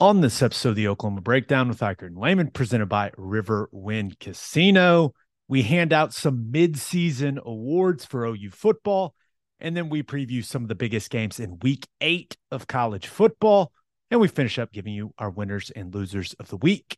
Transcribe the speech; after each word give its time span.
On 0.00 0.22
this 0.22 0.40
episode 0.40 0.70
of 0.70 0.76
the 0.76 0.88
Oklahoma 0.88 1.20
Breakdown 1.20 1.68
with 1.68 1.80
Ikard 1.80 2.06
and 2.06 2.16
Lehman, 2.16 2.50
presented 2.52 2.86
by 2.86 3.10
Riverwind 3.18 4.18
Casino, 4.18 5.12
we 5.46 5.60
hand 5.60 5.92
out 5.92 6.14
some 6.14 6.50
mid-season 6.50 7.38
awards 7.44 8.06
for 8.06 8.24
OU 8.24 8.48
football, 8.48 9.14
and 9.58 9.76
then 9.76 9.90
we 9.90 10.02
preview 10.02 10.42
some 10.42 10.62
of 10.62 10.68
the 10.68 10.74
biggest 10.74 11.10
games 11.10 11.38
in 11.38 11.58
Week 11.58 11.86
Eight 12.00 12.38
of 12.50 12.66
college 12.66 13.08
football, 13.08 13.72
and 14.10 14.22
we 14.22 14.28
finish 14.28 14.58
up 14.58 14.72
giving 14.72 14.94
you 14.94 15.12
our 15.18 15.28
winners 15.28 15.70
and 15.70 15.94
losers 15.94 16.32
of 16.40 16.48
the 16.48 16.56
week. 16.56 16.96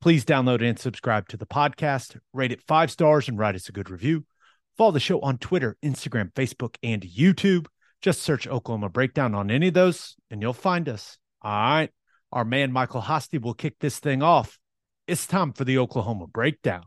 Please 0.00 0.24
download 0.24 0.62
and 0.62 0.78
subscribe 0.78 1.26
to 1.30 1.36
the 1.36 1.46
podcast, 1.46 2.16
rate 2.32 2.52
it 2.52 2.62
five 2.62 2.88
stars, 2.88 3.26
and 3.26 3.36
write 3.36 3.56
us 3.56 3.68
a 3.68 3.72
good 3.72 3.90
review. 3.90 4.24
Follow 4.78 4.92
the 4.92 5.00
show 5.00 5.18
on 5.22 5.38
Twitter, 5.38 5.76
Instagram, 5.84 6.32
Facebook, 6.34 6.76
and 6.84 7.02
YouTube. 7.02 7.66
Just 8.00 8.22
search 8.22 8.46
Oklahoma 8.46 8.90
Breakdown 8.90 9.34
on 9.34 9.50
any 9.50 9.66
of 9.66 9.74
those, 9.74 10.14
and 10.30 10.40
you'll 10.40 10.52
find 10.52 10.88
us. 10.88 11.18
All 11.42 11.50
right. 11.50 11.90
Our 12.34 12.44
man 12.44 12.72
Michael 12.72 13.02
Hosty 13.02 13.40
will 13.40 13.54
kick 13.54 13.76
this 13.78 14.00
thing 14.00 14.20
off. 14.20 14.58
It's 15.06 15.24
time 15.24 15.52
for 15.52 15.64
the 15.64 15.78
Oklahoma 15.78 16.26
Breakdown. 16.26 16.82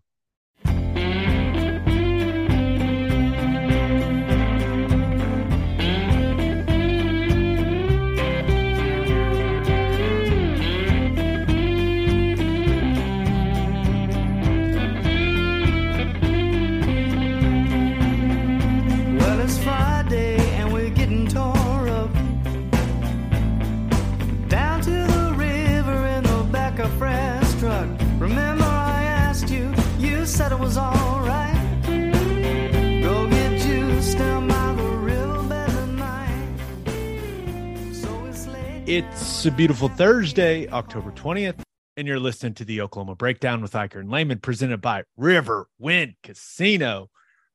It's 38.88 39.46
a 39.46 39.52
beautiful 39.52 39.90
Thursday, 39.90 40.66
October 40.70 41.12
20th, 41.12 41.62
and 41.98 42.08
you're 42.08 42.22
listening 42.22 42.54
to 42.54 42.64
the 42.64 42.80
Oklahoma 42.80 43.16
Breakdown 43.16 43.62
with 43.62 43.74
Ikard 43.74 44.00
and 44.00 44.10
Lehman, 44.10 44.40
presented 44.40 44.80
by 44.80 45.04
Riverwind 45.20 46.16
Casino. 46.24 47.10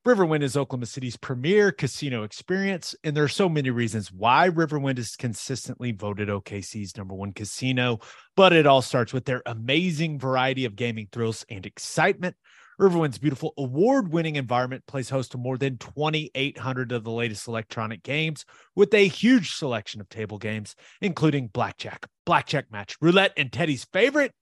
Riverwind 0.06 0.42
is 0.42 0.58
Oklahoma 0.58 0.84
City's 0.84 1.16
premier 1.16 1.72
casino 1.72 2.24
experience, 2.24 2.94
and 3.02 3.16
there 3.16 3.24
are 3.24 3.28
so 3.28 3.48
many 3.48 3.70
reasons 3.70 4.12
why 4.12 4.50
Riverwind 4.50 4.98
is 4.98 5.16
consistently 5.16 5.90
voted 5.92 6.28
OKC's 6.28 6.98
number 6.98 7.14
one 7.14 7.32
casino. 7.32 8.00
But 8.36 8.52
it 8.52 8.66
all 8.66 8.82
starts 8.82 9.14
with 9.14 9.24
their 9.24 9.42
amazing 9.46 10.18
variety 10.18 10.66
of 10.66 10.76
gaming 10.76 11.08
thrills 11.10 11.46
and 11.48 11.64
excitement. 11.64 12.36
Riverwind's 12.82 13.18
beautiful 13.18 13.54
award 13.56 14.12
winning 14.12 14.34
environment 14.34 14.84
plays 14.88 15.08
host 15.08 15.30
to 15.30 15.38
more 15.38 15.56
than 15.56 15.78
2,800 15.78 16.90
of 16.90 17.04
the 17.04 17.12
latest 17.12 17.46
electronic 17.46 18.02
games 18.02 18.44
with 18.74 18.92
a 18.92 19.06
huge 19.06 19.54
selection 19.54 20.00
of 20.00 20.08
table 20.08 20.36
games, 20.36 20.74
including 21.00 21.46
blackjack, 21.46 22.08
blackjack 22.26 22.72
match, 22.72 22.96
roulette, 23.00 23.34
and 23.36 23.52
Teddy's 23.52 23.84
favorite, 23.92 24.32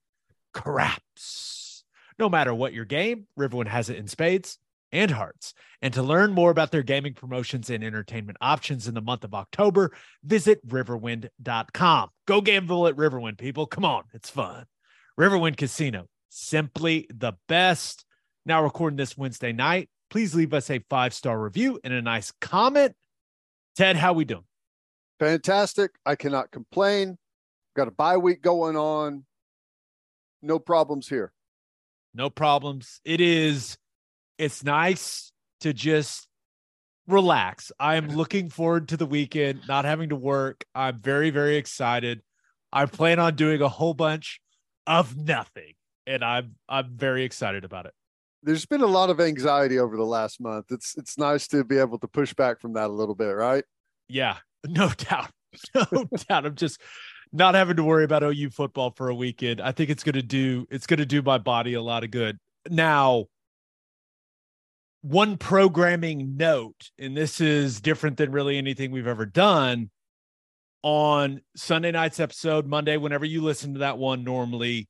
craps. 0.55 1.85
No 2.19 2.31
matter 2.31 2.55
what 2.55 2.73
your 2.73 2.87
game, 2.87 3.27
Riverwind 3.39 3.69
has 3.69 3.91
it 3.91 3.99
in 3.99 4.09
spades 4.09 4.57
and 4.91 5.11
hearts. 5.11 5.53
And 5.83 5.93
to 5.93 6.03
learn 6.03 6.33
more 6.33 6.51
about 6.51 6.71
their 6.71 6.83
gaming 6.83 7.13
promotions 7.13 7.69
and 7.69 7.85
entertainment 7.85 8.39
options 8.41 8.89
in 8.89 8.95
the 8.95 9.03
month 9.03 9.25
of 9.25 9.35
October, 9.35 9.93
visit 10.25 10.67
riverwind.com. 10.67 12.09
Go 12.27 12.41
gamble 12.41 12.87
at 12.87 12.97
Riverwind, 12.97 13.37
people. 13.37 13.67
Come 13.67 13.85
on, 13.85 14.05
it's 14.15 14.31
fun. 14.31 14.65
Riverwind 15.19 15.59
Casino, 15.59 16.07
simply 16.31 17.07
the 17.11 17.35
best. 17.47 18.07
Now 18.47 18.63
recording 18.63 18.97
this 18.97 19.17
Wednesday 19.17 19.53
night. 19.53 19.89
Please 20.09 20.35
leave 20.35 20.55
us 20.55 20.71
a 20.71 20.81
five-star 20.91 21.39
review 21.39 21.79
and 21.85 21.93
a 21.93 22.03
nice 22.03 22.33
comment. 22.41 22.95
Ted, 23.77 23.97
how 23.97 24.13
we 24.13 24.25
doing? 24.25 24.45
Fantastic. 25.19 25.93
I 26.05 26.17
cannot 26.17 26.51
complain. 26.51 27.19
Got 27.77 27.89
a 27.89 27.93
bye 27.93 28.17
week 28.17 28.43
going 28.43 28.77
on. 28.77 29.25
No 30.43 30.59
problems 30.59 31.09
here. 31.09 31.33
No 32.15 32.31
problems. 32.31 33.01
It 33.05 33.21
is 33.21 33.79
it's 34.39 34.65
nice 34.65 35.33
to 35.61 35.73
just 35.73 36.27
relax. 37.07 37.71
I 37.79 37.97
am 37.97 38.09
looking 38.09 38.49
forward 38.49 38.89
to 38.89 38.97
the 38.97 39.07
weekend, 39.07 39.61
not 39.69 39.85
having 39.85 40.09
to 40.09 40.17
work. 40.17 40.65
I'm 40.75 41.01
very, 41.01 41.31
very 41.31 41.57
excited. 41.57 42.23
I 42.73 42.87
plan 42.87 43.19
on 43.19 43.37
doing 43.37 43.61
a 43.61 43.69
whole 43.69 43.95
bunch 43.95 44.41
of 44.87 45.17
nothing, 45.17 45.75
and 46.07 46.25
I'm 46.25 46.55
I'm 46.69 46.97
very 46.97 47.25
excited 47.25 47.65
about 47.65 47.87
it. 47.87 47.95
There's 48.43 48.67
been 48.67 48.81
a 48.81 48.87
lot 48.87 49.11
of 49.11 49.21
anxiety 49.21 49.79
over 49.79 49.97
the 49.97 50.05
last 50.05 50.41
month. 50.41 50.67
It's 50.71 50.97
it's 50.97 51.19
nice 51.19 51.47
to 51.49 51.65
be 51.65 51.79
able 51.79 51.99
to 51.99 52.09
push 52.09 52.33
back 52.35 52.61
from 52.61 52.73
that 52.75 52.87
a 52.87 52.93
little 52.93 53.15
bit, 53.15 53.31
right? 53.31 53.65
Yeah, 54.09 54.37
no 54.67 54.91
doubt, 54.91 55.31
no 55.75 56.05
doubt. 56.29 56.47
I'm 56.47 56.55
just 56.55 56.81
not 57.33 57.55
having 57.55 57.77
to 57.77 57.85
worry 57.85 58.05
about 58.05 58.23
OU 58.23 58.51
football 58.51 58.91
for 58.91 59.09
a 59.09 59.15
weekend. 59.15 59.61
I 59.61 59.73
think 59.73 59.91
it's 59.91 60.03
gonna 60.03 60.23
do 60.23 60.67
it's 60.71 60.87
gonna 60.87 61.07
do 61.07 61.23
my 61.23 61.39
body 61.39 61.75
a 61.75 61.83
lot 61.83 62.05
of 62.05 62.11
good. 62.11 62.39
Now, 62.69 63.27
one 65.03 65.37
programming 65.37 66.37
note, 66.37 66.91
and 66.99 67.17
this 67.17 67.41
is 67.41 67.81
different 67.81 68.17
than 68.17 68.33
really 68.33 68.59
anything 68.59 68.91
we've 68.91 69.07
ever 69.07 69.27
done 69.27 69.91
on 70.83 71.41
Sunday 71.57 71.91
night's 71.91 72.21
episode, 72.21 72.67
Monday, 72.67 72.97
whenever 72.97 73.25
you 73.25 73.43
listen 73.43 73.75
to 73.75 73.81
that 73.81 73.99
one 73.99 74.25
normally. 74.25 74.89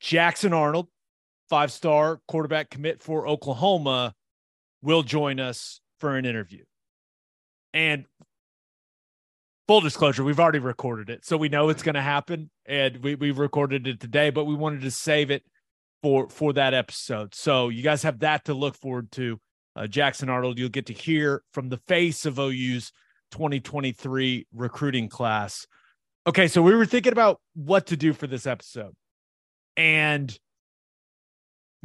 Jackson 0.00 0.52
Arnold, 0.52 0.88
five 1.50 1.72
star 1.72 2.20
quarterback 2.28 2.70
commit 2.70 3.02
for 3.02 3.28
Oklahoma, 3.28 4.14
will 4.82 5.02
join 5.02 5.38
us 5.40 5.80
for 5.98 6.16
an 6.16 6.24
interview. 6.24 6.64
And 7.74 8.06
full 9.68 9.80
disclosure, 9.80 10.24
we've 10.24 10.40
already 10.40 10.58
recorded 10.60 11.10
it. 11.10 11.24
So 11.26 11.36
we 11.36 11.48
know 11.48 11.68
it's 11.68 11.82
going 11.82 11.96
to 11.96 12.00
happen. 12.00 12.50
And 12.66 13.02
we, 13.02 13.16
we 13.16 13.32
recorded 13.32 13.86
it 13.86 14.00
today, 14.00 14.30
but 14.30 14.46
we 14.46 14.54
wanted 14.54 14.80
to 14.82 14.90
save 14.90 15.30
it 15.30 15.42
for 16.02 16.28
for 16.28 16.52
that 16.54 16.72
episode. 16.72 17.34
So 17.34 17.68
you 17.68 17.82
guys 17.82 18.02
have 18.04 18.20
that 18.20 18.46
to 18.46 18.54
look 18.54 18.76
forward 18.76 19.12
to. 19.12 19.38
Uh, 19.76 19.86
Jackson 19.86 20.28
Arnold, 20.28 20.58
you'll 20.58 20.68
get 20.68 20.86
to 20.86 20.92
hear 20.92 21.42
from 21.52 21.68
the 21.68 21.76
face 21.86 22.26
of 22.26 22.40
OU's 22.40 22.90
2023 23.30 24.46
recruiting 24.52 25.08
class. 25.08 25.66
Okay, 26.26 26.48
so 26.48 26.60
we 26.60 26.74
were 26.74 26.86
thinking 26.86 27.12
about 27.12 27.40
what 27.54 27.86
to 27.86 27.96
do 27.96 28.12
for 28.12 28.26
this 28.26 28.46
episode. 28.46 28.92
And 29.76 30.36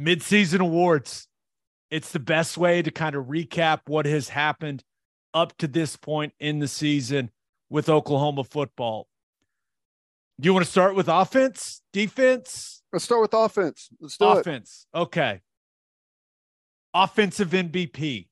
midseason 0.00 0.60
awards, 0.60 1.28
it's 1.90 2.12
the 2.12 2.18
best 2.18 2.58
way 2.58 2.82
to 2.82 2.90
kind 2.90 3.14
of 3.14 3.26
recap 3.26 3.80
what 3.86 4.06
has 4.06 4.28
happened 4.28 4.82
up 5.32 5.56
to 5.58 5.68
this 5.68 5.96
point 5.96 6.32
in 6.40 6.58
the 6.58 6.68
season 6.68 7.30
with 7.70 7.88
Oklahoma 7.88 8.44
football. 8.44 9.06
Do 10.40 10.46
you 10.46 10.52
want 10.52 10.64
to 10.64 10.70
start 10.70 10.94
with 10.94 11.08
offense, 11.08 11.82
defense? 11.92 12.82
Let's 12.92 13.04
start 13.04 13.22
with 13.22 13.34
offense. 13.34 13.88
Let's 14.00 14.16
do 14.18 14.32
it. 14.32 14.38
offense. 14.40 14.86
Okay. 14.94 15.40
Offensive 16.92 17.50
MVP. 17.50 18.28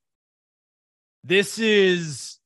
This 1.23 1.59
is 1.59 2.39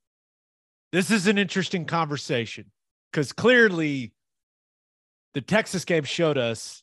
this 0.92 1.10
is 1.10 1.26
an 1.26 1.38
interesting 1.38 1.84
conversation 1.84 2.66
because 3.12 3.32
clearly 3.32 4.12
the 5.34 5.40
Texas 5.40 5.84
game 5.84 6.04
showed 6.04 6.38
us 6.38 6.82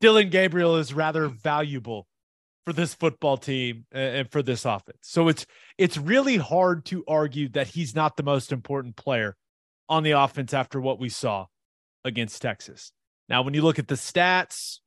Dillon 0.00 0.30
Gabriel 0.30 0.76
is 0.76 0.92
rather 0.92 1.28
valuable 1.28 2.06
for 2.64 2.72
this 2.72 2.94
football 2.94 3.36
team 3.36 3.86
and 3.92 4.30
for 4.30 4.42
this 4.42 4.64
offense. 4.64 4.98
So 5.02 5.28
it's 5.28 5.46
it's 5.78 5.96
really 5.96 6.36
hard 6.36 6.84
to 6.86 7.04
argue 7.06 7.48
that 7.50 7.68
he's 7.68 7.94
not 7.94 8.16
the 8.16 8.22
most 8.22 8.52
important 8.52 8.96
player 8.96 9.36
on 9.88 10.02
the 10.02 10.12
offense 10.12 10.54
after 10.54 10.80
what 10.80 10.98
we 10.98 11.08
saw 11.08 11.46
against 12.04 12.40
Texas. 12.42 12.92
Now, 13.28 13.42
when 13.42 13.54
you 13.54 13.62
look 13.62 13.78
at 13.78 13.88
the 13.88 13.94
stats, 13.94 14.78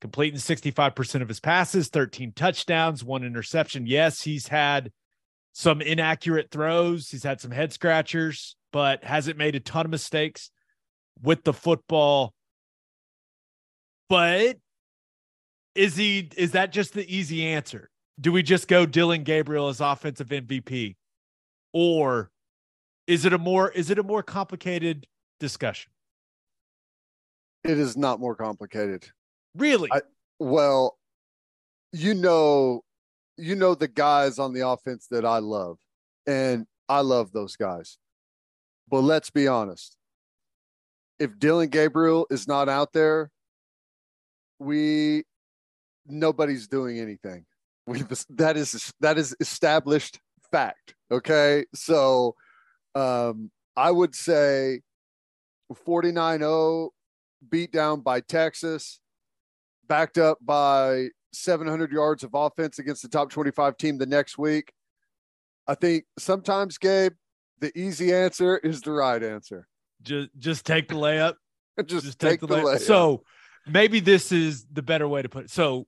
completing 0.00 0.38
65% 0.38 1.22
of 1.22 1.28
his 1.28 1.40
passes, 1.40 1.88
13 1.88 2.32
touchdowns, 2.32 3.04
one 3.04 3.24
interception. 3.24 3.86
Yes, 3.86 4.22
he's 4.22 4.48
had 4.48 4.92
some 5.52 5.80
inaccurate 5.80 6.50
throws, 6.50 7.10
he's 7.10 7.22
had 7.22 7.40
some 7.40 7.50
head 7.50 7.72
scratchers, 7.72 8.56
but 8.72 9.04
hasn't 9.04 9.38
made 9.38 9.54
a 9.54 9.60
ton 9.60 9.86
of 9.86 9.90
mistakes 9.90 10.50
with 11.22 11.44
the 11.44 11.52
football. 11.52 12.34
But 14.08 14.58
is 15.74 15.96
he 15.96 16.30
is 16.36 16.52
that 16.52 16.72
just 16.72 16.94
the 16.94 17.08
easy 17.14 17.44
answer? 17.46 17.90
Do 18.20 18.30
we 18.32 18.42
just 18.42 18.68
go 18.68 18.86
Dillon 18.86 19.24
Gabriel 19.24 19.68
as 19.68 19.80
offensive 19.80 20.28
MVP? 20.28 20.96
Or 21.72 22.30
is 23.06 23.24
it 23.24 23.32
a 23.32 23.38
more 23.38 23.70
is 23.70 23.90
it 23.90 23.98
a 23.98 24.02
more 24.02 24.22
complicated 24.22 25.06
discussion? 25.40 25.90
It 27.64 27.78
is 27.78 27.96
not 27.96 28.20
more 28.20 28.36
complicated. 28.36 29.06
Really? 29.56 29.88
I- 29.92 30.02
Well, 30.38 30.98
you 31.92 32.14
know, 32.14 32.82
you 33.36 33.54
know 33.56 33.74
the 33.74 33.88
guys 33.88 34.38
on 34.38 34.52
the 34.52 34.68
offense 34.68 35.06
that 35.10 35.24
I 35.24 35.38
love, 35.38 35.78
and 36.26 36.66
I 36.88 37.00
love 37.00 37.32
those 37.32 37.56
guys. 37.56 37.98
But 38.88 39.00
let's 39.00 39.30
be 39.30 39.48
honest. 39.48 39.96
if 41.20 41.38
Dillon 41.38 41.68
Gabriel 41.68 42.26
is 42.30 42.46
not 42.48 42.68
out 42.68 42.92
there, 42.92 43.30
we 44.58 45.24
nobody's 46.06 46.68
doing 46.68 46.98
anything. 46.98 47.46
We 47.86 48.02
that 48.30 48.56
is 48.56 48.90
that 49.00 49.18
is 49.18 49.36
established 49.40 50.18
fact. 50.50 50.94
Okay, 51.10 51.66
so 51.74 52.34
um, 52.94 53.50
I 53.76 53.90
would 53.90 54.14
say 54.14 54.80
49-0 55.70 56.88
beat 57.50 57.72
down 57.72 58.00
by 58.00 58.20
Texas, 58.20 59.00
backed 59.86 60.16
up 60.16 60.38
by 60.40 61.08
700 61.34 61.92
yards 61.92 62.24
of 62.24 62.30
offense 62.32 62.78
against 62.78 63.02
the 63.02 63.08
top 63.08 63.30
25 63.30 63.76
team 63.76 63.98
the 63.98 64.06
next 64.06 64.38
week. 64.38 64.72
I 65.66 65.74
think 65.74 66.04
sometimes, 66.18 66.78
Gabe, 66.78 67.12
the 67.60 67.76
easy 67.78 68.14
answer 68.14 68.58
is 68.58 68.80
the 68.80 68.92
right 68.92 69.22
answer. 69.22 69.66
Just 70.02 70.30
just 70.38 70.66
take 70.66 70.88
the 70.88 70.94
layup. 70.94 71.34
just, 71.86 72.04
just, 72.04 72.18
take, 72.18 72.40
take 72.40 72.40
the, 72.40 72.46
layup. 72.48 72.80
So 72.80 73.22
maybe 73.66 74.00
this 74.00 74.32
is 74.32 74.66
the 74.72 74.82
better 74.82 75.08
way 75.08 75.22
to 75.22 75.28
put 75.28 75.44
it. 75.44 75.50
So 75.50 75.86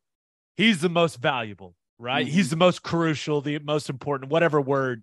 he's 0.56 0.80
the 0.80 0.88
most 0.88 1.16
valuable, 1.16 1.74
right? 1.98 2.26
Mm-hmm. 2.26 2.34
He's 2.34 2.50
the 2.50 2.56
most 2.56 2.82
crucial, 2.82 3.40
the 3.40 3.58
most 3.58 3.90
important, 3.90 4.30
whatever 4.30 4.60
word 4.60 5.02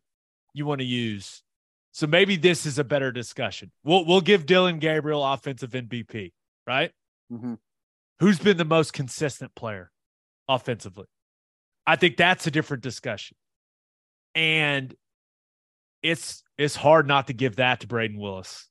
you 0.53 0.65
want 0.65 0.79
to 0.79 0.85
use. 0.85 1.43
So 1.91 2.07
maybe 2.07 2.37
this 2.37 2.65
is 2.65 2.79
a 2.79 2.83
better 2.83 3.11
discussion. 3.11 3.71
We'll 3.83 4.05
we'll 4.05 4.21
give 4.21 4.45
Dillon 4.45 4.79
Gabriel 4.79 5.23
offensive 5.23 5.71
MVP, 5.71 6.31
right? 6.65 6.91
Mm-hmm. 7.31 7.53
Who's 8.19 8.39
been 8.39 8.57
the 8.57 8.65
most 8.65 8.93
consistent 8.93 9.53
player 9.53 9.91
offensively? 10.47 11.05
I 11.85 11.95
think 11.95 12.17
that's 12.17 12.47
a 12.47 12.51
different 12.51 12.81
discussion. 12.81 13.37
And 14.33 14.95
it's 16.01 16.43
it's 16.57 16.75
hard 16.75 17.07
not 17.07 17.27
to 17.27 17.33
give 17.33 17.57
that 17.57 17.81
to 17.81 17.87
Brayden 17.87 18.17
Willis. 18.17 18.67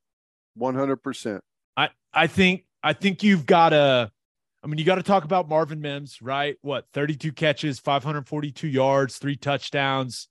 One 0.55 0.75
hundred 0.75 0.97
percent. 0.97 1.43
I 1.77 1.91
I 2.13 2.27
think 2.27 2.65
I 2.83 2.93
think 2.93 3.23
you've 3.23 3.47
got 3.47 3.71
to. 3.71 4.11
I 4.65 4.67
mean, 4.69 4.79
you 4.79 4.85
got 4.85 4.97
to 4.97 5.03
talk 5.03 5.25
about 5.25 5.49
Marvin 5.49 5.81
Mims, 5.81 6.23
right? 6.23 6.57
What 6.63 6.87
thirty 6.93 7.17
two 7.17 7.33
catches, 7.33 7.79
five 7.79 8.05
hundred 8.05 8.29
forty 8.29 8.51
two 8.53 8.69
yards, 8.69 9.19
three 9.19 9.37
touchdowns. 9.37 10.29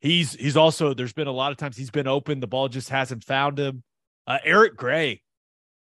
He's 0.00 0.32
he's 0.34 0.56
also 0.56 0.94
there's 0.94 1.12
been 1.12 1.28
a 1.28 1.32
lot 1.32 1.52
of 1.52 1.58
times 1.58 1.76
he's 1.76 1.90
been 1.90 2.08
open, 2.08 2.40
the 2.40 2.46
ball 2.46 2.68
just 2.68 2.88
hasn't 2.88 3.24
found 3.24 3.58
him. 3.58 3.82
Uh, 4.26 4.38
Eric 4.44 4.76
Gray, 4.76 5.22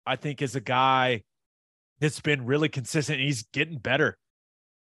I 0.05 0.15
think, 0.15 0.41
is 0.41 0.55
a 0.55 0.61
guy 0.61 1.23
that's 1.99 2.21
been 2.21 2.45
really 2.45 2.69
consistent. 2.69 3.19
He's 3.19 3.43
getting 3.53 3.77
better, 3.77 4.17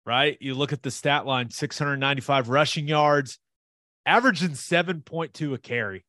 right? 0.06 0.38
You 0.40 0.54
look 0.54 0.74
at 0.74 0.84
the 0.84 0.92
stat 0.92 1.26
line: 1.26 1.50
six 1.50 1.78
hundred 1.80 1.98
ninety 1.98 2.22
five 2.22 2.50
rushing 2.50 2.88
yards, 2.88 3.40
averaging 4.06 4.52
7.2 4.52 5.54
a 5.54 5.58
carry, 5.58 6.06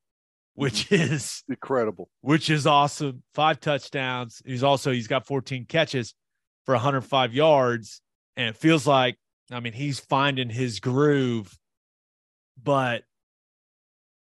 which 0.54 0.90
is 0.92 1.42
incredible, 1.48 2.08
which 2.20 2.50
is 2.50 2.66
awesome. 2.66 3.22
Five 3.34 3.60
touchdowns. 3.60 4.42
He's 4.44 4.62
also, 4.62 4.92
he's 4.92 5.08
got 5.08 5.26
14 5.26 5.66
catches 5.66 6.14
for 6.64 6.74
105 6.74 7.34
yards. 7.34 8.00
And 8.36 8.48
it 8.48 8.56
feels 8.56 8.86
like, 8.86 9.16
I 9.50 9.60
mean, 9.60 9.72
he's 9.72 10.00
finding 10.00 10.48
his 10.48 10.80
groove, 10.80 11.56
but 12.62 13.02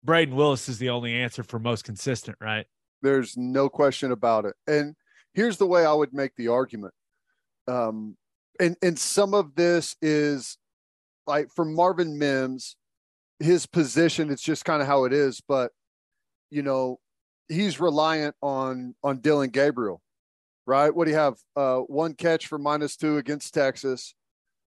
Brayden 0.05 0.33
Willis 0.33 0.69
is 0.69 0.79
the 0.79 0.89
only 0.89 1.13
answer 1.13 1.43
for 1.43 1.59
most 1.59 1.83
consistent, 1.83 2.37
right? 2.41 2.65
There's 3.01 3.35
no 3.37 3.69
question 3.69 4.11
about 4.11 4.45
it. 4.45 4.55
And 4.67 4.95
here's 5.33 5.57
the 5.57 5.67
way 5.67 5.85
I 5.85 5.93
would 5.93 6.13
make 6.13 6.35
the 6.35 6.47
argument. 6.47 6.93
Um, 7.67 8.17
and 8.59 8.75
and 8.81 8.97
some 8.97 9.33
of 9.33 9.55
this 9.55 9.95
is 10.01 10.57
like 11.27 11.49
for 11.55 11.65
Marvin 11.65 12.17
Mims, 12.17 12.75
his 13.39 13.65
position, 13.65 14.29
it's 14.29 14.41
just 14.41 14.65
kind 14.65 14.81
of 14.81 14.87
how 14.87 15.05
it 15.05 15.13
is. 15.13 15.41
But 15.47 15.71
you 16.51 16.61
know, 16.61 16.99
he's 17.47 17.79
reliant 17.79 18.35
on 18.41 18.93
on 19.03 19.19
Dillon 19.19 19.49
Gabriel, 19.49 20.01
right? 20.67 20.93
What 20.93 21.05
do 21.05 21.11
you 21.11 21.17
have? 21.17 21.35
Uh, 21.55 21.77
one 21.79 22.13
catch 22.13 22.47
for 22.47 22.59
minus 22.59 22.95
two 22.95 23.17
against 23.17 23.53
Texas. 23.53 24.13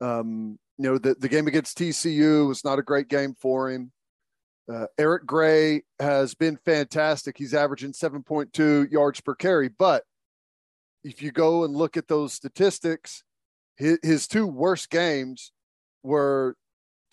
Um, 0.01 0.57
you 0.77 0.89
know, 0.89 0.97
the, 0.97 1.15
the 1.15 1.29
game 1.29 1.47
against 1.47 1.77
TCU 1.77 2.47
was 2.47 2.65
not 2.65 2.79
a 2.79 2.83
great 2.83 3.07
game 3.07 3.35
for 3.39 3.69
him. 3.69 3.91
Uh, 4.71 4.87
Eric 4.97 5.25
Gray 5.25 5.83
has 5.99 6.33
been 6.33 6.57
fantastic. 6.65 7.37
He's 7.37 7.53
averaging 7.53 7.93
7.2 7.93 8.91
yards 8.91 9.21
per 9.21 9.35
carry. 9.35 9.69
But 9.69 10.03
if 11.03 11.21
you 11.21 11.31
go 11.31 11.63
and 11.63 11.75
look 11.75 11.97
at 11.97 12.07
those 12.07 12.33
statistics, 12.33 13.23
his, 13.77 13.99
his 14.01 14.27
two 14.27 14.47
worst 14.47 14.89
games 14.89 15.51
were 16.03 16.55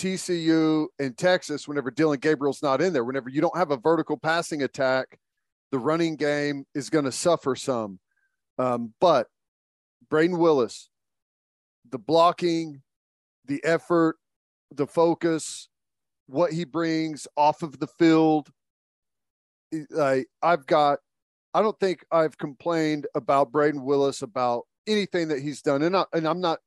TCU 0.03 0.89
and 0.99 1.17
Texas, 1.17 1.69
whenever 1.69 1.89
Dillon 1.89 2.19
Gabriel's 2.19 2.61
not 2.61 2.83
in 2.83 2.93
there, 2.93 3.05
whenever 3.05 3.29
you 3.29 3.41
don't 3.41 3.57
have 3.57 3.71
a 3.71 3.77
vertical 3.77 4.17
passing 4.17 4.65
attack, 4.65 5.17
the 5.71 5.79
running 5.79 6.17
game 6.17 6.65
is 6.75 6.91
going 6.91 7.05
to 7.05 7.13
suffer 7.13 7.55
some. 7.55 8.01
Um, 8.59 8.95
but 9.01 9.29
Brayden 10.11 10.39
Willis, 10.39 10.91
the 11.89 12.01
blocking, 12.01 12.83
the 13.47 13.63
effort, 13.65 14.17
the 14.73 14.89
focus, 14.89 15.69
what 16.27 16.53
he 16.53 16.65
brings 16.65 17.29
off 17.37 17.63
of 17.63 17.79
the 17.79 17.87
field, 17.87 18.51
I, 19.97 20.25
I've 20.43 20.67
got, 20.67 20.99
I 21.55 21.63
don't 21.63 21.79
think 21.79 22.05
I've 22.11 22.37
complained 22.37 23.07
about 23.15 23.53
Brayden 23.53 23.85
Willis 23.85 24.23
about 24.23 24.65
anything 24.89 25.29
that 25.29 25.39
he's 25.39 25.63
done. 25.63 25.83
And, 25.83 25.97
I, 25.97 26.07
and 26.13 26.27
I'm 26.27 26.41
not 26.41 26.59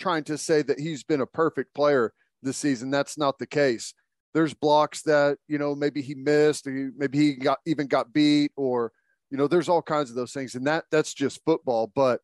trying 0.00 0.24
to 0.24 0.36
say 0.36 0.62
that 0.62 0.80
he's 0.80 1.04
been 1.04 1.20
a 1.20 1.26
perfect 1.26 1.72
player 1.72 2.12
this 2.42 2.56
season. 2.56 2.90
That's 2.90 3.18
not 3.18 3.38
the 3.38 3.46
case. 3.46 3.94
There's 4.32 4.54
blocks 4.54 5.02
that 5.02 5.38
you 5.48 5.58
know 5.58 5.74
maybe 5.74 6.02
he 6.02 6.14
missed, 6.14 6.66
or 6.66 6.92
maybe 6.96 7.18
he 7.18 7.34
got 7.34 7.58
even 7.66 7.86
got 7.86 8.12
beat, 8.12 8.52
or 8.56 8.92
you 9.30 9.38
know 9.38 9.48
there's 9.48 9.68
all 9.68 9.82
kinds 9.82 10.10
of 10.10 10.16
those 10.16 10.32
things, 10.32 10.54
and 10.54 10.66
that 10.66 10.84
that's 10.90 11.14
just 11.14 11.44
football. 11.44 11.90
But 11.94 12.20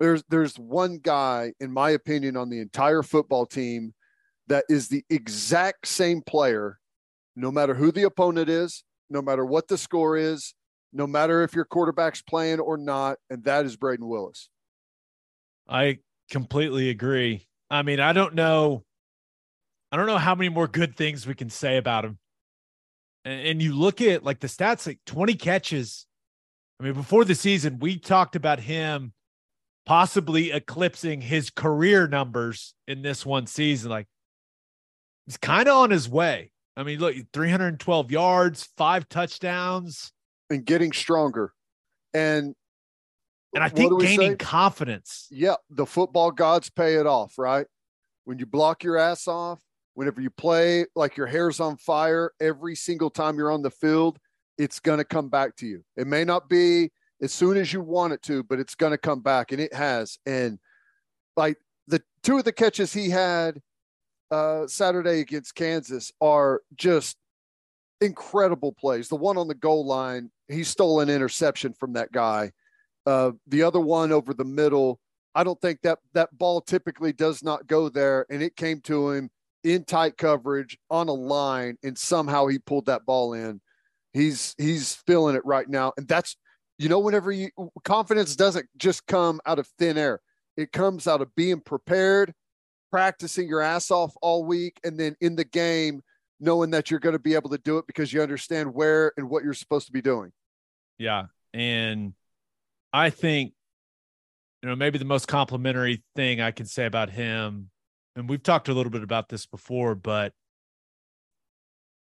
there's 0.00 0.22
there's 0.28 0.58
one 0.58 0.98
guy, 0.98 1.52
in 1.60 1.72
my 1.72 1.90
opinion, 1.90 2.36
on 2.36 2.48
the 2.50 2.60
entire 2.60 3.02
football 3.02 3.46
team 3.46 3.94
that 4.48 4.64
is 4.68 4.88
the 4.88 5.04
exact 5.10 5.86
same 5.86 6.22
player, 6.22 6.78
no 7.36 7.50
matter 7.50 7.74
who 7.74 7.90
the 7.92 8.02
opponent 8.02 8.48
is, 8.48 8.84
no 9.10 9.22
matter 9.22 9.44
what 9.44 9.68
the 9.68 9.78
score 9.78 10.16
is, 10.16 10.54
no 10.92 11.06
matter 11.06 11.42
if 11.42 11.54
your 11.54 11.64
quarterback's 11.64 12.22
playing 12.22 12.60
or 12.60 12.76
not, 12.76 13.18
and 13.30 13.44
that 13.44 13.64
is 13.64 13.76
Brayden 13.76 14.08
Willis. 14.08 14.48
I 15.68 15.98
completely 16.30 16.90
agree. 16.90 17.46
I 17.70 17.82
mean, 17.82 18.00
I 18.00 18.12
don't 18.12 18.34
know 18.34 18.83
I 19.94 19.96
don't 19.96 20.06
know 20.06 20.18
how 20.18 20.34
many 20.34 20.48
more 20.48 20.66
good 20.66 20.96
things 20.96 21.24
we 21.24 21.36
can 21.36 21.48
say 21.48 21.76
about 21.76 22.04
him. 22.04 22.18
And, 23.24 23.46
and 23.46 23.62
you 23.62 23.76
look 23.76 24.00
at 24.00 24.24
like 24.24 24.40
the 24.40 24.48
stats, 24.48 24.88
like 24.88 24.98
20 25.06 25.34
catches. 25.34 26.04
I 26.80 26.82
mean, 26.82 26.94
before 26.94 27.24
the 27.24 27.36
season, 27.36 27.78
we 27.78 28.00
talked 28.00 28.34
about 28.34 28.58
him 28.58 29.12
possibly 29.86 30.50
eclipsing 30.50 31.20
his 31.20 31.48
career 31.48 32.08
numbers 32.08 32.74
in 32.88 33.02
this 33.02 33.24
one 33.24 33.46
season. 33.46 33.88
Like 33.88 34.08
he's 35.26 35.36
kind 35.36 35.68
of 35.68 35.76
on 35.76 35.92
his 35.92 36.08
way. 36.08 36.50
I 36.76 36.82
mean, 36.82 36.98
look, 36.98 37.14
312 37.32 38.10
yards, 38.10 38.68
five 38.76 39.08
touchdowns, 39.08 40.10
and 40.50 40.64
getting 40.64 40.90
stronger. 40.90 41.52
And 42.12 42.56
and 43.54 43.62
I 43.62 43.68
think 43.68 44.00
gaining 44.00 44.32
say? 44.32 44.36
confidence. 44.38 45.28
Yeah, 45.30 45.54
the 45.70 45.86
football 45.86 46.32
gods 46.32 46.68
pay 46.68 46.96
it 46.96 47.06
off, 47.06 47.38
right? 47.38 47.68
When 48.24 48.40
you 48.40 48.46
block 48.46 48.82
your 48.82 48.96
ass 48.96 49.28
off, 49.28 49.60
whenever 49.94 50.20
you 50.20 50.30
play 50.30 50.86
like 50.94 51.16
your 51.16 51.26
hair's 51.26 51.60
on 51.60 51.76
fire 51.76 52.32
every 52.40 52.74
single 52.74 53.10
time 53.10 53.36
you're 53.36 53.52
on 53.52 53.62
the 53.62 53.70
field, 53.70 54.18
it's 54.58 54.80
going 54.80 54.98
to 54.98 55.04
come 55.04 55.28
back 55.28 55.56
to 55.56 55.66
you. 55.66 55.84
It 55.96 56.06
may 56.06 56.24
not 56.24 56.48
be 56.48 56.90
as 57.22 57.32
soon 57.32 57.56
as 57.56 57.72
you 57.72 57.80
want 57.80 58.12
it 58.12 58.22
to, 58.22 58.42
but 58.42 58.60
it's 58.60 58.74
going 58.74 58.92
to 58.92 58.98
come 58.98 59.20
back, 59.20 59.52
and 59.52 59.60
it 59.60 59.72
has. 59.72 60.18
And 60.26 60.58
like 61.36 61.56
the 61.86 62.02
two 62.22 62.38
of 62.38 62.44
the 62.44 62.52
catches 62.52 62.92
he 62.92 63.10
had 63.10 63.60
uh, 64.30 64.66
Saturday 64.66 65.20
against 65.20 65.54
Kansas 65.54 66.12
are 66.20 66.60
just 66.74 67.16
incredible 68.00 68.72
plays. 68.72 69.08
The 69.08 69.16
one 69.16 69.38
on 69.38 69.48
the 69.48 69.54
goal 69.54 69.86
line, 69.86 70.30
he 70.48 70.64
stole 70.64 71.00
an 71.00 71.08
interception 71.08 71.72
from 71.72 71.94
that 71.94 72.12
guy. 72.12 72.52
Uh, 73.06 73.32
the 73.46 73.62
other 73.62 73.80
one 73.80 74.12
over 74.12 74.34
the 74.34 74.44
middle, 74.44 74.98
I 75.34 75.44
don't 75.44 75.60
think 75.60 75.80
that 75.82 75.98
that 76.14 76.36
ball 76.36 76.60
typically 76.60 77.12
does 77.12 77.42
not 77.42 77.66
go 77.66 77.88
there, 77.88 78.26
and 78.30 78.42
it 78.42 78.56
came 78.56 78.80
to 78.82 79.10
him 79.10 79.30
in 79.64 79.84
tight 79.84 80.16
coverage 80.16 80.78
on 80.90 81.08
a 81.08 81.12
line, 81.12 81.76
and 81.82 81.98
somehow 81.98 82.46
he 82.46 82.58
pulled 82.58 82.86
that 82.86 83.04
ball 83.04 83.32
in. 83.32 83.60
He's 84.12 84.54
he's 84.58 84.94
feeling 85.06 85.34
it 85.34 85.44
right 85.44 85.68
now, 85.68 85.92
and 85.96 86.06
that's 86.06 86.36
you 86.78 86.88
know 86.88 87.00
whenever 87.00 87.32
you 87.32 87.50
confidence 87.84 88.36
doesn't 88.36 88.66
just 88.76 89.06
come 89.06 89.40
out 89.46 89.58
of 89.58 89.66
thin 89.78 89.98
air. 89.98 90.20
It 90.56 90.70
comes 90.70 91.08
out 91.08 91.20
of 91.20 91.34
being 91.34 91.60
prepared, 91.60 92.32
practicing 92.92 93.48
your 93.48 93.60
ass 93.60 93.90
off 93.90 94.14
all 94.22 94.44
week, 94.44 94.78
and 94.84 95.00
then 95.00 95.16
in 95.20 95.34
the 95.34 95.44
game 95.44 96.02
knowing 96.38 96.70
that 96.70 96.90
you're 96.90 97.00
going 97.00 97.14
to 97.14 97.18
be 97.18 97.34
able 97.34 97.50
to 97.50 97.58
do 97.58 97.78
it 97.78 97.86
because 97.86 98.12
you 98.12 98.20
understand 98.20 98.72
where 98.74 99.12
and 99.16 99.28
what 99.28 99.42
you're 99.42 99.54
supposed 99.54 99.86
to 99.86 99.92
be 99.92 100.02
doing. 100.02 100.30
Yeah, 100.98 101.24
and 101.52 102.12
I 102.92 103.10
think 103.10 103.54
you 104.62 104.68
know 104.68 104.76
maybe 104.76 104.98
the 104.98 105.04
most 105.04 105.26
complimentary 105.26 106.04
thing 106.14 106.40
I 106.40 106.50
can 106.50 106.66
say 106.66 106.84
about 106.84 107.10
him 107.10 107.70
and 108.16 108.28
we've 108.28 108.42
talked 108.42 108.68
a 108.68 108.74
little 108.74 108.90
bit 108.92 109.02
about 109.02 109.28
this 109.28 109.46
before, 109.46 109.94
but 109.94 110.32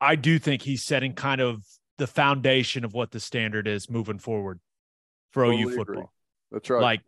I 0.00 0.16
do 0.16 0.38
think 0.38 0.62
he's 0.62 0.82
setting 0.82 1.14
kind 1.14 1.40
of 1.40 1.64
the 1.98 2.06
foundation 2.06 2.84
of 2.84 2.92
what 2.92 3.10
the 3.10 3.20
standard 3.20 3.66
is 3.66 3.88
moving 3.88 4.18
forward. 4.18 4.60
for 5.32 5.44
Totally 5.44 5.62
OU 5.62 5.68
agree. 5.68 5.76
football. 5.76 6.12
That's 6.50 6.70
right. 6.70 6.82
Like 6.82 7.00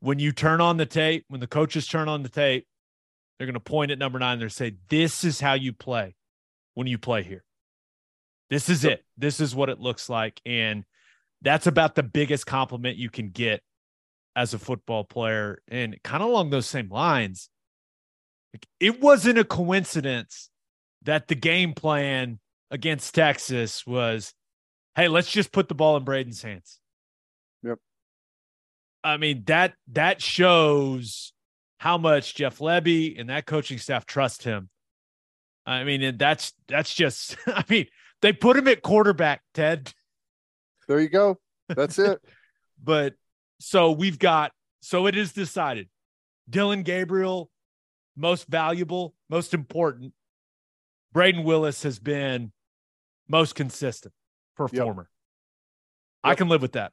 when 0.00 0.18
you 0.18 0.32
turn 0.32 0.60
on 0.60 0.76
the 0.76 0.86
tape, 0.86 1.24
when 1.28 1.40
the 1.40 1.46
coaches 1.46 1.86
turn 1.86 2.08
on 2.08 2.22
the 2.22 2.28
tape, 2.28 2.66
they're 3.38 3.46
going 3.46 3.54
to 3.54 3.60
point 3.60 3.90
at 3.90 3.98
number 3.98 4.18
nine. 4.18 4.38
They're 4.38 4.48
say, 4.48 4.74
"This 4.88 5.24
is 5.24 5.40
how 5.40 5.54
you 5.54 5.72
play 5.72 6.14
when 6.74 6.86
you 6.86 6.98
play 6.98 7.22
here. 7.22 7.44
This 8.50 8.68
is 8.68 8.84
it. 8.84 9.04
This 9.16 9.40
is 9.40 9.54
what 9.54 9.70
it 9.70 9.80
looks 9.80 10.08
like." 10.08 10.40
And 10.44 10.84
that's 11.42 11.66
about 11.66 11.94
the 11.94 12.02
biggest 12.02 12.46
compliment 12.46 12.96
you 12.96 13.10
can 13.10 13.30
get 13.30 13.62
as 14.36 14.54
a 14.54 14.58
football 14.58 15.04
player. 15.04 15.62
And 15.68 16.00
kind 16.04 16.22
of 16.22 16.28
along 16.28 16.50
those 16.50 16.66
same 16.66 16.88
lines, 16.90 17.48
like, 18.54 18.66
it 18.78 19.00
wasn't 19.00 19.38
a 19.38 19.44
coincidence 19.44 20.48
that 21.02 21.26
the 21.26 21.34
game 21.34 21.74
plan 21.74 22.38
against 22.70 23.14
Texas 23.14 23.84
was, 23.84 24.32
"Hey, 24.94 25.08
let's 25.08 25.30
just 25.30 25.52
put 25.52 25.68
the 25.68 25.74
ball 25.74 25.96
in 25.96 26.04
Brayden's 26.04 26.40
hands." 26.40 26.78
Yep. 27.64 27.78
I 29.02 29.16
mean 29.16 29.42
that 29.46 29.74
that 29.88 30.22
shows 30.22 31.32
how 31.78 31.98
much 31.98 32.36
Jeff 32.36 32.58
Lebby 32.58 33.20
and 33.20 33.28
that 33.28 33.44
coaching 33.44 33.78
staff 33.78 34.06
trust 34.06 34.44
him. 34.44 34.70
I 35.66 35.82
mean, 35.84 36.02
and 36.02 36.18
that's 36.18 36.52
that's 36.68 36.94
just. 36.94 37.36
I 37.46 37.64
mean, 37.68 37.86
they 38.22 38.32
put 38.32 38.56
him 38.56 38.68
at 38.68 38.82
quarterback, 38.82 39.42
Ted. 39.52 39.92
there 40.86 41.00
you 41.00 41.08
go. 41.08 41.38
That's 41.68 41.98
it. 41.98 42.20
But 42.82 43.14
so 43.60 43.92
we've 43.92 44.18
got 44.18 44.52
so 44.82 45.06
it 45.06 45.16
is 45.16 45.32
decided. 45.32 45.88
Dillon 46.50 46.82
Gabriel, 46.82 47.50
most 48.16 48.46
valuable, 48.46 49.14
most 49.28 49.54
important. 49.54 50.12
Brayden 51.14 51.44
Willis 51.44 51.82
has 51.82 51.98
been 51.98 52.52
most 53.28 53.54
consistent 53.54 54.14
performer. 54.56 55.10
I 56.22 56.30
Yep. 56.30 56.38
can 56.38 56.48
live 56.48 56.62
with 56.62 56.72
that. 56.72 56.92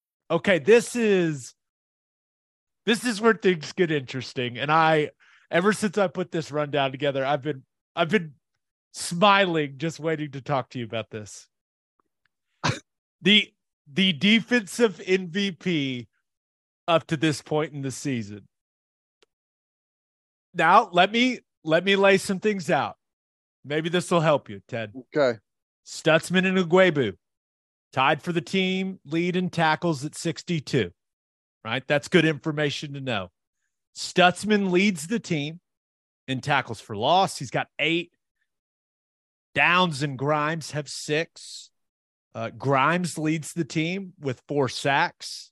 Okay 0.31 0.59
this 0.59 0.95
is 0.95 1.53
this 2.85 3.05
is 3.05 3.19
where 3.19 3.33
things 3.33 3.73
get 3.73 3.91
interesting. 3.91 4.57
And 4.57 4.71
i 4.71 5.11
ever 5.51 5.73
since 5.73 5.97
i 5.97 6.07
put 6.07 6.31
this 6.31 6.49
rundown 6.51 6.91
together 6.91 7.25
i've 7.25 7.41
been 7.41 7.63
i've 7.93 8.09
been 8.09 8.31
smiling 8.93 9.73
just 9.77 9.99
waiting 9.99 10.31
to 10.31 10.41
talk 10.41 10.69
to 10.69 10.79
you 10.79 10.85
about 10.85 11.09
this. 11.09 11.47
The 13.23 13.53
the 13.91 14.13
defensive 14.13 14.97
mvp 14.97 16.07
up 16.87 17.05
to 17.07 17.17
this 17.17 17.41
point 17.41 17.73
in 17.73 17.81
the 17.81 17.91
season. 17.91 18.47
Now 20.53 20.89
let 20.91 21.11
me 21.11 21.39
let 21.63 21.83
me 21.83 21.95
lay 21.95 22.17
some 22.17 22.39
things 22.39 22.69
out. 22.69 22.95
Maybe 23.63 23.89
this 23.89 24.09
will 24.09 24.21
help 24.21 24.49
you 24.49 24.61
ted. 24.67 24.93
Okay. 25.15 25.39
Stutsman 25.85 26.47
and 26.47 26.57
Ugwoegbu 26.57 27.17
tied 27.93 28.21
for 28.21 28.31
the 28.31 28.41
team 28.41 28.99
lead 29.05 29.35
in 29.35 29.49
tackles 29.49 30.05
at 30.05 30.15
62. 30.15 30.91
Right? 31.63 31.83
That's 31.87 32.07
good 32.07 32.25
information 32.25 32.93
to 32.93 33.01
know. 33.01 33.29
Stutsman 33.95 34.71
leads 34.71 35.07
the 35.07 35.19
team 35.19 35.59
in 36.27 36.41
tackles 36.41 36.81
for 36.81 36.95
loss. 36.95 37.37
He's 37.37 37.51
got 37.51 37.67
eight. 37.77 38.11
Downs 39.53 40.01
and 40.01 40.17
Grimes 40.17 40.71
have 40.71 40.87
six. 40.87 41.69
Uh, 42.33 42.49
Grimes 42.49 43.17
leads 43.17 43.53
the 43.53 43.65
team 43.65 44.13
with 44.19 44.41
four 44.47 44.69
sacks. 44.69 45.51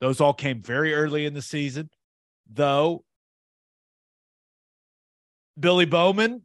Those 0.00 0.20
all 0.20 0.34
came 0.34 0.62
very 0.62 0.94
early 0.94 1.24
in 1.26 1.34
the 1.34 1.42
season, 1.42 1.90
though. 2.50 3.04
Billy 5.58 5.84
Bowman 5.86 6.44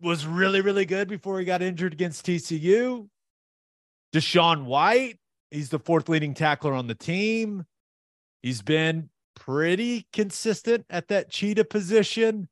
was 0.00 0.26
really, 0.26 0.60
really 0.60 0.84
good 0.84 1.08
before 1.08 1.38
he 1.38 1.44
got 1.44 1.62
injured 1.62 1.92
against 1.92 2.26
TCU. 2.26 3.08
DaShaun 4.14 4.64
White, 4.64 5.18
he's 5.50 5.70
the 5.70 5.80
fourth 5.80 6.08
leading 6.08 6.34
tackler 6.34 6.72
on 6.72 6.86
the 6.86 6.94
team. 6.94 7.64
He's 8.42 8.62
been 8.62 9.10
pretty 9.34 10.06
consistent 10.12 10.86
at 10.88 11.08
that 11.08 11.30
cheetah 11.30 11.64
position. 11.64 12.48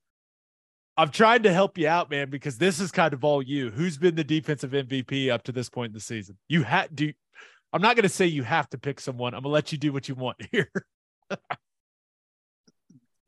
I've 0.97 1.13
tried 1.13 1.45
to 1.45 1.53
help 1.53 1.79
you 1.79 1.87
out, 1.87 2.11
man, 2.11 2.31
because 2.31 2.59
this 2.59 2.81
is 2.81 2.91
kind 2.91 3.15
of 3.15 3.25
all 3.25 3.41
you. 3.41 3.71
Who's 3.71 3.97
been 3.97 4.17
the 4.17 4.25
defensive 4.25 4.73
MVP 4.73 5.31
up 5.31 5.45
to 5.45 5.53
this 5.53 5.71
point 5.71 5.91
in 5.91 5.95
the 5.95 6.01
season? 6.01 6.37
You 6.49 6.65
had 6.65 6.95
do. 6.95 7.13
I'm 7.73 7.81
not 7.81 7.95
going 7.95 8.03
to 8.03 8.09
say 8.09 8.27
you 8.27 8.43
have 8.43 8.69
to 8.71 8.79
pick 8.79 9.01
someone. 9.01 9.33
I'm 9.33 9.43
going 9.43 9.51
to 9.51 9.55
let 9.55 9.71
you 9.71 9.79
do 9.79 9.93
what 9.93 10.09
you 10.09 10.17
want 10.17 10.37
here. 10.51 10.71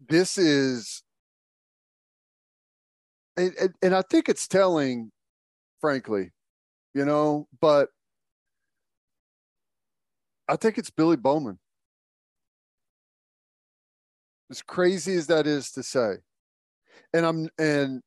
This 0.07 0.37
is, 0.37 1.03
and, 3.37 3.55
and, 3.59 3.75
and 3.81 3.95
I 3.95 4.03
think 4.03 4.29
it's 4.29 4.47
telling, 4.47 5.11
frankly, 5.81 6.31
you 6.93 7.07
know, 7.07 7.49
but 7.63 7.89
I 10.49 10.57
think 10.57 10.79
it's 10.79 10.91
Billy 10.91 11.17
Bowman. 11.17 11.59
As 14.51 14.63
crazy 14.63 15.15
as 15.15 15.27
that 15.29 15.47
is 15.47 15.71
to 15.73 15.83
say. 15.83 16.17
And 17.13 17.25
I'm, 17.25 17.49
and 17.59 18.03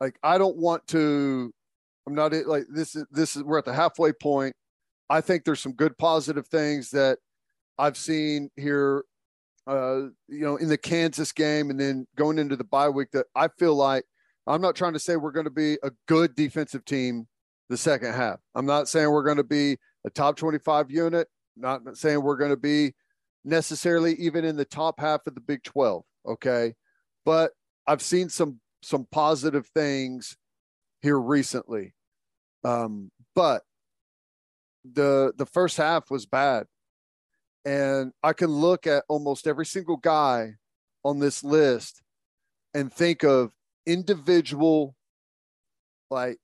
like, 0.00 0.18
I 0.22 0.38
don't 0.38 0.56
want 0.56 0.86
to, 0.88 1.52
I'm 2.06 2.14
not 2.14 2.32
like, 2.46 2.64
this 2.72 2.94
is, 2.94 3.04
this 3.10 3.36
is, 3.36 3.42
we're 3.42 3.58
at 3.58 3.64
the 3.64 3.74
halfway 3.74 4.12
point. 4.12 4.54
I 5.08 5.20
think 5.20 5.44
there's 5.44 5.60
some 5.60 5.72
good 5.72 5.98
positive 5.98 6.46
things 6.46 6.90
that 6.90 7.18
I've 7.78 7.96
seen 7.96 8.50
here 8.56 9.04
uh, 9.66 10.08
you 10.28 10.40
know, 10.40 10.56
in 10.56 10.68
the 10.68 10.78
Kansas 10.78 11.32
game 11.32 11.70
and 11.70 11.78
then 11.78 12.06
going 12.16 12.38
into 12.38 12.56
the 12.56 12.64
bye 12.64 12.88
week 12.88 13.10
that 13.12 13.26
I 13.34 13.48
feel 13.58 13.74
like 13.74 14.04
I'm 14.46 14.60
not 14.60 14.74
trying 14.74 14.94
to 14.94 14.98
say 14.98 15.16
we're 15.16 15.30
going 15.30 15.44
to 15.44 15.50
be 15.50 15.78
a 15.82 15.90
good 16.08 16.34
defensive 16.34 16.84
team 16.84 17.28
the 17.68 17.76
second 17.76 18.14
half. 18.14 18.40
I'm 18.54 18.66
not 18.66 18.88
saying 18.88 19.10
we're 19.10 19.22
going 19.22 19.36
to 19.36 19.44
be 19.44 19.76
a 20.04 20.10
top 20.10 20.36
25 20.36 20.90
unit, 20.90 21.28
not 21.60 21.96
saying 21.96 22.22
we're 22.22 22.36
going 22.36 22.50
to 22.50 22.56
be 22.56 22.92
necessarily 23.44 24.14
even 24.14 24.44
in 24.44 24.56
the 24.56 24.64
top 24.64 25.00
half 25.00 25.26
of 25.26 25.34
the 25.34 25.40
Big 25.40 25.62
12, 25.62 26.02
okay? 26.26 26.74
But 27.24 27.52
I've 27.86 28.02
seen 28.02 28.28
some 28.28 28.60
some 28.82 29.06
positive 29.10 29.66
things 29.74 30.36
here 31.02 31.18
recently. 31.18 31.94
Um, 32.64 33.10
but 33.34 33.62
the 34.90 35.32
the 35.36 35.46
first 35.46 35.76
half 35.76 36.10
was 36.10 36.26
bad 36.26 36.66
and 37.64 38.12
I 38.22 38.32
can 38.32 38.48
look 38.48 38.86
at 38.86 39.04
almost 39.08 39.46
every 39.46 39.66
single 39.66 39.96
guy 39.96 40.54
on 41.04 41.18
this 41.18 41.44
list 41.44 42.02
and 42.74 42.92
think 42.92 43.22
of 43.22 43.52
individual, 43.86 44.94
like 46.10 46.38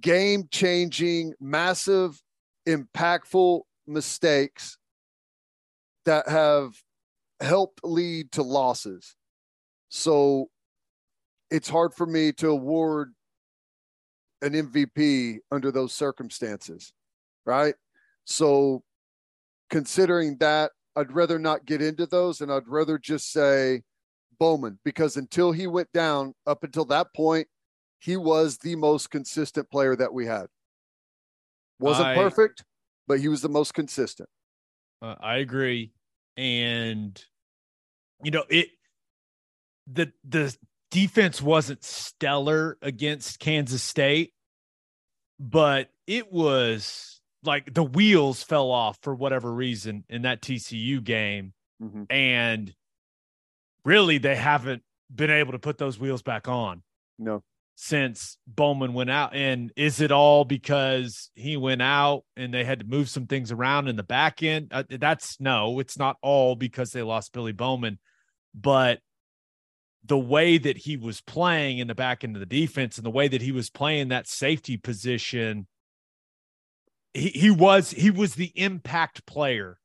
game 0.00 0.44
changing, 0.50 1.34
massive, 1.40 2.20
impactful 2.68 3.62
mistakes 3.86 4.78
that 6.04 6.28
have 6.28 6.74
helped 7.40 7.80
lead 7.84 8.32
to 8.32 8.42
losses. 8.42 9.16
So 9.88 10.48
it's 11.50 11.68
hard 11.68 11.94
for 11.94 12.06
me 12.06 12.32
to 12.32 12.48
award 12.50 13.12
an 14.40 14.52
MVP 14.52 15.38
under 15.50 15.70
those 15.70 15.92
circumstances, 15.92 16.92
right? 17.44 17.74
So 18.24 18.82
considering 19.70 20.36
that, 20.38 20.72
I'd 20.96 21.12
rather 21.12 21.38
not 21.38 21.64
get 21.64 21.80
into 21.80 22.06
those 22.06 22.40
and 22.40 22.52
I'd 22.52 22.68
rather 22.68 22.98
just 22.98 23.32
say 23.32 23.82
Bowman 24.38 24.78
because 24.84 25.16
until 25.16 25.52
he 25.52 25.66
went 25.66 25.90
down, 25.92 26.34
up 26.46 26.64
until 26.64 26.84
that 26.86 27.14
point, 27.14 27.48
he 27.98 28.16
was 28.16 28.58
the 28.58 28.76
most 28.76 29.10
consistent 29.10 29.70
player 29.70 29.94
that 29.96 30.12
we 30.12 30.26
had. 30.26 30.46
Wasn't 31.78 32.08
I- 32.08 32.14
perfect, 32.16 32.64
but 33.12 33.20
he 33.20 33.28
was 33.28 33.42
the 33.42 33.48
most 33.50 33.74
consistent. 33.74 34.28
Uh, 35.02 35.16
I 35.20 35.36
agree, 35.36 35.92
and 36.38 37.22
you 38.22 38.30
know 38.30 38.44
it. 38.48 38.68
The 39.86 40.12
the 40.24 40.56
defense 40.90 41.42
wasn't 41.42 41.84
stellar 41.84 42.78
against 42.80 43.38
Kansas 43.38 43.82
State, 43.82 44.32
but 45.38 45.90
it 46.06 46.32
was 46.32 47.20
like 47.44 47.74
the 47.74 47.82
wheels 47.82 48.42
fell 48.42 48.70
off 48.70 48.98
for 49.02 49.14
whatever 49.14 49.52
reason 49.52 50.04
in 50.08 50.22
that 50.22 50.40
TCU 50.40 51.02
game, 51.02 51.52
Mhm. 51.82 52.06
and 52.08 52.74
really 53.84 54.16
they 54.18 54.36
haven't 54.36 54.82
been 55.14 55.30
able 55.30 55.52
to 55.52 55.58
put 55.58 55.76
those 55.76 55.98
wheels 55.98 56.22
back 56.22 56.48
on. 56.48 56.82
No. 57.18 57.42
Since 57.84 58.38
Bowman 58.46 58.94
went 58.94 59.10
out. 59.10 59.34
And 59.34 59.72
is 59.74 60.00
it 60.00 60.12
all 60.12 60.44
because 60.44 61.32
he 61.34 61.56
went 61.56 61.82
out 61.82 62.22
and 62.36 62.54
they 62.54 62.62
had 62.62 62.78
to 62.78 62.86
move 62.86 63.08
some 63.08 63.26
things 63.26 63.50
around 63.50 63.88
in 63.88 63.96
the 63.96 64.04
back 64.04 64.40
end? 64.40 64.68
Uh, 64.70 64.84
that's 64.88 65.40
no, 65.40 65.80
it's 65.80 65.98
not 65.98 66.16
all 66.22 66.54
because 66.54 66.92
they 66.92 67.02
lost 67.02 67.32
Billy 67.32 67.50
Bowman, 67.50 67.98
but 68.54 69.00
the 70.04 70.18
way 70.18 70.58
that 70.58 70.76
he 70.76 70.96
was 70.96 71.20
playing 71.22 71.78
in 71.78 71.88
the 71.88 71.94
back 71.96 72.22
end 72.22 72.36
of 72.36 72.40
the 72.40 72.46
defense 72.46 72.98
and 72.98 73.04
the 73.04 73.10
way 73.10 73.26
that 73.26 73.42
he 73.42 73.50
was 73.50 73.68
playing 73.68 74.08
that 74.08 74.28
safety 74.28 74.76
position, 74.76 75.66
he, 77.12 77.30
he 77.30 77.50
was 77.50 77.90
he 77.90 78.12
was 78.12 78.36
the 78.36 78.52
impact 78.54 79.26
player 79.26 79.76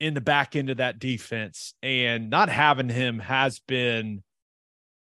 in 0.00 0.14
the 0.14 0.20
back 0.20 0.56
end 0.56 0.68
of 0.68 0.78
that 0.78 0.98
defense. 0.98 1.74
And 1.80 2.28
not 2.28 2.48
having 2.48 2.88
him 2.88 3.20
has 3.20 3.60
been 3.60 4.24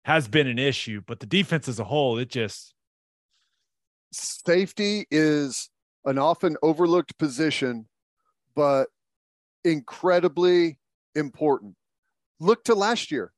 has 0.08 0.30
been 0.30 0.48
an 0.48 0.58
issue, 0.58 1.02
but 1.06 1.20
the 1.20 1.26
defense 1.26 1.68
as 1.68 1.80
a 1.80 1.84
whole, 1.84 2.18
it 2.18 2.30
just 2.30 2.74
safety 4.14 5.06
is 5.12 5.70
an 6.06 6.18
often 6.18 6.56
overlooked 6.64 7.18
position, 7.18 7.86
but 8.56 8.88
incredibly 9.66 10.80
important. 11.14 11.76
Look 12.40 12.64
to 12.64 12.74
last 12.74 13.12
year. 13.12 13.34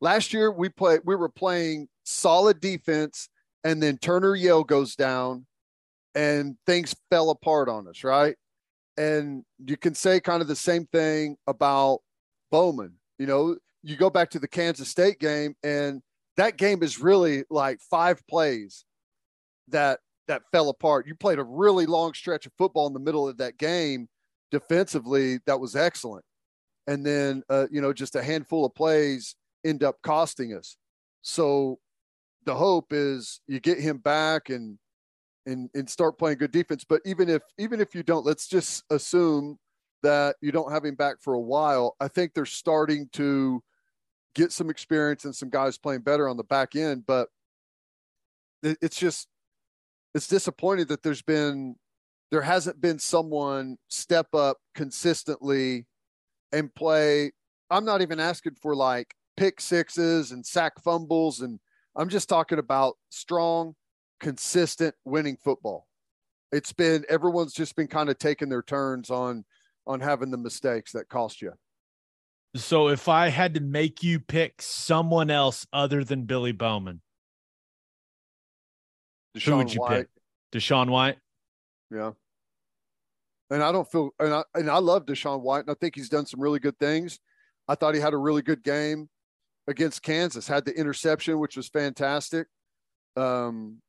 Last 0.00 0.32
year 0.32 0.50
we 0.50 0.70
played 0.70 1.02
we 1.04 1.14
were 1.14 1.28
playing 1.28 1.86
solid 2.02 2.58
defense 2.60 3.28
and 3.62 3.80
then 3.80 3.96
Turner-Yell 3.96 4.64
goes 4.64 4.96
down 4.96 5.46
and 6.16 6.56
things 6.66 6.96
fell 7.10 7.30
apart 7.30 7.68
on 7.68 7.86
us, 7.86 8.02
right? 8.02 8.34
And 8.96 9.44
you 9.64 9.76
can 9.76 9.94
say 9.94 10.18
kind 10.18 10.42
of 10.42 10.48
the 10.48 10.56
same 10.56 10.86
thing 10.86 11.36
about 11.46 12.00
Bowman. 12.50 12.94
You 13.20 13.26
know, 13.26 13.56
you 13.86 13.94
go 13.94 14.10
back 14.10 14.30
to 14.30 14.40
the 14.40 14.48
Kansas 14.48 14.88
State 14.88 15.20
game, 15.20 15.54
and 15.62 16.02
that 16.36 16.56
game 16.56 16.82
is 16.82 17.00
really 17.00 17.44
like 17.48 17.80
five 17.80 18.20
plays 18.26 18.84
that 19.68 20.00
that 20.26 20.42
fell 20.50 20.70
apart. 20.70 21.06
You 21.06 21.14
played 21.14 21.38
a 21.38 21.44
really 21.44 21.86
long 21.86 22.12
stretch 22.12 22.46
of 22.46 22.52
football 22.58 22.88
in 22.88 22.92
the 22.92 22.98
middle 22.98 23.28
of 23.28 23.36
that 23.38 23.58
game 23.58 24.08
defensively 24.50 25.38
that 25.46 25.60
was 25.60 25.76
excellent. 25.76 26.24
And 26.88 27.06
then 27.06 27.44
uh, 27.48 27.68
you 27.70 27.80
know, 27.80 27.92
just 27.92 28.16
a 28.16 28.22
handful 28.24 28.64
of 28.64 28.74
plays 28.74 29.36
end 29.64 29.84
up 29.84 30.02
costing 30.02 30.52
us. 30.52 30.76
So 31.22 31.78
the 32.44 32.56
hope 32.56 32.92
is 32.92 33.40
you 33.46 33.60
get 33.60 33.78
him 33.78 33.98
back 33.98 34.50
and 34.50 34.78
and 35.46 35.70
and 35.74 35.88
start 35.88 36.18
playing 36.18 36.38
good 36.38 36.50
defense. 36.50 36.84
But 36.84 37.02
even 37.04 37.28
if 37.28 37.42
even 37.56 37.80
if 37.80 37.94
you 37.94 38.02
don't, 38.02 38.26
let's 38.26 38.48
just 38.48 38.82
assume 38.90 39.58
that 40.02 40.34
you 40.40 40.50
don't 40.50 40.72
have 40.72 40.84
him 40.84 40.96
back 40.96 41.16
for 41.20 41.34
a 41.34 41.40
while. 41.40 41.94
I 42.00 42.08
think 42.08 42.34
they're 42.34 42.46
starting 42.46 43.08
to 43.12 43.62
get 44.36 44.52
some 44.52 44.70
experience 44.70 45.24
and 45.24 45.34
some 45.34 45.48
guys 45.48 45.78
playing 45.78 46.02
better 46.02 46.28
on 46.28 46.36
the 46.36 46.44
back 46.44 46.76
end. 46.76 47.04
But 47.06 47.28
it's 48.62 48.98
just 48.98 49.28
it's 50.14 50.28
disappointing 50.28 50.86
that 50.86 51.02
there's 51.02 51.22
been 51.22 51.76
there 52.30 52.42
hasn't 52.42 52.80
been 52.80 52.98
someone 52.98 53.78
step 53.88 54.34
up 54.34 54.58
consistently 54.74 55.86
and 56.52 56.72
play. 56.74 57.32
I'm 57.70 57.84
not 57.84 58.02
even 58.02 58.20
asking 58.20 58.56
for 58.60 58.76
like 58.76 59.14
pick 59.36 59.60
sixes 59.60 60.32
and 60.32 60.44
sack 60.44 60.82
fumbles 60.82 61.40
and 61.40 61.58
I'm 61.96 62.10
just 62.10 62.28
talking 62.28 62.58
about 62.58 62.96
strong, 63.08 63.74
consistent 64.20 64.94
winning 65.04 65.38
football. 65.42 65.86
It's 66.52 66.72
been 66.72 67.04
everyone's 67.08 67.54
just 67.54 67.74
been 67.74 67.88
kind 67.88 68.10
of 68.10 68.18
taking 68.18 68.50
their 68.50 68.62
turns 68.62 69.10
on 69.10 69.44
on 69.86 70.00
having 70.00 70.30
the 70.30 70.36
mistakes 70.36 70.92
that 70.92 71.08
cost 71.08 71.40
you. 71.40 71.52
So 72.54 72.88
if 72.88 73.08
I 73.08 73.28
had 73.28 73.54
to 73.54 73.60
make 73.60 74.02
you 74.02 74.20
pick 74.20 74.62
someone 74.62 75.30
else 75.30 75.66
other 75.72 76.04
than 76.04 76.24
Billy 76.24 76.52
Bowman, 76.52 77.02
DaShaun 79.36 79.44
who 79.44 79.56
would 79.56 79.74
you 79.74 79.80
White, 79.80 79.90
pick? 79.90 80.08
DaShaun 80.52 80.88
White. 80.88 81.18
Yeah. 81.90 82.12
And 83.50 83.62
I 83.62 83.70
don't 83.72 83.90
feel 83.90 84.10
and 84.18 84.32
I 84.32 84.42
and 84.54 84.70
I 84.70 84.78
love 84.78 85.06
DaShaun 85.06 85.40
White 85.40 85.60
and 85.60 85.70
I 85.70 85.74
think 85.74 85.94
he's 85.94 86.08
done 86.08 86.26
some 86.26 86.40
really 86.40 86.58
good 86.58 86.78
things. 86.78 87.18
I 87.68 87.74
thought 87.74 87.94
he 87.94 88.00
had 88.00 88.14
a 88.14 88.18
really 88.18 88.42
good 88.42 88.62
game 88.62 89.08
against 89.68 90.02
Kansas, 90.02 90.46
had 90.46 90.64
the 90.64 90.76
interception, 90.76 91.38
which 91.38 91.56
was 91.56 91.68
fantastic. 91.68 92.46
Um, 93.16 93.80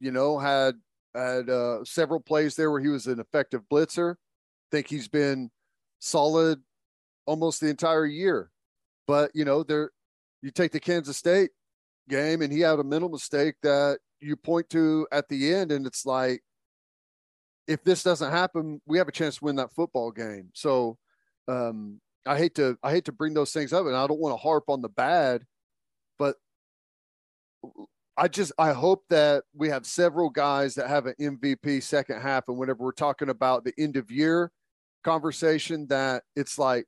you 0.00 0.10
know, 0.10 0.38
had 0.38 0.74
had 1.14 1.48
uh, 1.48 1.84
several 1.84 2.20
plays 2.20 2.56
there 2.56 2.70
where 2.70 2.80
he 2.80 2.88
was 2.88 3.06
an 3.06 3.20
effective 3.20 3.62
blitzer. 3.70 4.16
think 4.70 4.88
he's 4.88 5.08
been 5.08 5.50
solid 5.98 6.60
almost 7.30 7.60
the 7.60 7.68
entire 7.68 8.06
year. 8.06 8.50
But 9.06 9.30
you 9.34 9.44
know, 9.44 9.62
there 9.62 9.92
you 10.42 10.50
take 10.50 10.72
the 10.72 10.80
Kansas 10.80 11.16
State 11.16 11.50
game 12.08 12.42
and 12.42 12.52
he 12.52 12.60
had 12.60 12.80
a 12.80 12.84
mental 12.84 13.08
mistake 13.08 13.54
that 13.62 13.98
you 14.18 14.34
point 14.34 14.68
to 14.70 15.06
at 15.12 15.28
the 15.28 15.54
end, 15.54 15.70
and 15.70 15.86
it's 15.86 16.04
like, 16.04 16.42
if 17.68 17.84
this 17.84 18.02
doesn't 18.02 18.32
happen, 18.32 18.80
we 18.84 18.98
have 18.98 19.06
a 19.06 19.12
chance 19.12 19.36
to 19.36 19.44
win 19.44 19.56
that 19.56 19.72
football 19.72 20.10
game. 20.10 20.50
So 20.54 20.98
um, 21.46 22.00
I 22.26 22.36
hate 22.36 22.56
to 22.56 22.76
I 22.82 22.90
hate 22.90 23.04
to 23.04 23.12
bring 23.12 23.32
those 23.32 23.52
things 23.52 23.72
up, 23.72 23.86
and 23.86 23.96
I 23.96 24.08
don't 24.08 24.20
want 24.20 24.32
to 24.32 24.42
harp 24.42 24.64
on 24.68 24.82
the 24.82 24.88
bad, 24.88 25.44
but 26.18 26.34
I 28.16 28.26
just 28.26 28.50
I 28.58 28.72
hope 28.72 29.04
that 29.10 29.44
we 29.54 29.68
have 29.68 29.86
several 29.86 30.30
guys 30.30 30.74
that 30.74 30.88
have 30.88 31.06
an 31.06 31.14
MVP 31.20 31.80
second 31.80 32.20
half, 32.20 32.48
and 32.48 32.58
whenever 32.58 32.82
we're 32.82 32.92
talking 32.92 33.28
about 33.28 33.64
the 33.64 33.74
end 33.78 33.96
of 33.96 34.10
year 34.10 34.50
conversation, 35.04 35.86
that 35.88 36.24
it's 36.34 36.58
like 36.58 36.86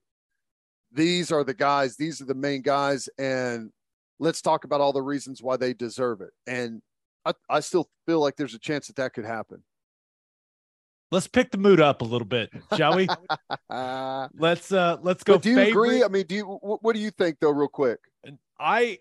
these 0.93 1.33
are 1.33 1.45
the 1.45 1.55
guys, 1.55 1.97
these 1.97 2.21
are 2.21 2.25
the 2.27 2.35
main 2.35 2.63
guys, 2.63 3.09
and 3.19 3.71
let's 4.19 4.43
talk 4.43 4.65
about 4.65 4.81
all 4.81 4.93
the 4.93 5.03
reasons 5.03 5.43
why 5.43 5.57
they 5.57 5.75
deserve 5.75 6.21
it. 6.21 6.31
And 6.47 6.83
I, 7.25 7.33
I 7.49 7.61
still 7.61 7.89
feel 8.07 8.21
like 8.21 8.37
there's 8.37 8.55
a 8.55 8.59
chance 8.59 8.87
that 8.89 8.97
that 8.97 9.15
could 9.15 9.25
happen. 9.25 9.63
Let's 11.11 11.27
pick 11.27 11.51
the 11.51 11.59
mood 11.59 11.79
up 11.79 12.01
a 12.01 12.05
little 12.05 12.27
bit, 12.27 12.51
shall 12.75 12.97
we? 12.97 13.07
Let's 13.71 14.73
uh 14.73 14.97
let's 15.03 15.23
go. 15.23 15.35
but 15.35 15.43
do 15.43 15.51
you 15.51 15.57
favorite. 15.57 15.71
agree? 15.71 16.05
I 16.05 16.09
mean, 16.09 16.25
do 16.27 16.35
you 16.37 16.45
what, 16.47 16.83
what 16.83 16.95
do 16.95 17.03
you 17.03 17.11
think 17.11 17.37
though, 17.39 17.51
real 17.51 17.69
quick? 17.69 17.99
I 18.59 18.99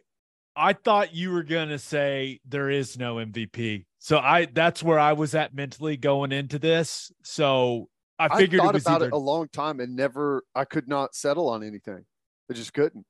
I 0.56 0.74
thought 0.74 1.16
you 1.16 1.32
were 1.32 1.44
gonna 1.44 1.80
say 1.80 2.42
there 2.46 2.70
is 2.70 2.98
no 2.98 3.16
MVP. 3.16 3.86
So 4.00 4.18
I 4.18 4.46
that's 4.46 4.84
where 4.84 5.00
I 5.00 5.14
was 5.14 5.36
at 5.36 5.54
mentally 5.56 5.96
going 5.96 6.34
into 6.34 6.60
this. 6.60 7.14
So 7.24 7.88
I 8.22 8.26
I 8.26 8.46
thought 8.46 8.54
it 8.54 8.74
was 8.74 8.84
about 8.84 9.02
either, 9.02 9.08
it 9.08 9.14
a 9.14 9.18
long 9.18 9.48
time 9.50 9.80
and 9.80 9.96
never 9.96 10.44
I 10.56 10.66
could 10.66 10.88
not 10.88 11.16
settle 11.16 11.50
on 11.50 11.64
anything. 11.64 12.06
I 12.50 12.54
just 12.54 12.74
couldn't. 12.74 13.06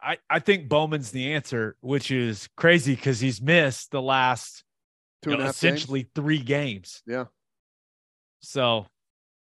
I, 0.00 0.18
I 0.30 0.38
think 0.38 0.68
Bowman's 0.68 1.10
the 1.10 1.32
answer, 1.32 1.76
which 1.80 2.10
is 2.12 2.48
crazy 2.56 2.94
because 2.94 3.18
he's 3.18 3.42
missed 3.42 3.90
the 3.90 4.02
last 4.02 4.62
Two 5.22 5.30
you 5.30 5.36
know, 5.36 5.44
half 5.44 5.60
games. 5.60 5.74
essentially 5.74 6.10
three 6.14 6.38
games. 6.38 7.02
Yeah. 7.06 7.24
So 8.40 8.86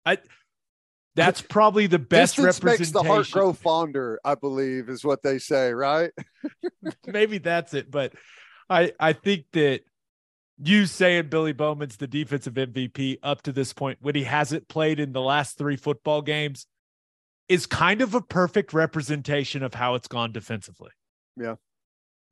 I 0.05 0.17
that's 1.15 1.41
probably 1.41 1.87
the 1.87 1.99
best 1.99 2.35
Distance 2.35 2.63
makes 2.63 2.91
the 2.91 3.03
heart 3.03 3.29
grow 3.31 3.53
fonder, 3.53 4.19
I 4.23 4.35
believe, 4.35 4.89
is 4.89 5.03
what 5.03 5.21
they 5.21 5.37
say, 5.37 5.73
right? 5.73 6.11
Maybe 7.07 7.37
that's 7.37 7.73
it. 7.73 7.91
But 7.91 8.13
I 8.69 8.93
I 8.99 9.13
think 9.13 9.45
that 9.53 9.81
you 10.61 10.85
saying 10.85 11.29
Billy 11.29 11.53
Bowman's 11.53 11.97
the 11.97 12.07
defensive 12.07 12.53
MVP 12.53 13.19
up 13.23 13.41
to 13.43 13.51
this 13.51 13.73
point 13.73 13.99
when 14.01 14.15
he 14.15 14.23
hasn't 14.23 14.67
played 14.67 14.99
in 14.99 15.13
the 15.13 15.21
last 15.21 15.57
three 15.57 15.77
football 15.77 16.21
games 16.21 16.65
is 17.47 17.65
kind 17.65 18.01
of 18.01 18.13
a 18.13 18.21
perfect 18.21 18.73
representation 18.73 19.63
of 19.63 19.73
how 19.73 19.95
it's 19.95 20.07
gone 20.07 20.31
defensively. 20.31 20.91
Yeah. 21.37 21.55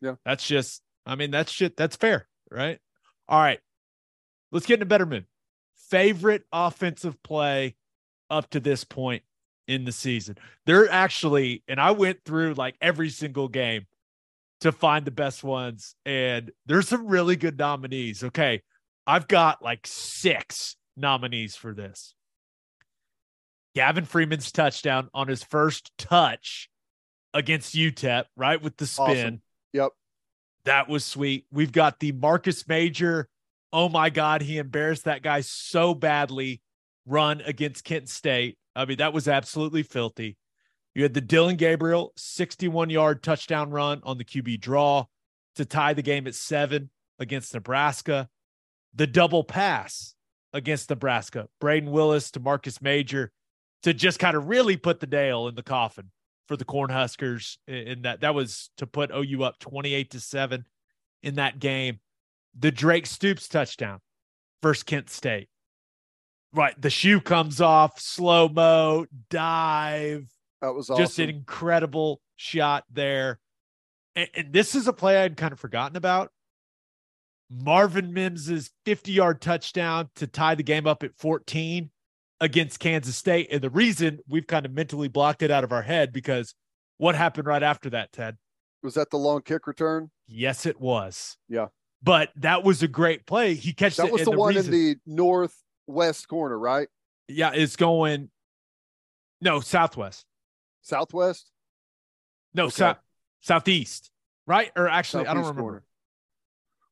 Yeah. 0.01 0.15
That's 0.25 0.45
just, 0.45 0.81
I 1.05 1.15
mean, 1.15 1.31
that's 1.31 1.51
shit. 1.51 1.77
That's 1.77 1.95
fair. 1.95 2.27
Right. 2.51 2.79
All 3.27 3.39
right. 3.39 3.59
Let's 4.51 4.65
get 4.65 4.75
into 4.75 4.85
a 4.85 4.87
better 4.87 5.05
mood. 5.05 5.25
Favorite 5.89 6.43
offensive 6.51 7.21
play 7.23 7.75
up 8.29 8.49
to 8.51 8.59
this 8.59 8.83
point 8.83 9.23
in 9.67 9.85
the 9.85 9.91
season. 9.91 10.37
They're 10.65 10.89
actually, 10.89 11.63
and 11.67 11.79
I 11.79 11.91
went 11.91 12.23
through 12.25 12.53
like 12.53 12.75
every 12.81 13.09
single 13.09 13.47
game 13.47 13.85
to 14.61 14.71
find 14.71 15.05
the 15.05 15.11
best 15.11 15.43
ones, 15.43 15.95
and 16.05 16.51
there's 16.65 16.87
some 16.87 17.07
really 17.07 17.35
good 17.35 17.57
nominees. 17.57 18.23
Okay. 18.23 18.61
I've 19.05 19.27
got 19.27 19.63
like 19.63 19.87
six 19.87 20.75
nominees 20.97 21.55
for 21.55 21.73
this. 21.73 22.13
Gavin 23.73 24.05
Freeman's 24.05 24.51
touchdown 24.51 25.09
on 25.13 25.27
his 25.27 25.43
first 25.43 25.91
touch 25.97 26.69
against 27.33 27.75
UTEP, 27.75 28.25
right? 28.35 28.61
With 28.61 28.75
the 28.75 28.87
spin. 28.87 29.05
Awesome. 29.05 29.41
Yep. 29.73 29.91
That 30.65 30.89
was 30.89 31.05
sweet. 31.05 31.45
We've 31.51 31.71
got 31.71 31.99
the 31.99 32.11
Marcus 32.11 32.67
Major. 32.67 33.29
Oh 33.71 33.87
my 33.87 34.09
God, 34.09 34.41
he 34.41 34.57
embarrassed 34.57 35.05
that 35.05 35.21
guy 35.21 35.41
so 35.41 35.93
badly. 35.93 36.61
Run 37.05 37.41
against 37.41 37.85
Kent 37.85 38.09
State. 38.09 38.57
I 38.75 38.85
mean, 38.85 38.97
that 38.97 39.13
was 39.13 39.27
absolutely 39.27 39.83
filthy. 39.83 40.35
You 40.97 41.03
had 41.03 41.13
the 41.13 41.21
Dillon 41.21 41.57
Gabriel 41.57 42.11
61 42.17 42.89
yard 42.89 43.21
touchdown 43.21 43.69
run 43.69 44.01
on 44.01 44.17
the 44.17 44.25
QB 44.25 44.59
draw 44.59 45.05
to 45.53 45.63
tie 45.63 45.93
the 45.93 46.01
game 46.01 46.25
at 46.25 46.33
seven 46.33 46.89
against 47.19 47.53
Nebraska. 47.53 48.29
The 48.95 49.05
double 49.05 49.43
pass 49.43 50.15
against 50.53 50.89
Nebraska, 50.89 51.49
Brayden 51.61 51.91
Willis 51.91 52.31
to 52.31 52.39
Marcus 52.39 52.81
Major 52.81 53.31
to 53.83 53.93
just 53.93 54.17
kind 54.17 54.35
of 54.35 54.47
really 54.47 54.75
put 54.75 54.99
the 54.99 55.05
nail 55.05 55.47
in 55.47 55.53
the 55.53 55.61
coffin 55.61 56.09
for 56.47 56.57
the 56.57 56.65
Cornhuskers. 56.65 57.57
And 57.67 58.05
that 58.05 58.21
that 58.21 58.33
was 58.33 58.71
to 58.77 58.87
put 58.87 59.11
OU 59.11 59.43
up 59.43 59.59
28 59.59 60.09
to 60.09 60.19
7 60.19 60.65
in 61.21 61.35
that 61.35 61.59
game, 61.59 61.99
the 62.57 62.71
Drake 62.71 63.05
Stoops 63.05 63.47
touchdown 63.47 63.99
versus 64.63 64.81
Kent 64.81 65.11
State. 65.11 65.49
Right. 66.55 66.73
The 66.81 66.89
shoe 66.89 67.21
comes 67.21 67.61
off, 67.61 67.99
slow 67.99 68.49
mo, 68.49 69.05
dive. 69.29 70.27
That 70.61 70.73
was 70.73 70.89
awesome. 70.89 71.03
Just 71.03 71.19
an 71.19 71.29
incredible 71.29 72.21
shot 72.35 72.83
there. 72.91 73.39
And, 74.15 74.29
and 74.33 74.53
this 74.53 74.75
is 74.75 74.87
a 74.87 74.93
play 74.93 75.23
I'd 75.23 75.37
kind 75.37 75.53
of 75.53 75.59
forgotten 75.59 75.95
about. 75.97 76.31
Marvin 77.49 78.13
Mims's 78.13 78.71
50 78.85 79.11
yard 79.11 79.41
touchdown 79.41 80.09
to 80.15 80.27
tie 80.27 80.55
the 80.55 80.63
game 80.63 80.85
up 80.87 81.03
at 81.03 81.15
14 81.17 81.89
against 82.41 82.79
Kansas 82.79 83.15
State. 83.15 83.47
And 83.51 83.61
the 83.61 83.69
reason 83.69 84.19
we've 84.27 84.47
kind 84.47 84.65
of 84.65 84.73
mentally 84.73 85.07
blocked 85.07 85.41
it 85.41 85.51
out 85.51 85.63
of 85.63 85.71
our 85.71 85.81
head 85.81 86.11
because 86.11 86.53
what 86.97 87.15
happened 87.15 87.47
right 87.47 87.63
after 87.63 87.89
that, 87.91 88.11
Ted? 88.11 88.37
was 88.83 88.93
that 88.93 89.09
the 89.09 89.17
long 89.17 89.41
kick 89.41 89.65
return? 89.67 90.09
Yes, 90.27 90.65
it 90.65 90.79
was. 90.79 91.37
Yeah. 91.49 91.67
But 92.03 92.29
that 92.37 92.63
was 92.63 92.83
a 92.83 92.87
great 92.87 93.25
play. 93.25 93.55
He 93.55 93.73
catches 93.73 93.97
That 93.97 94.07
it. 94.07 94.11
was 94.13 94.21
and 94.21 94.33
the 94.33 94.37
one 94.37 94.55
reason- 94.55 94.73
in 94.73 94.79
the 94.79 94.95
northwest 95.05 96.27
corner, 96.27 96.57
right? 96.57 96.87
Yeah, 97.27 97.51
it's 97.53 97.75
going. 97.75 98.29
No, 99.41 99.59
southwest. 99.59 100.25
Southwest? 100.87 101.51
No, 102.53 102.65
Okay. 102.65 102.71
south 102.75 102.97
southeast. 103.41 104.09
Right? 104.45 104.71
Or 104.75 104.87
actually, 104.87 105.27
I 105.27 105.33
don't 105.33 105.43
remember. 105.43 105.61
corner. 105.61 105.83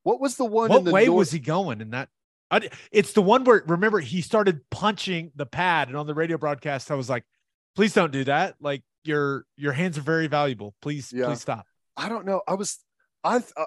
What 0.04 0.20
was 0.20 0.36
the 0.36 0.46
one 0.46 0.70
What 0.70 0.80
in 0.80 0.84
the 0.86 0.92
way 0.92 1.06
north? 1.06 1.18
was 1.18 1.32
he 1.32 1.40
going 1.40 1.82
in 1.82 1.92
that? 1.92 2.10
I, 2.52 2.70
it's 2.92 3.14
the 3.14 3.22
one 3.22 3.44
where 3.44 3.64
remember 3.66 4.00
he 4.00 4.22
started 4.22 4.62
punching 4.70 5.32
the 5.36 5.46
pad, 5.46 5.88
and 5.88 5.98
on 5.98 6.06
the 6.06 6.14
radio 6.14 6.38
broadcast, 6.38 6.92
I 6.92 6.96
was 6.96 7.10
like, 7.10 7.24
"Please 7.76 7.94
don't 7.94 8.12
do 8.12 8.24
that. 8.26 8.56
Like 8.60 8.84
your 9.04 9.46
your 9.56 9.72
hands 9.74 9.98
are 9.98 10.02
very 10.02 10.28
valuable. 10.28 10.76
Please, 10.82 11.12
Yeah. 11.12 11.26
please 11.28 11.42
stop." 11.42 11.66
I 11.98 12.10
don't 12.10 12.26
know. 12.26 12.42
I 12.48 12.54
was, 12.56 12.78
I, 13.24 13.40
th- 13.40 13.54
uh, 13.58 13.66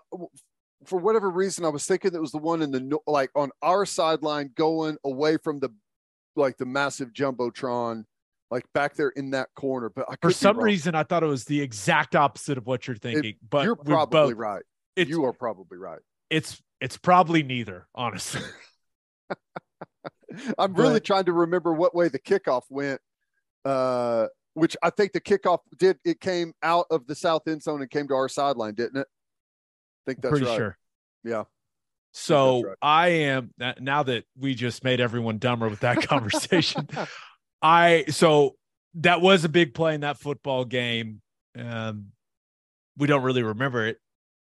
for 0.85 0.99
whatever 1.01 1.29
reason, 1.31 1.65
I 1.65 1.71
was 1.71 1.87
thinking 1.87 2.15
it 2.15 2.21
was 2.21 2.31
the 2.33 2.39
one 2.39 2.61
in 2.63 2.71
the 2.71 2.99
like 3.07 3.31
on 3.35 3.51
our 3.63 3.85
sideline 3.87 4.51
going 4.55 4.99
away 5.03 5.39
from 5.39 5.59
the 5.61 5.71
like 6.37 6.57
the 6.59 6.67
massive 6.67 7.13
jumbotron, 7.13 8.05
like 8.51 8.65
back 8.73 8.95
there 8.95 9.11
in 9.11 9.31
that 9.31 9.49
corner. 9.55 9.91
But 9.91 10.07
I 10.09 10.15
For 10.21 10.31
some 10.31 10.59
reason, 10.59 10.95
I 10.95 11.03
thought 11.03 11.23
it 11.23 11.27
was 11.27 11.45
the 11.45 11.61
exact 11.61 12.17
opposite 12.17 12.59
of 12.59 12.67
what 12.67 12.87
you're 12.87 12.97
thinking. 12.97 13.35
but 13.49 13.65
you're 13.65 13.77
probably 13.77 14.35
both, 14.35 14.39
right. 14.39 14.63
You 14.97 15.25
are 15.27 15.33
probably 15.33 15.79
right. 15.79 16.01
it's 16.29 16.61
it's 16.81 16.97
probably 16.97 17.43
neither, 17.43 17.87
honestly. 17.95 18.43
I'm 20.59 20.75
really 20.75 21.01
trying 21.01 21.25
to 21.25 21.33
remember 21.33 21.73
what 21.73 21.95
way 21.95 22.09
the 22.09 22.19
kickoff 22.19 22.63
went. 22.69 23.01
Uh, 23.65 24.27
which 24.55 24.77
I 24.83 24.91
think 24.91 25.13
the 25.13 25.21
kickoff 25.21 25.59
did. 25.77 25.99
It 26.05 26.21
came 26.21 26.53
out 26.63 26.87
of 26.91 27.07
the 27.07 27.15
south 27.15 27.47
end 27.47 27.63
zone 27.63 27.81
and 27.81 27.91
came 27.91 28.09
to 28.09 28.15
our 28.15 28.29
sideline, 28.29 28.75
didn't 28.75 29.01
it? 29.01 29.07
I 29.07 30.11
think 30.11 30.23
that's 30.23 30.31
Pretty 30.31 30.47
right. 30.47 30.57
sure. 30.57 30.79
Yeah. 31.25 31.45
So 32.13 32.63
right. 32.63 32.77
I 32.83 33.09
am 33.09 33.53
now 33.79 34.03
that 34.03 34.25
we 34.37 34.55
just 34.55 34.83
made 34.83 35.01
everyone 35.01 35.39
dumber 35.39 35.69
with 35.69 35.81
that 35.81 36.03
conversation. 36.09 36.89
I 37.63 38.05
so 38.09 38.57
that 38.95 39.21
was 39.21 39.45
a 39.45 39.49
big 39.49 39.75
play 39.75 39.95
in 39.95 40.03
that 40.03 40.19
football 40.19 40.65
game. 40.65 41.21
Um, 41.59 42.07
we 42.97 43.07
don't 43.07 43.23
really 43.23 43.43
remember 43.43 43.87
it 43.87 43.99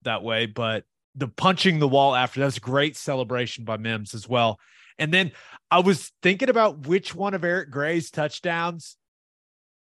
that 0.04 0.24
way, 0.24 0.46
but 0.46 0.84
the 1.16 1.28
punching 1.28 1.80
the 1.80 1.88
wall 1.88 2.16
after 2.16 2.40
that's 2.40 2.58
a 2.58 2.62
great 2.62 2.96
celebration 2.96 3.66
by 3.66 3.78
Mims 3.78 4.14
as 4.14 4.28
well. 4.28 4.60
And 4.98 5.14
then 5.14 5.32
I 5.72 5.80
was 5.80 6.12
thinking 6.22 6.50
about 6.50 6.88
which 6.88 7.16
one 7.16 7.34
of 7.34 7.44
Eric 7.44 7.72
Gray's 7.72 8.12
touchdowns 8.12 8.98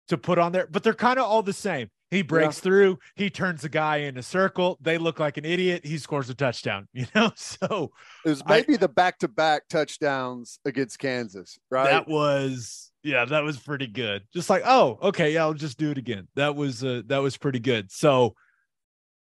to 0.08 0.18
put 0.18 0.38
on 0.38 0.52
there, 0.52 0.68
but 0.70 0.84
they're 0.84 0.94
kind 0.94 1.20
of 1.20 1.26
all 1.26 1.44
the 1.44 1.54
same. 1.54 1.90
He 2.12 2.22
breaks 2.24 2.60
through, 2.60 3.00
he 3.16 3.30
turns 3.30 3.62
the 3.62 3.70
guy 3.70 3.98
in 3.98 4.18
a 4.18 4.22
circle, 4.22 4.78
they 4.82 4.98
look 4.98 5.18
like 5.18 5.38
an 5.38 5.46
idiot, 5.46 5.86
he 5.86 5.98
scores 5.98 6.30
a 6.30 6.36
touchdown, 6.36 6.90
you 6.94 7.06
know? 7.16 7.32
So 7.38 7.92
It 8.26 8.30
was 8.30 8.44
I- 8.46 8.58
maybe 8.58 8.76
the 8.76 8.90
back-to-back 8.90 9.70
touchdowns 9.70 10.60
against 10.66 11.00
Kansas, 11.00 11.58
right? 11.72 11.90
that 11.90 12.08
was 12.10 12.92
yeah, 13.04 13.26
that 13.26 13.44
was 13.44 13.58
pretty 13.58 13.88
good. 13.88 14.24
Just 14.32 14.48
like, 14.50 14.62
oh, 14.64 15.00
okay, 15.02 15.34
yeah, 15.34 15.42
I'll 15.42 15.56
just 15.56 15.80
do 15.80 15.90
it 15.90 15.98
again. 15.98 16.28
That 16.36 16.56
was 16.56 16.84
uh, 16.84 17.02
that 17.08 17.18
was 17.18 17.36
pretty 17.36 17.60
good. 17.60 17.92
So 17.92 18.36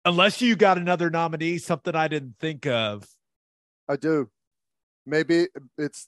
unless 0.04 0.42
you 0.42 0.58
got 0.58 0.78
another 0.78 1.10
nominee, 1.10 1.60
something 1.60 1.96
I 1.96 2.10
didn't 2.10 2.36
think 2.42 2.66
of. 2.66 3.08
I 3.88 3.96
do. 3.96 4.30
Maybe 5.06 5.48
it's 5.78 6.08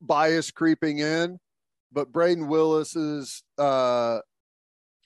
bias 0.00 0.50
creeping 0.50 0.98
in, 0.98 1.38
but 1.92 2.10
Brayden 2.10 2.48
Willis's 2.48 3.44
uh, 3.56 4.18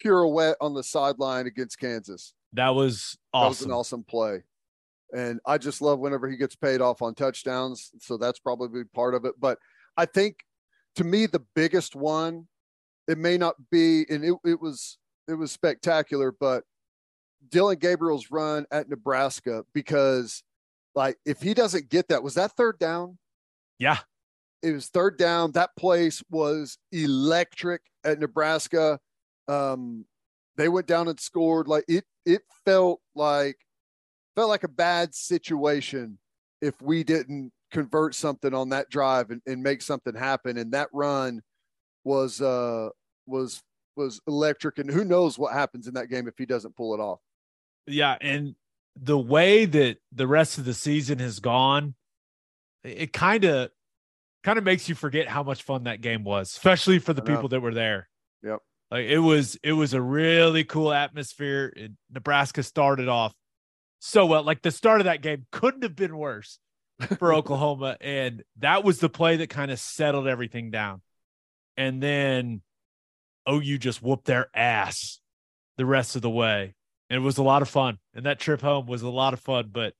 pirouette 0.00 0.56
on 0.60 0.74
the 0.74 0.82
sideline 0.82 1.46
against 1.46 1.78
Kansas. 1.78 2.34
That 2.52 2.74
was 2.74 3.16
That 3.32 3.48
was 3.48 3.62
an 3.62 3.70
awesome. 3.70 3.72
awesome 3.72 4.04
play. 4.04 4.42
And 5.14 5.40
I 5.46 5.58
just 5.58 5.80
love 5.80 5.98
whenever 6.00 6.28
he 6.28 6.36
gets 6.36 6.56
paid 6.56 6.80
off 6.80 7.00
on 7.02 7.14
touchdowns. 7.14 7.92
So 8.00 8.16
that's 8.16 8.38
probably 8.38 8.84
part 8.84 9.14
of 9.14 9.24
it. 9.24 9.34
But 9.38 9.58
I 9.96 10.04
think 10.06 10.38
to 10.96 11.04
me, 11.04 11.26
the 11.26 11.44
biggest 11.54 11.94
one, 11.94 12.48
it 13.06 13.18
may 13.18 13.38
not 13.38 13.54
be, 13.70 14.04
and 14.10 14.24
it, 14.24 14.34
it 14.44 14.60
was 14.60 14.98
it 15.28 15.34
was 15.34 15.52
spectacular, 15.52 16.32
but 16.32 16.64
Dillon 17.50 17.78
Gabriel's 17.78 18.30
run 18.30 18.66
at 18.70 18.88
Nebraska 18.88 19.64
because 19.72 20.42
like 20.94 21.16
if 21.24 21.40
he 21.40 21.54
doesn't 21.54 21.88
get 21.88 22.08
that, 22.08 22.22
was 22.22 22.34
that 22.34 22.52
third 22.52 22.78
down? 22.78 23.18
Yeah. 23.78 23.98
It 24.62 24.72
was 24.72 24.88
third 24.88 25.18
down. 25.18 25.52
That 25.52 25.70
place 25.76 26.22
was 26.30 26.78
electric 26.90 27.82
at 28.04 28.18
Nebraska. 28.18 28.98
Um, 29.48 30.04
they 30.56 30.68
went 30.68 30.86
down 30.86 31.08
and 31.08 31.18
scored. 31.20 31.68
Like 31.68 31.84
it, 31.88 32.04
it 32.24 32.42
felt 32.64 33.00
like 33.14 33.56
felt 34.34 34.48
like 34.48 34.64
a 34.64 34.68
bad 34.68 35.14
situation 35.14 36.18
if 36.60 36.80
we 36.80 37.04
didn't 37.04 37.52
convert 37.70 38.14
something 38.14 38.54
on 38.54 38.70
that 38.70 38.88
drive 38.90 39.30
and, 39.30 39.40
and 39.46 39.62
make 39.62 39.82
something 39.82 40.14
happen. 40.14 40.56
And 40.56 40.72
that 40.72 40.88
run 40.92 41.42
was 42.04 42.40
uh 42.40 42.88
was 43.26 43.62
was 43.96 44.20
electric. 44.26 44.78
And 44.78 44.90
who 44.90 45.04
knows 45.04 45.38
what 45.38 45.52
happens 45.52 45.86
in 45.86 45.94
that 45.94 46.08
game 46.08 46.28
if 46.28 46.34
he 46.38 46.46
doesn't 46.46 46.76
pull 46.76 46.94
it 46.94 47.00
off. 47.00 47.20
Yeah, 47.86 48.16
and 48.20 48.54
the 49.00 49.18
way 49.18 49.64
that 49.64 49.98
the 50.12 50.26
rest 50.26 50.58
of 50.58 50.64
the 50.64 50.74
season 50.74 51.18
has 51.18 51.38
gone, 51.38 51.94
it 52.82 53.12
kind 53.12 53.44
of 53.44 53.70
kind 54.42 54.58
of 54.58 54.64
makes 54.64 54.88
you 54.88 54.94
forget 54.94 55.28
how 55.28 55.42
much 55.42 55.62
fun 55.62 55.84
that 55.84 56.00
game 56.00 56.24
was, 56.24 56.50
especially 56.50 56.98
for 56.98 57.12
the 57.12 57.22
people 57.22 57.48
that 57.48 57.60
were 57.60 57.74
there. 57.74 58.08
Yep. 58.42 58.60
Like 58.90 59.06
it 59.06 59.18
was 59.18 59.58
it 59.62 59.72
was 59.72 59.94
a 59.94 60.00
really 60.00 60.64
cool 60.64 60.92
atmosphere. 60.92 61.72
It, 61.74 61.92
Nebraska 62.12 62.62
started 62.62 63.08
off 63.08 63.34
so 63.98 64.26
well. 64.26 64.42
Like 64.42 64.62
the 64.62 64.70
start 64.70 65.00
of 65.00 65.06
that 65.06 65.22
game 65.22 65.46
couldn't 65.50 65.82
have 65.82 65.96
been 65.96 66.16
worse 66.16 66.58
for 67.18 67.34
Oklahoma 67.34 67.96
and 68.00 68.42
that 68.58 68.84
was 68.84 69.00
the 69.00 69.08
play 69.08 69.36
that 69.38 69.50
kind 69.50 69.70
of 69.70 69.78
settled 69.78 70.28
everything 70.28 70.70
down. 70.70 71.02
And 71.76 72.02
then 72.02 72.62
OU 73.48 73.78
just 73.78 74.02
whooped 74.02 74.24
their 74.26 74.48
ass 74.54 75.20
the 75.76 75.86
rest 75.86 76.16
of 76.16 76.22
the 76.22 76.30
way. 76.30 76.74
And 77.10 77.18
it 77.18 77.24
was 77.24 77.38
a 77.38 77.42
lot 77.42 77.62
of 77.62 77.68
fun. 77.68 77.98
And 78.14 78.26
that 78.26 78.40
trip 78.40 78.60
home 78.60 78.86
was 78.86 79.02
a 79.02 79.10
lot 79.10 79.34
of 79.34 79.40
fun, 79.40 79.70
but 79.72 79.94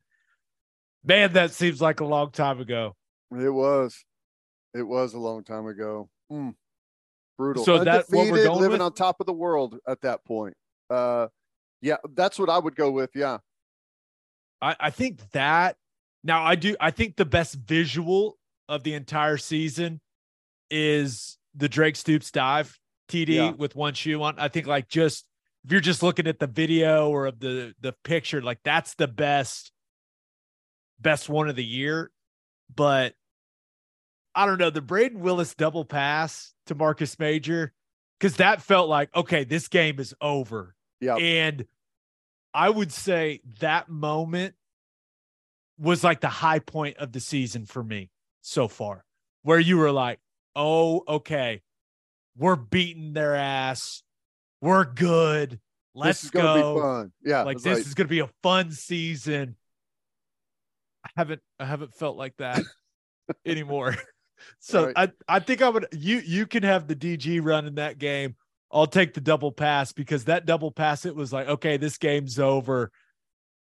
man, 1.04 1.32
that 1.34 1.52
seems 1.52 1.80
like 1.80 2.00
a 2.00 2.04
long 2.04 2.30
time 2.30 2.60
ago. 2.60 2.96
It 3.30 3.50
was. 3.50 4.04
It 4.74 4.82
was 4.82 5.14
a 5.14 5.18
long 5.18 5.44
time 5.44 5.66
ago. 5.66 6.08
Hmm. 6.30 6.50
Brutal. 7.38 7.64
So 7.64 7.84
that- 7.84 8.06
what 8.08 8.30
we're 8.30 8.44
going 8.44 8.58
living 8.60 8.72
with? 8.72 8.80
on 8.82 8.92
top 8.92 9.20
of 9.20 9.26
the 9.26 9.32
world 9.32 9.78
at 9.86 10.00
that 10.02 10.24
point. 10.24 10.54
Uh, 10.88 11.28
yeah, 11.82 11.96
that's 12.14 12.38
what 12.38 12.48
I 12.48 12.58
would 12.58 12.74
go 12.76 12.90
with. 12.90 13.10
Yeah, 13.14 13.38
I, 14.62 14.76
I 14.80 14.90
think 14.90 15.30
that 15.32 15.76
now 16.24 16.42
I 16.42 16.54
do 16.54 16.74
I 16.80 16.90
think 16.90 17.16
the 17.16 17.24
best 17.26 17.54
visual 17.56 18.38
of 18.68 18.82
the 18.82 18.94
entire 18.94 19.36
season 19.36 20.00
is 20.70 21.38
the 21.54 21.68
Drake 21.68 21.96
Stoops 21.96 22.30
dive 22.30 22.78
TD 23.08 23.28
Yeah. 23.28 23.50
with 23.52 23.76
one 23.76 23.94
shoe 23.94 24.22
on. 24.22 24.38
I 24.38 24.48
think 24.48 24.66
like 24.66 24.88
just 24.88 25.26
if 25.64 25.72
you're 25.72 25.80
just 25.80 26.02
looking 26.02 26.26
at 26.26 26.38
the 26.38 26.46
video 26.46 27.10
or 27.10 27.26
of 27.26 27.38
the 27.40 27.74
the 27.80 27.92
picture, 28.04 28.40
like 28.40 28.60
that's 28.64 28.94
the 28.94 29.08
best 29.08 29.70
best 30.98 31.28
one 31.28 31.48
of 31.48 31.56
the 31.56 31.64
year. 31.64 32.10
But 32.74 33.14
I 34.36 34.44
don't 34.46 34.58
know, 34.58 34.70
the 34.70 34.82
Brayden 34.82 35.16
Willis 35.16 35.54
double 35.54 35.84
pass 35.84 36.52
to 36.66 36.74
Marcus 36.74 37.18
Major, 37.18 37.72
because 38.20 38.36
that 38.36 38.60
felt 38.60 38.88
like, 38.88 39.14
okay, 39.16 39.44
this 39.44 39.68
game 39.68 39.98
is 39.98 40.14
over. 40.20 40.74
yeah. 41.00 41.16
And 41.16 41.66
I 42.52 42.68
would 42.70 42.92
say 42.92 43.40
that 43.60 43.88
moment 43.88 44.54
was 45.78 46.04
like 46.04 46.20
the 46.20 46.28
high 46.28 46.58
point 46.58 46.98
of 46.98 47.12
the 47.12 47.20
season 47.20 47.66
for 47.66 47.82
me 47.82 48.10
so 48.42 48.68
far, 48.68 49.04
where 49.42 49.58
you 49.58 49.78
were 49.78 49.90
like, 49.90 50.20
oh, 50.54 51.02
okay, 51.08 51.62
we're 52.36 52.56
beating 52.56 53.12
their 53.12 53.34
ass. 53.34 54.02
We're 54.60 54.84
good. 54.84 55.60
Let's 55.94 56.28
go. 56.30 56.74
be 56.74 56.80
fun. 56.80 57.12
Yeah, 57.24 57.42
Like 57.42 57.60
this 57.60 57.86
is 57.86 57.94
gonna 57.94 58.08
be 58.08 58.20
a 58.20 58.30
fun 58.42 58.70
season. 58.72 59.56
I 61.04 61.10
haven't 61.16 61.40
I 61.58 61.64
haven't 61.64 61.94
felt 61.94 62.16
like 62.16 62.36
that 62.36 62.62
anymore. 63.46 63.96
So 64.58 64.86
Right. 64.86 64.94
I, 64.96 65.36
I 65.36 65.38
think 65.40 65.62
I 65.62 65.68
would 65.68 65.86
you 65.92 66.18
you 66.18 66.46
can 66.46 66.62
have 66.62 66.86
the 66.86 66.96
DG 66.96 67.44
run 67.44 67.66
in 67.66 67.76
that 67.76 67.98
game. 67.98 68.36
I'll 68.70 68.86
take 68.86 69.14
the 69.14 69.20
double 69.20 69.52
pass 69.52 69.92
because 69.92 70.24
that 70.24 70.44
double 70.44 70.70
pass, 70.70 71.06
it 71.06 71.14
was 71.14 71.32
like, 71.32 71.48
okay, 71.48 71.76
this 71.76 71.98
game's 71.98 72.38
over. 72.38 72.90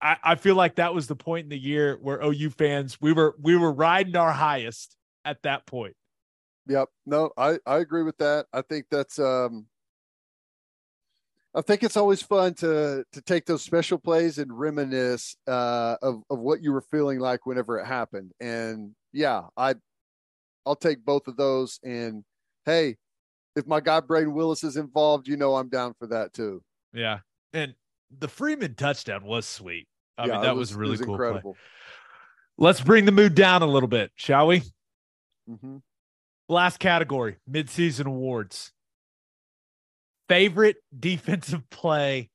I, 0.02 0.18
I 0.24 0.36
feel 0.36 0.56
like 0.56 0.76
that 0.76 0.94
was 0.94 1.08
the 1.08 1.16
point 1.16 1.46
in 1.46 1.50
the 1.50 1.58
year 1.58 1.98
where 2.02 2.22
OU 2.22 2.52
fans 2.52 3.00
we 3.02 3.14
were 3.14 3.36
we 3.42 3.56
were 3.56 3.72
riding 3.72 4.16
our 4.16 4.32
highest 4.32 4.96
at 5.26 5.42
that 5.44 5.66
point. 5.66 5.96
Yep. 6.68 6.90
No, 7.06 7.32
I, 7.38 7.58
I 7.66 7.78
agree 7.78 8.04
with 8.04 8.18
that. 8.18 8.46
I 8.54 8.62
think 8.62 8.86
that's 8.92 9.18
um 9.18 9.66
I 11.56 11.62
think 11.62 11.84
it's 11.84 11.98
always 11.98 12.22
fun 12.22 12.54
to 12.56 13.06
to 13.12 13.22
take 13.22 13.46
those 13.46 13.62
special 13.62 13.98
plays 13.98 14.38
and 14.38 14.58
reminisce 14.58 15.36
uh 15.48 15.96
of, 16.02 16.24
of 16.30 16.40
what 16.40 16.62
you 16.62 16.74
were 16.74 16.82
feeling 16.82 17.20
like 17.20 17.46
whenever 17.46 17.80
it 17.80 17.86
happened. 17.86 18.32
And 18.40 18.92
yeah, 19.14 19.44
I 19.56 19.76
I'll 20.66 20.76
take 20.76 21.04
both 21.04 21.28
of 21.28 21.38
those 21.38 21.80
and 21.84 22.24
hey, 22.66 22.98
if 23.56 23.68
my 23.68 23.80
guy 23.80 24.02
Brayden 24.02 24.34
Willis 24.34 24.64
is 24.64 24.78
involved, 24.78 25.28
you 25.28 25.38
know 25.38 25.56
I'm 25.56 25.70
down 25.70 25.94
for 26.00 26.08
that 26.08 26.34
too. 26.34 26.64
Yeah. 26.94 27.20
And 27.54 27.76
the 28.20 28.28
Freeman 28.28 28.76
touchdown 28.76 29.26
was 29.26 29.48
sweet. 29.48 29.88
I 30.18 30.26
yeah, 30.26 30.34
mean, 30.34 30.42
that 30.42 30.56
was, 30.56 30.70
was, 30.70 30.76
really 30.76 30.92
was 30.92 31.02
cool. 31.02 31.16
Incredible. 31.16 31.54
Play. 31.54 31.62
Let's 32.58 32.82
bring 32.82 33.06
the 33.06 33.12
mood 33.12 33.36
down 33.36 33.62
a 33.62 33.68
little 33.68 33.90
bit, 33.90 34.12
shall 34.16 34.48
we? 34.48 34.62
Mm-hmm. 35.50 35.78
Last 36.50 36.80
category 36.80 37.38
midseason 37.50 38.06
awards. 38.06 38.72
Favorite 40.30 40.78
defensive 40.98 41.70
play 41.70 42.30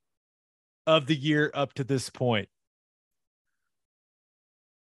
of 0.87 1.07
the 1.07 1.15
year 1.15 1.51
up 1.55 1.73
to 1.75 1.85
this 1.85 2.11
point. 2.11 2.49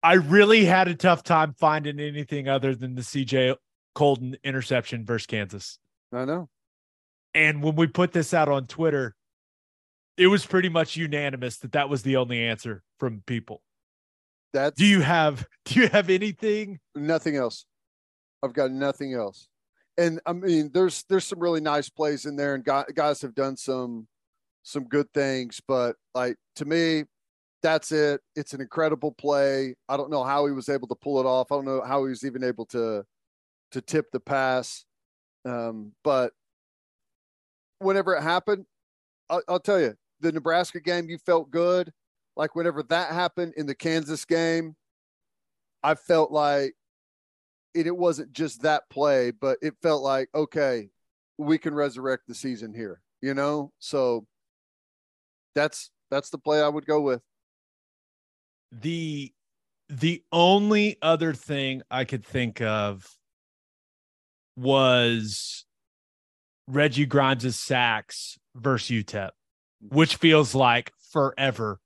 I 0.03 0.15
really 0.15 0.65
had 0.65 0.89
a 0.89 0.95
tough 0.95 1.23
time 1.23 1.55
finding 1.59 1.99
anything 1.99 2.49
other 2.49 2.75
than 2.75 2.95
the 2.95 3.03
CJ 3.03 3.57
Coldon 3.95 4.37
interception 4.45 5.05
versus 5.05 5.27
Kansas. 5.27 5.79
I 6.13 6.25
know. 6.25 6.49
And 7.35 7.63
when 7.63 7.77
we 7.77 7.87
put 7.87 8.13
this 8.13 8.33
out 8.33 8.49
on 8.49 8.67
Twitter, 8.67 9.15
it 10.17 10.29
was 10.29 10.47
pretty 10.47 10.69
much 10.69 10.97
unanimous 10.97 11.59
that 11.59 11.73
that 11.73 11.89
was 11.89 12.03
the 12.03 12.17
only 12.17 12.43
answer 12.43 12.83
from 12.99 13.23
people. 13.27 13.63
That's 14.53 14.77
do 14.77 14.87
you 14.87 15.03
have 15.03 15.47
do 15.65 15.81
you 15.81 15.89
have 15.89 16.09
anything? 16.09 16.79
Nothing 16.95 17.37
else. 17.37 17.67
I've 18.43 18.55
got 18.55 18.71
nothing 18.71 19.13
else. 19.13 19.49
And 19.99 20.21
I 20.27 20.33
mean, 20.33 20.71
there's 20.73 21.05
there's 21.09 21.27
some 21.27 21.41
really 21.41 21.61
nice 21.61 21.89
plays 21.89 22.27
in 22.27 22.37
there, 22.37 22.55
and 22.55 22.65
guys 22.65 23.23
have 23.23 23.35
done 23.35 23.57
some 23.57 24.07
some 24.63 24.85
good 24.85 25.13
things. 25.13 25.61
But 25.67 25.97
like 26.15 26.37
to 26.57 26.65
me, 26.65 27.05
that's 27.67 27.91
it. 27.91 28.21
It's 28.37 28.55
an 28.55 28.61
incredible 28.61 29.11
play. 29.11 29.75
I 29.89 29.97
don't 29.97 30.09
know 30.09 30.23
how 30.23 30.47
he 30.47 30.53
was 30.53 30.69
able 30.69 30.87
to 30.87 30.95
pull 30.95 31.19
it 31.19 31.27
off. 31.27 31.51
I 31.51 31.57
don't 31.57 31.65
know 31.65 31.83
how 31.83 32.05
he 32.05 32.11
was 32.11 32.25
even 32.25 32.45
able 32.45 32.65
to 32.67 33.05
to 33.73 33.81
tip 33.81 34.07
the 34.13 34.21
pass. 34.21 34.85
Um, 35.45 35.91
but 36.05 36.33
whenever 37.81 38.15
it 38.15 38.23
happened, 38.23 38.67
I'll, 39.29 39.43
I'll 39.49 39.59
tell 39.59 39.81
you, 39.81 39.97
the 40.21 40.31
Nebraska 40.31 40.79
game, 40.79 41.11
you 41.11 41.19
felt 41.19 41.51
good. 41.51 41.93
Like 42.37 42.55
whenever 42.55 42.85
that 42.85 43.13
happened 43.13 43.55
in 43.57 43.67
the 43.67 43.75
Kansas 43.75 44.25
game, 44.25 44.77
I 45.83 45.97
felt 45.97 46.31
like 46.31 46.75
it, 47.75 47.89
it 47.89 47.97
wasn't 47.97 48.33
just 48.33 48.63
that 48.63 48.85
play, 48.91 49.33
but 49.33 49.59
it 49.61 49.75
felt 49.83 50.05
like, 50.05 50.29
okay, 50.37 50.91
we 51.37 51.59
can 51.59 51.75
resurrect 51.75 52.29
the 52.29 52.35
season 52.37 52.73
here, 52.73 53.01
you 53.21 53.35
know? 53.35 53.73
So 53.81 54.25
that's 55.57 55.91
that's 56.13 56.31
the 56.31 56.39
play 56.39 56.63
I 56.63 56.69
would 56.69 56.87
go 56.87 57.01
with. 57.01 57.23
The 58.73 59.33
the 59.89 60.23
only 60.33 60.97
other 61.01 61.33
thing 61.33 61.83
I 61.91 62.05
could 62.05 62.25
think 62.25 62.61
of 62.61 63.07
was 64.57 65.65
Reggie 66.67 67.07
Grimes' 67.07 67.59
sacks 67.59 68.39
versus 68.55 68.91
UTEP, 68.91 69.31
which 69.81 70.17
feels 70.17 70.55
like 70.55 70.93
forever 71.13 71.81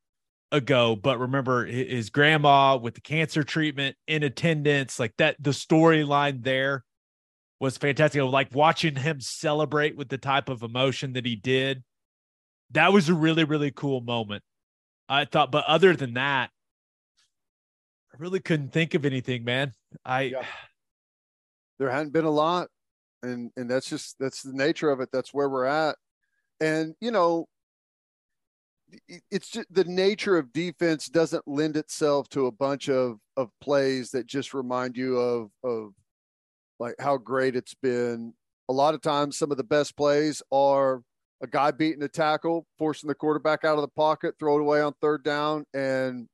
ago. 0.52 0.96
But 0.96 1.18
remember 1.18 1.66
his 1.66 2.10
grandma 2.10 2.76
with 2.76 2.94
the 2.94 3.00
cancer 3.00 3.42
treatment 3.42 3.96
in 4.06 4.22
attendance, 4.22 4.98
like 4.98 5.16
that, 5.18 5.36
the 5.38 5.50
storyline 5.50 6.42
there 6.42 6.84
was 7.58 7.76
fantastic. 7.76 8.22
Like 8.22 8.54
watching 8.54 8.96
him 8.96 9.20
celebrate 9.20 9.96
with 9.96 10.08
the 10.08 10.18
type 10.18 10.48
of 10.48 10.62
emotion 10.62 11.12
that 11.14 11.26
he 11.26 11.36
did. 11.36 11.82
That 12.70 12.92
was 12.92 13.08
a 13.08 13.14
really, 13.14 13.44
really 13.44 13.72
cool 13.72 14.00
moment. 14.00 14.42
I 15.08 15.24
thought, 15.24 15.50
but 15.50 15.64
other 15.66 15.94
than 15.94 16.14
that, 16.14 16.50
I 18.12 18.16
really 18.18 18.40
couldn't 18.40 18.72
think 18.72 18.94
of 18.94 19.04
anything, 19.04 19.44
man. 19.44 19.72
I 20.04 20.22
yeah. 20.22 20.44
there 21.78 21.90
hadn't 21.90 22.12
been 22.12 22.24
a 22.24 22.30
lot 22.30 22.68
and 23.22 23.50
and 23.56 23.70
that's 23.70 23.88
just 23.88 24.16
that's 24.18 24.42
the 24.42 24.52
nature 24.52 24.90
of 24.90 25.00
it 25.00 25.08
that's 25.12 25.34
where 25.34 25.48
we're 25.48 25.64
at 25.64 25.96
and 26.60 26.94
you 27.00 27.10
know 27.10 27.46
it's 29.30 29.48
just 29.48 29.72
the 29.72 29.84
nature 29.84 30.36
of 30.36 30.52
defense 30.52 31.06
doesn't 31.06 31.46
lend 31.46 31.76
itself 31.76 32.28
to 32.28 32.46
a 32.46 32.52
bunch 32.52 32.88
of 32.88 33.18
of 33.36 33.48
plays 33.60 34.10
that 34.10 34.26
just 34.26 34.52
remind 34.52 34.96
you 34.96 35.16
of 35.18 35.50
of 35.62 35.92
like 36.78 36.94
how 36.98 37.16
great 37.16 37.54
it's 37.54 37.74
been 37.74 38.32
a 38.68 38.72
lot 38.72 38.94
of 38.94 39.00
times 39.00 39.36
some 39.38 39.50
of 39.50 39.56
the 39.56 39.64
best 39.64 39.96
plays 39.96 40.42
are 40.50 41.02
a 41.42 41.46
guy 41.46 41.70
beating 41.70 42.02
a 42.02 42.08
tackle 42.08 42.66
forcing 42.78 43.08
the 43.08 43.14
quarterback 43.14 43.64
out 43.64 43.76
of 43.76 43.82
the 43.82 43.88
pocket 43.88 44.34
throw 44.38 44.56
it 44.56 44.60
away 44.60 44.80
on 44.80 44.92
third 45.00 45.22
down 45.22 45.64
and 45.72 46.26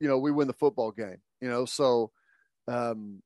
you 0.00 0.08
know 0.08 0.18
we 0.18 0.30
win 0.30 0.46
the 0.46 0.52
football 0.52 0.90
game 0.90 1.18
you 1.40 1.48
know 1.48 1.64
so 1.64 2.10
um 2.68 3.22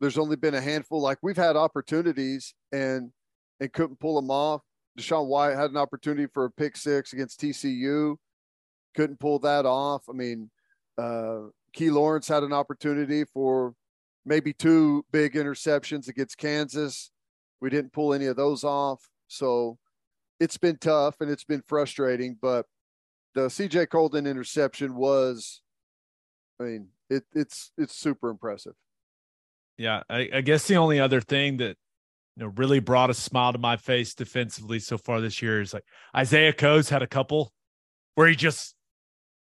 there's 0.00 0.18
only 0.18 0.36
been 0.36 0.54
a 0.54 0.60
handful. 0.60 1.00
Like 1.00 1.18
we've 1.22 1.36
had 1.36 1.56
opportunities 1.56 2.54
and 2.72 3.12
and 3.60 3.72
couldn't 3.72 4.00
pull 4.00 4.16
them 4.16 4.30
off. 4.30 4.62
DaShaun 4.98 5.26
White 5.26 5.54
had 5.54 5.70
an 5.70 5.76
opportunity 5.76 6.26
for 6.26 6.46
a 6.46 6.50
pick 6.50 6.76
six 6.76 7.12
against 7.12 7.40
TCU, 7.40 8.16
couldn't 8.96 9.20
pull 9.20 9.38
that 9.40 9.66
off. 9.66 10.04
I 10.08 10.12
mean, 10.12 10.50
uh, 10.98 11.40
Key 11.72 11.90
Lawrence 11.90 12.26
had 12.26 12.42
an 12.42 12.52
opportunity 12.52 13.24
for 13.24 13.74
maybe 14.24 14.52
two 14.52 15.04
big 15.12 15.34
interceptions 15.34 16.08
against 16.08 16.38
Kansas. 16.38 17.10
We 17.60 17.70
didn't 17.70 17.92
pull 17.92 18.14
any 18.14 18.26
of 18.26 18.36
those 18.36 18.64
off. 18.64 19.06
So 19.28 19.78
it's 20.40 20.56
been 20.56 20.78
tough 20.78 21.20
and 21.20 21.30
it's 21.30 21.44
been 21.44 21.62
frustrating, 21.66 22.36
but 22.40 22.66
the 23.34 23.42
CJ 23.42 23.90
Coldon 23.90 24.26
interception 24.26 24.96
was, 24.96 25.60
I 26.60 26.64
mean, 26.64 26.88
it, 27.08 27.24
it's 27.32 27.72
it's 27.78 27.96
super 27.96 28.28
impressive. 28.28 28.74
Yeah, 29.78 30.02
I, 30.10 30.28
I 30.34 30.40
guess 30.42 30.66
the 30.66 30.76
only 30.76 31.00
other 31.00 31.20
thing 31.20 31.56
that 31.56 31.76
you 32.36 32.44
know 32.44 32.52
really 32.56 32.80
brought 32.80 33.10
a 33.10 33.14
smile 33.14 33.52
to 33.52 33.58
my 33.58 33.76
face 33.76 34.14
defensively 34.14 34.78
so 34.78 34.98
far 34.98 35.20
this 35.20 35.40
year 35.40 35.60
is 35.60 35.72
like 35.72 35.84
Isaiah 36.14 36.52
Coe's 36.52 36.90
had 36.90 37.02
a 37.02 37.06
couple 37.06 37.52
where 38.14 38.28
he 38.28 38.36
just 38.36 38.74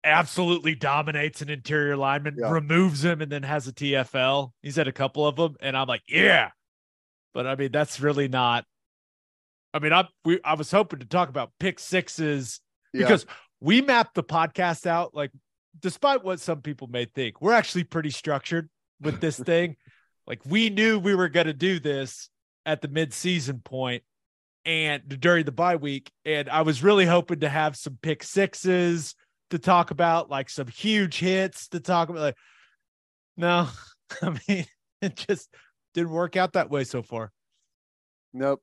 absolutely 0.04 0.76
dominates 0.76 1.42
an 1.42 1.50
interior 1.50 1.96
lineman, 1.96 2.38
yeah. 2.40 2.50
removes 2.50 3.04
him, 3.04 3.22
and 3.22 3.32
then 3.32 3.44
has 3.44 3.68
a 3.68 3.74
TFL. 3.74 4.52
He's 4.62 4.76
had 4.76 4.88
a 4.88 4.94
couple 4.94 5.28
of 5.28 5.36
them, 5.36 5.56
and 5.60 5.76
I'm 5.76 5.88
like, 5.88 6.04
yeah. 6.08 6.52
But 7.34 7.48
I 7.48 7.56
mean, 7.56 7.72
that's 7.72 8.00
really 8.00 8.28
not. 8.28 8.66
I 9.74 9.80
mean, 9.80 9.94
I 9.94 10.08
we 10.26 10.40
I 10.44 10.56
was 10.56 10.72
hoping 10.72 11.00
to 11.00 11.06
talk 11.06 11.30
about 11.30 11.52
pick 11.60 11.80
sixes 11.80 12.60
yeah. 12.94 13.02
because 13.02 13.26
we 13.60 13.82
mapped 13.82 14.16
the 14.16 14.24
podcast 14.24 14.86
out. 14.86 15.14
Like, 15.14 15.32
despite 15.80 16.24
what 16.24 16.40
some 16.40 16.62
people 16.62 16.88
may 16.88 17.06
think, 17.06 17.42
we're 17.42 17.54
actually 17.54 17.84
pretty 17.84 18.10
structured 18.10 18.70
with 19.00 19.20
this 19.22 19.40
thing. 19.40 19.76
Like 20.28 20.46
we 20.46 20.70
knew 20.70 21.00
we 21.00 21.16
were 21.16 21.30
going 21.30 21.48
to 21.48 21.54
do 21.54 21.80
this 21.80 22.30
at 22.66 22.82
the 22.82 22.88
mid-season 22.88 23.62
point 23.64 24.04
and 24.66 25.02
during 25.20 25.46
the 25.46 25.52
bye 25.52 25.76
week 25.76 26.12
and 26.24 26.48
I 26.48 26.62
was 26.62 26.84
really 26.84 27.08
hoping 27.08 27.40
to 27.40 27.50
have 27.50 27.76
some 27.76 27.98
pick 28.02 28.24
sixes 28.24 29.16
to 29.50 29.60
talk 29.60 29.92
about, 29.92 30.30
like 30.30 30.50
some 30.50 30.68
huge 30.68 31.18
hits 31.20 31.68
to 31.70 31.80
talk 31.80 32.10
about 32.10 32.22
like 32.22 32.38
no. 33.38 33.68
I 34.22 34.38
mean, 34.48 34.66
it 35.02 35.16
just 35.16 35.50
didn't 35.94 36.12
work 36.12 36.36
out 36.36 36.54
that 36.54 36.70
way 36.70 36.84
so 36.84 37.02
far. 37.02 37.32
Nope. 38.34 38.62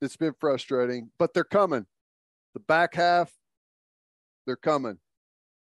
It's 0.00 0.16
been 0.16 0.34
frustrating, 0.40 1.10
but 1.18 1.34
they're 1.34 1.44
coming. 1.44 1.86
The 2.54 2.60
back 2.60 2.94
half, 2.94 3.30
they're 4.46 4.56
coming. 4.56 4.98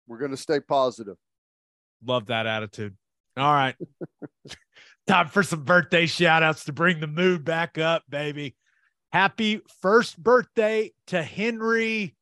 We're 0.08 0.20
going 0.20 0.32
to 0.32 0.38
stay 0.38 0.60
positive. 0.60 1.16
Love 2.06 2.28
that 2.28 2.46
attitude. 2.48 2.96
All 3.38 3.54
right. 3.54 3.76
Time 5.08 5.28
for 5.28 5.44
some 5.44 5.64
birthday 5.64 6.06
shout 6.06 6.44
outs 6.44 6.66
to 6.66 6.74
bring 6.74 7.00
the 7.00 7.08
mood 7.08 7.46
back 7.46 7.78
up, 7.78 8.04
baby. 8.10 8.56
Happy 9.12 9.62
first 9.82 10.22
birthday 10.22 10.92
to 11.08 11.22
Henry 11.22 12.16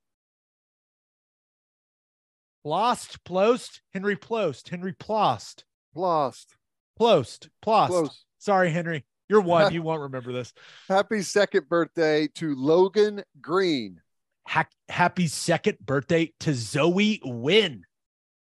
Plost, 2.64 3.24
Plost, 3.26 3.82
Henry 3.94 4.16
Plost, 4.16 4.70
Henry 4.70 4.94
Plost. 4.94 5.66
Plost. 5.94 6.56
Plost. 6.98 7.50
Plost. 7.62 7.92
Plost. 7.92 8.26
Sorry, 8.40 8.70
Henry. 8.72 9.06
You're 9.30 9.42
one. 9.42 9.74
You 9.74 9.82
won't 9.82 10.02
remember 10.02 10.32
this. 10.32 10.54
Happy 10.88 11.22
second 11.22 11.68
birthday 11.68 12.28
to 12.36 12.56
Logan 12.56 13.24
Green. 13.42 14.02
Ha- 14.48 14.66
happy 14.90 15.28
second 15.28 15.78
birthday 15.80 16.32
to 16.42 16.54
Zoe 16.54 17.22
Wynn. 17.24 17.86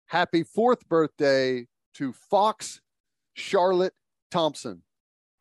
Happy 0.07 0.43
fourth 0.43 0.87
birthday 0.89 1.67
to 1.95 2.13
Fox 2.13 2.81
Charlotte 3.33 3.93
Thompson. 4.29 4.83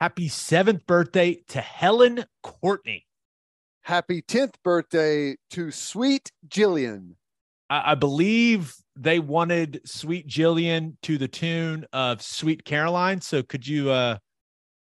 Happy 0.01 0.29
seventh 0.29 0.87
birthday 0.87 1.43
to 1.49 1.61
Helen 1.61 2.25
Courtney. 2.43 3.07
Happy 3.83 4.23
10th 4.23 4.55
birthday 4.63 5.37
to 5.51 5.71
sweet 5.71 6.31
Jillian. 6.49 7.15
I, 7.69 7.93
I 7.93 7.95
believe 7.95 8.75
they 8.97 9.19
wanted 9.19 9.81
Sweet 9.85 10.29
Jillian 10.29 10.97
to 11.03 11.17
the 11.17 11.29
tune 11.29 11.87
of 11.93 12.21
Sweet 12.21 12.65
Caroline. 12.65 13.21
So 13.21 13.43
could 13.43 13.67
you 13.67 13.91
uh 13.91 14.19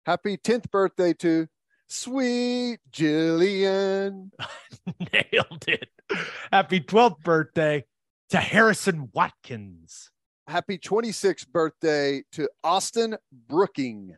Happy 0.06 0.38
10th 0.38 0.72
birthday 0.72 1.14
to 1.14 1.48
Sweet 1.90 2.80
Jillian. 2.92 4.30
nailed 5.00 5.66
it. 5.68 5.90
Happy 6.52 6.80
12th 6.82 7.24
birthday 7.24 7.84
to 8.30 8.38
Harrison 8.38 9.10
Watkins. 9.14 10.12
Happy 10.48 10.78
26th 10.78 11.48
birthday 11.48 12.24
to 12.32 12.48
Austin 12.64 13.18
Brooking. 13.48 14.16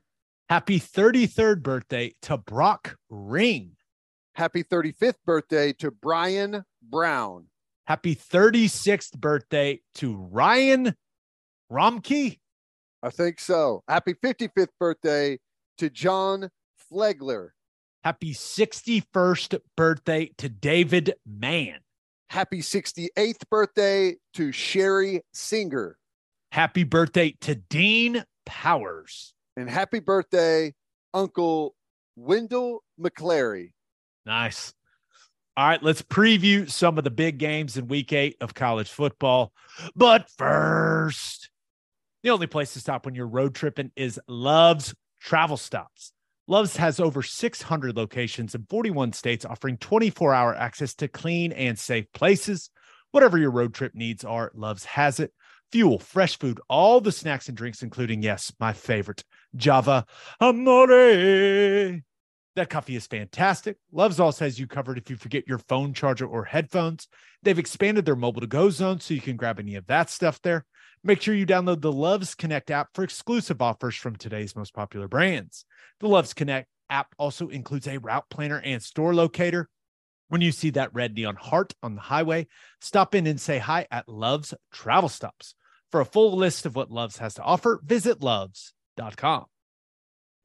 Happy 0.49 0.79
33rd 0.81 1.63
birthday 1.63 2.13
to 2.23 2.37
Brock 2.37 2.97
Ring. 3.09 3.71
Happy 4.35 4.63
35th 4.63 5.15
birthday 5.25 5.73
to 5.73 5.91
Brian 5.91 6.63
Brown. 6.81 7.47
Happy 7.85 8.15
36th 8.15 9.17
birthday 9.17 9.79
to 9.95 10.15
Ryan 10.15 10.95
Romkey. 11.71 12.39
I 13.01 13.09
think 13.09 13.39
so. 13.39 13.83
Happy 13.87 14.13
55th 14.13 14.69
birthday 14.79 15.39
to 15.77 15.89
John 15.89 16.49
Flegler. 16.91 17.49
Happy 18.03 18.33
61st 18.33 19.59
birthday 19.77 20.31
to 20.39 20.49
David 20.49 21.13
Mann. 21.23 21.77
Happy 22.31 22.61
68th 22.61 23.47
birthday 23.51 24.15
to 24.33 24.51
Sherry 24.51 25.21
Singer. 25.33 25.97
Happy 26.51 26.83
birthday 26.83 27.35
to 27.41 27.53
Dean 27.53 28.23
Powers. 28.43 29.35
And 29.55 29.69
happy 29.69 29.99
birthday, 29.99 30.73
Uncle 31.13 31.75
Wendell 32.15 32.79
McClary. 32.99 33.73
Nice. 34.25 34.73
All 35.55 35.67
right, 35.67 35.83
let's 35.83 36.01
preview 36.01 36.67
some 36.67 36.97
of 36.97 37.03
the 37.03 37.11
big 37.11 37.37
games 37.37 37.77
in 37.77 37.87
week 37.87 38.13
eight 38.13 38.35
of 38.41 38.55
college 38.55 38.89
football. 38.89 39.53
But 39.95 40.27
first, 40.39 41.51
the 42.23 42.31
only 42.31 42.47
place 42.47 42.73
to 42.73 42.79
stop 42.79 43.05
when 43.05 43.13
you're 43.13 43.27
road 43.27 43.53
tripping 43.53 43.91
is 43.95 44.19
Love's 44.27 44.95
Travel 45.19 45.57
Stops. 45.57 46.13
Love's 46.51 46.75
has 46.75 46.99
over 46.99 47.23
600 47.23 47.95
locations 47.95 48.55
in 48.55 48.65
41 48.69 49.13
states, 49.13 49.45
offering 49.45 49.77
24 49.77 50.33
hour 50.33 50.53
access 50.53 50.93
to 50.95 51.07
clean 51.07 51.53
and 51.53 51.79
safe 51.79 52.11
places. 52.13 52.69
Whatever 53.11 53.37
your 53.37 53.51
road 53.51 53.73
trip 53.73 53.95
needs 53.95 54.25
are, 54.25 54.51
Love's 54.53 54.83
has 54.83 55.21
it. 55.21 55.31
Fuel, 55.71 55.97
fresh 55.97 56.37
food, 56.37 56.59
all 56.67 56.99
the 56.99 57.13
snacks 57.13 57.47
and 57.47 57.55
drinks, 57.55 57.83
including, 57.83 58.21
yes, 58.21 58.51
my 58.59 58.73
favorite, 58.73 59.23
Java 59.55 60.05
Amore. 60.41 62.01
That 62.57 62.69
coffee 62.69 62.97
is 62.97 63.07
fantastic. 63.07 63.77
Love's 63.93 64.19
also 64.19 64.43
has 64.43 64.59
you 64.59 64.67
covered 64.67 64.97
if 64.97 65.09
you 65.09 65.15
forget 65.15 65.47
your 65.47 65.59
phone 65.59 65.93
charger 65.93 66.27
or 66.27 66.43
headphones. 66.43 67.07
They've 67.43 67.57
expanded 67.57 68.03
their 68.03 68.17
mobile 68.17 68.41
to 68.41 68.47
go 68.47 68.69
zone 68.69 68.99
so 68.99 69.13
you 69.13 69.21
can 69.21 69.37
grab 69.37 69.57
any 69.57 69.75
of 69.75 69.87
that 69.87 70.09
stuff 70.09 70.41
there. 70.41 70.65
Make 71.03 71.19
sure 71.19 71.33
you 71.33 71.47
download 71.47 71.81
the 71.81 71.91
Loves 71.91 72.35
Connect 72.35 72.69
app 72.69 72.89
for 72.93 73.03
exclusive 73.03 73.59
offers 73.59 73.95
from 73.95 74.15
today's 74.15 74.55
most 74.55 74.71
popular 74.71 75.07
brands. 75.07 75.65
The 75.99 76.07
Loves 76.07 76.35
Connect 76.35 76.67
app 76.91 77.15
also 77.17 77.47
includes 77.47 77.87
a 77.87 77.97
route 77.97 78.29
planner 78.29 78.61
and 78.63 78.83
store 78.83 79.15
locator. 79.15 79.67
When 80.27 80.41
you 80.41 80.51
see 80.51 80.69
that 80.71 80.93
red 80.93 81.15
neon 81.15 81.37
heart 81.37 81.73
on 81.81 81.95
the 81.95 82.01
highway, 82.01 82.45
stop 82.81 83.15
in 83.15 83.25
and 83.25 83.41
say 83.41 83.57
hi 83.57 83.87
at 83.89 84.07
Love's 84.07 84.53
Travel 84.71 85.09
Stops. 85.09 85.55
For 85.89 86.01
a 86.01 86.05
full 86.05 86.37
list 86.37 86.67
of 86.67 86.75
what 86.75 86.91
Loves 86.91 87.17
has 87.17 87.33
to 87.33 87.41
offer, 87.41 87.81
visit 87.83 88.21
loves.com. 88.21 89.45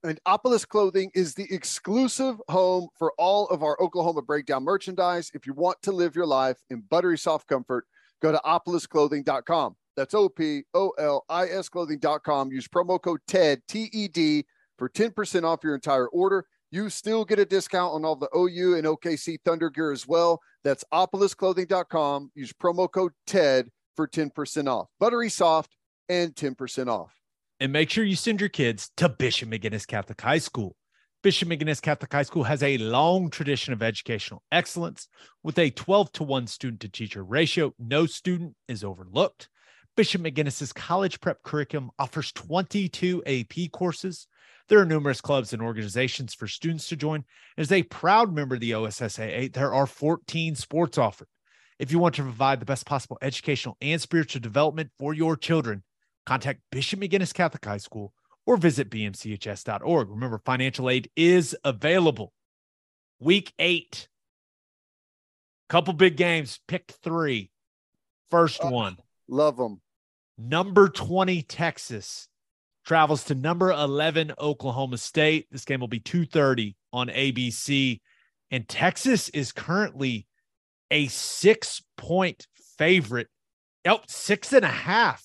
And 0.02 0.18
Opolis 0.26 0.66
Clothing 0.66 1.10
is 1.14 1.34
the 1.34 1.52
exclusive 1.52 2.40
home 2.48 2.88
for 2.98 3.12
all 3.18 3.46
of 3.48 3.62
our 3.62 3.80
Oklahoma 3.80 4.22
Breakdown 4.22 4.64
merchandise. 4.64 5.30
If 5.34 5.46
you 5.46 5.52
want 5.52 5.82
to 5.82 5.92
live 5.92 6.16
your 6.16 6.26
life 6.26 6.56
in 6.70 6.80
buttery 6.80 7.18
soft 7.18 7.46
comfort, 7.46 7.86
go 8.22 8.32
to 8.32 8.38
opolisclothing.com. 8.38 9.76
That's 9.96 10.14
O 10.14 10.28
P 10.28 10.62
O 10.74 10.90
L 10.98 11.24
I 11.28 11.46
S 11.46 11.68
clothing.com. 11.68 12.52
Use 12.52 12.68
promo 12.68 13.00
code 13.00 13.20
TED, 13.26 13.62
T 13.68 13.88
E 13.92 14.08
D, 14.08 14.44
for 14.78 14.88
10% 14.88 15.44
off 15.44 15.60
your 15.64 15.74
entire 15.74 16.08
order. 16.08 16.46
You 16.70 16.90
still 16.90 17.24
get 17.24 17.38
a 17.38 17.44
discount 17.46 17.94
on 17.94 18.04
all 18.04 18.16
the 18.16 18.28
OU 18.36 18.74
and 18.74 18.84
OKC 18.86 19.38
Thunder 19.44 19.70
gear 19.70 19.92
as 19.92 20.06
well. 20.06 20.40
That's 20.64 20.84
opolisclothing.com. 20.92 22.32
Use 22.34 22.52
promo 22.52 22.90
code 22.90 23.12
TED 23.26 23.70
for 23.94 24.06
10% 24.06 24.68
off. 24.68 24.88
Buttery 24.98 25.28
soft 25.28 25.74
and 26.08 26.34
10% 26.34 26.88
off. 26.88 27.12
and 27.60 27.72
make 27.72 27.88
sure 27.88 28.04
you 28.04 28.16
send 28.16 28.40
your 28.40 28.50
kids 28.50 28.90
to 28.98 29.08
Bishop 29.08 29.48
McGuinness 29.48 29.86
Catholic 29.86 30.20
High 30.20 30.38
School. 30.38 30.76
Bishop 31.22 31.48
McGuinness 31.48 31.80
Catholic 31.80 32.12
High 32.12 32.22
School 32.24 32.44
has 32.44 32.62
a 32.62 32.76
long 32.78 33.30
tradition 33.30 33.72
of 33.72 33.82
educational 33.82 34.42
excellence 34.52 35.08
with 35.42 35.58
a 35.58 35.70
12 35.70 36.12
to 36.12 36.22
1 36.24 36.46
student 36.48 36.80
to 36.80 36.88
teacher 36.88 37.24
ratio. 37.24 37.72
No 37.78 38.04
student 38.06 38.54
is 38.68 38.84
overlooked. 38.84 39.48
Bishop 39.96 40.20
McGuinness's 40.20 40.74
college 40.74 41.20
prep 41.20 41.42
curriculum 41.42 41.90
offers 41.98 42.30
22 42.32 43.22
AP 43.24 43.72
courses. 43.72 44.26
There 44.68 44.78
are 44.78 44.84
numerous 44.84 45.22
clubs 45.22 45.54
and 45.54 45.62
organizations 45.62 46.34
for 46.34 46.46
students 46.46 46.88
to 46.88 46.96
join. 46.96 47.24
As 47.56 47.72
a 47.72 47.82
proud 47.84 48.34
member 48.34 48.56
of 48.56 48.60
the 48.60 48.72
OSSAA, 48.72 49.52
there 49.54 49.72
are 49.72 49.86
14 49.86 50.54
sports 50.54 50.98
offered. 50.98 51.28
If 51.78 51.90
you 51.90 51.98
want 51.98 52.14
to 52.16 52.22
provide 52.22 52.60
the 52.60 52.66
best 52.66 52.84
possible 52.84 53.16
educational 53.22 53.78
and 53.80 54.00
spiritual 54.00 54.40
development 54.42 54.90
for 54.98 55.14
your 55.14 55.34
children, 55.36 55.82
contact 56.26 56.60
Bishop 56.70 57.00
McGuinness 57.00 57.32
Catholic 57.32 57.64
High 57.64 57.76
School 57.78 58.12
or 58.44 58.58
visit 58.58 58.90
bmchs.org. 58.90 60.10
Remember, 60.10 60.38
financial 60.44 60.90
aid 60.90 61.10
is 61.16 61.56
available. 61.64 62.32
Week 63.18 63.52
eight, 63.58 64.08
couple 65.70 65.94
big 65.94 66.16
games, 66.16 66.60
pick 66.68 66.92
three. 67.02 67.50
First 68.30 68.62
Uh, 68.62 68.68
one, 68.68 68.98
Love 69.28 69.56
them. 69.56 69.80
Number 70.38 70.88
20 70.88 71.42
Texas 71.42 72.28
travels 72.84 73.24
to 73.24 73.34
number 73.34 73.70
11 73.72 74.32
Oklahoma 74.38 74.98
State. 74.98 75.46
This 75.50 75.64
game 75.64 75.80
will 75.80 75.88
be 75.88 76.00
2:30 76.00 76.74
on 76.92 77.08
ABC 77.08 78.00
and 78.50 78.68
Texas 78.68 79.28
is 79.30 79.52
currently 79.52 80.26
a 80.90 81.06
6-point 81.06 82.46
favorite. 82.78 83.28
Oh, 83.86 84.00
six 84.08 84.52
and 84.52 84.64
a 84.64 84.68
half 84.68 85.24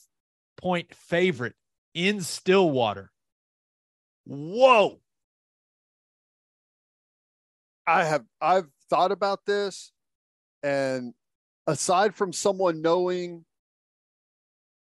point 0.57 0.93
favorite 0.93 1.55
in 1.93 2.21
Stillwater. 2.21 3.11
Whoa. 4.25 4.99
I 7.87 8.03
have 8.03 8.23
I've 8.39 8.67
thought 8.89 9.11
about 9.11 9.39
this, 9.45 9.91
and 10.61 11.13
aside 11.65 12.13
from 12.15 12.31
someone 12.31 12.81
knowing 12.81 13.43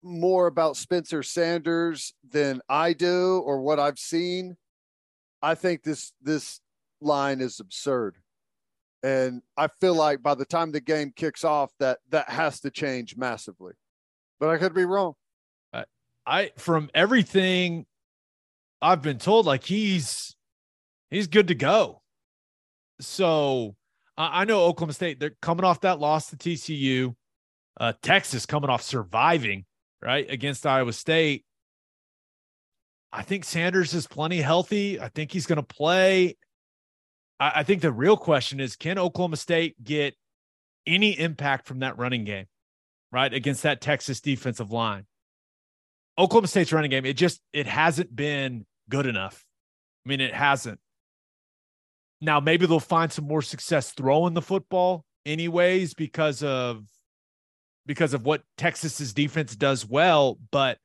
more 0.04 0.48
about 0.48 0.78
Spencer 0.78 1.24
Sanders 1.24 2.14
than 2.30 2.62
I 2.70 2.94
do 2.94 3.42
or 3.46 3.62
what 3.62 3.80
I've 3.80 4.00
seen, 4.00 4.58
I 5.42 5.56
think 5.56 5.84
this 5.84 6.14
this 6.22 6.60
line 7.02 7.42
is 7.42 7.60
absurd. 7.60 8.18
And 9.02 9.42
I 9.58 9.68
feel 9.82 9.96
like 9.96 10.24
by 10.24 10.36
the 10.36 10.46
time 10.46 10.72
the 10.72 10.80
game 10.80 11.12
kicks 11.16 11.44
off, 11.44 11.72
that 11.80 12.00
that 12.10 12.30
has 12.30 12.60
to 12.62 12.72
change 12.72 13.18
massively. 13.18 13.74
But 14.40 14.50
I 14.50 14.58
could 14.58 14.74
be 14.74 14.86
wrong. 14.86 15.16
I 16.26 16.52
from 16.58 16.90
everything 16.94 17.86
I've 18.82 19.02
been 19.02 19.18
told, 19.18 19.46
like 19.46 19.64
he's 19.64 20.36
he's 21.10 21.28
good 21.28 21.48
to 21.50 21.56
go. 21.56 22.02
So 23.00 23.76
uh, 24.18 24.30
I 24.32 24.46
know 24.46 24.64
Oklahoma 24.64 24.94
State, 24.94 25.20
they're 25.20 25.36
coming 25.42 25.66
off 25.66 25.82
that 25.82 26.00
loss 26.00 26.30
to 26.30 26.38
TCU. 26.38 27.16
Uh, 27.80 27.94
Texas 28.02 28.46
coming 28.46 28.70
off 28.70 28.84
surviving, 28.84 29.66
right, 30.04 30.30
against 30.30 30.66
Iowa 30.66 30.94
State. 30.94 31.46
I 33.12 33.22
think 33.22 33.46
Sanders 33.46 33.94
is 33.94 34.08
plenty 34.08 34.42
healthy. 34.42 35.00
I 35.00 35.08
think 35.08 35.32
he's 35.32 35.46
going 35.46 35.58
to 35.58 35.64
play. 35.64 36.36
I, 37.40 37.52
I 37.58 37.64
think 37.64 37.82
the 37.82 37.92
real 37.92 38.18
question 38.18 38.60
is 38.60 38.76
can 38.76 38.98
Oklahoma 38.98 39.38
State 39.38 39.82
get 39.84 40.16
any 40.86 41.18
impact 41.18 41.68
from 41.68 41.80
that 41.80 41.98
running 41.98 42.26
game, 42.26 42.46
right, 43.12 43.34
against 43.34 43.64
that 43.64 43.82
Texas 43.82 44.20
defensive 44.20 44.72
line? 44.72 45.06
Oklahoma 46.18 46.48
State's 46.48 46.74
running 46.74 46.92
game, 46.92 47.06
it 47.06 47.18
just 47.18 47.40
it 47.54 47.68
hasn't 47.68 48.16
been 48.16 48.66
good 48.90 49.06
enough. 49.06 49.46
I 50.06 50.10
mean, 50.10 50.22
it 50.22 50.34
hasn't. 50.34 50.80
Now 52.22 52.40
maybe 52.40 52.66
they'll 52.66 52.80
find 52.80 53.12
some 53.12 53.28
more 53.28 53.42
success 53.42 53.92
throwing 53.92 54.34
the 54.34 54.42
football 54.42 55.06
anyways 55.26 55.94
because 55.94 56.44
of 56.44 56.84
because 57.86 58.14
of 58.14 58.26
what 58.26 58.44
Texas's 58.58 59.14
defense 59.14 59.56
does 59.56 59.86
well, 59.86 60.38
but 60.52 60.80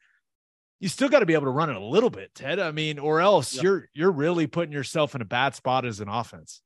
you 0.81 0.89
still 0.89 1.09
got 1.09 1.21
to 1.21 1.27
be 1.27 1.35
able 1.35 1.47
to 1.47 1.51
run 1.51 1.71
it 1.71 1.77
a 1.77 1.81
little 1.85 2.11
bit, 2.11 2.35
Ted. 2.35 2.59
I 2.59 2.71
mean, 2.71 2.99
or 2.99 3.21
else 3.21 3.55
Yep. 3.55 3.65
you're 3.65 3.89
you're 3.95 4.13
really 4.13 4.47
putting 4.47 4.73
yourself 4.73 5.15
in 5.15 5.21
a 5.21 5.25
bad 5.27 5.55
spot 5.55 5.85
as 5.85 6.01
an 6.01 6.09
offense. 6.09 6.63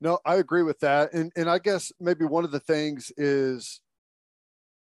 No, 0.00 0.18
I 0.24 0.36
agree 0.36 0.64
with 0.64 0.80
that. 0.80 1.12
And 1.12 1.32
and 1.36 1.48
I 1.48 1.58
guess 1.58 1.92
maybe 2.00 2.24
one 2.24 2.44
of 2.44 2.50
the 2.50 2.60
things 2.60 3.12
is 3.16 3.80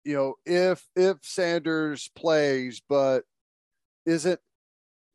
you 0.05 0.15
know, 0.15 0.35
if 0.45 0.87
if 0.95 1.17
Sanders 1.23 2.09
plays 2.15 2.81
but 2.87 3.23
isn't 4.05 4.39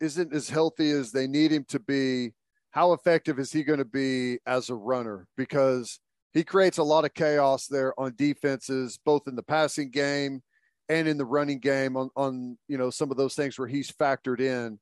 isn't 0.00 0.34
as 0.34 0.48
healthy 0.50 0.90
as 0.90 1.12
they 1.12 1.26
need 1.26 1.52
him 1.52 1.64
to 1.68 1.78
be, 1.78 2.32
how 2.70 2.92
effective 2.92 3.38
is 3.38 3.52
he 3.52 3.62
going 3.62 3.78
to 3.78 3.84
be 3.84 4.38
as 4.46 4.68
a 4.68 4.74
runner? 4.74 5.26
Because 5.36 6.00
he 6.34 6.42
creates 6.42 6.78
a 6.78 6.82
lot 6.82 7.04
of 7.04 7.14
chaos 7.14 7.68
there 7.68 7.98
on 7.98 8.14
defenses, 8.16 8.98
both 9.04 9.28
in 9.28 9.36
the 9.36 9.42
passing 9.42 9.90
game 9.90 10.42
and 10.88 11.08
in 11.08 11.16
the 11.16 11.24
running 11.24 11.60
game 11.60 11.96
on, 11.96 12.10
on 12.16 12.58
you 12.68 12.76
know 12.76 12.90
some 12.90 13.10
of 13.10 13.16
those 13.16 13.34
things 13.34 13.58
where 13.58 13.68
he's 13.68 13.90
factored 13.90 14.40
in. 14.40 14.78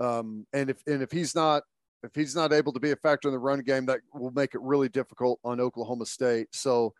Um, 0.00 0.46
and 0.52 0.70
if 0.70 0.78
and 0.86 1.02
if 1.02 1.12
he's 1.12 1.34
not 1.34 1.62
if 2.02 2.14
he's 2.14 2.34
not 2.34 2.52
able 2.52 2.72
to 2.72 2.80
be 2.80 2.92
a 2.92 2.96
factor 2.96 3.28
in 3.28 3.32
the 3.32 3.38
run 3.38 3.60
game, 3.60 3.86
that 3.86 4.00
will 4.14 4.30
make 4.30 4.54
it 4.54 4.60
really 4.62 4.88
difficult 4.88 5.38
on 5.44 5.60
Oklahoma 5.60 6.06
State. 6.06 6.48
So, 6.52 6.94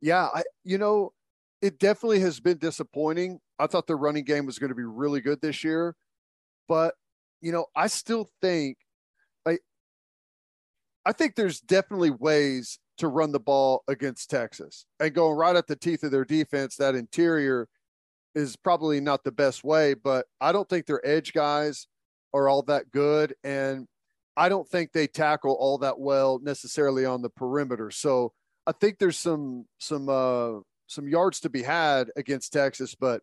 yeah, 0.00 0.28
I 0.34 0.42
you 0.64 0.78
know, 0.78 1.12
it 1.60 1.78
definitely 1.78 2.20
has 2.20 2.40
been 2.40 2.58
disappointing. 2.58 3.38
I 3.58 3.66
thought 3.66 3.86
the 3.86 3.96
running 3.96 4.24
game 4.24 4.46
was 4.46 4.58
going 4.58 4.70
to 4.70 4.74
be 4.74 4.84
really 4.84 5.20
good 5.20 5.40
this 5.42 5.62
year, 5.62 5.94
but 6.68 6.94
you 7.42 7.52
know, 7.52 7.66
I 7.76 7.88
still 7.88 8.30
think 8.40 8.78
I 9.46 9.58
I 11.04 11.12
think 11.12 11.34
there's 11.34 11.60
definitely 11.60 12.10
ways 12.10 12.78
to 13.00 13.08
run 13.08 13.32
the 13.32 13.40
ball 13.40 13.82
against 13.88 14.30
Texas 14.30 14.86
and 15.00 15.14
going 15.14 15.36
right 15.36 15.56
at 15.56 15.66
the 15.66 15.76
teeth 15.76 16.02
of 16.04 16.10
their 16.10 16.24
defense. 16.24 16.76
That 16.76 16.94
interior 16.94 17.68
is 18.34 18.56
probably 18.56 19.00
not 19.00 19.24
the 19.24 19.32
best 19.32 19.64
way, 19.64 19.94
but 19.94 20.26
I 20.40 20.52
don't 20.52 20.68
think 20.68 20.86
their 20.86 21.04
edge 21.06 21.32
guys 21.32 21.86
are 22.32 22.48
all 22.48 22.62
that 22.62 22.90
good. 22.90 23.34
And 23.42 23.86
I 24.36 24.48
don't 24.48 24.68
think 24.68 24.92
they 24.92 25.06
tackle 25.06 25.54
all 25.54 25.78
that 25.78 25.98
well 25.98 26.38
necessarily 26.42 27.04
on 27.04 27.22
the 27.22 27.30
perimeter. 27.30 27.90
So 27.90 28.32
I 28.66 28.72
think 28.72 28.98
there's 28.98 29.18
some 29.18 29.66
some 29.78 30.08
uh 30.08 30.60
some 30.86 31.08
yards 31.08 31.40
to 31.40 31.50
be 31.50 31.62
had 31.62 32.10
against 32.16 32.52
Texas, 32.52 32.94
but 32.94 33.22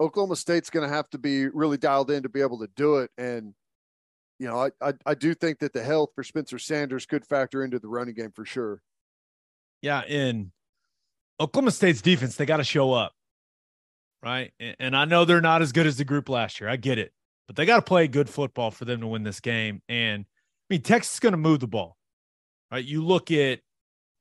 Oklahoma 0.00 0.36
State's 0.36 0.70
going 0.70 0.88
to 0.88 0.94
have 0.94 1.08
to 1.10 1.18
be 1.18 1.48
really 1.48 1.78
dialed 1.78 2.10
in 2.10 2.22
to 2.22 2.28
be 2.28 2.40
able 2.40 2.58
to 2.60 2.68
do 2.76 2.96
it. 2.96 3.10
And 3.16 3.54
you 4.38 4.46
know, 4.48 4.58
I, 4.58 4.70
I, 4.80 4.92
I 5.06 5.14
do 5.14 5.34
think 5.34 5.60
that 5.60 5.72
the 5.72 5.82
health 5.82 6.10
for 6.14 6.24
Spencer 6.24 6.58
Sanders 6.58 7.06
could 7.06 7.24
factor 7.24 7.64
into 7.64 7.78
the 7.78 7.88
running 7.88 8.14
game 8.14 8.32
for 8.34 8.44
sure. 8.44 8.82
Yeah, 9.80 10.02
in 10.04 10.52
Oklahoma 11.38 11.70
State's 11.70 12.02
defense, 12.02 12.36
they 12.36 12.46
got 12.46 12.56
to 12.56 12.64
show 12.64 12.92
up, 12.92 13.12
right? 14.22 14.52
And, 14.58 14.76
and 14.78 14.96
I 14.96 15.04
know 15.04 15.24
they're 15.24 15.40
not 15.40 15.62
as 15.62 15.72
good 15.72 15.86
as 15.86 15.96
the 15.96 16.04
group 16.04 16.28
last 16.28 16.60
year. 16.60 16.68
I 16.68 16.76
get 16.76 16.98
it, 16.98 17.12
but 17.46 17.56
they 17.56 17.66
got 17.66 17.76
to 17.76 17.82
play 17.82 18.08
good 18.08 18.28
football 18.28 18.70
for 18.70 18.84
them 18.84 19.00
to 19.00 19.06
win 19.06 19.22
this 19.22 19.40
game. 19.40 19.82
And 19.88 20.24
I 20.24 20.66
mean, 20.68 20.82
Texas 20.82 21.14
is 21.14 21.20
going 21.20 21.32
to 21.32 21.38
move 21.38 21.60
the 21.60 21.66
ball, 21.66 21.96
right? 22.70 22.84
You 22.84 23.04
look 23.04 23.30
at 23.30 23.60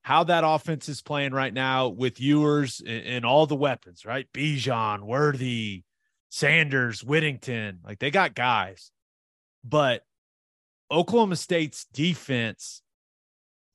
how 0.04 0.26
that 0.26 0.44
offense 0.46 0.90
is 0.90 1.02
playing 1.02 1.32
right 1.32 1.54
now 1.54 1.88
with 1.88 2.20
Ewers 2.20 2.82
and, 2.86 3.06
and 3.06 3.26
all 3.26 3.48
the 3.48 3.56
weapons, 3.56 4.06
right? 4.06 4.28
Bijan, 4.34 5.02
Worthy, 5.02 5.84
Sanders, 6.30 7.04
Whittington, 7.04 7.80
like 7.86 8.00
they 8.00 8.12
got 8.12 8.36
guys. 8.36 8.92
But 9.64 10.04
Oklahoma 10.92 11.36
State's 11.36 11.86
defense, 11.94 12.82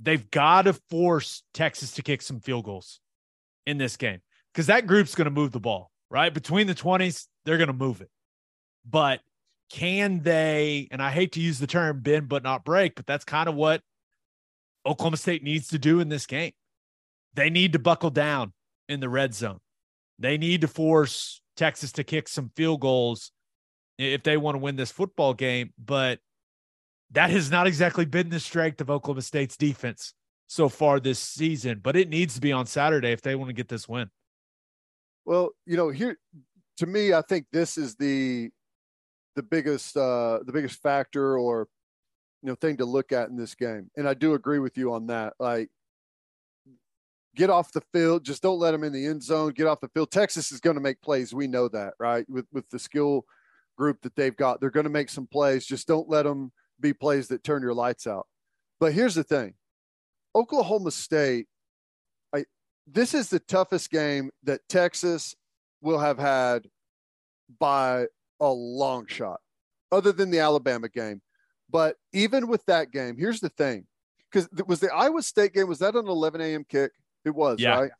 they've 0.00 0.30
got 0.30 0.62
to 0.62 0.74
force 0.90 1.42
Texas 1.54 1.92
to 1.92 2.02
kick 2.02 2.22
some 2.22 2.40
field 2.40 2.64
goals 2.64 3.00
in 3.66 3.78
this 3.78 3.96
game 3.96 4.20
because 4.52 4.66
that 4.66 4.86
group's 4.86 5.14
going 5.14 5.26
to 5.26 5.30
move 5.30 5.52
the 5.52 5.60
ball, 5.60 5.90
right? 6.10 6.32
Between 6.32 6.66
the 6.66 6.74
20s, 6.74 7.26
they're 7.44 7.58
going 7.58 7.68
to 7.68 7.72
move 7.72 8.00
it. 8.00 8.10
But 8.88 9.20
can 9.70 10.22
they, 10.22 10.88
and 10.90 11.02
I 11.02 11.10
hate 11.10 11.32
to 11.32 11.40
use 11.40 11.58
the 11.58 11.66
term 11.66 12.00
bend 12.00 12.28
but 12.28 12.42
not 12.42 12.64
break, 12.64 12.94
but 12.94 13.06
that's 13.06 13.24
kind 13.24 13.48
of 13.48 13.54
what 13.54 13.82
Oklahoma 14.86 15.16
State 15.16 15.42
needs 15.42 15.68
to 15.68 15.78
do 15.78 16.00
in 16.00 16.08
this 16.08 16.26
game. 16.26 16.52
They 17.34 17.50
need 17.50 17.74
to 17.74 17.78
buckle 17.78 18.10
down 18.10 18.52
in 18.88 19.00
the 19.00 19.08
red 19.08 19.34
zone. 19.34 19.60
They 20.18 20.38
need 20.38 20.62
to 20.62 20.68
force 20.68 21.40
Texas 21.56 21.92
to 21.92 22.04
kick 22.04 22.28
some 22.28 22.50
field 22.56 22.80
goals 22.80 23.30
if 23.98 24.22
they 24.22 24.36
want 24.36 24.54
to 24.54 24.58
win 24.58 24.76
this 24.76 24.90
football 24.90 25.34
game. 25.34 25.72
But 25.78 26.20
that 27.10 27.30
has 27.30 27.50
not 27.50 27.66
exactly 27.66 28.04
been 28.04 28.28
the 28.28 28.40
strength 28.40 28.80
of 28.80 28.90
Oklahoma 28.90 29.22
State's 29.22 29.56
defense 29.56 30.14
so 30.46 30.68
far 30.68 31.00
this 31.00 31.18
season. 31.18 31.80
But 31.82 31.96
it 31.96 32.08
needs 32.08 32.34
to 32.34 32.40
be 32.40 32.52
on 32.52 32.66
Saturday 32.66 33.12
if 33.12 33.22
they 33.22 33.34
want 33.34 33.48
to 33.48 33.54
get 33.54 33.68
this 33.68 33.88
win. 33.88 34.10
Well, 35.24 35.50
you 35.66 35.76
know, 35.76 35.90
here 35.90 36.16
to 36.78 36.86
me, 36.86 37.12
I 37.12 37.22
think 37.22 37.46
this 37.52 37.76
is 37.76 37.96
the 37.96 38.50
the 39.36 39.42
biggest 39.42 39.96
uh 39.96 40.40
the 40.44 40.52
biggest 40.52 40.82
factor 40.82 41.38
or 41.38 41.68
you 42.42 42.48
know 42.48 42.56
thing 42.56 42.76
to 42.78 42.84
look 42.84 43.12
at 43.12 43.28
in 43.28 43.36
this 43.36 43.54
game. 43.54 43.90
And 43.96 44.08
I 44.08 44.14
do 44.14 44.34
agree 44.34 44.58
with 44.58 44.76
you 44.78 44.92
on 44.92 45.08
that. 45.08 45.34
Like 45.38 45.68
get 47.36 47.50
off 47.50 47.72
the 47.72 47.82
field, 47.92 48.24
just 48.24 48.42
don't 48.42 48.58
let 48.58 48.72
them 48.72 48.84
in 48.84 48.92
the 48.92 49.06
end 49.06 49.22
zone, 49.22 49.52
get 49.52 49.66
off 49.66 49.80
the 49.80 49.88
field. 49.88 50.10
Texas 50.10 50.50
is 50.50 50.60
going 50.60 50.74
to 50.74 50.82
make 50.82 51.00
plays. 51.02 51.32
We 51.32 51.46
know 51.46 51.68
that, 51.68 51.94
right? 52.00 52.28
With 52.28 52.46
with 52.52 52.68
the 52.70 52.78
skill 52.78 53.24
group 53.78 54.02
that 54.02 54.14
they've 54.16 54.36
got. 54.36 54.60
They're 54.60 54.70
going 54.70 54.84
to 54.84 54.90
make 54.90 55.08
some 55.08 55.26
plays. 55.26 55.64
Just 55.64 55.88
don't 55.88 56.08
let 56.08 56.24
them 56.24 56.52
be 56.80 56.92
plays 56.92 57.28
that 57.28 57.44
turn 57.44 57.62
your 57.62 57.72
lights 57.72 58.06
out. 58.06 58.26
But 58.80 58.92
here's 58.92 59.14
the 59.14 59.24
thing 59.24 59.54
Oklahoma 60.34 60.90
State, 60.90 61.46
I, 62.34 62.44
this 62.86 63.14
is 63.14 63.30
the 63.30 63.38
toughest 63.40 63.90
game 63.90 64.30
that 64.42 64.60
Texas 64.68 65.34
will 65.80 65.98
have 65.98 66.18
had 66.18 66.66
by 67.58 68.06
a 68.40 68.48
long 68.48 69.06
shot, 69.06 69.40
other 69.90 70.12
than 70.12 70.30
the 70.30 70.40
Alabama 70.40 70.88
game. 70.88 71.22
But 71.70 71.96
even 72.12 72.48
with 72.48 72.64
that 72.66 72.90
game, 72.90 73.16
here's 73.16 73.40
the 73.40 73.48
thing 73.50 73.86
because 74.30 74.48
was 74.66 74.80
the 74.80 74.92
Iowa 74.92 75.22
State 75.22 75.54
game, 75.54 75.68
was 75.68 75.78
that 75.78 75.94
an 75.94 76.08
11 76.08 76.40
a.m. 76.40 76.64
kick? 76.68 76.92
It 77.24 77.30
was, 77.30 77.60
yeah. 77.60 77.78
right? 77.78 77.90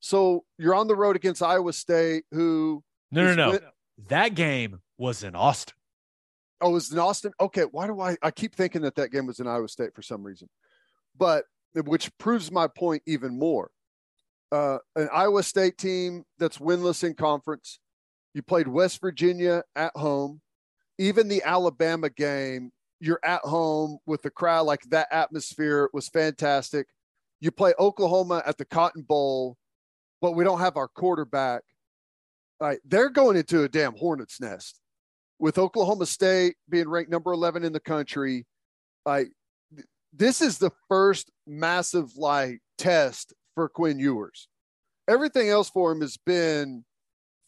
So 0.00 0.44
you're 0.58 0.74
on 0.74 0.88
the 0.88 0.96
road 0.96 1.16
against 1.16 1.42
Iowa 1.42 1.72
State, 1.72 2.24
who. 2.32 2.82
No, 3.12 3.24
no, 3.24 3.34
no. 3.34 3.50
win- 3.50 3.60
that 4.08 4.34
game 4.34 4.80
was 4.98 5.22
in 5.22 5.34
Austin. 5.34 5.74
Oh, 6.60 6.70
it 6.70 6.74
was 6.74 6.92
in 6.92 6.98
Austin. 6.98 7.32
Okay, 7.40 7.62
why 7.62 7.86
do 7.86 8.00
I? 8.00 8.16
I 8.22 8.30
keep 8.30 8.54
thinking 8.54 8.82
that 8.82 8.94
that 8.96 9.10
game 9.10 9.26
was 9.26 9.40
in 9.40 9.46
Iowa 9.46 9.68
State 9.68 9.94
for 9.94 10.02
some 10.02 10.22
reason, 10.22 10.48
but 11.16 11.44
which 11.74 12.16
proves 12.18 12.50
my 12.50 12.66
point 12.66 13.02
even 13.06 13.38
more. 13.38 13.70
Uh, 14.52 14.78
an 14.96 15.08
Iowa 15.12 15.42
State 15.42 15.78
team 15.78 16.24
that's 16.38 16.58
winless 16.58 17.04
in 17.04 17.14
conference. 17.14 17.78
You 18.34 18.42
played 18.42 18.68
West 18.68 19.00
Virginia 19.00 19.62
at 19.76 19.96
home. 19.96 20.40
Even 20.98 21.28
the 21.28 21.42
Alabama 21.44 22.10
game, 22.10 22.72
you're 23.00 23.20
at 23.24 23.40
home 23.42 23.98
with 24.06 24.22
the 24.22 24.30
crowd. 24.30 24.66
Like 24.66 24.82
that 24.90 25.08
atmosphere 25.10 25.88
was 25.92 26.08
fantastic. 26.08 26.86
You 27.40 27.50
play 27.50 27.72
Oklahoma 27.78 28.42
at 28.44 28.58
the 28.58 28.66
Cotton 28.66 29.02
Bowl, 29.02 29.56
but 30.20 30.32
we 30.32 30.44
don't 30.44 30.60
have 30.60 30.76
our 30.76 30.88
quarterback. 30.88 31.62
All 32.60 32.68
right, 32.68 32.78
they're 32.84 33.10
going 33.10 33.36
into 33.36 33.62
a 33.62 33.68
damn 33.68 33.96
hornet's 33.96 34.40
nest 34.40 34.80
with 35.40 35.58
Oklahoma 35.58 36.06
State 36.06 36.54
being 36.68 36.88
ranked 36.88 37.10
number 37.10 37.32
11 37.32 37.64
in 37.64 37.72
the 37.72 37.80
country, 37.80 38.46
I 39.04 39.26
this 40.12 40.40
is 40.40 40.58
the 40.58 40.70
first 40.88 41.30
massive 41.46 42.16
like 42.16 42.60
test 42.76 43.32
for 43.54 43.68
Quinn 43.68 43.98
Ewers. 43.98 44.48
Everything 45.08 45.48
else 45.48 45.70
for 45.70 45.92
him 45.92 46.02
has 46.02 46.16
been 46.18 46.84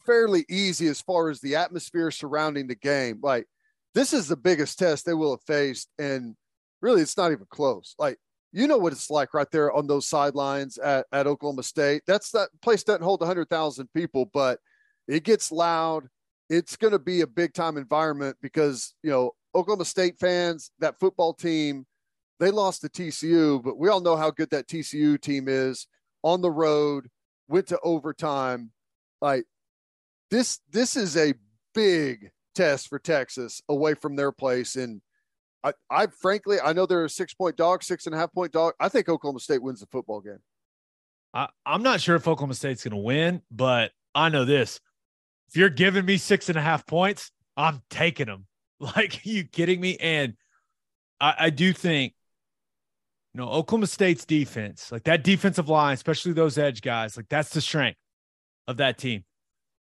fairly 0.07 0.45
easy 0.49 0.89
as 0.89 1.01
far 1.01 1.29
as 1.29 1.41
the 1.41 1.57
atmosphere 1.57 2.11
surrounding 2.11 2.67
the 2.67 2.75
game. 2.75 3.21
Like 3.23 3.47
this 3.95 4.13
is 4.13 4.27
the 4.27 4.37
biggest 4.37 4.79
test 4.79 5.05
they 5.05 5.15
will 5.15 5.33
have 5.33 5.43
faced, 5.43 5.89
and 5.99 6.35
really, 6.81 7.03
it's 7.03 7.19
not 7.19 7.31
even 7.31 7.47
close. 7.51 7.95
Like 7.99 8.17
you 8.53 8.67
know 8.67 8.79
what 8.79 8.93
it's 8.93 9.11
like 9.11 9.35
right 9.35 9.51
there 9.53 9.73
on 9.73 9.87
those 9.87 10.09
sidelines 10.09 10.79
at, 10.79 11.07
at 11.13 11.27
Oklahoma 11.27 11.63
State. 11.63 12.03
That's 12.07 12.31
that 12.31 12.49
place 12.63 12.83
doesn't 12.85 13.03
hold 13.03 13.21
100,000 13.21 13.89
people, 13.95 14.31
but 14.33 14.59
it 15.13 15.25
gets 15.25 15.53
loud 15.53 16.09
it's 16.53 16.77
going 16.77 16.93
to 16.93 16.99
be 16.99 17.23
a 17.23 17.27
big 17.27 17.55
time 17.55 17.79
environment 17.79 18.37
because 18.43 18.95
you 19.03 19.11
know 19.11 19.33
Oklahoma 19.55 19.87
State 19.87 20.19
fans, 20.19 20.71
that 20.81 20.99
football 21.01 21.33
team, 21.33 21.87
they 22.41 22.51
lost 22.51 22.83
to 22.83 22.89
TCU, 22.89 23.63
but 23.63 23.79
we 23.79 23.89
all 23.89 24.01
know 24.01 24.17
how 24.17 24.31
good 24.31 24.51
that 24.51 24.69
TCU 24.69 25.21
team 25.21 25.47
is 25.49 25.87
on 26.23 26.43
the 26.43 26.51
road. 26.51 27.09
Went 27.49 27.69
to 27.69 27.79
overtime. 27.83 28.71
Like 29.21 29.45
this, 30.31 30.61
this 30.71 30.97
is 30.97 31.17
a 31.17 31.35
big 31.75 32.31
test 32.55 32.89
for 32.89 32.99
Texas 32.99 33.63
away 33.69 33.95
from 33.95 34.17
their 34.17 34.33
place. 34.33 34.77
And 34.77 35.01
I, 35.65 35.73
I 35.91 36.07
frankly, 36.07 36.59
I 36.63 36.73
know 36.73 36.87
they're 36.87 37.05
a 37.05 37.11
six 37.11 37.35
point 37.35 37.57
dog, 37.57 37.83
six 37.83 38.07
and 38.07 38.15
a 38.15 38.19
half 38.19 38.33
point 38.33 38.53
dog. 38.53 38.75
I 38.81 38.89
think 38.89 39.09
Oklahoma 39.09 39.41
State 39.41 39.63
wins 39.63 39.81
the 39.81 39.87
football 39.87 40.21
game. 40.21 40.41
I, 41.35 41.49
I'm 41.65 41.83
not 41.83 42.01
sure 42.01 42.17
if 42.17 42.29
Oklahoma 42.29 42.55
State's 42.55 42.85
going 42.85 42.93
to 42.93 42.99
win, 42.99 43.43
but 43.51 43.93
I 44.15 44.29
know 44.29 44.45
this 44.45 44.81
if 45.53 45.59
you're 45.59 45.69
giving 45.69 46.07
me 46.07 46.17
six 46.17 46.49
and 46.49 46.57
a 46.57 46.63
half 46.63 46.87
points, 46.87 47.31
I'm 47.57 47.83
taking 47.91 48.27
them. 48.27 48.47
Like, 48.97 49.25
you 49.25 49.45
kidding 49.45 49.81
me? 49.81 49.97
And 49.99 50.35
I, 51.21 51.35
I 51.39 51.51
do 51.51 51.73
think, 51.73 52.15
you 53.33 53.41
know, 53.41 53.49
Oklahoma 53.49 53.87
State's 53.87 54.25
defense, 54.25 54.91
like 54.91 55.05
that 55.05 55.23
defensive 55.23 55.69
line, 55.69 55.95
especially 55.95 56.33
those 56.33 56.59
edge 56.59 56.83
guys, 56.83 57.17
like 57.17 57.29
that's 57.29 57.51
the 57.51 57.61
strength 57.61 58.01
of 58.67 58.79
that 58.79 58.99
team. 58.99 59.23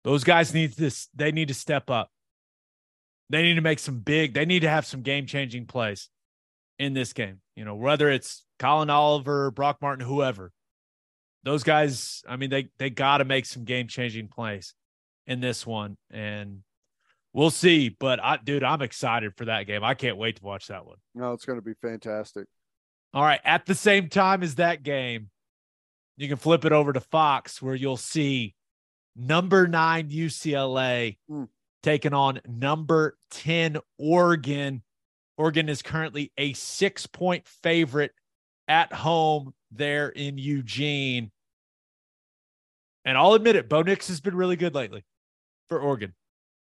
Those 0.05 0.23
guys 0.23 0.55
need 0.55 0.75
this, 0.75 1.09
they 1.17 1.33
need 1.33 1.49
to 1.49 1.55
step 1.55 1.91
up. 1.91 2.13
They 3.29 3.43
need 3.43 3.55
to 3.55 3.61
make 3.61 3.81
some 3.81 3.99
big, 3.99 4.35
they 4.35 4.45
need 4.45 4.61
to 4.61 4.69
have 4.69 4.87
some 4.87 5.03
game 5.03 5.27
changing 5.27 5.67
plays 5.67 6.09
in 6.79 6.95
this 6.95 7.13
game. 7.13 7.41
You 7.57 7.65
know, 7.65 7.75
whether 7.75 8.09
it's 8.09 8.45
Collin 8.61 8.89
Oliver, 8.89 9.51
Brock 9.51 9.79
Martin, 9.83 10.07
whoever. 10.07 10.53
Those 11.43 11.65
guys, 11.65 12.23
I 12.29 12.37
mean, 12.37 12.51
they 12.51 12.69
they 12.79 12.89
got 12.89 13.19
to 13.19 13.25
make 13.25 13.47
some 13.47 13.65
game 13.65 13.89
changing 13.89 14.29
plays 14.29 14.75
in 15.27 15.41
this 15.41 15.67
one, 15.67 15.97
and 16.11 16.61
we'll 17.33 17.51
see. 17.51 17.89
But 17.89 18.23
I, 18.23 18.37
dude, 18.43 18.63
I'm 18.65 18.83
excited 18.83 19.35
for 19.37 19.47
that 19.47 19.65
game. 19.67 19.83
I 19.85 19.95
can't 19.95 20.17
wait 20.17 20.37
to 20.37 20.45
watch 20.45 20.69
that 20.69 20.87
one. 20.87 20.97
No, 21.15 21.33
it's 21.33 21.45
going 21.45 21.59
to 21.59 21.65
be 21.65 21.75
fantastic. 21.83 22.47
All 23.15 23.23
right. 23.23 23.41
At 23.45 23.67
the 23.67 23.75
same 23.75 24.09
time 24.09 24.43
as 24.43 24.57
that 24.57 24.83
game, 24.83 25.31
you 26.17 26.29
can 26.29 26.37
flip 26.37 26.65
it 26.65 26.73
over 26.73 26.93
to 26.93 27.01
Fox 27.01 27.61
where 27.63 27.75
you'll 27.75 27.97
see 27.97 28.55
number 29.17 29.67
nine 29.67 30.11
UCLA 30.11 31.19
Mm. 31.31 31.49
taking 31.83 32.13
on 32.15 32.41
number 32.47 33.17
10 33.31 33.79
Oregon. 33.99 34.83
Oregon 35.39 35.69
is 35.69 35.83
currently 35.83 36.33
a 36.39 36.53
six 36.55 37.07
point 37.07 37.47
favorite 37.47 38.13
at 38.69 38.93
home 38.93 39.55
there 39.71 40.09
in 40.09 40.39
Eugene. 40.39 41.31
And 43.05 43.17
I'll 43.17 43.35
admit 43.35 43.57
it, 43.57 43.69
Bo 43.69 43.83
Nix 43.83 44.09
has 44.09 44.21
been 44.21 44.35
really 44.35 44.57
good 44.57 44.75
lately 44.75 45.05
for 45.69 45.79
Oregon. 45.79 46.15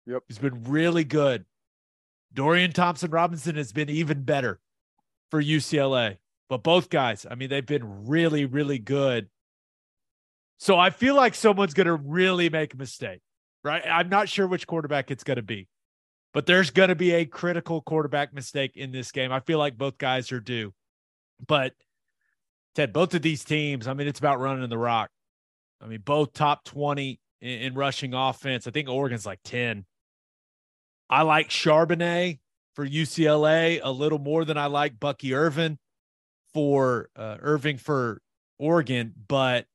Yep. 0.06 0.22
He's 0.28 0.38
been 0.38 0.64
really 0.64 1.04
good. 1.04 1.44
Dorian 2.32 2.72
Thompson 2.72 3.10
Robinson 3.10 3.56
has 3.56 3.72
been 3.72 3.88
even 3.88 4.22
better 4.22 4.60
for 5.30 5.42
UCLA. 5.42 6.18
But 6.48 6.62
both 6.62 6.88
guys, 6.88 7.26
I 7.30 7.34
mean, 7.34 7.50
they've 7.50 7.64
been 7.64 8.06
really, 8.06 8.46
really 8.46 8.78
good. 8.78 9.28
So 10.58 10.78
I 10.78 10.90
feel 10.90 11.14
like 11.14 11.34
someone's 11.34 11.74
going 11.74 11.86
to 11.86 11.94
really 11.94 12.48
make 12.48 12.74
a 12.74 12.76
mistake, 12.76 13.20
right? 13.62 13.82
I'm 13.86 14.08
not 14.08 14.28
sure 14.28 14.46
which 14.46 14.66
quarterback 14.66 15.10
it's 15.10 15.24
going 15.24 15.36
to 15.36 15.42
be, 15.42 15.68
but 16.32 16.46
there's 16.46 16.70
going 16.70 16.88
to 16.88 16.94
be 16.94 17.12
a 17.12 17.26
critical 17.26 17.80
quarterback 17.82 18.32
mistake 18.32 18.76
in 18.76 18.90
this 18.90 19.12
game. 19.12 19.30
I 19.30 19.40
feel 19.40 19.58
like 19.58 19.76
both 19.76 19.98
guys 19.98 20.32
are 20.32 20.40
due. 20.40 20.72
But 21.46 21.74
Ted, 22.74 22.92
both 22.92 23.14
of 23.14 23.22
these 23.22 23.44
teams, 23.44 23.86
I 23.86 23.94
mean, 23.94 24.08
it's 24.08 24.18
about 24.18 24.40
running 24.40 24.68
the 24.68 24.78
rock. 24.78 25.10
I 25.80 25.86
mean, 25.86 26.00
both 26.04 26.32
top 26.32 26.64
20 26.64 27.20
in, 27.40 27.60
in 27.60 27.74
rushing 27.74 28.14
offense. 28.14 28.66
I 28.66 28.70
think 28.70 28.88
Oregon's 28.88 29.26
like 29.26 29.40
10. 29.44 29.84
I 31.10 31.22
like 31.22 31.48
Charbonnet 31.48 32.38
for 32.74 32.86
UCLA 32.86 33.80
a 33.82 33.90
little 33.90 34.18
more 34.18 34.44
than 34.44 34.58
I 34.58 34.66
like 34.66 35.00
Bucky 35.00 35.34
Irvin 35.34 35.78
for 36.54 37.08
uh, 37.16 37.36
Irving 37.40 37.78
for 37.78 38.20
Oregon, 38.58 39.14
but 39.28 39.66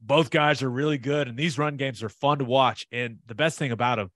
both 0.00 0.30
guys 0.30 0.62
are 0.62 0.70
really 0.70 0.98
good, 0.98 1.28
and 1.28 1.36
these 1.36 1.58
run 1.58 1.76
games 1.76 2.02
are 2.02 2.08
fun 2.08 2.38
to 2.38 2.44
watch. 2.44 2.86
And 2.92 3.18
the 3.26 3.34
best 3.34 3.58
thing 3.58 3.72
about 3.72 3.96
them, 3.96 4.10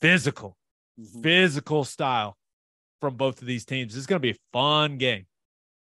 physical, 0.00 0.56
Mhm. 1.00 1.22
physical 1.22 1.84
style 1.84 2.36
from 3.00 3.16
both 3.16 3.40
of 3.40 3.46
these 3.46 3.64
teams. 3.64 3.96
Is 3.96 4.06
going 4.06 4.20
to 4.20 4.22
be 4.22 4.30
a 4.32 4.38
fun 4.52 4.98
game. 4.98 5.26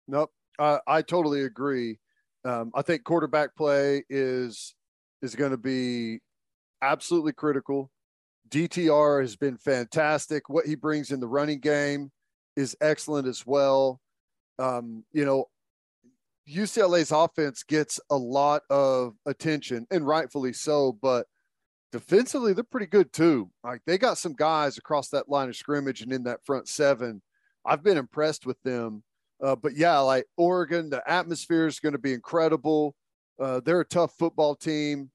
Nope. 0.07 0.31
I 0.59 0.79
I 0.87 1.01
totally 1.01 1.41
agree. 1.43 1.99
Um, 2.45 2.71
I 2.75 2.81
think 2.83 3.03
quarterback 3.03 3.55
play 3.55 4.03
is 4.09 4.75
is 5.21 5.35
going 5.35 5.51
to 5.51 5.57
be 5.57 6.19
absolutely 6.81 7.33
critical. 7.33 7.89
DTR 8.49 9.21
has 9.21 9.35
been 9.35 9.57
fantastic. 9.57 10.49
What 10.49 10.65
he 10.65 10.75
brings 10.75 11.11
in 11.11 11.19
the 11.19 11.27
running 11.27 11.59
game 11.59 12.11
is 12.55 12.75
excellent 12.81 13.27
as 13.27 13.45
well. 13.45 14.01
Um, 14.59 15.05
you 15.13 15.25
know, 15.25 15.45
UCLA's 16.49 17.11
offense 17.11 17.63
gets 17.63 17.99
a 18.09 18.17
lot 18.17 18.63
of 18.69 19.15
attention, 19.25 19.87
and 19.89 20.05
rightfully 20.05 20.53
so, 20.53 20.97
but 21.01 21.27
defensively, 21.91 22.53
they're 22.53 22.63
pretty 22.63 22.87
good 22.87 23.13
too. 23.13 23.49
Like 23.63 23.81
they 23.85 23.97
got 23.97 24.17
some 24.17 24.33
guys 24.33 24.77
across 24.77 25.09
that 25.09 25.29
line 25.29 25.49
of 25.49 25.55
scrimmage 25.55 26.01
and 26.01 26.11
in 26.11 26.23
that 26.23 26.45
front 26.45 26.67
seven. 26.67 27.21
I've 27.65 27.83
been 27.83 27.97
impressed 27.97 28.45
with 28.45 28.61
them. 28.63 29.03
Uh, 29.41 29.55
but 29.55 29.75
yeah, 29.75 29.97
like 29.99 30.25
Oregon, 30.37 30.89
the 30.89 31.01
atmosphere 31.09 31.67
is 31.67 31.79
going 31.79 31.93
to 31.93 31.99
be 31.99 32.13
incredible. 32.13 32.95
Uh, 33.41 33.59
they're 33.65 33.81
a 33.81 33.85
tough 33.85 34.13
football 34.17 34.55
team. 34.55 35.09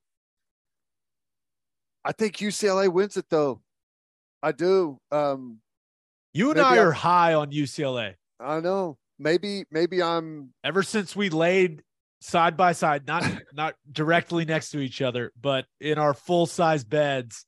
I 2.04 2.12
think 2.12 2.36
UCLA 2.36 2.88
wins 2.92 3.16
it 3.16 3.26
though. 3.30 3.60
I 4.42 4.52
do. 4.52 4.98
Um, 5.10 5.60
You 6.32 6.50
and 6.50 6.60
I 6.60 6.74
I- 6.76 6.78
are 6.78 6.92
high 6.92 7.34
on 7.34 7.50
UCLA. 7.50 8.14
I 8.38 8.60
know. 8.60 8.98
Maybe, 9.18 9.64
maybe 9.70 10.02
I'm. 10.02 10.52
Ever 10.62 10.82
since 10.82 11.16
we 11.16 11.30
laid 11.30 11.82
side 12.20 12.56
by 12.56 12.72
side, 12.72 13.06
not 13.06 13.22
not 13.54 13.74
directly 13.90 14.44
next 14.44 14.70
to 14.70 14.78
each 14.78 15.00
other, 15.00 15.32
but 15.40 15.64
in 15.80 15.98
our 15.98 16.12
full 16.14 16.46
size 16.46 16.84
beds. 16.84 17.46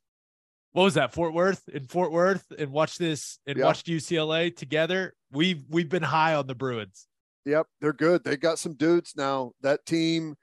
What 0.72 0.84
was 0.84 0.94
that? 0.94 1.12
Fort 1.12 1.34
Worth 1.34 1.68
in 1.68 1.84
Fort 1.86 2.10
Worth, 2.12 2.44
and 2.58 2.70
watched 2.70 2.98
this 2.98 3.38
and 3.46 3.58
Yeah. 3.58 3.64
watched 3.66 3.86
UCLA 3.86 4.54
together. 4.54 5.14
We've 5.30 5.62
we've 5.68 5.88
been 5.88 6.02
high 6.02 6.34
on 6.34 6.46
the 6.46 6.54
Bruins. 6.54 7.06
Yep, 7.44 7.66
they're 7.80 7.92
good. 7.92 8.24
They 8.24 8.36
got 8.36 8.58
some 8.58 8.74
dudes 8.74 9.14
now. 9.16 9.52
That 9.62 9.84
team, 9.86 10.36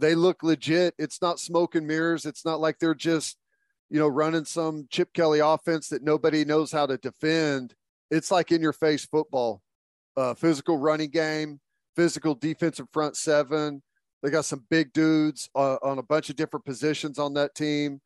they 0.00 0.14
look 0.14 0.42
legit. 0.42 0.94
It's 0.98 1.20
not 1.20 1.40
smoke 1.40 1.74
and 1.74 1.86
mirrors. 1.86 2.26
It's 2.26 2.44
not 2.44 2.60
like 2.60 2.78
they're 2.78 2.94
just, 2.94 3.36
you 3.90 3.98
know, 3.98 4.08
running 4.08 4.44
some 4.44 4.86
Chip 4.90 5.12
Kelly 5.12 5.40
offense 5.40 5.88
that 5.88 6.02
nobody 6.02 6.44
knows 6.44 6.72
how 6.72 6.86
to 6.86 6.96
defend. 6.98 7.74
It's 8.10 8.30
like 8.30 8.52
in 8.52 8.62
your 8.62 8.72
face 8.72 9.04
football, 9.04 9.62
uh, 10.16 10.34
physical 10.34 10.78
running 10.78 11.10
game, 11.10 11.60
physical 11.96 12.34
defensive 12.34 12.86
front 12.92 13.16
seven. 13.16 13.82
They 14.22 14.30
got 14.30 14.44
some 14.44 14.64
big 14.68 14.92
dudes 14.92 15.48
uh, 15.54 15.76
on 15.82 15.98
a 15.98 16.02
bunch 16.02 16.30
of 16.30 16.36
different 16.36 16.64
positions 16.64 17.18
on 17.18 17.34
that 17.34 17.54
team. 17.54 18.00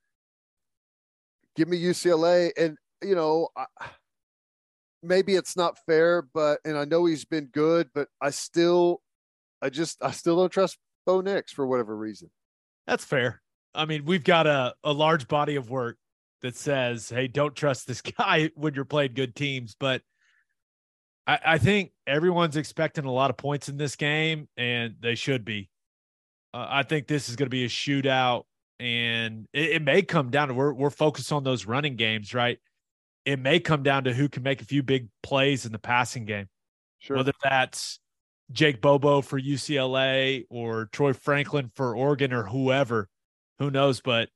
Give 1.57 1.69
me 1.69 1.83
UCLA, 1.83 2.51
and 2.59 2.77
you 3.03 3.15
know, 3.15 3.49
I, 3.57 3.67
maybe 5.03 5.35
it's 5.35 5.57
not 5.57 5.79
fair, 5.85 6.23
but 6.23 6.61
and 6.65 6.77
I 6.77 6.85
know 6.85 7.05
he's 7.05 7.25
been 7.25 7.47
good, 7.47 7.91
but 7.95 8.09
I 8.21 8.31
still, 8.31 9.03
I 9.61 9.69
just, 9.69 10.03
I 10.03 10.11
still 10.13 10.37
don't 10.37 10.53
trust 10.53 10.79
Bo 11.07 11.21
Nix 11.21 11.53
for 11.53 11.67
whatever 11.67 11.97
reason. 11.97 12.31
That's 12.87 13.05
fair. 13.05 13.41
I 13.75 13.87
mean, 13.87 14.05
we've 14.05 14.25
got 14.25 14.47
a, 14.47 14.75
a 14.85 14.93
large 14.93 15.29
body 15.29 15.57
of 15.57 15.71
work 15.71 15.97
that 16.43 16.57
says, 16.57 17.09
hey, 17.09 17.29
don't 17.29 17.55
trust 17.55 17.87
this 17.87 18.01
guy 18.19 18.51
when 18.55 18.75
you're 18.75 18.85
playing 18.85 19.15
good 19.15 19.35
teams. 19.35 19.77
But 19.79 20.03
I, 21.27 21.39
I 21.45 21.59
think 21.59 21.93
everyone's 22.07 22.57
expecting 22.57 23.05
a 23.05 23.13
lot 23.13 23.31
of 23.31 23.37
points 23.37 23.69
in 23.69 23.77
this 23.77 23.97
game, 23.97 24.49
and 24.57 24.95
they 25.01 25.15
should 25.15 25.45
be. 25.45 25.69
Uh, 26.53 26.67
I 26.69 26.83
think 26.83 27.07
this 27.07 27.29
is 27.29 27.37
going 27.37 27.47
to 27.47 27.51
be 27.51 27.65
a 27.65 27.69
shootout, 27.69 28.45
and 28.79 29.47
it, 29.53 29.71
it 29.71 29.83
may 29.83 30.03
come 30.03 30.31
down 30.31 30.49
to 30.49 30.55
we're, 30.55 30.73
we're 30.75 30.91
focused 30.91 31.33
on 31.33 31.45
those 31.45 31.65
running 31.67 31.97
games, 31.97 32.35
right? 32.35 32.59
It 33.25 33.39
may 33.39 33.61
come 33.61 33.83
down 33.83 34.05
to 34.05 34.13
who 34.13 34.29
can 34.29 34.43
make 34.43 34.61
a 34.61 34.65
few 34.67 34.83
big 34.83 35.09
plays 35.23 35.65
in 35.65 35.73
the 35.73 35.79
passing 35.79 36.25
game 36.25 36.49
Sure. 36.99 37.17
whether 37.17 37.33
that's 37.43 37.99
Jake 38.53 38.81
Bobo 38.81 39.21
for 39.21 39.41
UCLA 39.41 40.45
or 40.51 40.87
Troy 40.87 41.13
Franklin 41.13 41.71
for 41.75 41.97
Oregon 41.97 42.33
or 42.33 42.45
whoever, 42.45 43.09
who 43.59 43.71
knows? 43.71 44.01
But 44.01 44.29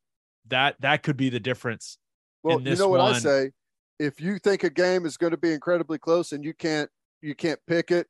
that 0.48 0.76
that 0.80 1.02
could 1.02 1.16
be 1.16 1.28
the 1.28 1.40
difference. 1.40 1.98
well, 2.42 2.60
you 2.60 2.76
know 2.76 2.88
what 2.88 3.00
I 3.00 3.18
say? 3.18 3.50
If 3.98 4.20
you 4.20 4.38
think 4.38 4.62
a 4.62 4.70
game 4.70 5.06
is 5.06 5.16
going 5.16 5.30
to 5.30 5.38
be 5.38 5.52
incredibly 5.52 5.98
close 5.98 6.32
and 6.32 6.44
you 6.44 6.52
can't, 6.52 6.90
you 7.22 7.34
can't 7.34 7.58
pick 7.66 7.90
it. 7.90 8.06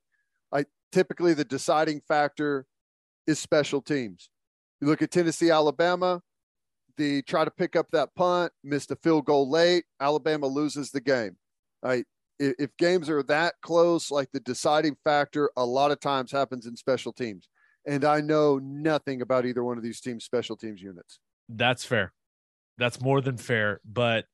I 0.52 0.64
typically 0.90 1.34
the 1.34 1.44
deciding 1.44 2.00
factor 2.09 2.66
is 3.26 3.38
special 3.38 3.80
teams. 3.80 4.30
You 4.80 4.88
look 4.88 5.02
at 5.02 5.11
Tennessee, 5.11 5.50
Alabama. 5.50 6.22
The 6.96 7.22
try 7.22 7.44
to 7.44 7.50
pick 7.50 7.76
up 7.76 7.86
that 7.92 8.14
punt, 8.14 8.52
missed 8.64 8.90
a 8.90 8.96
field 8.96 9.26
goal 9.26 9.50
late. 9.50 9.84
Alabama 10.00 10.46
loses 10.46 10.90
the 10.90 11.00
game. 11.00 11.36
Right. 11.82 12.04
If, 12.39 12.55
if 12.59 12.76
games 12.76 13.09
are 13.09 13.22
that 13.24 13.55
close, 13.62 14.11
like 14.11 14.30
the 14.32 14.41
deciding 14.41 14.97
factor, 15.05 15.51
a 15.57 15.64
lot 15.64 15.91
of 15.91 16.01
times 16.01 16.32
happens 16.32 16.66
in 16.66 16.76
special 16.76 17.12
teams. 17.12 17.49
And 17.87 18.05
I 18.05 18.20
know 18.20 18.59
nothing 18.59 19.22
about 19.22 19.47
either 19.47 19.62
one 19.62 19.76
of 19.76 19.84
these 19.84 20.01
teams' 20.01 20.24
special 20.24 20.57
teams 20.57 20.82
units. 20.82 21.20
That's 21.49 21.84
fair. 21.84 22.12
That's 22.78 23.01
more 23.01 23.20
than 23.20 23.37
fair. 23.37 23.80
But 23.84 24.24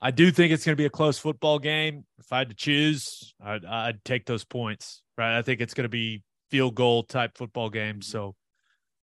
I 0.00 0.10
do 0.10 0.30
think 0.30 0.52
it's 0.52 0.64
going 0.64 0.74
to 0.76 0.80
be 0.80 0.84
a 0.84 0.90
close 0.90 1.18
football 1.18 1.58
game. 1.58 2.04
If 2.18 2.32
I 2.32 2.38
had 2.38 2.50
to 2.50 2.54
choose, 2.54 3.34
I'd, 3.42 3.64
I'd 3.64 4.04
take 4.04 4.26
those 4.26 4.44
points. 4.44 5.02
Right. 5.16 5.38
I 5.38 5.42
think 5.42 5.60
it's 5.60 5.74
going 5.74 5.86
to 5.86 5.88
be 5.88 6.22
field 6.50 6.74
goal 6.74 7.02
type 7.02 7.36
football 7.36 7.70
game. 7.70 8.02
So 8.02 8.34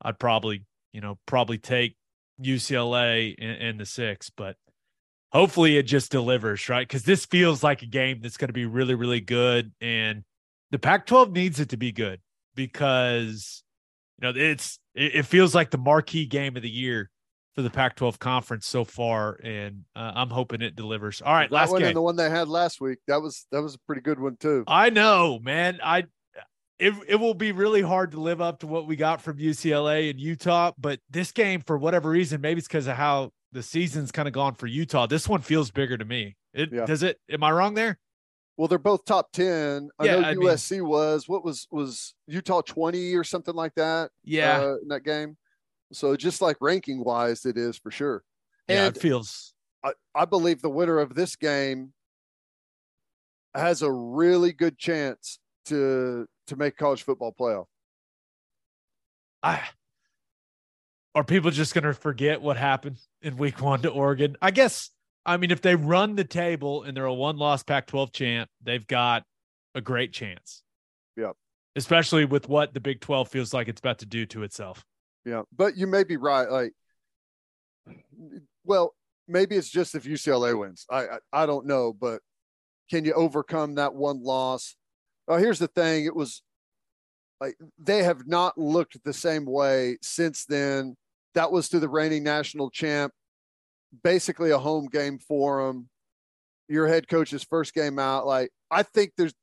I'd 0.02 0.20
probably, 0.20 0.66
you 0.92 1.02
know, 1.02 1.18
probably 1.26 1.58
take 1.58 1.96
UCLA 2.42 3.34
in, 3.36 3.50
in 3.50 3.78
the 3.78 3.86
six, 3.86 4.30
but 4.30 4.58
hopefully 5.34 5.78
it 5.78 5.84
just 5.84 6.12
delivers, 6.12 6.70
right? 6.70 6.88
Because 6.88 7.04
this 7.04 7.26
feels 7.26 7.64
like 7.64 7.82
a 7.82 7.88
game 7.88 8.20
that's 8.22 8.38
going 8.38 8.50
to 8.50 8.54
be 8.54 8.66
really, 8.66 8.96
really 8.96 9.20
good. 9.20 9.72
And 9.82 10.24
the 10.72 10.80
Pac 10.80 11.06
12 11.08 11.32
needs 11.32 11.60
it 11.60 11.70
to 11.70 11.78
be 11.78 11.92
good 11.92 12.22
because, 12.56 13.64
you 14.20 14.28
know, 14.28 14.40
it's, 14.40 14.80
it, 14.94 15.16
it 15.16 15.26
feels 15.26 15.56
like 15.56 15.72
the 15.72 15.78
marquee 15.78 16.26
game 16.26 16.56
of 16.56 16.62
the 16.62 16.70
year 16.70 17.10
for 17.56 17.64
the 17.64 17.70
Pac 17.70 17.96
12 17.96 18.20
conference 18.20 18.68
so 18.68 18.84
far. 18.84 19.40
And 19.44 19.86
uh, 19.96 20.12
I'm 20.16 20.30
hoping 20.30 20.62
it 20.62 20.76
delivers. 20.76 21.22
All 21.22 21.34
right. 21.34 21.50
that 21.50 21.56
last 21.56 21.72
one 21.72 21.82
game. 21.82 21.88
and 21.90 21.98
the 21.98 22.02
one 22.02 22.16
they 22.16 22.30
had 22.30 22.48
last 22.48 22.80
week, 22.80 23.00
that 23.08 23.22
was 23.22 23.48
that 23.52 23.62
was 23.62 23.76
a 23.76 23.80
pretty 23.88 24.02
good 24.02 24.20
one 24.20 24.38
too. 24.40 24.64
I 24.68 24.92
know, 24.92 25.40
man. 25.42 25.80
I 25.84 26.06
it 26.80 26.94
it 27.08 27.16
will 27.16 27.36
be 27.36 27.52
really 27.52 27.82
hard 27.82 28.12
to 28.12 28.20
live 28.20 28.42
up 28.42 28.60
to 28.60 28.68
what 28.68 28.88
we 28.88 28.96
got 28.96 29.22
from 29.22 29.38
UCLA 29.38 30.10
and 30.10 30.20
Utah, 30.20 30.72
but 30.78 31.00
this 31.10 31.32
game, 31.32 31.62
for 31.62 31.78
whatever 31.78 32.10
reason, 32.10 32.42
maybe 32.42 32.60
it's 32.60 32.68
because 32.68 32.88
of 32.88 32.98
how 32.98 33.32
the 33.54 33.64
season's 33.64 34.12
kind 34.12 34.28
of 34.28 34.34
gone 34.34 34.56
for 34.56 34.68
Utah. 34.68 35.06
This 35.08 35.30
one 35.30 35.42
feels 35.42 35.72
bigger 35.72 35.98
to 35.98 36.06
me. 36.06 36.36
It 36.54 36.72
Yeah. 36.74 36.86
does 36.86 37.04
it. 37.04 37.20
Am 37.30 37.44
I 37.44 37.52
wrong 37.52 37.74
there? 37.76 38.00
Well, 38.58 38.68
they're 38.68 38.78
both 38.78 39.06
top 39.06 39.32
ten. 39.32 39.90
I 39.98 40.06
Yeah, 40.06 40.12
know 40.20 40.28
I 40.28 40.34
mean- 40.36 40.48
USC 40.48 40.82
was 40.82 41.28
what 41.30 41.44
was 41.46 41.68
was 41.72 42.14
Utah 42.28 42.62
twenty 42.62 43.16
or 43.16 43.24
something 43.24 43.56
like 43.56 43.76
that. 43.76 44.12
Yeah. 44.24 44.60
uh, 44.62 44.76
in 44.82 44.88
that 44.90 45.04
game. 45.04 45.38
So 45.92 46.16
just 46.16 46.42
like 46.42 46.58
ranking 46.60 47.04
wise, 47.04 47.46
it 47.46 47.58
is 47.58 47.78
for 47.78 47.92
sure. 47.92 48.24
yeah, 48.68 48.88
and 48.88 48.96
it 48.98 49.00
feels 49.00 49.54
I, 49.84 49.94
I 50.16 50.26
believe 50.26 50.62
the 50.62 50.70
winner 50.70 51.00
of 51.00 51.14
this 51.16 51.36
game 51.36 51.94
has 53.56 53.82
a 53.82 53.92
really 53.92 54.52
good 54.54 54.78
chance 54.78 55.40
to 55.66 56.28
to 56.48 56.56
make 56.56 56.78
college 56.78 57.04
football 57.04 57.34
playoff. 57.34 57.68
I 59.42 59.62
are 61.16 61.24
people 61.24 61.52
just 61.52 61.74
going 61.74 61.84
to 61.84 61.94
forget 61.94 62.42
what 62.42 62.58
happened 62.58 62.98
in 63.22 63.38
week 63.38 63.62
one 63.62 63.82
to 63.82 63.90
Oregon? 63.90 64.36
I 64.42 64.52
guess. 64.52 64.90
I 65.26 65.38
mean, 65.38 65.52
if 65.52 65.62
they 65.62 65.76
run 65.76 66.16
the 66.16 66.26
table 66.26 66.84
and 66.84 66.98
they're 66.98 67.06
a 67.06 67.14
one 67.14 67.38
loss 67.38 67.64
Pac 67.64 67.88
12 67.88 68.12
champ, 68.12 68.50
they've 68.62 68.86
got 68.86 69.24
a 69.74 69.82
great 69.82 70.12
chance. 70.12 70.64
Yeah. 71.16 71.32
Especially 71.76 72.26
with 72.26 72.50
what 72.50 72.74
the 72.74 72.80
Big 72.80 73.00
12 73.00 73.30
feels 73.30 73.54
like 73.54 73.68
it's 73.68 73.80
about 73.80 74.00
to 74.00 74.06
do 74.06 74.26
to 74.28 74.44
itself. 74.44 74.86
Yeah. 75.26 75.44
But 75.56 75.78
you 75.78 75.88
may 75.88 76.04
be 76.04 76.18
right. 76.18 76.50
Like, 76.50 76.74
well, 78.66 78.94
maybe 79.28 79.56
it's 79.56 79.70
just 79.70 79.96
if 79.96 80.04
UCLA 80.04 80.58
wins. 80.60 80.86
I, 80.90 81.06
I, 81.06 81.18
I 81.32 81.46
don't 81.46 81.66
know, 81.66 81.94
but 81.94 82.22
can 82.90 83.06
you 83.06 83.14
overcome 83.14 83.76
that 83.76 83.94
one 83.94 84.24
loss? 84.24 84.76
Oh, 85.28 85.38
here's 85.38 85.60
the 85.60 85.68
thing. 85.68 86.06
It 86.06 86.16
was 86.16 86.42
like 87.40 87.56
they 87.78 88.04
have 88.04 88.28
not 88.28 88.58
looked 88.58 89.04
the 89.04 89.14
same 89.14 89.46
way 89.46 89.98
since 90.02 90.46
then. 90.46 90.96
That 91.36 91.52
was 91.52 91.70
to 91.70 91.80
the 91.80 91.90
reigning 91.90 92.24
national 92.24 92.70
champ, 92.70 93.14
basically 94.04 94.52
a 94.52 94.58
home 94.58 94.88
game 94.88 95.20
for 95.20 95.66
them. 95.66 95.90
Your 96.70 96.88
head 96.88 97.08
coach's 97.08 97.44
first 97.44 97.74
game 97.74 98.00
out. 98.00 98.26
Like, 98.26 98.50
I 98.72 98.84
think 98.84 99.12
there's, 99.18 99.34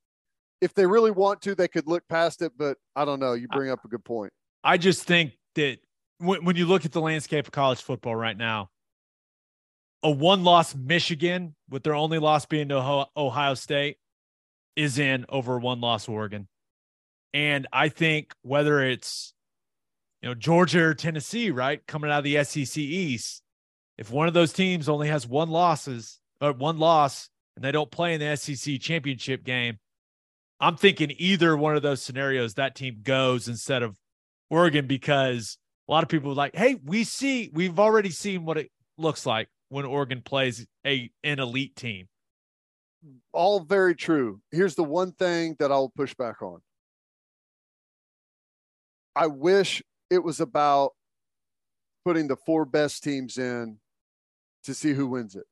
if 0.61 0.75
they 0.75 0.87
really 0.87 1.11
want 1.11 1.43
to, 1.43 1.55
they 1.55 1.69
could 1.69 1.87
look 1.87 2.03
past 2.09 2.43
it, 2.43 2.53
but 2.57 2.79
I 2.97 3.05
don't 3.05 3.21
know. 3.21 3.35
You 3.35 3.49
bring 3.49 3.71
up 3.71 3.85
a 3.85 3.89
good 3.89 4.05
point. 4.05 4.33
I 4.63 4.77
just 4.77 5.05
think 5.05 5.33
that 5.55 5.79
when, 6.19 6.45
when 6.45 6.57
you 6.57 6.67
look 6.67 6.85
at 6.85 6.93
the 6.93 7.01
landscape 7.01 7.47
of 7.47 7.53
college 7.53 7.83
football 7.83 8.15
right 8.15 8.37
now, 8.37 8.71
a 10.03 10.11
one 10.11 10.45
loss 10.45 10.75
Michigan 10.75 11.55
with 11.69 11.83
their 11.83 11.95
only 11.95 12.19
loss 12.19 12.47
being 12.47 12.69
to 12.69 13.07
Ohio 13.17 13.55
State 13.55 13.99
is 14.77 14.99
in 14.99 15.27
over 15.29 15.59
one 15.59 15.81
loss 15.81 16.09
Oregon. 16.09 16.49
And 17.35 17.67
I 17.73 17.91
think 17.91 18.33
whether 18.43 18.83
it's 18.83 19.35
you 20.23 20.29
know 20.29 20.35
Georgia 20.35 20.85
or 20.85 20.95
Tennessee, 20.95 21.51
right, 21.51 21.85
coming 21.87 22.11
out 22.11 22.19
of 22.19 22.25
the 22.25 22.43
SEC 22.45 22.77
East, 22.79 23.43
if 23.99 24.11
one 24.11 24.29
of 24.29 24.35
those 24.35 24.53
teams 24.53 24.89
only 24.89 25.09
has 25.09 25.27
one 25.27 25.51
losses 25.51 26.21
or 26.41 26.53
one 26.53 26.79
loss 26.79 27.29
and 27.57 27.65
they 27.65 27.73
don't 27.73 27.91
play 27.91 28.15
in 28.15 28.21
the 28.21 28.37
SEC 28.37 28.81
championship 28.81 29.45
game, 29.45 29.79
I'm 30.59 30.77
thinking 30.77 31.13
either 31.17 31.57
one 31.57 31.77
of 31.77 31.83
those 31.83 32.03
scenarios 32.03 32.55
that 32.55 32.75
team 32.75 33.01
goes 33.03 33.49
instead 33.49 33.83
of 33.83 33.97
Oregon 34.51 34.87
because 34.87 35.59
a 35.89 35.93
lot 35.93 36.03
of 36.03 36.09
people 36.09 36.33
are 36.33 36.35
like, 36.35 36.55
hey, 36.55 36.77
we 36.85 37.05
see 37.05 37.51
we've 37.53 37.79
already 37.79 38.11
seen 38.11 38.45
what 38.45 38.59
it 38.59 38.71
looks 38.99 39.25
like 39.25 39.49
when 39.71 39.85
Oregon 39.85 40.21
plays 40.23 40.67
a 40.87 41.11
an 41.25 41.39
elite 41.39 41.77
team. 41.77 42.09
All 43.33 43.61
very 43.61 43.95
true. 43.95 44.41
Here's 44.51 44.75
the 44.75 44.85
one 44.85 45.13
thing 45.13 45.57
that 45.59 45.73
I'll 45.73 45.89
push 45.89 46.15
back 46.15 46.43
on. 46.43 46.61
I 49.17 49.27
wish 49.27 49.83
it 50.11 50.23
was 50.23 50.41
about 50.41 50.93
putting 52.05 52.29
the 52.29 52.37
four 52.37 52.65
best 52.65 53.03
teams 53.03 53.39
in 53.39 53.79
to 54.65 54.75
see 54.75 54.93
who 54.93 55.07
wins 55.07 55.37
it. 55.37 55.47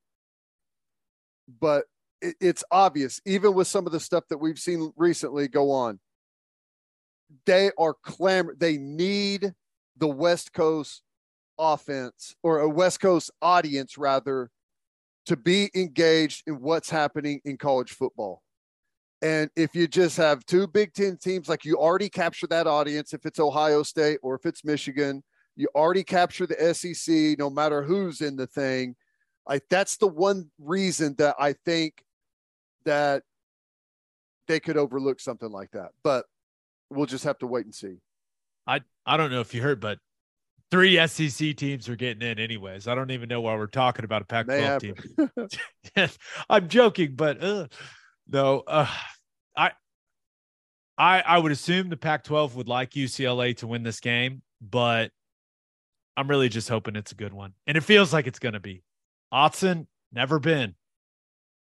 But 1.60 1.84
it, 2.20 2.34
it's 2.40 2.64
obvious, 2.70 3.20
even 3.24 3.54
with 3.54 3.68
some 3.68 3.86
of 3.86 3.92
the 3.92 4.00
stuff 4.00 4.24
that 4.28 4.38
we've 4.38 4.58
seen 4.58 4.92
recently 4.96 5.48
go 5.48 5.70
on, 5.70 6.00
they 7.46 7.70
are 7.78 7.94
clamor. 8.02 8.54
They 8.58 8.76
need 8.76 9.54
the 9.96 10.08
West 10.08 10.52
Coast 10.52 11.02
offense 11.58 12.34
or 12.42 12.60
a 12.60 12.68
West 12.68 13.00
Coast 13.00 13.30
audience, 13.40 13.98
rather, 13.98 14.50
to 15.26 15.36
be 15.36 15.70
engaged 15.74 16.44
in 16.46 16.60
what's 16.60 16.90
happening 16.90 17.40
in 17.44 17.56
college 17.56 17.92
football. 17.92 18.42
And 19.20 19.50
if 19.56 19.74
you 19.74 19.88
just 19.88 20.16
have 20.16 20.44
two 20.46 20.66
Big 20.66 20.94
Ten 20.94 21.16
teams, 21.16 21.48
like 21.48 21.64
you 21.64 21.76
already 21.76 22.08
capture 22.08 22.46
that 22.48 22.66
audience, 22.66 23.12
if 23.12 23.26
it's 23.26 23.40
Ohio 23.40 23.82
State 23.82 24.20
or 24.22 24.36
if 24.36 24.46
it's 24.46 24.64
Michigan, 24.64 25.22
you 25.56 25.68
already 25.74 26.04
capture 26.04 26.46
the 26.46 26.74
SEC, 26.74 27.38
no 27.38 27.50
matter 27.50 27.82
who's 27.82 28.20
in 28.20 28.36
the 28.36 28.46
thing. 28.46 28.94
Like 29.48 29.64
that's 29.68 29.96
the 29.96 30.06
one 30.06 30.50
reason 30.60 31.14
that 31.18 31.34
I 31.38 31.54
think 31.64 32.04
that 32.84 33.24
they 34.46 34.60
could 34.60 34.76
overlook 34.76 35.20
something 35.20 35.50
like 35.50 35.72
that. 35.72 35.90
But 36.04 36.26
we'll 36.90 37.06
just 37.06 37.24
have 37.24 37.38
to 37.38 37.46
wait 37.46 37.64
and 37.64 37.74
see. 37.74 37.96
I 38.66 38.82
I 39.04 39.16
don't 39.16 39.32
know 39.32 39.40
if 39.40 39.52
you 39.52 39.62
heard, 39.62 39.80
but 39.80 39.98
three 40.70 41.04
SEC 41.06 41.56
teams 41.56 41.88
are 41.88 41.96
getting 41.96 42.22
in 42.22 42.38
anyways. 42.38 42.86
I 42.86 42.94
don't 42.94 43.10
even 43.10 43.28
know 43.28 43.40
why 43.40 43.56
we're 43.56 43.66
talking 43.66 44.04
about 44.04 44.22
a 44.22 44.26
Pac-12 44.26 44.80
team. 44.80 45.48
I'm 46.50 46.68
joking, 46.68 47.14
but 47.16 47.42
uh, 47.42 47.66
no, 48.28 48.60
uh, 48.66 48.88
I, 49.56 49.72
I, 50.96 51.20
I 51.20 51.38
would 51.38 51.52
assume 51.52 51.88
the 51.88 51.96
Pac-12 51.96 52.54
would 52.54 52.68
like 52.68 52.90
UCLA 52.90 53.56
to 53.58 53.66
win 53.66 53.82
this 53.82 54.00
game, 54.00 54.42
but 54.60 55.10
I'm 56.16 56.28
really 56.28 56.48
just 56.48 56.68
hoping 56.68 56.96
it's 56.96 57.12
a 57.12 57.16
good 57.16 57.32
one, 57.32 57.54
and 57.66 57.76
it 57.76 57.82
feels 57.82 58.12
like 58.12 58.26
it's 58.26 58.40
going 58.40 58.54
to 58.54 58.60
be. 58.60 58.82
Autzen 59.32 59.86
never 60.12 60.38
been. 60.38 60.74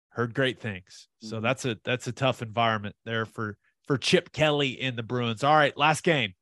Heard 0.10 0.34
great 0.34 0.60
things, 0.60 1.08
so 1.22 1.36
mm-hmm. 1.36 1.44
that's 1.44 1.64
a 1.64 1.78
that's 1.86 2.08
a 2.08 2.12
tough 2.12 2.42
environment 2.42 2.98
there 3.06 3.26
for 3.26 3.58
for 3.88 3.98
Chip 3.98 4.34
Kelly 4.34 4.70
in 4.70 4.98
the 4.98 5.04
Bruins. 5.04 5.42
All 5.42 5.56
right, 5.56 5.76
last 5.78 6.04
game. 6.04 6.34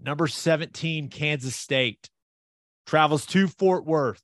Number 0.00 0.26
17, 0.26 1.08
Kansas 1.08 1.54
State 1.54 2.10
travels 2.86 3.24
to 3.26 3.46
Fort 3.46 3.84
Worth 3.86 4.22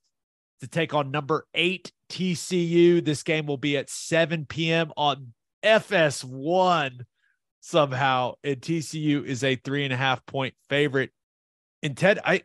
to 0.63 0.69
take 0.69 0.93
on 0.93 1.11
number 1.11 1.45
eight, 1.53 1.91
TCU. 2.09 3.03
This 3.03 3.23
game 3.23 3.45
will 3.45 3.57
be 3.57 3.77
at 3.77 3.89
7 3.89 4.45
p.m. 4.45 4.91
on 4.97 5.33
FS1 5.63 7.01
somehow. 7.59 8.33
And 8.43 8.61
TCU 8.61 9.25
is 9.25 9.43
a 9.43 9.55
three 9.55 9.83
and 9.83 9.93
a 9.93 9.97
half 9.97 10.25
point 10.25 10.53
favorite. 10.69 11.11
And 11.81 11.95
Ted, 11.95 12.19
I 12.23 12.43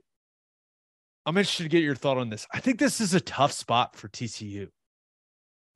I'm 1.27 1.37
interested 1.37 1.65
to 1.65 1.69
get 1.69 1.83
your 1.83 1.95
thought 1.95 2.19
on 2.19 2.31
this. 2.31 2.47
I 2.53 2.61
think 2.61 2.79
this 2.79 3.01
is 3.01 3.15
a 3.15 3.21
tough 3.21 3.53
spot 3.53 3.97
for 3.97 4.09
TCU. 4.09 4.69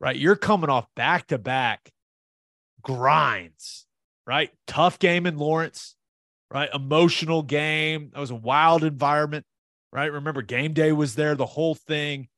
Right? 0.01 0.17
You're 0.17 0.37
coming 0.37 0.71
off 0.71 0.87
back 0.97 1.29
to 1.29 1.39
back 1.39 1.91
grinds, 2.83 3.87
right? 4.27 4.51
Tough 4.67 4.99
game 4.99 5.27
in 5.27 5.37
Lawrence, 5.37 5.95
right? 6.51 6.71
Emotional 6.75 7.43
game. 7.43 8.11
That 8.13 8.21
was 8.21 8.33
a 8.33 8.37
wild 8.37 8.83
environment, 8.83 9.47
right? 9.93 10.13
Remember, 10.13 10.43
game 10.43 10.73
day 10.73 10.91
was 10.91 11.15
there, 11.15 11.37
the 11.37 11.47
whole 11.47 11.75
thing. 11.75 12.29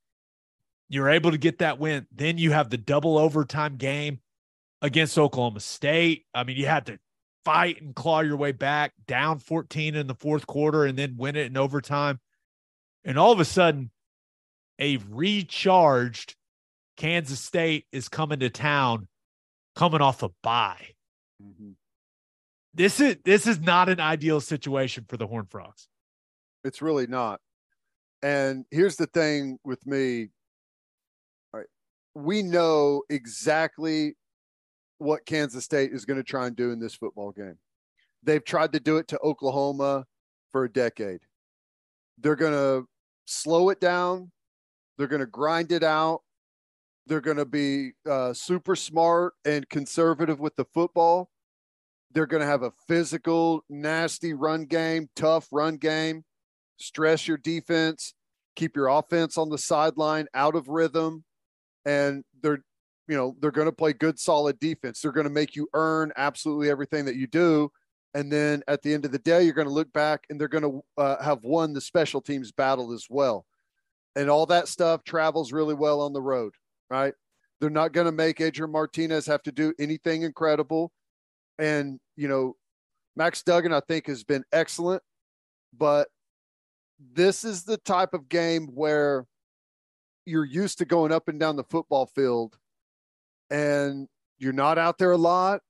You're 0.95 1.11
able 1.11 1.33
to 1.33 1.39
get 1.39 1.59
that 1.59 1.79
win. 1.79 2.07
Then 2.13 2.39
you 2.39 2.53
have 2.53 2.71
the 2.71 2.77
double 2.77 3.19
overtime 3.19 3.77
game 3.77 4.21
against 4.81 5.19
Oklahoma 5.19 5.61
State. 5.61 6.25
I 6.33 6.45
mean, 6.45 6.57
you 6.57 6.67
had 6.67 6.87
to 6.87 6.99
fight 7.45 7.83
and 7.83 7.95
claw 7.95 8.21
your 8.21 8.37
way 8.37 8.53
back, 8.53 8.93
down 9.07 9.39
14 9.39 9.97
in 9.97 10.07
the 10.07 10.15
fourth 10.15 10.47
quarter, 10.47 10.85
and 10.85 10.97
then 10.97 11.17
win 11.17 11.37
it 11.37 11.47
in 11.47 11.57
overtime. 11.57 12.21
And 13.05 13.19
all 13.19 13.33
of 13.33 13.41
a 13.41 13.45
sudden, 13.45 13.91
a 14.79 14.99
recharged 15.11 16.37
Kansas 16.97 17.41
State 17.41 17.87
is 17.93 18.09
coming 18.09 18.41
to 18.41 18.51
town, 18.51 19.09
coming 19.75 20.01
off 20.01 20.23
a 20.23 20.31
bye. 20.43 20.91
Mm-hmm. 21.43 21.73
This 22.73 23.01
is 23.01 23.17
this 23.25 23.47
is 23.47 23.61
not 23.61 23.89
an 23.89 24.01
ideal 24.01 24.41
situation 24.41 25.07
for 25.09 25.17
the 25.17 25.27
Horn 25.27 25.47
Frogs. 25.47 25.89
It's 26.65 26.83
really 26.83 27.07
not. 27.07 27.41
And 28.23 28.65
here's 28.71 28.97
the 28.97 29.07
thing 29.07 29.59
with 29.65 29.87
me 29.87 30.31
we 32.15 32.43
know 32.43 33.03
exactly 33.11 34.17
what 34.99 35.27
Kansas 35.27 35.65
State 35.65 35.93
is 35.93 36.05
going 36.05 36.17
to 36.17 36.23
try 36.23 36.47
and 36.47 36.57
do 36.57 36.71
in 36.71 36.79
this 36.79 36.95
football 36.95 37.33
game. 37.33 37.59
They've 38.23 38.45
tried 38.45 38.73
to 38.73 38.81
do 38.81 38.97
it 38.97 39.09
to 39.09 39.19
Oklahoma 39.21 40.07
for 40.53 40.65
a 40.65 40.73
decade. 40.73 41.21
They're 42.19 42.37
going 42.37 42.53
to 42.53 42.87
slow 43.27 43.71
it 43.71 43.81
down. 43.81 44.31
They're 44.97 45.09
going 45.09 45.21
to 45.21 45.27
grind 45.27 45.73
it 45.73 45.83
out. 45.83 46.23
They're 47.07 47.21
going 47.21 47.37
to 47.37 47.45
be 47.45 47.93
uh, 48.09 48.33
super 48.33 48.77
smart 48.77 49.35
and 49.45 49.69
conservative 49.69 50.41
with 50.41 50.57
the 50.57 50.65
football. 50.65 51.29
They're 52.13 52.27
going 52.27 52.41
to 52.41 52.47
have 52.47 52.63
a 52.63 52.73
physical, 52.87 53.65
nasty 53.69 54.33
run 54.33 54.65
game, 54.65 55.11
tough 55.17 55.49
run 55.51 55.77
game, 55.77 56.25
stress 56.79 57.27
your 57.27 57.37
defense, 57.37 58.15
keep 58.55 58.77
your 58.77 58.87
offense 58.87 59.37
on 59.37 59.51
the 59.51 59.59
sideline, 59.59 60.29
out 60.33 60.55
of 60.55 60.69
rhythm 60.69 61.25
and 61.85 62.25
they're 62.43 62.63
you 63.09 63.17
know 63.17 63.37
they're 63.41 63.51
going 63.51 63.67
to 63.69 63.73
play 63.73 63.93
good 63.93 64.19
solid 64.19 64.59
defense. 64.59 65.01
They're 65.01 65.13
going 65.13 65.25
to 65.25 65.31
make 65.31 65.57
you 65.57 65.69
earn 65.75 66.13
absolutely 66.17 66.71
everything 66.71 67.05
that 67.07 67.17
you 67.17 67.27
do. 67.27 67.71
And 68.15 68.31
then 68.31 68.63
at 68.69 68.81
the 68.83 68.95
end 68.95 69.05
of 69.05 69.13
the 69.13 69.19
day 69.19 69.43
you're 69.43 69.53
going 69.53 69.67
to 69.67 69.75
look 69.75 69.93
back 69.93 70.25
and 70.31 70.41
they're 70.41 70.49
going 70.49 70.63
to 70.63 70.83
uh, 70.97 71.23
have 71.23 71.43
won 71.43 71.73
the 71.73 71.81
special 71.81 72.21
teams 72.21 72.53
battle 72.53 72.93
as 72.93 73.07
well. 73.11 73.45
And 74.17 74.31
all 74.31 74.47
that 74.47 74.69
stuff 74.69 75.03
travels 75.05 75.53
really 75.53 75.75
well 75.75 76.01
on 76.01 76.13
the 76.13 76.23
road 76.23 76.55
right? 76.91 77.15
They're 77.61 77.71
not 77.71 77.93
going 77.93 78.07
to 78.07 78.13
make 78.13 78.41
adrian 78.41 78.73
martinez 78.73 79.27
have 79.27 79.43
to 79.45 79.53
do 79.53 79.73
anything 79.79 80.23
incredible. 80.23 80.93
And 81.59 82.01
you 82.17 82.29
know 82.29 82.57
max 83.17 83.43
duggan 83.43 83.73
i 83.73 83.81
think 83.81 84.07
has 84.07 84.25
been 84.25 84.45
excellent. 84.53 85.03
But 85.77 86.09
this 87.13 87.45
is 87.45 87.65
the 87.65 87.77
type 87.79 88.15
of 88.15 88.29
game 88.29 88.69
where 88.69 89.27
you're 90.27 90.45
used 90.45 90.79
to 90.79 90.85
going 90.85 91.13
up 91.13 91.29
and 91.29 91.39
down 91.39 91.57
the 91.57 91.65
football 91.65 92.07
field 92.07 92.57
and 93.51 94.09
you're 94.39 94.53
not 94.53 94.79
out 94.79 94.99
there 94.99 95.13
a 95.13 95.19
lot 95.19 95.61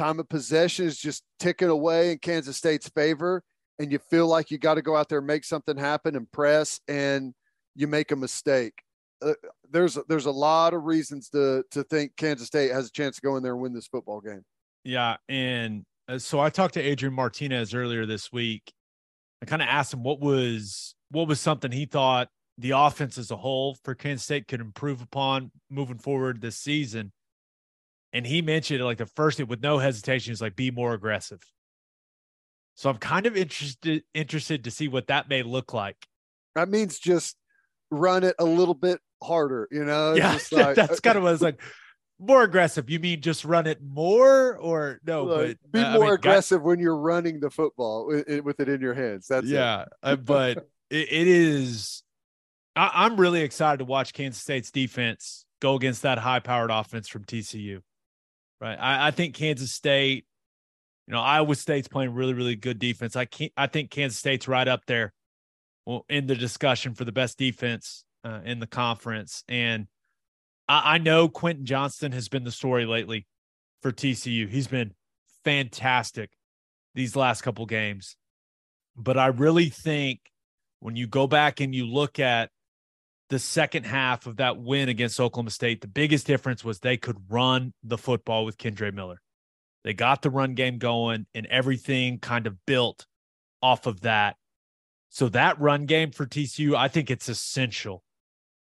time 0.00 0.18
of 0.18 0.28
possession 0.28 0.86
is 0.86 0.98
just 0.98 1.22
ticking 1.38 1.68
away 1.68 2.12
in 2.12 2.18
Kansas 2.18 2.56
State's 2.56 2.88
favor, 2.88 3.42
and 3.78 3.92
you 3.92 3.98
feel 3.98 4.26
like 4.26 4.50
you 4.50 4.58
got 4.58 4.74
to 4.74 4.82
go 4.82 4.96
out 4.96 5.08
there 5.08 5.18
and 5.18 5.26
make 5.26 5.44
something 5.44 5.76
happen 5.76 6.16
and 6.16 6.30
press, 6.32 6.80
and 6.88 7.34
you 7.74 7.86
make 7.86 8.10
a 8.10 8.16
mistake. 8.16 8.72
Uh, 9.22 9.34
there's 9.70 9.98
there's 10.08 10.26
a 10.26 10.30
lot 10.30 10.72
of 10.72 10.84
reasons 10.84 11.28
to 11.30 11.62
to 11.70 11.82
think 11.84 12.16
Kansas 12.16 12.46
State 12.46 12.72
has 12.72 12.88
a 12.88 12.92
chance 12.92 13.16
to 13.16 13.22
go 13.22 13.36
in 13.36 13.42
there 13.42 13.52
and 13.52 13.60
win 13.60 13.74
this 13.74 13.86
football 13.86 14.20
game. 14.20 14.42
Yeah, 14.84 15.16
and 15.28 15.84
uh, 16.08 16.18
so 16.18 16.40
I 16.40 16.48
talked 16.48 16.74
to 16.74 16.80
Adrian 16.80 17.14
Martinez 17.14 17.74
earlier 17.74 18.06
this 18.06 18.32
week. 18.32 18.72
I 19.42 19.46
kind 19.46 19.60
of 19.62 19.68
asked 19.68 19.92
him 19.92 20.02
what 20.02 20.20
was 20.20 20.94
what 21.10 21.28
was 21.28 21.40
something 21.40 21.70
he 21.70 21.84
thought 21.84 22.28
the 22.60 22.72
offense 22.72 23.16
as 23.16 23.30
a 23.30 23.36
whole 23.36 23.76
for 23.84 23.94
Kansas 23.94 24.24
State 24.24 24.46
could 24.46 24.60
improve 24.60 25.00
upon 25.00 25.50
moving 25.70 25.98
forward 25.98 26.40
this 26.40 26.56
season. 26.56 27.10
And 28.12 28.26
he 28.26 28.42
mentioned 28.42 28.84
like 28.84 28.98
the 28.98 29.06
first 29.06 29.38
thing 29.38 29.46
with 29.46 29.62
no 29.62 29.78
hesitation 29.78 30.32
is 30.32 30.40
like 30.40 30.56
be 30.56 30.70
more 30.70 30.92
aggressive. 30.92 31.40
So 32.74 32.90
I'm 32.90 32.98
kind 32.98 33.26
of 33.26 33.36
interested 33.36 34.04
interested 34.14 34.64
to 34.64 34.70
see 34.70 34.88
what 34.88 35.06
that 35.06 35.28
may 35.28 35.42
look 35.42 35.72
like. 35.72 35.96
That 36.54 36.68
means 36.68 36.98
just 36.98 37.36
run 37.90 38.24
it 38.24 38.34
a 38.38 38.44
little 38.44 38.74
bit 38.74 39.00
harder, 39.22 39.66
you 39.70 39.84
know? 39.84 40.14
Yeah, 40.14 40.38
like, 40.52 40.76
that's 40.76 41.00
kind 41.00 41.16
of 41.16 41.24
what 41.24 41.32
it's 41.32 41.42
like. 41.42 41.60
More 42.22 42.42
aggressive. 42.42 42.90
You 42.90 42.98
mean 43.00 43.22
just 43.22 43.46
run 43.46 43.66
it 43.66 43.78
more, 43.82 44.54
or 44.58 45.00
no? 45.06 45.24
Like, 45.24 45.58
but 45.62 45.72
be 45.72 45.80
uh, 45.80 45.94
more 45.94 46.02
I 46.02 46.06
mean, 46.08 46.14
aggressive 46.16 46.60
when 46.60 46.78
you're 46.78 46.98
running 46.98 47.40
the 47.40 47.48
football 47.48 48.06
with 48.08 48.28
it, 48.28 48.44
with 48.44 48.60
it 48.60 48.68
in 48.68 48.82
your 48.82 48.92
hands. 48.92 49.26
That's 49.26 49.46
yeah, 49.46 49.86
uh, 50.02 50.16
but 50.16 50.58
it, 50.90 51.10
it 51.10 51.26
is. 51.26 52.02
I, 52.76 52.90
I'm 52.94 53.16
really 53.16 53.42
excited 53.42 53.78
to 53.78 53.84
watch 53.84 54.12
Kansas 54.12 54.42
State's 54.42 54.70
defense 54.70 55.44
go 55.60 55.74
against 55.74 56.02
that 56.02 56.18
high-powered 56.18 56.70
offense 56.70 57.08
from 57.08 57.24
TCU. 57.24 57.80
Right, 58.60 58.76
I, 58.76 59.08
I 59.08 59.10
think 59.10 59.34
Kansas 59.34 59.72
State. 59.72 60.26
You 61.06 61.14
know, 61.14 61.20
Iowa 61.20 61.56
State's 61.56 61.88
playing 61.88 62.14
really, 62.14 62.34
really 62.34 62.54
good 62.54 62.78
defense. 62.78 63.16
I 63.16 63.24
can't. 63.24 63.52
I 63.56 63.66
think 63.66 63.90
Kansas 63.90 64.18
State's 64.18 64.46
right 64.46 64.68
up 64.68 64.82
there, 64.86 65.12
well, 65.84 66.04
in 66.08 66.26
the 66.26 66.36
discussion 66.36 66.94
for 66.94 67.04
the 67.04 67.10
best 67.10 67.36
defense 67.36 68.04
uh, 68.22 68.40
in 68.44 68.60
the 68.60 68.66
conference. 68.66 69.42
And 69.48 69.88
I, 70.68 70.94
I 70.94 70.98
know 70.98 71.28
Quentin 71.28 71.64
Johnston 71.64 72.12
has 72.12 72.28
been 72.28 72.44
the 72.44 72.52
story 72.52 72.86
lately 72.86 73.26
for 73.82 73.90
TCU. 73.90 74.48
He's 74.48 74.68
been 74.68 74.92
fantastic 75.44 76.30
these 76.94 77.16
last 77.16 77.42
couple 77.42 77.66
games. 77.66 78.16
But 78.96 79.16
I 79.16 79.28
really 79.28 79.68
think 79.68 80.20
when 80.80 80.96
you 80.96 81.06
go 81.06 81.26
back 81.26 81.60
and 81.60 81.74
you 81.74 81.86
look 81.86 82.18
at 82.18 82.50
the 83.30 83.38
second 83.38 83.84
half 83.86 84.26
of 84.26 84.36
that 84.36 84.58
win 84.58 84.88
against 84.88 85.20
Oklahoma 85.20 85.50
State, 85.50 85.80
the 85.80 85.88
biggest 85.88 86.26
difference 86.26 86.64
was 86.64 86.80
they 86.80 86.96
could 86.96 87.16
run 87.28 87.72
the 87.82 87.96
football 87.96 88.44
with 88.44 88.58
Kendre 88.58 88.92
Miller. 88.92 89.20
They 89.84 89.94
got 89.94 90.20
the 90.20 90.30
run 90.30 90.54
game 90.54 90.78
going 90.78 91.26
and 91.34 91.46
everything 91.46 92.18
kind 92.18 92.46
of 92.46 92.66
built 92.66 93.06
off 93.62 93.86
of 93.86 94.00
that. 94.02 94.36
So 95.08 95.28
that 95.30 95.60
run 95.60 95.86
game 95.86 96.10
for 96.10 96.26
TCU, 96.26 96.74
I 96.74 96.88
think 96.88 97.10
it's 97.10 97.28
essential 97.28 98.02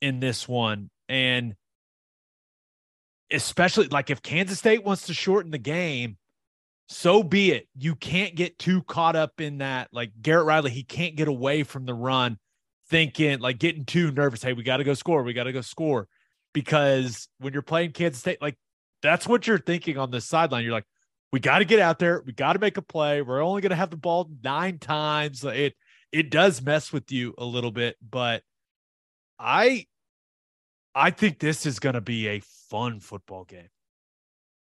in 0.01 0.19
this 0.19 0.47
one. 0.47 0.89
And 1.07 1.55
especially 3.31 3.87
like 3.87 4.09
if 4.09 4.21
Kansas 4.21 4.57
State 4.57 4.83
wants 4.83 5.05
to 5.07 5.13
shorten 5.13 5.51
the 5.51 5.57
game, 5.57 6.17
so 6.89 7.21
be 7.21 7.51
it. 7.51 7.67
You 7.77 7.95
can't 7.95 8.35
get 8.35 8.57
too 8.57 8.81
caught 8.83 9.15
up 9.15 9.39
in 9.39 9.59
that. 9.59 9.89
Like 9.91 10.11
Garrett 10.21 10.45
Riley, 10.45 10.71
he 10.71 10.83
can't 10.83 11.15
get 11.15 11.27
away 11.27 11.63
from 11.63 11.85
the 11.85 11.93
run 11.93 12.39
thinking, 12.89 13.39
like 13.39 13.59
getting 13.59 13.85
too 13.85 14.11
nervous. 14.11 14.43
Hey, 14.43 14.53
we 14.53 14.63
got 14.63 14.77
to 14.77 14.83
go 14.83 14.93
score. 14.93 15.23
We 15.23 15.33
got 15.33 15.45
to 15.45 15.53
go 15.53 15.61
score. 15.61 16.07
Because 16.53 17.27
when 17.39 17.53
you're 17.53 17.61
playing 17.61 17.91
Kansas 17.91 18.19
State, 18.19 18.41
like 18.41 18.57
that's 19.01 19.27
what 19.27 19.45
you're 19.45 19.59
thinking 19.59 19.97
on 19.97 20.11
the 20.11 20.21
sideline. 20.21 20.63
You're 20.63 20.73
like, 20.73 20.87
we 21.31 21.39
got 21.39 21.59
to 21.59 21.65
get 21.65 21.79
out 21.79 21.99
there. 21.99 22.23
We 22.25 22.33
got 22.33 22.53
to 22.53 22.59
make 22.59 22.77
a 22.77 22.81
play. 22.81 23.21
We're 23.21 23.43
only 23.43 23.61
going 23.61 23.71
to 23.71 23.75
have 23.75 23.89
the 23.89 23.97
ball 23.97 24.29
nine 24.43 24.79
times. 24.79 25.43
It 25.43 25.75
it 26.11 26.29
does 26.31 26.61
mess 26.61 26.93
with 26.93 27.11
you 27.11 27.33
a 27.37 27.45
little 27.45 27.71
bit, 27.71 27.97
but 28.01 28.43
I 29.37 29.85
I 30.95 31.11
think 31.11 31.39
this 31.39 31.65
is 31.65 31.79
going 31.79 31.95
to 31.95 32.01
be 32.01 32.27
a 32.27 32.41
fun 32.69 32.99
football 32.99 33.43
game. 33.43 33.69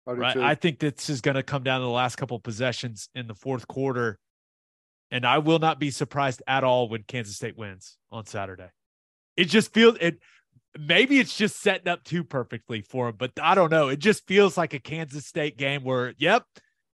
I 0.06 0.12
Right. 0.12 0.34
too. 0.34 0.42
I 0.42 0.54
think 0.54 0.78
this 0.80 1.08
is 1.08 1.20
going 1.20 1.36
to 1.36 1.42
come 1.42 1.62
down 1.62 1.80
to 1.80 1.84
the 1.84 1.92
last 1.92 2.16
couple 2.16 2.36
of 2.36 2.42
possessions 2.42 3.08
in 3.14 3.26
the 3.26 3.34
fourth 3.34 3.68
quarter. 3.68 4.18
And 5.10 5.24
I 5.26 5.38
will 5.38 5.58
not 5.58 5.78
be 5.78 5.90
surprised 5.90 6.42
at 6.46 6.64
all 6.64 6.88
when 6.88 7.04
Kansas 7.04 7.36
State 7.36 7.56
wins 7.56 7.96
on 8.10 8.26
Saturday. 8.26 8.68
It 9.36 9.46
just 9.46 9.72
feels 9.72 9.96
it 10.00 10.18
maybe 10.78 11.18
it's 11.20 11.36
just 11.36 11.60
setting 11.60 11.88
up 11.88 12.04
too 12.04 12.24
perfectly 12.24 12.82
for 12.82 13.06
them, 13.06 13.16
but 13.18 13.32
I 13.40 13.54
don't 13.54 13.70
know. 13.70 13.88
It 13.88 13.98
just 13.98 14.26
feels 14.26 14.56
like 14.56 14.74
a 14.74 14.78
Kansas 14.78 15.26
State 15.26 15.56
game 15.56 15.84
where, 15.84 16.14
yep, 16.18 16.44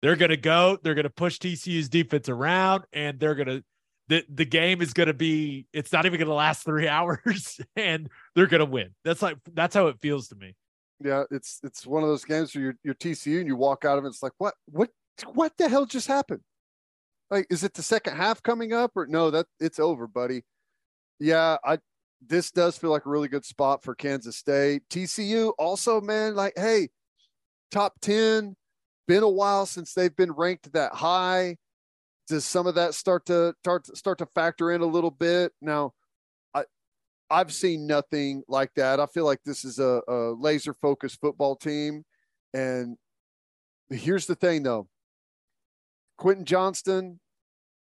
they're 0.03 0.17
going 0.17 0.31
to 0.31 0.37
go, 0.37 0.79
they're 0.83 0.95
going 0.95 1.05
to 1.05 1.11
push 1.11 1.39
TCU's 1.39 1.89
defense 1.89 2.29
around, 2.29 2.85
and 2.93 3.19
they're 3.19 3.35
going 3.35 3.49
to 3.49 3.65
the 4.09 4.23
the 4.29 4.45
game 4.45 4.83
is 4.83 4.93
going 4.93 5.07
to 5.07 5.15
be 5.15 5.67
it's 5.73 5.91
not 5.91 6.05
even 6.05 6.19
going 6.19 6.29
to 6.29 6.35
last 6.35 6.65
three 6.65 6.89
hours, 6.89 7.61
and 7.77 8.09
they're 8.35 8.47
going 8.47 8.61
to 8.61 8.67
win. 8.67 8.91
That's 9.05 9.23
like 9.23 9.39
that's 9.53 9.75
how 9.75 9.87
it 9.87 9.97
feels 10.01 10.29
to 10.29 10.37
me. 10.37 10.55
yeah, 11.03 11.25
it's 11.31 11.61
it's 11.63 11.87
one 11.87 12.03
of 12.03 12.09
those 12.09 12.25
games 12.25 12.55
where 12.55 12.65
you're 12.65 12.77
you're 12.85 12.95
TCU 12.95 13.39
and 13.39 13.47
you 13.47 13.57
walk 13.57 13.85
out 13.85 13.99
of 13.99 14.05
it. 14.05 14.09
It's 14.09 14.23
like 14.23 14.33
what 14.39 14.55
what 14.67 14.91
what 15.33 15.57
the 15.57 15.69
hell 15.69 15.87
just 15.87 16.07
happened? 16.07 16.41
Like, 17.35 17.49
is 17.51 17.65
it 17.65 17.75
the 17.75 17.83
second 17.83 18.17
half 18.17 18.45
coming 18.45 18.73
up 18.73 18.93
or 18.95 19.07
no? 19.09 19.29
That 19.33 19.47
it's 19.59 19.81
over, 19.81 20.07
buddy. 20.07 20.45
Yeah, 21.19 21.57
I 21.65 21.79
this 22.25 22.53
does 22.53 22.79
feel 22.79 22.91
like 22.91 23.07
a 23.07 23.11
really 23.11 23.27
good 23.27 23.45
spot 23.45 23.83
for 23.83 23.97
Kansas 23.97 24.37
State. 24.37 24.83
TCU 24.89 25.53
also, 25.59 26.01
man, 26.01 26.37
like, 26.37 26.53
hey, 26.55 26.91
top 27.73 27.95
ten. 28.01 28.55
Been 29.09 29.25
a 29.25 29.29
while 29.29 29.67
since 29.67 29.95
they've 29.95 30.15
been 30.15 30.31
ranked 30.31 30.73
that 30.75 30.95
high. 30.95 31.57
Does 32.29 32.45
some 32.45 32.69
of 32.69 32.77
that 32.77 32.95
start 32.95 33.27
to 33.27 33.53
start 33.65 33.87
start 33.97 34.19
to 34.19 34.27
factor 34.27 34.71
in 34.71 34.81
a 34.81 34.87
little 34.87 35.11
bit 35.11 35.51
now? 35.61 35.93
I've 37.31 37.53
seen 37.53 37.89
nothing 37.89 38.45
like 38.47 38.71
that. 38.77 39.01
I 39.01 39.07
feel 39.07 39.25
like 39.25 39.41
this 39.45 39.65
is 39.65 39.81
a, 39.81 40.03
a 40.07 40.37
laser 40.39 40.73
focused 40.73 41.21
football 41.21 41.57
team. 41.57 42.05
And 42.53 42.97
here's 43.91 44.27
the 44.27 44.37
thing 44.37 44.63
though 44.63 44.87
Quentin 46.17 46.45
Johnston, 46.45 47.19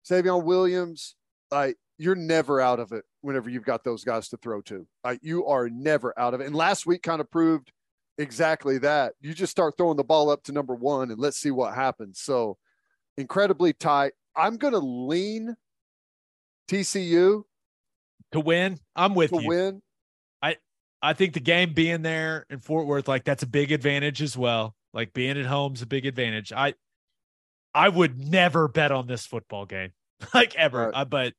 Savion 0.09 0.45
Williams, 0.45 1.15
like 1.51 1.77
you're 1.99 2.15
never 2.15 2.61
out 2.61 2.79
of 2.81 2.93
it 2.93 3.05
whenever 3.23 3.51
you've 3.51 3.65
got 3.65 3.83
those 3.85 4.05
guys 4.05 4.29
to 4.29 4.37
throw 4.37 4.61
to. 4.63 4.87
Like 5.03 5.21
you 5.23 5.47
are 5.47 5.69
never 5.69 6.17
out 6.19 6.35
of 6.35 6.41
it. 6.41 6.47
And 6.47 6.55
last 6.55 6.87
week 6.87 7.03
kind 7.03 7.21
of 7.21 7.31
proved 7.31 7.73
exactly 8.19 8.79
that. 8.79 9.15
You 9.21 9.35
just 9.35 9.51
start 9.51 9.77
throwing 9.77 9.97
the 9.97 10.05
ball 10.05 10.31
up 10.31 10.43
to 10.45 10.53
number 10.53 10.75
one 10.75 11.11
and 11.11 11.19
let's 11.19 11.39
see 11.39 11.51
what 11.51 11.75
happens. 11.75 12.21
So 12.21 12.59
incredibly 13.17 13.73
tight. 13.73 14.13
I'm 14.37 14.57
going 14.59 14.75
to 14.75 14.79
lean 14.81 15.57
TCU 16.69 17.43
To 18.33 18.41
win, 18.41 18.79
I'm 18.95 19.15
with 19.15 19.31
to 19.31 19.41
you. 19.43 19.49
win. 19.49 19.83
I 21.03 21.13
think 21.13 21.35
the 21.35 21.41
game 21.41 21.75
being 21.75 22.01
there 22.03 22.47
in 22.49 22.59
Fort 22.59 22.87
Worth, 22.87 23.07
like 23.07 23.23
that's 23.23 23.43
a 23.43 23.47
big 23.47 23.71
advantage 23.71 24.23
as 24.23 24.37
well. 24.37 24.75
Like 24.95 25.13
being 25.13 25.39
at 25.39 25.45
home's 25.47 25.83
a 25.83 25.87
big 25.87 26.07
advantage. 26.07 26.53
I 26.53 26.75
I 27.77 27.89
would 27.91 28.19
never 28.19 28.69
bet 28.69 28.91
on 28.91 29.07
this 29.07 29.27
football 29.27 29.67
game, 29.67 29.91
like 30.35 30.55
ever. 30.57 30.87
Right. 30.87 30.95
Uh, 30.95 31.05
but 31.05 31.35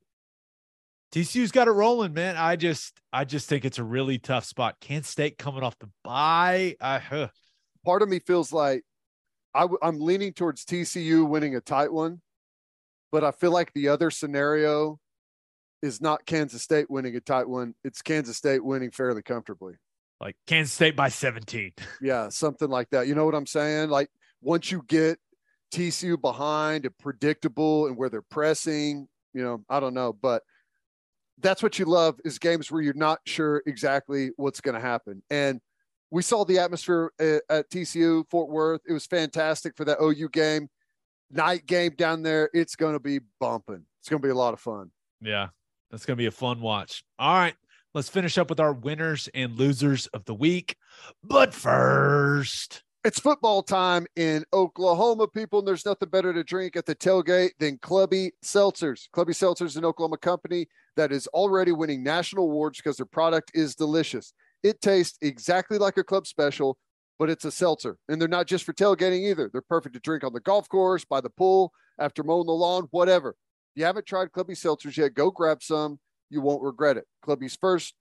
TCU's 1.11 1.51
got 1.51 1.67
it 1.67 1.71
rolling, 1.71 2.13
man. 2.13 2.35
I 2.37 2.55
just 2.55 2.99
I 3.11 3.25
just 3.25 3.49
think 3.49 3.65
it's 3.65 3.79
a 3.79 3.83
really 3.83 4.19
tough 4.19 4.45
spot. 4.45 4.75
Kansas 4.79 5.09
State 5.11 5.37
coming 5.37 5.63
off 5.63 5.77
the 5.79 5.89
bye. 6.03 6.75
I, 6.79 6.99
huh. 6.99 7.29
part 7.85 8.01
of 8.01 8.09
me 8.09 8.19
feels 8.19 8.51
like 8.53 8.83
I 9.55 9.61
w- 9.61 9.79
I'm 9.81 9.99
leaning 9.99 10.33
towards 10.33 10.65
TCU 10.65 11.27
winning 11.27 11.55
a 11.55 11.61
tight 11.61 11.91
one, 11.91 12.21
but 13.11 13.23
I 13.23 13.31
feel 13.31 13.51
like 13.51 13.73
the 13.73 13.87
other 13.87 14.11
scenario 14.11 14.99
is 15.81 16.01
not 16.01 16.25
Kansas 16.25 16.61
State 16.61 16.89
winning 16.89 17.15
a 17.15 17.21
tight 17.21 17.47
one. 17.47 17.73
It's 17.83 18.01
Kansas 18.01 18.37
State 18.37 18.63
winning 18.63 18.91
fairly 18.91 19.21
comfortably. 19.23 19.75
like 20.19 20.35
Kansas 20.45 20.73
State 20.73 20.95
by 20.95 21.09
17. 21.09 21.71
Yeah, 22.01 22.29
something 22.29 22.69
like 22.69 22.89
that. 22.91 23.07
You 23.07 23.15
know 23.15 23.25
what 23.25 23.33
I'm 23.35 23.47
saying? 23.47 23.89
Like 23.89 24.09
once 24.41 24.71
you 24.71 24.83
get 24.87 25.17
TCU 25.71 26.19
behind 26.19 26.85
and 26.85 26.97
predictable 26.97 27.87
and 27.87 27.97
where 27.97 28.09
they're 28.09 28.21
pressing, 28.21 29.07
you 29.33 29.43
know, 29.43 29.63
I 29.69 29.79
don't 29.79 29.93
know, 29.93 30.13
but 30.13 30.43
that's 31.39 31.61
what 31.61 31.77
you 31.77 31.85
love 31.85 32.19
is 32.25 32.39
games 32.39 32.71
where 32.71 32.81
you're 32.81 32.93
not 32.93 33.19
sure 33.25 33.61
exactly 33.65 34.31
what's 34.37 34.61
going 34.61 34.75
to 34.75 34.81
happen. 34.81 35.21
And 35.29 35.61
we 36.09 36.21
saw 36.21 36.45
the 36.45 36.59
atmosphere 36.59 37.11
uh, 37.19 37.23
at, 37.23 37.41
at 37.49 37.69
TCU 37.69 38.23
Fort 38.29 38.49
Worth. 38.49 38.81
It 38.87 38.93
was 38.93 39.05
fantastic 39.05 39.75
for 39.75 39.85
that 39.85 39.99
OU 40.01 40.29
game. 40.29 40.69
Night 41.29 41.65
game 41.65 41.93
down 41.97 42.23
there, 42.23 42.49
it's 42.53 42.75
going 42.75 42.93
to 42.93 42.99
be 42.99 43.19
bumping. 43.39 43.85
It's 43.99 44.09
going 44.09 44.21
to 44.21 44.25
be 44.25 44.31
a 44.31 44.35
lot 44.35 44.53
of 44.53 44.61
fun. 44.61 44.91
Yeah, 45.21 45.49
that's 45.91 46.05
going 46.05 46.15
to 46.15 46.21
be 46.21 46.27
a 46.27 46.31
fun 46.31 46.61
watch. 46.61 47.03
All 47.19 47.33
right, 47.33 47.55
let's 47.93 48.07
finish 48.07 48.37
up 48.37 48.49
with 48.49 48.61
our 48.61 48.71
winners 48.71 49.27
and 49.33 49.57
losers 49.57 50.07
of 50.07 50.23
the 50.23 50.33
week. 50.33 50.77
But 51.23 51.53
first, 51.53 52.83
It's 53.07 53.21
football 53.21 53.63
time 53.63 54.05
in 54.17 54.43
Oklahoma, 54.51 55.29
people, 55.29 55.59
and 55.59 55.67
there's 55.69 55.85
nothing 55.85 56.09
better 56.09 56.33
to 56.33 56.43
drink 56.43 56.75
at 56.75 56.85
the 56.85 56.93
tailgate 56.93 57.51
than 57.57 57.77
Clubby 57.77 58.33
Seltzers. 58.43 59.09
Clubby 59.13 59.31
Seltzers, 59.31 59.67
is 59.67 59.77
an 59.77 59.85
Oklahoma 59.85 60.17
company 60.17 60.67
that 60.97 61.13
is 61.13 61.25
already 61.27 61.71
winning 61.71 62.03
national 62.03 62.43
awards 62.43 62.79
because 62.79 62.97
their 62.97 63.05
product 63.05 63.49
is 63.53 63.75
delicious. 63.75 64.33
It 64.61 64.81
tastes 64.81 65.17
exactly 65.21 65.77
like 65.77 65.95
a 65.95 66.03
club 66.03 66.27
special, 66.27 66.77
but 67.17 67.29
it's 67.29 67.45
a 67.45 67.51
seltzer. 67.51 67.97
And 68.09 68.19
they're 68.19 68.27
not 68.27 68.45
just 68.45 68.65
for 68.65 68.73
tailgating 68.73 69.31
either. 69.31 69.49
They're 69.49 69.61
perfect 69.61 69.95
to 69.95 70.01
drink 70.01 70.25
on 70.25 70.33
the 70.33 70.41
golf 70.41 70.67
course, 70.67 71.05
by 71.05 71.21
the 71.21 71.29
pool, 71.29 71.71
after 71.97 72.23
mowing 72.23 72.47
the 72.47 72.51
lawn, 72.51 72.89
whatever. 72.91 73.37
If 73.73 73.79
you 73.79 73.85
haven't 73.85 74.05
tried 74.05 74.33
Clubby 74.33 74.55
seltzers 74.55 74.97
yet, 74.97 75.13
go 75.13 75.31
grab 75.31 75.63
some. 75.63 75.97
You 76.29 76.41
won't 76.41 76.61
regret 76.61 76.97
it. 76.97 77.05
Clubby's 77.21 77.55
first, 77.55 77.93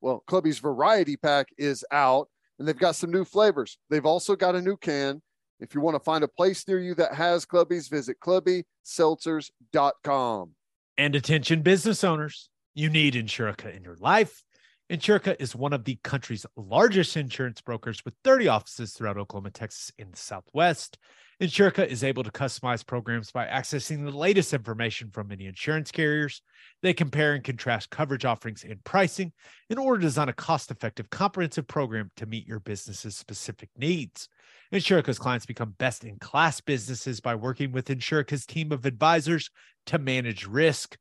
well, 0.00 0.24
Clubby's 0.26 0.58
variety 0.58 1.18
pack 1.18 1.48
is 1.58 1.84
out 1.90 2.30
and 2.58 2.66
they've 2.66 2.78
got 2.78 2.96
some 2.96 3.10
new 3.10 3.24
flavors. 3.24 3.78
They've 3.90 4.06
also 4.06 4.36
got 4.36 4.54
a 4.54 4.62
new 4.62 4.76
can. 4.76 5.20
If 5.60 5.74
you 5.74 5.80
want 5.80 5.94
to 5.94 6.00
find 6.00 6.22
a 6.24 6.28
place 6.28 6.68
near 6.68 6.80
you 6.80 6.94
that 6.96 7.14
has 7.14 7.44
Clubby's, 7.44 7.88
visit 7.88 8.18
clubbyseltzers.com. 8.20 10.50
And 10.96 11.16
attention 11.16 11.62
business 11.62 12.04
owners, 12.04 12.50
you 12.74 12.90
need 12.90 13.14
Insurica 13.14 13.74
in 13.74 13.82
your 13.82 13.96
life. 13.96 14.44
Insurica 14.90 15.34
is 15.38 15.56
one 15.56 15.72
of 15.72 15.84
the 15.84 15.98
country's 16.04 16.44
largest 16.56 17.16
insurance 17.16 17.60
brokers 17.60 18.04
with 18.04 18.14
30 18.22 18.48
offices 18.48 18.92
throughout 18.92 19.16
Oklahoma, 19.16 19.50
Texas, 19.50 19.90
in 19.98 20.10
the 20.10 20.16
Southwest. 20.16 20.98
Insurica 21.44 21.86
is 21.86 22.02
able 22.02 22.22
to 22.22 22.30
customize 22.30 22.86
programs 22.86 23.30
by 23.30 23.46
accessing 23.46 24.02
the 24.02 24.16
latest 24.16 24.54
information 24.54 25.10
from 25.10 25.28
many 25.28 25.44
insurance 25.44 25.90
carriers. 25.90 26.40
They 26.82 26.94
compare 26.94 27.34
and 27.34 27.44
contrast 27.44 27.90
coverage 27.90 28.24
offerings 28.24 28.64
and 28.64 28.82
pricing 28.82 29.32
in 29.68 29.76
order 29.76 30.00
to 30.00 30.06
design 30.06 30.30
a 30.30 30.32
cost 30.32 30.70
effective, 30.70 31.10
comprehensive 31.10 31.66
program 31.66 32.10
to 32.16 32.24
meet 32.24 32.46
your 32.46 32.60
business's 32.60 33.16
specific 33.16 33.68
needs. 33.76 34.26
Insurica's 34.72 35.18
clients 35.18 35.44
become 35.44 35.74
best 35.76 36.02
in 36.02 36.18
class 36.18 36.62
businesses 36.62 37.20
by 37.20 37.34
working 37.34 37.72
with 37.72 37.88
Insurica's 37.88 38.46
team 38.46 38.72
of 38.72 38.86
advisors 38.86 39.50
to 39.86 39.98
manage 39.98 40.46
risk. 40.46 40.96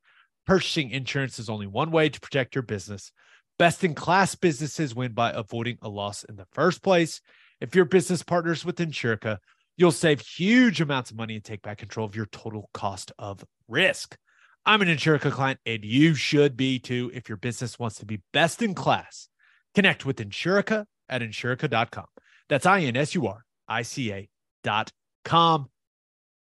Purchasing 0.46 0.90
insurance 0.90 1.40
is 1.40 1.50
only 1.50 1.68
one 1.68 1.90
way 1.90 2.10
to 2.10 2.20
protect 2.20 2.54
your 2.54 2.64
business. 2.64 3.14
Best 3.58 3.86
in 3.86 3.96
class 3.96 4.36
businesses 4.36 4.94
win 4.94 5.14
by 5.14 5.32
avoiding 5.32 5.78
a 5.82 5.88
loss 5.88 6.26
in 6.26 6.36
the 6.36 6.48
first 6.52 6.84
place. 6.84 7.22
If 7.62 7.76
your 7.76 7.86
business 7.86 8.24
partners 8.24 8.66
with 8.66 8.76
Insurica, 8.76 9.38
you'll 9.78 9.92
save 9.92 10.22
huge 10.22 10.82
amounts 10.82 11.12
of 11.12 11.18
money 11.18 11.36
and 11.36 11.44
take 11.44 11.62
back 11.62 11.80
control 11.80 12.06
of 12.06 12.16
your 12.16 12.28
total 12.28 12.70
cost 12.74 13.12
of 13.18 13.44
risk. 13.68 14.18
I'm 14.66 14.82
an 14.82 14.88
Insurica 14.88 15.32
client, 15.32 15.60
and 15.66 15.84
you 15.84 16.16
should 16.16 16.56
be 16.56 16.80
too 16.80 17.12
if 17.14 17.28
your 17.28 17.38
business 17.38 17.78
wants 17.78 17.98
to 17.98 18.06
be 18.06 18.22
best 18.32 18.62
in 18.62 18.74
class. 18.74 19.28
Connect 19.76 20.06
with 20.06 20.18
Insurica 20.18 20.86
at 21.10 21.22
insurica.com. 21.22 22.06
That's 22.48 22.66
I 22.66 22.82
N 22.82 22.96
S 22.96 23.16
U 23.16 23.28
R 23.28 23.44
I 23.68 23.82
C 23.82 24.12
A 24.14 24.30
dot 24.64 24.92
com. 25.26 25.70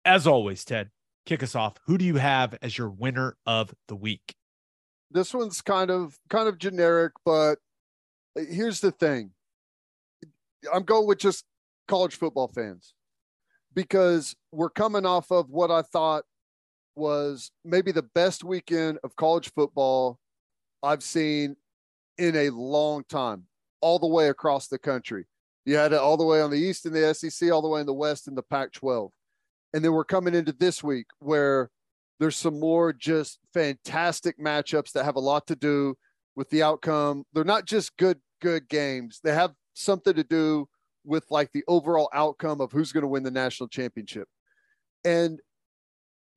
As 0.04 0.26
always, 0.26 0.64
Ted, 0.64 0.90
kick 1.26 1.42
us 1.42 1.54
off. 1.54 1.74
Who 1.86 1.98
do 1.98 2.04
you 2.04 2.16
have 2.16 2.56
as 2.62 2.76
your 2.76 2.90
winner 2.90 3.36
of 3.46 3.72
the 3.86 3.96
week? 3.96 4.34
This 5.10 5.32
one's 5.32 5.60
kind 5.60 5.90
of 5.90 6.18
kind 6.28 6.48
of 6.48 6.58
generic, 6.58 7.12
but 7.24 7.58
here's 8.34 8.80
the 8.80 8.90
thing. 8.90 9.30
I'm 10.72 10.82
going 10.82 11.06
with 11.06 11.18
just 11.18 11.44
college 11.86 12.16
football 12.16 12.48
fans 12.48 12.94
because 13.78 14.34
we're 14.50 14.68
coming 14.68 15.06
off 15.06 15.30
of 15.30 15.50
what 15.50 15.70
I 15.70 15.82
thought 15.82 16.24
was 16.96 17.52
maybe 17.64 17.92
the 17.92 18.02
best 18.02 18.42
weekend 18.42 18.98
of 19.04 19.14
college 19.14 19.52
football 19.54 20.18
I've 20.82 21.04
seen 21.04 21.54
in 22.18 22.34
a 22.34 22.50
long 22.50 23.04
time, 23.08 23.44
all 23.80 24.00
the 24.00 24.08
way 24.08 24.30
across 24.30 24.66
the 24.66 24.80
country. 24.80 25.26
You 25.64 25.76
had 25.76 25.92
it 25.92 26.00
all 26.00 26.16
the 26.16 26.24
way 26.24 26.40
on 26.40 26.50
the 26.50 26.58
East 26.58 26.86
in 26.86 26.92
the 26.92 27.14
SEC, 27.14 27.52
all 27.52 27.62
the 27.62 27.68
way 27.68 27.78
in 27.78 27.86
the 27.86 27.94
West 27.94 28.26
in 28.26 28.34
the 28.34 28.42
Pac 28.42 28.72
12. 28.72 29.12
And 29.72 29.84
then 29.84 29.92
we're 29.92 30.02
coming 30.02 30.34
into 30.34 30.52
this 30.52 30.82
week 30.82 31.06
where 31.20 31.70
there's 32.18 32.34
some 32.34 32.58
more 32.58 32.92
just 32.92 33.38
fantastic 33.54 34.40
matchups 34.40 34.90
that 34.90 35.04
have 35.04 35.14
a 35.14 35.20
lot 35.20 35.46
to 35.46 35.54
do 35.54 35.94
with 36.34 36.50
the 36.50 36.64
outcome. 36.64 37.22
They're 37.32 37.44
not 37.44 37.64
just 37.64 37.96
good, 37.96 38.18
good 38.42 38.68
games, 38.68 39.20
they 39.22 39.34
have 39.34 39.52
something 39.74 40.14
to 40.14 40.24
do 40.24 40.66
with 41.08 41.24
like 41.30 41.50
the 41.52 41.64
overall 41.66 42.10
outcome 42.12 42.60
of 42.60 42.70
who's 42.70 42.92
going 42.92 43.02
to 43.02 43.08
win 43.08 43.22
the 43.22 43.30
national 43.30 43.68
championship. 43.68 44.28
And 45.04 45.40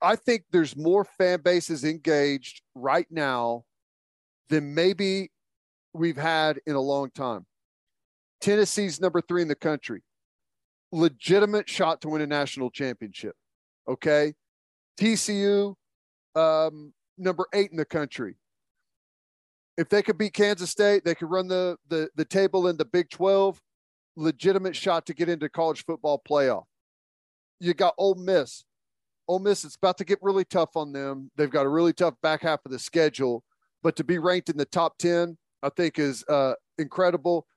I 0.02 0.16
think 0.16 0.46
there's 0.52 0.76
more 0.76 1.06
fan 1.06 1.42
bases 1.42 1.84
engaged 1.84 2.62
right 2.74 3.08
now 3.12 3.66
than 4.50 4.74
maybe 4.74 5.30
we've 5.94 6.18
had 6.18 6.60
in 6.66 6.76
a 6.76 6.82
long 6.82 7.12
time. 7.12 7.46
Tennessee's 8.40 9.00
number 9.00 9.22
three 9.22 9.42
in 9.42 9.48
the 9.48 9.56
country. 9.56 10.02
Legitimate 10.92 11.70
shot 11.70 12.02
to 12.02 12.10
win 12.10 12.22
a 12.22 12.28
national 12.28 12.72
championship. 12.72 13.36
Okay. 13.88 14.34
TCU, 15.00 15.76
um, 16.36 16.94
number 17.18 17.46
eight 17.54 17.72
in 17.72 17.78
the 17.78 17.86
country. 17.86 18.36
If 19.78 19.90
they 19.90 20.02
could 20.02 20.18
beat 20.18 20.34
Kansas 20.34 20.70
State, 20.70 21.06
they 21.06 21.16
could 21.16 21.30
run 21.30 21.48
the 21.48 21.78
the 21.88 22.10
the 22.16 22.26
table 22.26 22.68
in 22.68 22.78
the 22.78 22.86
Big 22.86 23.10
12. 23.10 23.60
Legitimate 24.16 24.76
shot 24.76 25.06
to 25.06 25.14
get 25.14 25.30
into 25.30 25.50
college 25.50 25.86
football 25.86 26.22
playoff. 26.28 26.64
You 27.60 27.74
got 27.74 27.94
Ole 27.98 28.16
Miss, 28.16 28.66
Ole 29.28 29.40
Miss, 29.40 29.64
it's 29.64 29.76
about 29.76 29.98
to 30.00 30.04
get 30.04 30.20
really 30.22 30.44
tough 30.44 30.76
on 30.76 30.92
them. 30.92 31.32
They've 31.38 31.50
got 31.50 31.66
a 31.66 31.70
really 31.70 31.94
tough 31.94 32.16
back 32.22 32.42
half 32.42 32.60
of 32.66 32.72
the 32.72 32.80
schedule, 32.80 33.44
but 33.82 33.96
to 33.96 34.04
be 34.04 34.18
ranked 34.18 34.50
in 34.50 34.58
the 34.58 34.66
top 34.66 34.98
10, 34.98 35.38
I 35.64 35.70
think 35.70 36.00
is 36.00 36.26
uh, 36.28 36.54
incredible. 36.78 37.48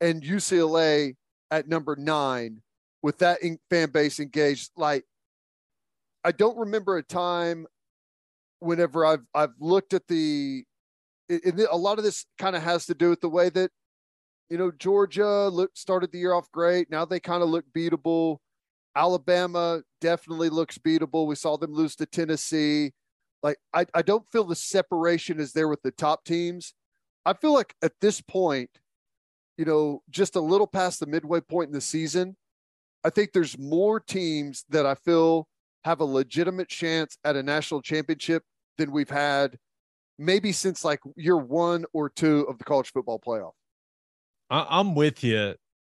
And 0.00 0.22
UCLA 0.22 1.16
at 1.50 1.68
number 1.68 1.96
nine 1.96 2.62
with 3.02 3.18
that 3.18 3.42
in- 3.42 3.58
fan 3.68 3.90
base 3.90 4.20
engaged. 4.20 4.70
Like, 4.76 5.04
I 6.22 6.30
don't 6.30 6.56
remember 6.56 6.96
a 6.96 7.02
time 7.02 7.66
whenever 8.60 9.04
I've 9.04 9.24
I've 9.34 9.54
looked 9.58 9.92
at 9.92 10.06
the, 10.06 10.64
it, 11.28 11.58
it, 11.58 11.68
a 11.70 11.76
lot 11.76 11.98
of 11.98 12.04
this 12.04 12.26
kind 12.38 12.54
of 12.54 12.62
has 12.62 12.86
to 12.86 12.94
do 12.94 13.10
with 13.10 13.20
the 13.20 13.28
way 13.28 13.48
that, 13.50 13.70
you 14.50 14.58
know, 14.58 14.70
Georgia 14.70 15.48
looked 15.48 15.78
started 15.78 16.12
the 16.12 16.18
year 16.18 16.32
off 16.32 16.50
great. 16.52 16.90
Now 16.90 17.04
they 17.04 17.20
kind 17.20 17.42
of 17.42 17.48
look 17.48 17.64
beatable. 17.74 18.38
Alabama 18.96 19.82
definitely 20.00 20.48
looks 20.48 20.78
beatable. 20.78 21.26
We 21.26 21.34
saw 21.34 21.56
them 21.56 21.72
lose 21.72 21.96
to 21.96 22.06
Tennessee. 22.06 22.92
Like, 23.42 23.58
I, 23.74 23.86
I 23.92 24.02
don't 24.02 24.30
feel 24.30 24.44
the 24.44 24.56
separation 24.56 25.40
is 25.40 25.52
there 25.52 25.68
with 25.68 25.82
the 25.82 25.90
top 25.90 26.24
teams. 26.24 26.74
I 27.26 27.32
feel 27.32 27.52
like 27.52 27.74
at 27.82 27.92
this 28.00 28.20
point, 28.20 28.70
you 29.58 29.64
know, 29.64 30.02
just 30.10 30.36
a 30.36 30.40
little 30.40 30.66
past 30.66 31.00
the 31.00 31.06
midway 31.06 31.40
point 31.40 31.68
in 31.68 31.74
the 31.74 31.80
season, 31.80 32.36
I 33.04 33.10
think 33.10 33.32
there's 33.32 33.58
more 33.58 34.00
teams 34.00 34.64
that 34.70 34.86
I 34.86 34.94
feel 34.94 35.48
have 35.84 36.00
a 36.00 36.04
legitimate 36.04 36.68
chance 36.68 37.18
at 37.24 37.36
a 37.36 37.42
national 37.42 37.82
championship 37.82 38.42
than 38.78 38.90
we've 38.90 39.10
had 39.10 39.58
maybe 40.18 40.52
since 40.52 40.84
like 40.84 41.00
year 41.16 41.36
one 41.36 41.84
or 41.92 42.08
two 42.08 42.46
of 42.48 42.58
the 42.58 42.64
college 42.64 42.92
football 42.92 43.20
playoff. 43.20 43.52
I, 44.54 44.80
am 44.80 44.94
with 44.94 45.24
you. 45.24 45.54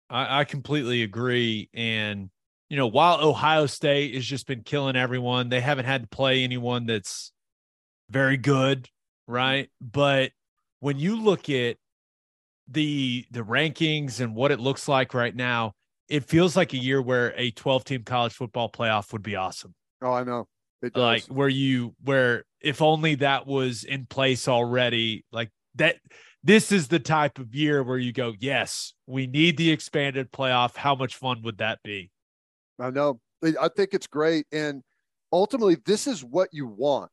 I, 0.09 0.41
I 0.41 0.45
completely 0.45 1.03
agree. 1.03 1.69
And 1.75 2.31
you 2.69 2.77
know, 2.77 2.87
while 2.87 3.21
Ohio 3.21 3.67
State 3.67 4.15
has 4.15 4.25
just 4.25 4.47
been 4.47 4.63
killing 4.63 4.97
everyone, 4.97 5.49
they 5.49 5.61
haven't 5.61 5.85
had 5.85 6.03
to 6.03 6.09
play 6.09 6.45
anyone 6.45 6.87
that's 6.87 7.33
very 8.11 8.37
good, 8.37 8.89
right? 9.27 9.69
But 9.81 10.33
when 10.81 10.99
you 10.99 11.21
look 11.21 11.51
at 11.51 11.77
the 12.69 13.27
the 13.31 13.43
rankings 13.43 14.21
and 14.21 14.35
what 14.35 14.51
it 14.51 14.61
looks 14.61 14.89
like 14.89 15.15
right 15.15 15.35
now, 15.35 15.73
it 16.09 16.25
feels 16.25 16.57
like 16.57 16.73
a 16.73 16.79
year 16.79 17.03
where 17.03 17.35
a 17.37 17.51
12 17.51 17.85
team 17.85 18.03
college 18.05 18.33
football 18.33 18.71
playoff 18.71 19.13
would 19.13 19.23
be 19.23 19.37
awesome. 19.37 19.75
Oh, 20.01 20.13
I 20.13 20.25
know. 20.25 20.47
Like 20.95 21.25
where 21.27 21.49
you 21.49 21.95
where 22.05 22.45
if 22.61 22.83
only 22.83 23.17
that 23.17 23.47
was 23.47 23.85
in 23.85 24.07
place 24.07 24.49
already, 24.49 25.25
like 25.33 25.51
that 25.77 25.97
this 26.45 26.71
is 26.71 26.89
the 26.89 26.99
type 26.99 27.39
of 27.39 27.55
year 27.55 27.83
where 27.83 27.97
you 27.97 28.13
go, 28.13 28.35
yes, 28.39 28.93
we 29.07 29.27
need 29.27 29.57
the 29.57 29.73
expanded 29.73 30.31
playoff. 30.31 30.77
How 30.77 30.95
much 30.95 31.17
fun 31.17 31.41
would 31.43 31.59
that 31.59 31.81
be? 31.83 32.11
I 32.79 32.91
know. 32.91 33.19
I 33.43 33.69
think 33.75 33.95
it's 33.95 34.07
great. 34.07 34.47
And 34.53 34.83
ultimately, 35.33 35.79
this 35.87 36.07
is 36.07 36.23
what 36.23 36.51
you 36.53 36.67
want, 36.67 37.11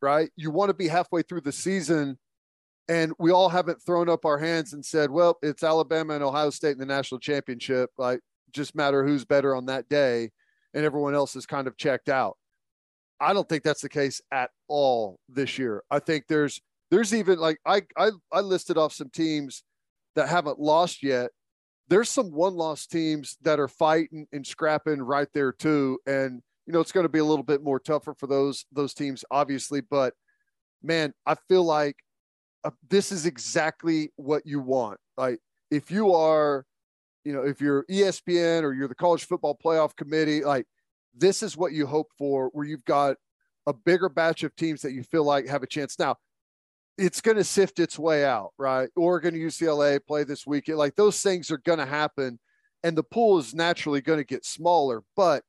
right? 0.00 0.30
You 0.36 0.50
want 0.50 0.70
to 0.70 0.74
be 0.74 0.88
halfway 0.88 1.22
through 1.22 1.42
the 1.42 1.52
season. 1.52 2.18
And 2.88 3.12
we 3.20 3.30
all 3.30 3.48
haven't 3.48 3.80
thrown 3.80 4.08
up 4.08 4.24
our 4.24 4.38
hands 4.38 4.72
and 4.72 4.84
said, 4.84 5.10
well, 5.10 5.38
it's 5.42 5.62
Alabama 5.62 6.14
and 6.14 6.24
Ohio 6.24 6.50
State 6.50 6.72
in 6.72 6.78
the 6.78 6.86
national 6.86 7.20
championship. 7.20 7.90
Like, 7.96 8.18
just 8.52 8.74
matter 8.74 9.06
who's 9.06 9.24
better 9.24 9.54
on 9.54 9.66
that 9.66 9.88
day. 9.88 10.30
And 10.74 10.84
everyone 10.84 11.14
else 11.14 11.36
is 11.36 11.46
kind 11.46 11.68
of 11.68 11.76
checked 11.76 12.08
out. 12.08 12.36
I 13.20 13.32
don't 13.32 13.48
think 13.48 13.62
that's 13.62 13.82
the 13.82 13.88
case 13.88 14.20
at 14.32 14.50
all 14.66 15.20
this 15.28 15.56
year. 15.56 15.84
I 15.88 16.00
think 16.00 16.24
there's, 16.28 16.60
there's 16.92 17.12
even 17.12 17.40
like 17.40 17.58
I, 17.66 17.82
I 17.96 18.10
I 18.30 18.40
listed 18.40 18.78
off 18.78 18.92
some 18.92 19.10
teams 19.10 19.64
that 20.14 20.28
haven't 20.28 20.60
lost 20.60 21.02
yet 21.02 21.32
there's 21.92 22.08
some 22.08 22.32
one 22.32 22.54
loss 22.54 22.86
teams 22.86 23.36
that 23.42 23.60
are 23.60 23.68
fighting 23.68 24.26
and 24.32 24.46
scrapping 24.46 25.02
right 25.02 25.28
there 25.34 25.52
too. 25.52 25.98
And, 26.06 26.40
you 26.66 26.72
know, 26.72 26.80
it's 26.80 26.90
going 26.90 27.04
to 27.04 27.12
be 27.12 27.18
a 27.18 27.24
little 27.24 27.44
bit 27.44 27.62
more 27.62 27.78
tougher 27.78 28.14
for 28.14 28.26
those, 28.26 28.64
those 28.72 28.94
teams, 28.94 29.26
obviously. 29.30 29.82
But 29.82 30.14
man, 30.82 31.12
I 31.26 31.34
feel 31.48 31.64
like 31.64 31.96
uh, 32.64 32.70
this 32.88 33.12
is 33.12 33.26
exactly 33.26 34.10
what 34.16 34.46
you 34.46 34.60
want. 34.60 35.00
Like 35.18 35.40
if 35.70 35.90
you 35.90 36.14
are, 36.14 36.64
you 37.24 37.34
know, 37.34 37.42
if 37.42 37.60
you're 37.60 37.84
ESPN 37.90 38.62
or 38.62 38.72
you're 38.72 38.88
the 38.88 38.94
college 38.94 39.26
football 39.26 39.58
playoff 39.62 39.94
committee, 39.94 40.42
like 40.42 40.64
this 41.14 41.42
is 41.42 41.58
what 41.58 41.72
you 41.72 41.86
hope 41.86 42.08
for, 42.16 42.48
where 42.54 42.64
you've 42.64 42.86
got 42.86 43.16
a 43.66 43.74
bigger 43.74 44.08
batch 44.08 44.44
of 44.44 44.56
teams 44.56 44.80
that 44.80 44.92
you 44.92 45.02
feel 45.02 45.24
like 45.24 45.46
have 45.46 45.62
a 45.62 45.66
chance. 45.68 45.98
Now, 45.98 46.16
it's 46.98 47.20
going 47.20 47.36
to 47.36 47.44
sift 47.44 47.78
its 47.78 47.98
way 47.98 48.24
out, 48.24 48.52
right? 48.58 48.88
Oregon, 48.96 49.34
UCLA 49.34 49.98
play 50.04 50.24
this 50.24 50.46
weekend. 50.46 50.78
Like 50.78 50.94
those 50.94 51.22
things 51.22 51.50
are 51.50 51.58
going 51.58 51.78
to 51.78 51.86
happen. 51.86 52.38
and 52.84 52.96
the 52.96 53.02
pool 53.02 53.38
is 53.38 53.54
naturally 53.54 54.00
going 54.00 54.18
to 54.18 54.24
get 54.24 54.44
smaller. 54.44 55.02
But 55.16 55.44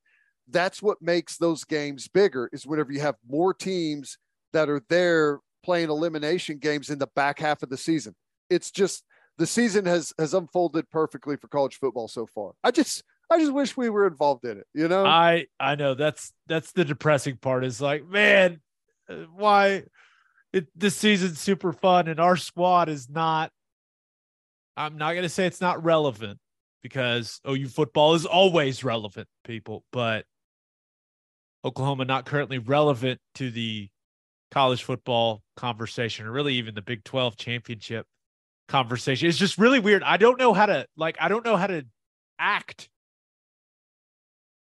that's 0.48 0.82
what 0.82 1.02
makes 1.02 1.36
those 1.36 1.64
games 1.64 2.08
bigger 2.08 2.48
is 2.52 2.66
whenever 2.66 2.92
you 2.92 3.00
have 3.00 3.16
more 3.28 3.52
teams 3.54 4.18
that 4.52 4.68
are 4.68 4.82
there 4.88 5.40
playing 5.64 5.90
elimination 5.90 6.58
games 6.58 6.90
in 6.90 6.98
the 6.98 7.08
back 7.16 7.38
half 7.38 7.62
of 7.62 7.70
the 7.70 7.76
season. 7.76 8.14
It's 8.50 8.70
just 8.70 9.04
the 9.38 9.46
season 9.46 9.84
has 9.86 10.12
has 10.18 10.34
unfolded 10.34 10.88
perfectly 10.90 11.36
for 11.36 11.48
college 11.48 11.76
football 11.76 12.08
so 12.08 12.26
far. 12.26 12.52
I 12.62 12.70
just 12.70 13.02
I 13.30 13.38
just 13.38 13.52
wish 13.52 13.76
we 13.76 13.90
were 13.90 14.06
involved 14.06 14.44
in 14.44 14.58
it, 14.58 14.66
you 14.74 14.86
know? 14.86 15.04
I 15.06 15.46
I 15.58 15.74
know 15.74 15.94
that's 15.94 16.32
that's 16.46 16.72
the 16.72 16.84
depressing 16.84 17.38
part 17.38 17.64
is 17.64 17.80
like, 17.80 18.06
man, 18.06 18.60
uh, 19.08 19.24
why 19.34 19.84
it, 20.54 20.66
this 20.76 20.96
season's 20.96 21.40
super 21.40 21.72
fun 21.72 22.06
and 22.06 22.20
our 22.20 22.36
squad 22.36 22.88
is 22.88 23.10
not 23.10 23.50
I'm 24.76 24.96
not 24.96 25.12
going 25.12 25.24
to 25.24 25.28
say 25.28 25.46
it's 25.46 25.60
not 25.60 25.84
relevant 25.84 26.38
because 26.82 27.40
OU 27.48 27.68
football 27.68 28.14
is 28.14 28.26
always 28.26 28.84
relevant, 28.84 29.28
people, 29.44 29.84
but 29.92 30.24
Oklahoma 31.64 32.04
not 32.04 32.26
currently 32.26 32.58
relevant 32.58 33.20
to 33.36 33.50
the 33.50 33.88
college 34.50 34.82
football 34.84 35.42
conversation 35.56 36.26
or 36.26 36.32
really 36.32 36.54
even 36.54 36.74
the 36.74 36.82
Big 36.82 37.02
12 37.04 37.36
championship 37.36 38.06
conversation. 38.68 39.28
It's 39.28 39.38
just 39.38 39.58
really 39.58 39.80
weird. 39.80 40.02
I 40.02 40.16
don't 40.16 40.38
know 40.38 40.52
how 40.52 40.66
to 40.66 40.86
like 40.96 41.16
I 41.20 41.28
don't 41.28 41.44
know 41.44 41.56
how 41.56 41.66
to 41.66 41.84
act 42.38 42.88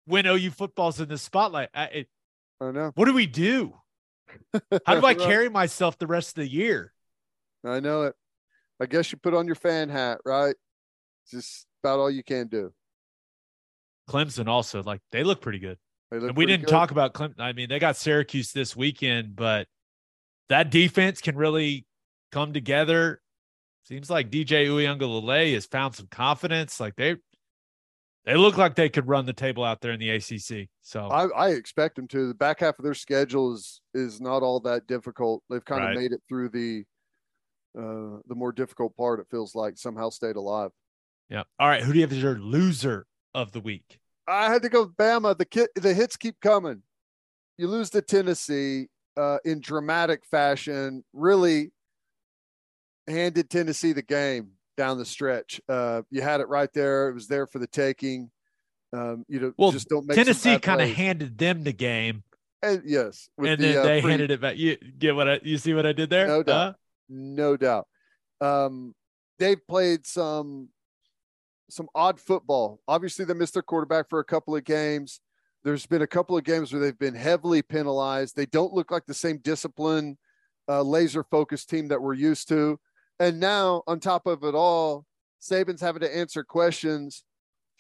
when 0.07 0.27
OU 0.27 0.51
football's 0.51 1.01
in 1.01 1.09
the 1.09 1.19
spotlight. 1.19 1.69
I, 1.75 1.85
it, 1.85 2.09
I 2.61 2.71
know. 2.73 2.93
What 2.95 3.05
do 3.05 3.13
we 3.13 3.27
do? 3.27 3.75
How 4.87 5.01
do 5.01 5.07
I 5.07 5.15
carry 5.15 5.49
myself 5.49 5.99
the 5.99 6.07
rest 6.07 6.31
of 6.31 6.35
the 6.45 6.49
year? 6.49 6.93
I 7.65 7.81
know 7.81 8.03
it. 8.03 8.15
I 8.81 8.87
guess 8.87 9.11
you 9.11 9.19
put 9.19 9.35
on 9.35 9.47
your 9.47 9.55
fan 9.55 9.89
hat, 9.89 10.19
right? 10.25 10.55
Just 11.31 11.67
about 11.83 11.99
all 11.99 12.11
you 12.11 12.23
can 12.23 12.47
do. 12.49 12.73
Clemson 14.09 14.47
also 14.47 14.83
like 14.83 15.01
they 15.11 15.25
look 15.25 15.41
pretty 15.41 15.59
good. 15.59 15.79
Look 16.13 16.29
And 16.29 16.37
we 16.37 16.47
didn't 16.47 16.67
good. 16.67 16.71
talk 16.71 16.91
about 16.91 17.15
Clemson. 17.15 17.41
I 17.41 17.53
mean, 17.53 17.69
they 17.69 17.79
got 17.79 17.97
Syracuse 17.97 18.53
this 18.53 18.77
weekend, 18.77 19.35
but 19.35 19.67
that 20.49 20.71
defense 20.71 21.21
can 21.21 21.37
really 21.37 21.87
come 22.31 22.53
together. 22.53 23.21
Seems 23.85 24.11
like 24.11 24.31
DJ 24.31 24.67
Uiagalelei 24.67 25.55
has 25.55 25.67
found 25.67 25.95
some 25.95 26.07
confidence. 26.07 26.79
Like 26.79 26.95
they, 26.97 27.17
they 28.27 28.35
look 28.37 28.57
like 28.59 28.75
they 28.75 28.89
could 28.89 29.07
run 29.09 29.25
the 29.25 29.33
table 29.33 29.65
out 29.65 29.81
there 29.81 29.93
in 29.93 30.01
the 30.01 30.11
ACC. 30.11 30.69
So 30.83 31.07
I, 31.07 31.27
I 31.29 31.49
expect 31.51 31.97
them 31.97 32.09
to. 32.09 32.29
The 32.29 32.35
back 32.35 32.61
half 32.61 32.79
of 32.79 32.85
their 32.85 32.95
schedule 32.95 33.55
is 33.55 33.81
is 33.95 34.21
not 34.21 34.43
all 34.43 34.61
that 34.61 34.87
difficult. 34.87 35.43
They've 35.49 35.65
kind 35.65 35.83
Right. 35.85 35.97
of 35.97 36.03
made 36.03 36.13
it 36.13 36.21
through 36.29 36.51
the 36.51 36.85
uh 37.79 38.21
the 38.27 38.35
more 38.35 38.53
difficult 38.53 38.97
part. 38.97 39.21
It 39.21 39.27
feels 39.31 39.55
like 39.55 39.79
somehow 39.79 40.11
stayed 40.11 40.37
alive. 40.37 40.71
yeah. 41.31 41.45
All 41.59 41.69
right. 41.69 41.83
Who 41.83 41.93
do 41.93 41.99
you 41.99 42.05
have 42.05 42.13
as 42.13 42.23
your 42.23 42.39
loser 42.39 43.07
of 43.35 43.53
the 43.53 43.61
week? 43.61 43.99
I 44.29 44.51
had 44.53 44.63
to 44.63 44.69
go 44.69 44.83
with 44.83 44.97
Bama. 44.97 45.39
The 45.39 45.45
kit, 45.45 45.71
the 45.77 45.95
hits 45.95 46.17
keep 46.17 46.41
coming. 46.41 46.83
You 47.59 47.69
lose 47.69 47.91
to 47.91 48.03
Tennessee 48.03 48.89
uh, 49.17 49.39
in 49.45 49.61
dramatic 49.61 50.25
fashion. 50.25 51.05
Really 51.13 51.71
handed 53.07 53.49
Tennessee 53.51 53.93
the 53.93 54.03
game 54.03 54.51
down 54.77 54.99
the 54.99 55.05
stretch. 55.05 55.61
Uh, 55.69 56.03
you 56.11 56.23
had 56.23 56.41
it 56.41 56.49
right 56.49 56.73
there. 56.73 57.09
It 57.09 57.15
was 57.15 57.27
there 57.29 57.47
for 57.47 57.59
the 57.59 57.67
taking. 57.67 58.31
Um, 58.93 59.25
you 59.29 59.41
know, 59.41 59.53
Well, 59.59 59.73
just 59.73 59.89
don't 59.89 60.07
make 60.07 60.17
Tennessee 60.17 60.59
kind 60.59 60.81
of 60.81 60.89
handed 60.89 61.37
them 61.39 61.65
the 61.65 61.73
game, 61.73 62.23
And 62.63 62.83
yes, 62.85 63.29
with 63.37 63.51
and 63.51 63.61
the, 63.61 63.67
then 63.69 63.79
uh, 63.79 63.83
they 63.83 64.01
free- 64.01 64.11
handed 64.13 64.31
it 64.31 64.41
back. 64.41 64.57
You 64.57 64.77
get 64.77 65.15
what 65.17 65.29
I? 65.29 65.41
You 65.43 65.59
see 65.59 65.75
what 65.75 65.87
I 65.87 65.93
did 65.93 66.09
there? 66.11 66.27
No 66.27 66.43
doubt. 66.43 66.67
Huh? 66.67 66.73
no 67.09 67.57
doubt. 67.57 67.87
Um, 68.41 68.95
they've 69.39 69.65
played 69.67 70.07
some 70.07 70.69
some 71.69 71.89
odd 71.95 72.21
football. 72.21 72.81
Obviously, 72.87 73.25
they 73.25 73.35
missed 73.35 73.55
their 73.55 73.63
quarterback 73.63 74.09
for 74.09 74.21
a 74.21 74.25
couple 74.25 74.55
of 74.55 74.65
games. 74.65 75.21
There's 75.65 75.85
been 75.85 76.03
a 76.03 76.07
couple 76.07 76.37
of 76.37 76.45
games 76.45 76.73
where 76.73 76.81
they've 76.81 76.99
been 76.99 77.15
heavily 77.15 77.61
penalized. 77.61 78.37
They 78.37 78.47
don't 78.47 78.73
look 78.73 78.93
like 78.93 79.05
the 79.05 79.15
same 79.15 79.39
discipline, 79.39 80.17
uh, 80.69 80.83
laser 80.83 81.25
focused 81.25 81.69
team 81.69 81.89
that 81.89 82.01
we're 82.01 82.15
used 82.15 82.49
to. 82.51 82.79
And 83.19 83.41
now, 83.41 83.83
on 83.87 84.01
top 84.01 84.27
of 84.27 84.45
it 84.45 84.55
all, 84.55 85.07
Saban's 85.41 85.81
having 85.81 86.01
to 86.01 86.17
answer 86.17 86.45
questions 86.45 87.25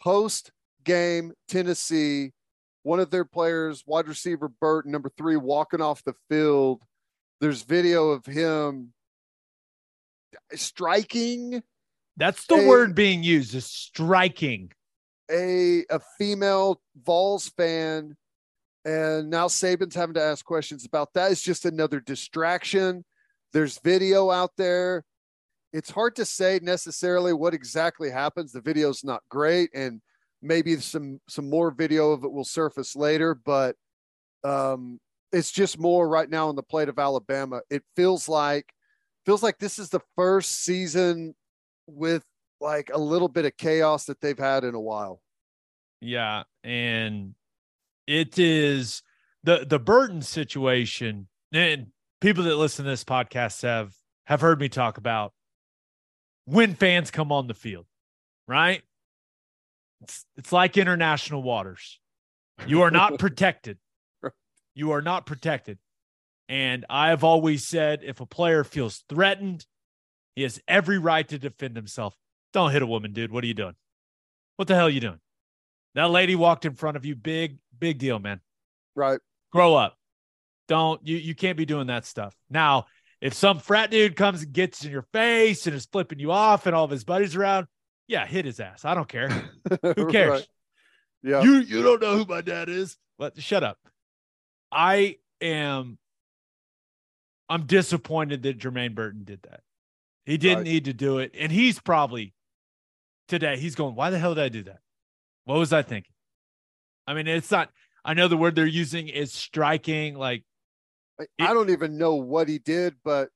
post 0.00 0.50
game 0.84 1.32
Tennessee. 1.48 2.32
One 2.82 3.00
of 3.00 3.10
their 3.10 3.24
players, 3.24 3.82
wide 3.86 4.06
receiver 4.08 4.48
Burton, 4.48 4.92
number 4.92 5.10
three, 5.18 5.36
walking 5.36 5.80
off 5.80 6.04
the 6.04 6.14
field. 6.30 6.82
There's 7.40 7.62
video 7.62 8.10
of 8.10 8.24
him 8.24 8.92
striking 10.54 11.62
That's 12.16 12.46
the 12.46 12.56
Hey. 12.56 12.66
word 12.66 12.94
being 12.94 13.22
used 13.22 13.54
is 13.54 13.66
striking. 13.66 14.72
a 15.30 15.84
a 15.90 16.00
female 16.18 16.80
Vols 17.04 17.48
fan, 17.50 18.16
and 18.84 19.28
now 19.28 19.48
Saban's 19.48 19.94
having 19.96 20.14
to 20.14 20.22
ask 20.22 20.44
questions 20.44 20.86
about 20.86 21.12
that. 21.14 21.32
It's 21.32 21.42
just 21.42 21.64
another 21.64 22.00
distraction. 22.00 23.04
There's 23.52 23.78
video 23.80 24.30
out 24.30 24.52
there. 24.56 25.04
It's 25.76 25.90
hard 25.90 26.16
to 26.16 26.24
say 26.24 26.58
necessarily 26.62 27.34
what 27.34 27.52
exactly 27.52 28.10
happens. 28.10 28.50
The 28.50 28.62
video's 28.62 29.04
not 29.04 29.22
great, 29.28 29.68
and 29.74 30.00
maybe 30.40 30.76
some 30.76 31.20
some 31.28 31.50
more 31.50 31.70
video 31.70 32.12
of 32.12 32.24
it 32.24 32.32
will 32.32 32.44
surface 32.44 32.96
later. 32.96 33.34
But 33.34 33.76
um, 34.42 34.98
it's 35.32 35.52
just 35.52 35.78
more 35.78 36.08
right 36.08 36.30
now 36.30 36.48
on 36.48 36.56
the 36.56 36.62
plate 36.62 36.88
of 36.88 36.98
Alabama. 36.98 37.60
It 37.68 37.82
feels 37.94 38.26
like 38.26 38.72
feels 39.26 39.42
like 39.42 39.58
this 39.58 39.78
is 39.78 39.90
the 39.90 40.00
first 40.16 40.62
season 40.62 41.34
with 41.86 42.24
like 42.58 42.90
a 42.94 42.98
little 42.98 43.28
bit 43.28 43.44
of 43.44 43.54
chaos 43.58 44.06
that 44.06 44.22
they've 44.22 44.38
had 44.38 44.64
in 44.64 44.74
a 44.74 44.80
while. 44.80 45.20
Yeah, 46.00 46.44
and 46.64 47.34
it 48.06 48.38
is 48.38 49.02
the 49.44 49.66
the 49.68 49.78
Burton 49.78 50.22
situation. 50.22 51.28
And 51.52 51.88
people 52.22 52.44
that 52.44 52.56
listen 52.56 52.86
to 52.86 52.90
this 52.90 53.04
podcast 53.04 53.60
have 53.60 53.92
have 54.24 54.40
heard 54.40 54.58
me 54.58 54.70
talk 54.70 54.96
about 54.96 55.34
when 56.46 56.74
fans 56.74 57.10
come 57.10 57.30
on 57.30 57.46
the 57.46 57.54
field, 57.54 57.86
right? 58.48 58.82
It's 60.00 60.24
it's 60.36 60.52
like 60.52 60.78
international 60.78 61.42
waters. 61.42 62.00
You 62.66 62.82
are 62.82 62.90
not 62.90 63.18
protected. 63.18 63.78
You 64.74 64.92
are 64.92 65.02
not 65.02 65.26
protected. 65.26 65.78
And 66.48 66.84
I 66.88 67.08
have 67.08 67.24
always 67.24 67.66
said 67.66 68.00
if 68.02 68.20
a 68.20 68.26
player 68.26 68.62
feels 68.62 69.02
threatened, 69.08 69.66
he 70.34 70.42
has 70.42 70.60
every 70.68 70.98
right 70.98 71.26
to 71.28 71.38
defend 71.38 71.76
himself. 71.76 72.14
Don't 72.52 72.70
hit 72.70 72.82
a 72.82 72.86
woman, 72.86 73.12
dude. 73.12 73.32
What 73.32 73.42
are 73.42 73.48
you 73.48 73.54
doing? 73.54 73.74
What 74.56 74.68
the 74.68 74.74
hell 74.74 74.86
are 74.86 74.90
you 74.90 75.00
doing? 75.00 75.18
That 75.94 76.10
lady 76.10 76.34
walked 76.36 76.64
in 76.64 76.74
front 76.74 76.96
of 76.96 77.04
you. 77.04 77.16
Big, 77.16 77.58
big 77.76 77.98
deal, 77.98 78.18
man. 78.18 78.40
Right. 78.94 79.18
Grow 79.50 79.74
up. 79.74 79.96
Don't 80.68 81.04
you 81.06 81.16
you 81.16 81.34
can't 81.34 81.56
be 81.56 81.64
doing 81.64 81.86
that 81.88 82.04
stuff. 82.04 82.34
Now, 82.50 82.86
if 83.20 83.34
some 83.34 83.58
frat 83.58 83.90
dude 83.90 84.16
comes 84.16 84.42
and 84.42 84.52
gets 84.52 84.84
in 84.84 84.90
your 84.90 85.06
face 85.12 85.66
and 85.66 85.74
is 85.74 85.86
flipping 85.86 86.18
you 86.18 86.30
off 86.32 86.66
and 86.66 86.74
all 86.76 86.84
of 86.84 86.90
his 86.90 87.04
buddies 87.04 87.34
around, 87.36 87.66
yeah, 88.08 88.26
hit 88.26 88.44
his 88.44 88.60
ass. 88.60 88.84
I 88.84 88.94
don't 88.94 89.08
care. 89.08 89.28
Who 89.82 90.06
cares? 90.08 90.30
Right. 90.30 90.46
Yeah. 91.22 91.42
You 91.42 91.54
you 91.54 91.82
don't 91.82 92.00
know 92.00 92.16
who 92.18 92.24
my 92.24 92.40
dad 92.40 92.68
is. 92.68 92.96
But 93.18 93.40
shut 93.42 93.64
up. 93.64 93.78
I 94.70 95.16
am 95.40 95.98
I'm 97.48 97.66
disappointed 97.66 98.42
that 98.42 98.58
Jermaine 98.58 98.94
Burton 98.94 99.24
did 99.24 99.40
that. 99.42 99.60
He 100.24 100.36
didn't 100.36 100.58
Right. 100.58 100.64
need 100.66 100.84
to 100.86 100.92
do 100.92 101.18
it. 101.18 101.32
And 101.38 101.50
he's 101.50 101.78
probably 101.80 102.34
today, 103.28 103.56
he's 103.58 103.74
going, 103.74 103.94
Why 103.94 104.10
the 104.10 104.18
hell 104.18 104.34
did 104.34 104.44
I 104.44 104.48
do 104.48 104.62
that? 104.64 104.80
What 105.44 105.58
was 105.58 105.72
I 105.72 105.82
thinking? 105.82 106.12
I 107.06 107.14
mean, 107.14 107.26
it's 107.26 107.50
not 107.50 107.70
I 108.04 108.14
know 108.14 108.28
the 108.28 108.36
word 108.36 108.54
they're 108.54 108.66
using 108.66 109.08
is 109.08 109.32
striking, 109.32 110.14
like 110.14 110.44
I- 111.20 111.26
I 111.40 111.54
don't 111.54 111.70
even 111.70 111.98
know 111.98 112.16
what 112.16 112.48
he 112.48 112.58
did, 112.58 112.96
but 113.04 113.30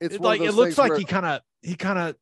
it's 0.00 0.16
it, 0.16 0.20
like 0.20 0.40
it 0.40 0.52
looks 0.52 0.78
like 0.78 0.90
where- 0.90 0.98
he 0.98 1.04
kind 1.04 1.26
of 1.26 1.40
he 1.62 1.74
kind 1.76 1.98
of 1.98 2.16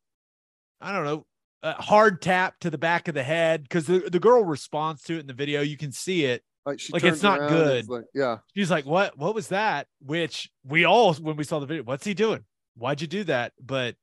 I 0.80 0.92
don't 0.92 1.04
know, 1.04 1.26
a 1.62 1.72
hard 1.80 2.22
tap 2.22 2.58
to 2.60 2.70
the 2.70 2.78
back 2.78 3.08
of 3.08 3.14
the 3.14 3.22
head 3.22 3.62
because 3.64 3.86
the, 3.86 3.98
the 4.10 4.20
girl 4.20 4.42
responds 4.44 5.02
to 5.04 5.16
it 5.16 5.20
in 5.20 5.26
the 5.26 5.34
video. 5.34 5.60
You 5.60 5.76
can 5.76 5.92
see 5.92 6.24
it. 6.24 6.42
like, 6.64 6.80
she 6.80 6.92
like, 6.92 7.04
it's 7.04 7.22
not 7.22 7.48
good. 7.50 7.78
it's 7.80 7.88
like, 7.88 8.04
yeah. 8.14 8.38
She's 8.56 8.70
like, 8.70 8.86
"What? 8.86 9.18
What 9.18 9.34
was 9.34 9.48
that?" 9.48 9.86
Which 10.00 10.50
we 10.64 10.84
all, 10.84 11.12
when 11.14 11.36
we 11.36 11.44
saw 11.44 11.58
the 11.58 11.66
video, 11.66 11.82
what's 11.82 12.04
he 12.04 12.14
doing? 12.14 12.44
Why'd 12.76 13.00
you 13.02 13.06
do 13.06 13.24
that? 13.24 13.52
But, 13.60 13.96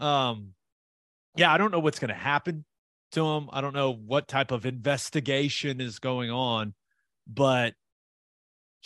um, 0.00 0.54
yeah, 1.36 1.52
I 1.52 1.58
don't 1.58 1.70
know 1.70 1.80
what's 1.80 1.98
going 1.98 2.08
to 2.08 2.14
happen 2.14 2.64
to 3.12 3.26
him. 3.26 3.48
I 3.52 3.60
don't 3.60 3.74
know 3.74 3.92
what 3.92 4.26
type 4.28 4.50
of 4.50 4.64
investigation 4.64 5.80
is 5.82 5.98
going 5.98 6.30
on, 6.30 6.74
but 7.26 7.74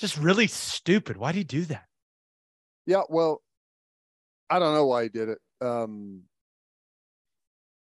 just 0.01 0.19
really 0.19 0.47
stupid. 0.47 1.17
Why'd 1.17 1.35
he 1.35 1.45
do 1.45 1.65
that? 1.67 1.85
Yeah. 2.87 3.03
Well, 3.09 3.43
I 4.49 4.59
don't 4.59 4.75
know 4.75 4.87
why 4.87 5.05
he 5.05 5.09
did 5.09 5.29
it. 5.29 5.39
Um, 5.61 6.23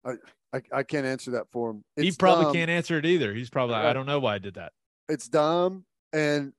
I, 0.05 0.13
I, 0.53 0.63
I 0.73 0.83
can't 0.83 1.07
answer 1.07 1.33
that 1.33 1.47
for 1.51 1.71
him. 1.71 1.85
he 1.97 2.13
probably 2.13 2.45
dumb. 2.45 2.55
can't 2.55 2.71
answer 2.71 2.99
it 2.99 3.07
either. 3.07 3.35
He's 3.35 3.51
probably 3.51 3.75
like, 3.75 3.87
I 3.87 3.93
don't 3.93 4.07
know 4.07 4.21
why 4.21 4.37
I 4.37 4.39
did 4.39 4.55
that. 4.55 4.73
It's 5.09 5.29
dumb. 5.29 5.85
And 6.13 6.53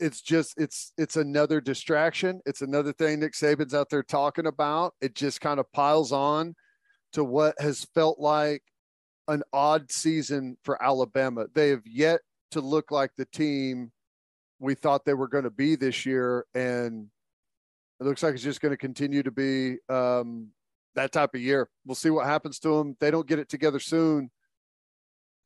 it's 0.00 0.22
just, 0.22 0.54
it's, 0.56 0.92
it's 0.96 1.16
another 1.16 1.60
distraction. 1.60 2.40
It's 2.46 2.62
another 2.62 2.92
thing 2.92 3.20
Nick 3.20 3.34
Saban's 3.34 3.74
out 3.74 3.90
there 3.90 4.02
talking 4.02 4.46
about. 4.46 4.94
It 5.00 5.14
just 5.14 5.40
kind 5.40 5.60
of 5.60 5.70
piles 5.72 6.12
on 6.12 6.54
to 7.12 7.24
what 7.24 7.60
has 7.60 7.86
felt 7.94 8.18
like 8.18 8.62
an 9.28 9.42
odd 9.52 9.92
season 9.92 10.56
for 10.64 10.82
Alabama. 10.82 11.46
They 11.54 11.70
have 11.70 11.86
yet 11.86 12.20
to 12.52 12.60
look 12.60 12.90
like 12.90 13.10
the 13.16 13.26
team 13.26 13.92
we 14.62 14.74
thought 14.76 15.04
they 15.04 15.14
were 15.14 15.28
going 15.28 15.44
to 15.44 15.50
be 15.50 15.74
this 15.74 16.06
year, 16.06 16.46
and 16.54 17.08
it 18.00 18.04
looks 18.04 18.22
like 18.22 18.34
it's 18.34 18.44
just 18.44 18.60
going 18.60 18.70
to 18.70 18.76
continue 18.76 19.22
to 19.22 19.30
be 19.32 19.78
um, 19.88 20.48
that 20.94 21.10
type 21.10 21.34
of 21.34 21.40
year. 21.40 21.68
We'll 21.84 21.96
see 21.96 22.10
what 22.10 22.26
happens 22.26 22.60
to 22.60 22.78
them. 22.78 22.96
They 23.00 23.10
don't 23.10 23.26
get 23.26 23.40
it 23.40 23.48
together 23.48 23.80
soon. 23.80 24.30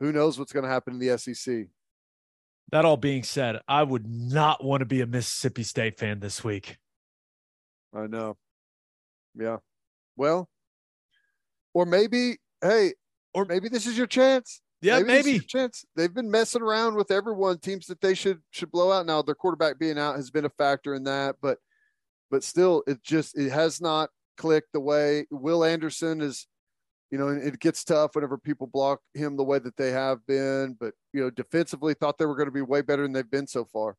Who 0.01 0.13
knows 0.13 0.39
what's 0.39 0.53
going 0.53 0.65
to 0.65 0.71
happen 0.71 0.95
in 0.95 1.01
the 1.01 1.17
SEC? 1.17 1.67
That 2.73 2.85
all 2.85 2.99
being 2.99 3.23
said, 3.23 3.61
I 3.67 3.83
would 3.83 4.07
not 4.07 4.63
want 4.63 4.81
to 4.81 4.87
be 4.87 5.01
a 5.01 5.07
Mississippi 5.07 5.63
State 5.63 5.99
fan 5.99 6.21
this 6.21 6.45
week. 6.45 6.77
I 7.95 8.07
know. 8.07 8.37
Yeah. 9.35 9.59
Well, 10.17 10.49
or 11.73 11.87
maybe, 11.87 12.37
hey, 12.61 12.93
or 13.33 13.47
maybe 13.47 13.71
this 13.71 13.87
is 13.87 13.97
your 13.97 14.07
chance. 14.07 14.61
Yeah, 14.83 15.01
maybe, 15.01 15.33
maybe. 15.33 15.41
chance. 15.41 15.85
They've 15.97 16.13
been 16.13 16.31
messing 16.31 16.63
around 16.63 16.97
with 16.97 17.11
everyone. 17.11 17.59
Teams 17.59 17.87
that 17.87 18.01
they 18.01 18.15
should 18.15 18.41
should 18.51 18.71
blow 18.71 18.93
out. 18.93 19.07
Now 19.07 19.23
their 19.23 19.35
quarterback 19.35 19.79
being 19.79 19.99
out 19.99 20.17
has 20.17 20.31
been 20.31 20.45
a 20.45 20.51
factor 20.51 20.95
in 20.95 21.05
that, 21.05 21.37
but 21.41 21.59
but 22.31 22.45
still, 22.45 22.83
it 22.87 23.03
just 23.03 23.39
it 23.39 23.51
has 23.51 23.81
not 23.81 24.11
clicked 24.37 24.73
the 24.73 24.81
way 24.81 25.27
Will 25.31 25.65
Anderson 25.65 26.21
is. 26.21 26.47
You 27.13 27.19
know, 27.19 27.29
it 27.29 27.61
gets 27.61 27.85
tough 27.85 28.17
whenever 28.17 28.37
people 28.37 28.67
block 28.67 29.01
him 29.15 29.37
the 29.37 29.45
way 29.45 29.61
that 29.61 29.77
they 29.77 29.93
have 29.93 30.27
been. 30.27 30.77
But 30.79 30.93
you 31.13 31.21
know, 31.21 31.31
defensively, 31.31 31.95
thought 31.95 32.19
they 32.19 32.27
were 32.27 32.35
going 32.35 32.49
to 32.49 32.53
be 32.53 32.63
way 32.63 32.83
better 32.83 33.03
than 33.03 33.13
they've 33.13 33.31
been 33.31 33.47
so 33.47 33.65
far. 33.65 33.97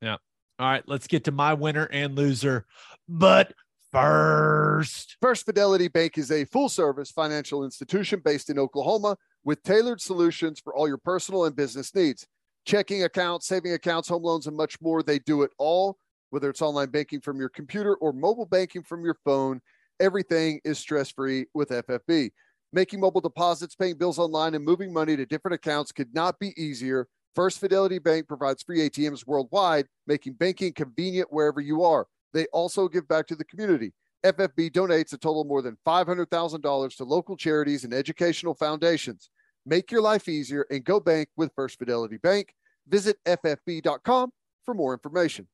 Yeah. 0.00 0.16
All 0.58 0.68
right, 0.68 0.82
let's 0.88 1.06
get 1.06 1.24
to 1.24 1.30
my 1.30 1.54
winner 1.54 1.84
and 1.92 2.16
loser. 2.16 2.66
But 3.08 3.52
first, 3.92 5.16
First 5.20 5.44
Fidelity 5.44 5.88
Bank 5.88 6.18
is 6.18 6.32
a 6.32 6.46
full 6.46 6.68
service 6.68 7.10
financial 7.12 7.64
institution 7.64 8.20
based 8.24 8.50
in 8.50 8.58
Oklahoma 8.58 9.16
with 9.48 9.62
tailored 9.62 9.98
solutions 9.98 10.60
for 10.60 10.76
all 10.76 10.86
your 10.86 10.98
personal 10.98 11.46
and 11.46 11.56
business 11.56 11.94
needs. 11.94 12.26
Checking 12.66 13.04
accounts, 13.04 13.46
saving 13.46 13.72
accounts, 13.72 14.06
home 14.06 14.22
loans, 14.22 14.46
and 14.46 14.54
much 14.54 14.78
more. 14.82 15.02
They 15.02 15.20
do 15.20 15.40
it 15.40 15.50
all, 15.56 15.96
whether 16.28 16.50
it's 16.50 16.60
online 16.60 16.90
banking 16.90 17.22
from 17.22 17.40
your 17.40 17.48
computer 17.48 17.94
or 17.94 18.12
mobile 18.12 18.44
banking 18.44 18.82
from 18.82 19.06
your 19.06 19.16
phone. 19.24 19.62
Everything 20.00 20.60
is 20.66 20.78
stress 20.78 21.10
free 21.10 21.46
with 21.54 21.70
FFB. 21.70 22.30
Making 22.74 23.00
mobile 23.00 23.22
deposits, 23.22 23.74
paying 23.74 23.96
bills 23.96 24.18
online, 24.18 24.54
and 24.54 24.62
moving 24.62 24.92
money 24.92 25.16
to 25.16 25.24
different 25.24 25.54
accounts 25.54 25.92
could 25.92 26.14
not 26.14 26.38
be 26.38 26.52
easier. 26.62 27.08
First 27.34 27.58
Fidelity 27.58 27.98
Bank 27.98 28.28
provides 28.28 28.62
free 28.62 28.86
ATMs 28.86 29.26
worldwide, 29.26 29.86
making 30.06 30.34
banking 30.34 30.74
convenient 30.74 31.32
wherever 31.32 31.62
you 31.62 31.84
are. 31.84 32.06
They 32.34 32.44
also 32.52 32.86
give 32.86 33.08
back 33.08 33.26
to 33.28 33.34
the 33.34 33.46
community. 33.46 33.94
FFB 34.26 34.72
donates 34.72 35.14
a 35.14 35.16
total 35.16 35.40
of 35.40 35.46
more 35.46 35.62
than 35.62 35.78
$500,000 35.86 36.96
to 36.96 37.04
local 37.04 37.34
charities 37.34 37.84
and 37.84 37.94
educational 37.94 38.52
foundations. 38.52 39.30
Make 39.68 39.92
your 39.92 40.00
life 40.00 40.28
easier 40.30 40.66
and 40.70 40.82
go 40.82 40.98
bank 40.98 41.28
with 41.36 41.52
First 41.54 41.78
Fidelity 41.78 42.16
Bank. 42.16 42.54
Visit 42.88 43.18
ffb.com 43.26 44.30
for 44.64 44.72
more 44.72 44.94
information. 44.94 45.46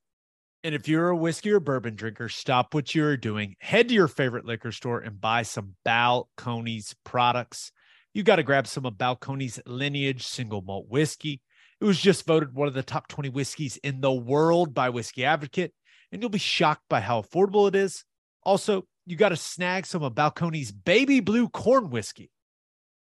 And 0.62 0.72
if 0.72 0.86
you're 0.86 1.08
a 1.08 1.16
whiskey 1.16 1.50
or 1.50 1.58
bourbon 1.58 1.96
drinker, 1.96 2.28
stop 2.28 2.74
what 2.74 2.94
you're 2.94 3.16
doing. 3.16 3.56
Head 3.58 3.88
to 3.88 3.94
your 3.94 4.06
favorite 4.06 4.44
liquor 4.44 4.70
store 4.70 5.00
and 5.00 5.20
buy 5.20 5.42
some 5.42 5.74
Balcones 5.84 6.94
products. 7.04 7.72
You 8.12 8.22
got 8.22 8.36
to 8.36 8.44
grab 8.44 8.68
some 8.68 8.86
of 8.86 8.94
Balcones 8.94 9.60
lineage 9.66 10.24
single 10.24 10.62
malt 10.62 10.86
whiskey. 10.88 11.42
It 11.80 11.84
was 11.84 11.98
just 11.98 12.24
voted 12.24 12.54
one 12.54 12.68
of 12.68 12.74
the 12.74 12.84
top 12.84 13.08
20 13.08 13.30
whiskeys 13.30 13.78
in 13.78 14.00
the 14.00 14.12
world 14.12 14.74
by 14.74 14.90
Whiskey 14.90 15.24
Advocate, 15.24 15.74
and 16.12 16.22
you'll 16.22 16.30
be 16.30 16.38
shocked 16.38 16.84
by 16.88 17.00
how 17.00 17.20
affordable 17.20 17.66
it 17.66 17.74
is. 17.74 18.04
Also, 18.44 18.84
you 19.06 19.16
got 19.16 19.30
to 19.30 19.36
snag 19.36 19.86
some 19.86 20.04
of 20.04 20.14
Balcones 20.14 20.72
baby 20.84 21.18
blue 21.18 21.48
corn 21.48 21.90
whiskey. 21.90 22.30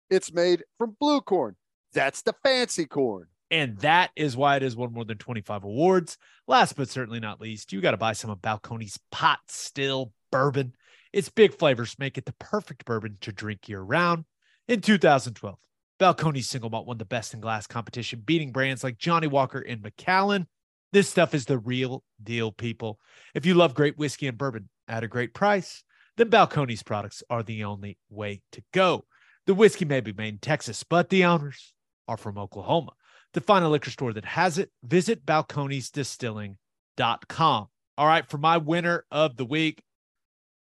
It's 0.10 0.34
made 0.34 0.64
from 0.78 0.96
blue 1.00 1.22
corn. 1.22 1.56
That's 1.94 2.22
the 2.22 2.34
fancy 2.44 2.86
corn. 2.86 3.28
And 3.52 3.78
that 3.80 4.12
is 4.16 4.38
why 4.38 4.56
it 4.56 4.62
has 4.62 4.76
won 4.76 4.94
more 4.94 5.06
than 5.06 5.18
25 5.18 5.64
awards. 5.64 6.18
Last 6.48 6.76
but 6.76 6.90
certainly 6.90 7.20
not 7.20 7.42
least, 7.42 7.74
you 7.74 7.82
got 7.82 7.92
to 7.92 7.98
buy 7.98 8.14
some 8.14 8.30
of 8.30 8.40
Balcones 8.40 9.00
pot 9.12 9.40
still 9.48 10.14
bourbon. 10.32 10.76
Its 11.12 11.30
big 11.30 11.56
flavors 11.56 11.98
make 11.98 12.18
it 12.18 12.26
the 12.26 12.34
perfect 12.34 12.86
bourbon 12.86 13.18
to 13.22 13.32
drink 13.32 13.68
year 13.68 13.82
round. 13.82 14.26
In 14.68 14.82
2012, 14.82 15.58
Balcones 16.00 16.44
single 16.46 16.70
malt 16.70 16.86
won 16.86 17.00
the 17.00 17.06
best 17.06 17.34
in 17.34 17.40
glass 17.40 17.66
competition, 17.66 18.22
beating 18.24 18.52
brands 18.52 18.84
like 18.84 19.00
Johnnie 19.00 19.28
Walker 19.28 19.60
and 19.60 19.82
Macallan. 19.82 20.48
This 20.94 21.10
stuff 21.10 21.34
is 21.34 21.46
the 21.46 21.58
real 21.58 22.04
deal, 22.22 22.52
people. 22.52 23.00
If 23.34 23.46
you 23.46 23.56
love 23.56 23.74
great 23.74 23.98
whiskey 23.98 24.28
and 24.28 24.38
bourbon 24.38 24.70
at 24.88 25.04
a 25.04 25.08
great 25.08 25.34
price, 25.34 25.84
then 26.18 26.30
Balcones 26.30 26.86
products 26.86 27.24
are 27.30 27.42
the 27.42 27.64
only 27.64 27.98
way 28.10 28.42
to 28.52 28.62
go. 28.74 29.06
The 29.50 29.56
whiskey 29.56 29.84
may 29.84 30.00
be 30.00 30.14
made 30.14 30.36
in 30.36 30.38
Texas, 30.38 30.84
but 30.84 31.10
the 31.10 31.26
owners 31.26 31.74
are 32.08 32.18
from 32.18 32.38
Oklahoma. 32.38 32.92
To 33.34 33.42
find 33.42 33.66
a 33.66 33.68
liquor 33.68 33.90
store 33.90 34.14
that 34.14 34.26
has 34.26 34.60
it, 34.60 34.70
visit 34.84 35.26
balconesdistilling.com. 35.26 37.68
All 37.98 38.08
right, 38.08 38.30
for 38.30 38.38
my 38.38 38.58
winner 38.58 39.06
of 39.10 39.38
the 39.38 39.46
week, 39.46 39.82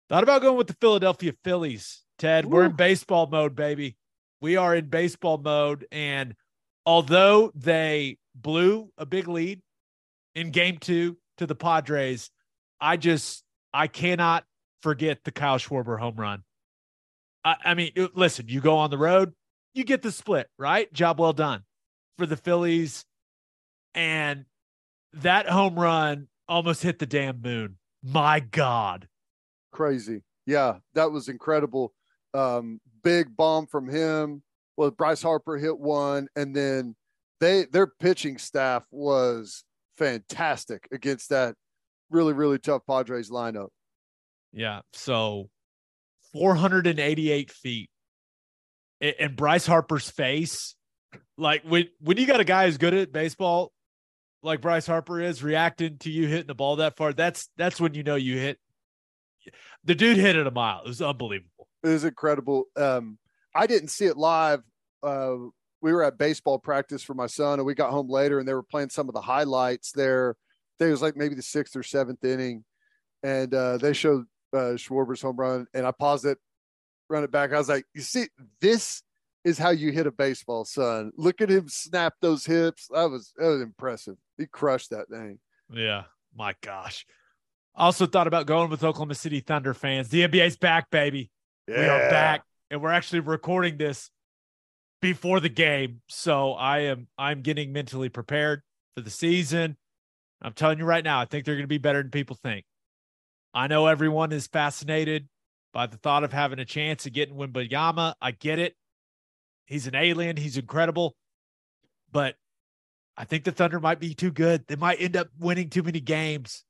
thought 0.09 0.24
about 0.24 0.43
going 0.43 0.57
with 0.57 0.66
the 0.66 0.76
Philadelphia 0.80 1.33
Phillies. 1.45 2.03
Ted, 2.18 2.45
we're 2.45 2.64
in 2.64 2.72
baseball 2.72 3.28
mode, 3.28 3.55
baby. 3.55 3.97
We 4.41 4.57
are 4.57 4.74
in 4.74 4.87
baseball 4.87 5.39
mode. 5.39 5.87
And 5.93 6.35
although 6.85 7.53
they 7.55 8.18
blew 8.35 8.91
a 8.99 9.07
big 9.07 9.28
lead 9.28 9.61
in 10.35 10.51
game 10.51 10.78
two 10.78 11.18
to 11.39 11.47
the 11.47 11.55
Padres, 11.55 12.33
I 12.80 12.97
just, 12.97 13.45
I 13.72 13.87
cannot 13.87 14.45
forget 14.80 15.20
the 15.22 15.30
Kyle 15.30 15.59
Schwarber 15.59 16.01
home 16.01 16.16
run. 16.16 16.43
I, 17.45 17.57
I 17.64 17.74
mean, 17.74 17.93
listen, 18.14 18.47
you 18.49 18.61
go 18.61 18.76
on 18.76 18.90
the 18.90 18.99
road, 18.99 19.32
you 19.74 19.84
get 19.84 20.03
the 20.03 20.12
split, 20.12 20.49
right? 20.59 20.93
Job 20.93 21.18
well 21.18 21.32
done 21.32 21.62
for 22.18 22.26
the 22.26 22.36
Phillies. 22.36 23.05
And 23.95 24.45
that 25.14 25.49
home 25.49 25.78
run 25.78 26.28
almost 26.49 26.82
hit 26.82 26.99
the 26.99 27.07
damn 27.07 27.40
moon. 27.40 27.78
My 28.03 28.40
God. 28.40 29.09
Crazy. 29.72 30.22
Yeah, 30.47 30.78
that 30.95 31.11
was 31.11 31.28
incredible. 31.28 31.93
Um, 32.34 32.80
big 33.03 33.36
bomb 33.36 33.66
from 33.66 33.88
him. 33.88 34.43
Well, 34.76 34.90
Bryce 34.90 35.22
Harper 35.22 35.59
hit 35.59 35.78
one, 35.78 36.28
and 36.34 36.57
then 36.57 36.97
they 37.40 37.66
their 37.66 37.86
pitching 37.86 38.38
staff 38.38 38.84
was 38.90 39.64
fantastic 39.99 40.88
against 40.93 41.28
that 41.28 41.55
really, 42.11 42.32
really 42.32 42.59
tough 42.59 42.82
Padres 42.88 43.30
lineup. 43.30 43.68
Yeah. 44.53 44.80
So 44.93 45.51
488 46.33 47.51
feet. 47.51 47.91
And 49.01 49.37
Bryce 49.37 49.66
Harper's 49.66 50.09
face, 50.09 50.76
like 51.37 51.62
when 51.64 51.89
when 52.01 52.18
you 52.18 52.26
got 52.26 52.41
a 52.41 52.45
guy 52.45 52.66
who's 52.66 52.78
good 52.78 52.95
at 52.95 53.12
baseball, 53.12 53.72
like 54.45 54.61
Bryce 54.61 54.87
Harper 54.87 55.20
is, 55.20 55.43
reacting 55.43 55.99
to 55.99 56.11
you 56.11 56.28
hitting 56.28 56.47
the 56.47 56.55
ball 56.55 56.76
that 56.76 56.97
far, 56.97 57.12
that's 57.12 57.49
that's 57.57 57.80
when 57.80 57.95
you 57.95 58.05
know 58.05 58.14
you 58.14 58.39
hit. 58.39 58.59
The 59.84 59.96
dude 59.96 60.18
hit 60.18 60.37
it 60.37 60.46
a 60.46 60.53
mile. 60.53 60.83
It 60.84 60.88
was 60.88 61.03
unbelievable. 61.03 61.67
It 61.83 61.88
was 61.88 62.04
incredible. 62.04 62.67
Um, 62.76 63.18
I 63.54 63.67
didn't 63.67 63.88
see 63.88 64.07
it 64.07 64.17
live. 64.17 64.61
Uh, 65.03 65.34
we 65.80 65.92
were 65.92 66.04
at 66.04 66.17
baseball 66.17 66.61
practice 66.61 67.03
for 67.03 67.14
my 67.14 67.26
son, 67.26 67.59
and 67.59 67.67
we 67.67 67.75
got 67.75 67.91
home 67.91 68.09
later, 68.09 68.38
and 68.38 68.46
they 68.46 68.54
were 68.54 68.63
playing 68.63 68.91
some 68.91 69.09
of 69.09 69.14
the 69.14 69.21
highlights 69.21 69.91
there. 69.91 70.30
I 70.30 70.75
think 70.79 70.88
it 70.88 70.92
was 70.92 71.03
like 71.03 71.17
maybe 71.17 71.34
the 71.34 71.42
sixth 71.42 71.75
or 71.75 71.83
seventh 71.83 72.25
inning, 72.25 72.64
and 73.25 73.53
uh, 73.53 73.79
they 73.79 73.92
showed 73.92 74.26
uh, 74.53 74.76
Schwarber's 74.76 75.22
home 75.22 75.37
run, 75.37 75.66
and 75.74 75.87
I 75.87 75.92
paused 75.92 76.24
it, 76.24 76.38
run 77.08 77.24
it 77.24 77.30
back. 77.30 77.53
I 77.53 77.58
was 77.58 77.68
like, 77.68 77.84
"You 77.95 78.03
see, 78.03 78.26
this 78.61 79.03
is 79.45 79.58
how 79.58 79.70
you 79.70 79.91
hit 79.92 80.07
a 80.07 80.12
baseball, 80.12 80.64
son. 80.64 81.12
Look 81.16 81.41
at 81.41 81.50
him 81.50 81.68
snap 81.68 82.14
those 82.20 82.45
hips. 82.45 82.88
That 82.92 83.11
was 83.11 83.33
that 83.37 83.49
was 83.49 83.61
impressive. 83.61 84.16
He 84.38 84.46
crushed 84.46 84.91
that 84.91 85.08
thing. 85.08 85.38
Yeah, 85.72 86.04
my 86.34 86.54
gosh. 86.62 87.07
Also 87.74 88.07
thought 88.07 88.26
about 88.26 88.46
going 88.46 88.70
with 88.70 88.84
Oklahoma 88.84 89.14
City 89.14 89.41
Thunder 89.41 89.74
fans. 89.74 90.08
The 90.08 90.29
NBA's 90.29 90.57
back, 90.57 90.91
baby. 90.91 91.30
Yeah. 91.66 91.80
We 91.80 91.84
are 91.87 92.11
back, 92.11 92.45
and 92.70 92.83
we're 92.83 92.92
actually 92.92 93.20
recording 93.20 93.79
this 93.79 94.11
before 95.00 95.41
the 95.41 95.49
game. 95.49 96.03
So 96.08 96.53
I 96.53 96.80
am 96.80 97.08
I'm 97.18 97.42
getting 97.42 97.72
mentally 97.72 98.08
prepared 98.08 98.62
for 98.95 99.03
the 99.03 99.11
season. 99.11 99.76
I'm 100.41 100.53
telling 100.53 100.79
you 100.79 100.84
right 100.84 101.04
now, 101.04 101.20
I 101.20 101.24
think 101.24 101.45
they're 101.45 101.54
going 101.54 101.64
to 101.64 101.68
be 101.68 101.79
better 101.79 102.03
than 102.03 102.11
people 102.11 102.37
think. 102.42 102.64
I 103.54 103.66
know 103.66 103.87
everyone 103.87 104.33
is 104.33 104.46
fascinated 104.46 105.29
by 105.72 105.87
the 105.87 105.96
thought 105.96 106.24
of 106.24 106.33
having 106.33 106.58
a 106.58 106.64
chance 106.64 107.07
of 107.07 107.12
getting 107.12 107.34
Wembanyama. 107.34 108.14
I 108.20 108.30
get 108.33 108.58
it. 108.58 108.74
He's 109.66 109.87
an 109.87 109.95
alien. 109.95 110.37
He's 110.37 110.57
incredible. 110.57 111.14
But 112.11 112.37
I 113.16 113.24
think 113.24 113.45
the 113.45 113.53
Thunder 113.53 113.80
might 113.80 114.00
be 114.00 114.14
too 114.14 114.30
good. 114.30 114.66
They 114.66 114.76
might 114.76 115.00
end 115.00 115.16
up 115.16 115.29
winning 115.38 115.70
too 115.70 115.83
many 115.83 116.00
games 116.00 116.64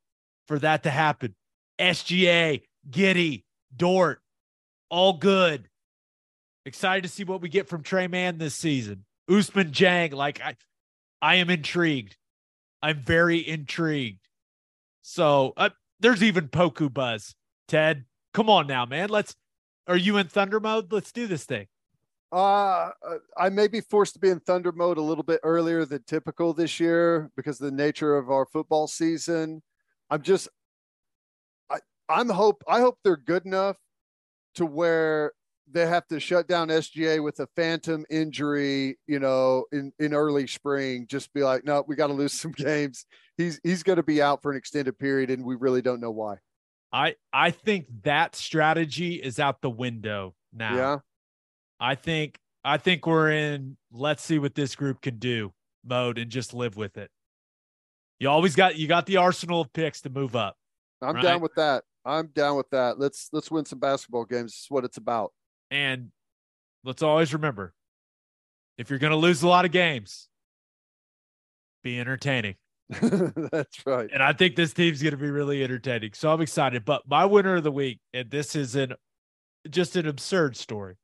for 0.47 0.59
that 0.59 0.83
to 0.85 0.91
happen. 0.91 1.35
SGA, 1.79 2.63
Giddey, 2.89 3.45
Dort, 3.75 4.21
all 4.89 5.15
good. 5.15 5.69
Excited 6.65 7.03
to 7.03 7.09
see 7.09 7.25
what 7.25 7.41
we 7.41 7.49
get 7.49 7.69
from 7.69 7.83
Tre 7.83 8.07
Mann 8.07 8.39
this 8.39 8.55
season. 8.55 9.05
Ousmane 9.29 9.73
Dieng, 9.73 10.13
like 10.13 10.41
I, 10.41 10.57
I 11.21 11.37
am 11.37 11.51
intrigued. 11.51 12.17
I'm 12.83 12.99
very 12.99 13.39
intrigued. 13.39 14.29
So 15.03 15.55
uh, 15.57 15.71
there's 16.03 16.23
even 16.23 16.49
Poku 16.49 16.93
buzz. 16.93 17.35
Ted, 17.69 18.05
come 18.35 18.51
on 18.51 18.67
now, 18.67 18.85
man. 18.85 19.09
Let's. 19.09 19.35
Are 19.87 19.97
you 19.97 20.17
in 20.19 20.29
Thunder 20.29 20.61
mode? 20.61 20.93
Let's 20.93 21.11
do 21.11 21.27
this 21.27 21.45
thing. 21.45 21.67
Uh, 22.33 22.89
I 23.37 23.51
may 23.51 23.69
be 23.69 23.83
forced 23.83 24.15
to 24.15 24.19
be 24.19 24.31
in 24.31 24.41
thunder 24.41 24.73
mode 24.73 24.97
a 24.97 25.03
little 25.03 25.23
bit 25.23 25.41
earlier 25.43 25.85
than 25.85 26.03
typical 26.05 26.55
this 26.55 26.81
year 26.81 27.31
because 27.37 27.61
of 27.61 27.67
the 27.67 27.77
nature 27.77 28.17
of 28.17 28.31
our 28.31 28.47
football 28.47 28.89
season. 28.89 29.61
I'm 30.09 30.23
just, 30.23 30.49
I, 31.71 31.79
I'm 32.09 32.31
hope 32.31 32.65
I 32.67 32.81
hope 32.81 32.97
they're 33.05 33.19
good 33.19 33.45
enough 33.45 33.77
to 34.55 34.65
where 34.65 35.33
they 35.73 35.87
have 35.87 36.07
to 36.09 36.21
shut 36.21 36.47
down 36.49 36.69
SGA 36.69 37.23
with 37.23 37.41
a 37.41 37.49
phantom 37.57 38.05
injury, 38.11 38.99
you 39.07 39.19
know, 39.19 39.65
in 39.73 39.93
in 39.99 40.15
early 40.15 40.47
spring. 40.47 41.07
Just 41.09 41.33
be 41.33 41.43
like, 41.43 41.65
no, 41.65 41.85
we 41.87 41.97
got 41.97 42.09
to 42.09 42.13
lose 42.13 42.33
some 42.41 42.53
games. 42.53 43.07
He's 43.37 43.61
he's 43.63 43.83
going 43.83 43.97
to 43.97 44.03
be 44.03 44.23
out 44.23 44.43
for 44.43 44.51
an 44.51 44.57
extended 44.59 44.99
period, 44.99 45.31
and 45.31 45.45
we 45.45 45.55
really 45.57 45.83
don't 45.83 46.01
know 46.01 46.11
why. 46.11 46.37
I 46.93 47.17
I 47.33 47.51
think 47.51 47.87
that 48.05 48.37
strategy 48.37 49.15
is 49.15 49.39
out 49.39 49.63
the 49.63 49.71
window 49.71 50.35
now. 50.53 50.77
Yeah. 50.77 50.99
I 51.81 51.95
think 51.95 52.39
I 52.65 52.77
think 52.77 53.07
we're 53.07 53.31
in 53.31 53.77
let's 53.91 54.23
see 54.23 54.39
what 54.39 54.55
this 54.55 54.77
group 54.77 55.01
can 55.01 55.19
do 55.19 55.53
mode 55.85 56.19
and 56.19 56.31
just 56.31 56.55
live 56.55 56.77
with 56.77 56.97
it. 56.97 57.11
You 58.21 58.29
always 58.29 58.55
got 58.55 58.77
you 58.77 58.87
got 58.87 59.07
the 59.07 59.17
arsenal 59.17 59.63
of 59.63 59.73
picks 59.73 60.03
to 60.03 60.11
move 60.11 60.37
up. 60.37 60.57
I'm 61.01 61.17
Right. 61.17 61.23
down 61.23 61.41
with 61.41 61.55
that. 61.57 61.85
I'm 62.05 62.29
down 62.29 62.57
with 62.57 62.71
that. 62.71 62.99
Let's 62.99 63.29
let's 63.33 63.51
win 63.51 63.65
some 63.65 63.79
basketball 63.79 64.25
games. 64.25 64.53
This 64.53 64.61
is 64.61 64.67
what 64.71 64.85
it's 64.85 64.97
about. 64.97 65.33
And 65.73 66.11
let's 66.85 67.03
always 67.03 67.33
remember 67.33 67.73
if 68.77 68.91
you're 68.91 68.99
going 68.99 69.11
to 69.13 69.17
lose 69.17 69.43
a 69.43 69.49
lot 69.49 69.65
of 69.65 69.73
games, 69.73 70.29
be 71.83 71.99
entertaining. 71.99 72.57
That's 73.01 73.87
right. 73.87 74.11
And 74.13 74.23
I 74.23 74.35
think 74.35 74.55
this 74.55 74.75
team's 74.75 75.03
going 75.03 75.13
to 75.13 75.17
be 75.17 75.31
really 75.31 75.65
entertaining. 75.65 76.11
So 76.13 76.31
I'm 76.31 76.43
excited. 76.43 76.85
But 76.85 77.09
my 77.09 77.25
winner 77.25 77.57
of 77.57 77.65
the 77.65 77.73
week, 77.73 78.01
and 78.13 78.31
this 78.31 78.55
is 78.55 78.77
an 78.77 78.93
just 79.71 79.97
an 79.97 80.07
absurd 80.07 80.57
story. 80.59 80.97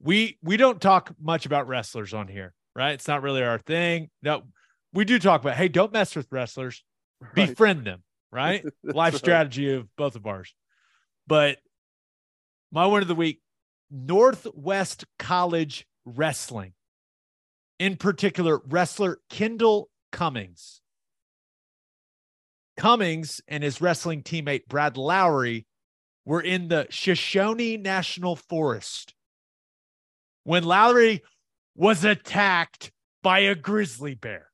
We 0.00 0.38
we 0.44 0.56
don't 0.56 0.80
talk 0.80 1.12
much 1.20 1.44
about 1.44 1.66
wrestlers 1.66 2.14
on 2.14 2.28
here, 2.28 2.54
right? 2.76 2.92
It's 2.92 3.08
not 3.08 3.22
really 3.22 3.42
our 3.42 3.58
thing. 3.58 4.10
No, 4.22 4.44
we 4.92 5.04
do 5.04 5.18
talk 5.18 5.40
about 5.40 5.56
hey, 5.56 5.66
don't 5.68 5.92
mess 5.92 6.14
with 6.14 6.28
wrestlers, 6.30 6.84
Right. 7.20 7.48
befriend 7.48 7.84
them, 7.84 8.04
right? 8.30 8.64
Life 8.84 9.14
right. 9.14 9.18
strategy 9.18 9.72
of 9.74 9.88
both 9.96 10.14
of 10.14 10.24
ours. 10.24 10.54
But 11.26 11.58
my 12.70 12.86
win 12.86 13.02
of 13.02 13.08
the 13.08 13.16
week, 13.16 13.40
Northwest 13.90 15.04
College 15.18 15.86
Wrestling. 16.04 16.72
In 17.78 17.96
particular, 17.96 18.60
wrestler 18.66 19.18
Kendall 19.30 19.90
Cummings. 20.10 20.80
Cummings 22.76 23.40
and 23.48 23.62
his 23.62 23.80
wrestling 23.80 24.22
teammate 24.22 24.66
Brad 24.68 24.96
Lowry 24.96 25.66
were 26.24 26.40
in 26.40 26.68
the 26.68 26.86
Shoshone 26.90 27.76
National 27.76 28.36
Forest 28.36 29.14
when 30.44 30.64
Lowry 30.64 31.22
was 31.74 32.04
attacked 32.04 32.92
by 33.22 33.40
a 33.40 33.54
grizzly 33.54 34.14
bear. 34.14 34.48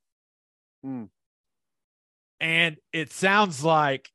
Hmm. 0.82 1.05
And 2.40 2.77
it 2.93 3.12
sounds 3.12 3.65
like 3.65 4.11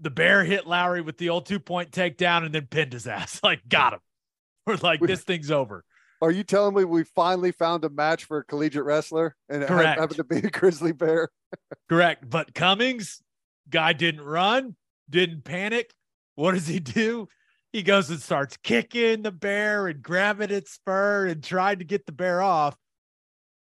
the 0.00 0.10
bear 0.10 0.44
hit 0.44 0.66
Lowry 0.66 1.00
with 1.00 1.18
the 1.18 1.28
old 1.28 1.46
two 1.46 1.60
point 1.60 1.90
takedown 1.90 2.44
and 2.44 2.54
then 2.54 2.66
pinned 2.66 2.92
his 2.92 3.06
ass. 3.06 3.40
Like, 3.50 3.68
got 3.68 3.94
him. 3.94 4.00
We're 4.66 4.76
like, 4.76 5.00
this 5.00 5.22
thing's 5.22 5.50
over. 5.50 5.84
Are 6.22 6.30
you 6.30 6.44
telling 6.44 6.74
me 6.74 6.84
we 6.84 7.04
finally 7.04 7.50
found 7.50 7.84
a 7.84 7.88
match 7.88 8.24
for 8.24 8.38
a 8.38 8.44
collegiate 8.44 8.84
wrestler 8.84 9.34
and 9.48 9.62
it 9.62 9.68
Correct. 9.68 9.98
happened 9.98 10.16
to 10.16 10.24
be 10.24 10.36
a 10.38 10.50
grizzly 10.50 10.92
bear? 10.92 11.30
Correct. 11.88 12.28
But 12.28 12.54
Cummings, 12.54 13.22
guy 13.68 13.94
didn't 13.94 14.20
run, 14.20 14.76
didn't 15.08 15.44
panic. 15.44 15.92
What 16.34 16.52
does 16.52 16.66
he 16.66 16.78
do? 16.78 17.28
He 17.72 17.82
goes 17.82 18.10
and 18.10 18.20
starts 18.20 18.56
kicking 18.58 19.22
the 19.22 19.30
bear 19.30 19.86
and 19.86 20.02
grabbing 20.02 20.50
its 20.50 20.78
fur 20.84 21.26
and 21.26 21.42
trying 21.42 21.78
to 21.78 21.84
get 21.84 22.04
the 22.04 22.12
bear 22.12 22.42
off. 22.42 22.76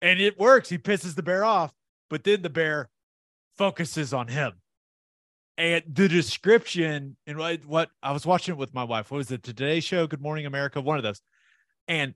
And 0.01 0.19
it 0.19 0.37
works. 0.37 0.69
He 0.69 0.77
pisses 0.77 1.15
the 1.15 1.23
bear 1.23 1.43
off, 1.43 1.73
but 2.09 2.23
then 2.23 2.41
the 2.41 2.49
bear 2.49 2.89
focuses 3.57 4.13
on 4.13 4.27
him. 4.27 4.53
And 5.57 5.83
the 5.87 6.09
description 6.09 7.15
and 7.25 7.37
what, 7.37 7.65
what 7.65 7.89
I 8.03 8.11
was 8.11 8.25
watching 8.25 8.55
it 8.55 8.57
with 8.57 8.73
my 8.73 8.83
wife. 8.83 9.09
What 9.09 9.17
was 9.17 9.31
it? 9.31 9.43
Today 9.43 9.79
Show, 9.79 10.05
Good 10.05 10.21
Morning 10.21 10.45
America, 10.45 10.81
one 10.81 10.97
of 10.97 11.03
those. 11.03 11.21
And 11.87 12.13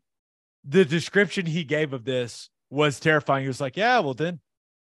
the 0.65 0.83
description 0.83 1.45
he 1.45 1.63
gave 1.63 1.93
of 1.93 2.03
this 2.03 2.49
was 2.69 2.99
terrifying. 2.99 3.43
He 3.43 3.47
was 3.47 3.61
like, 3.61 3.77
Yeah, 3.77 3.99
well, 3.99 4.13
then 4.13 4.39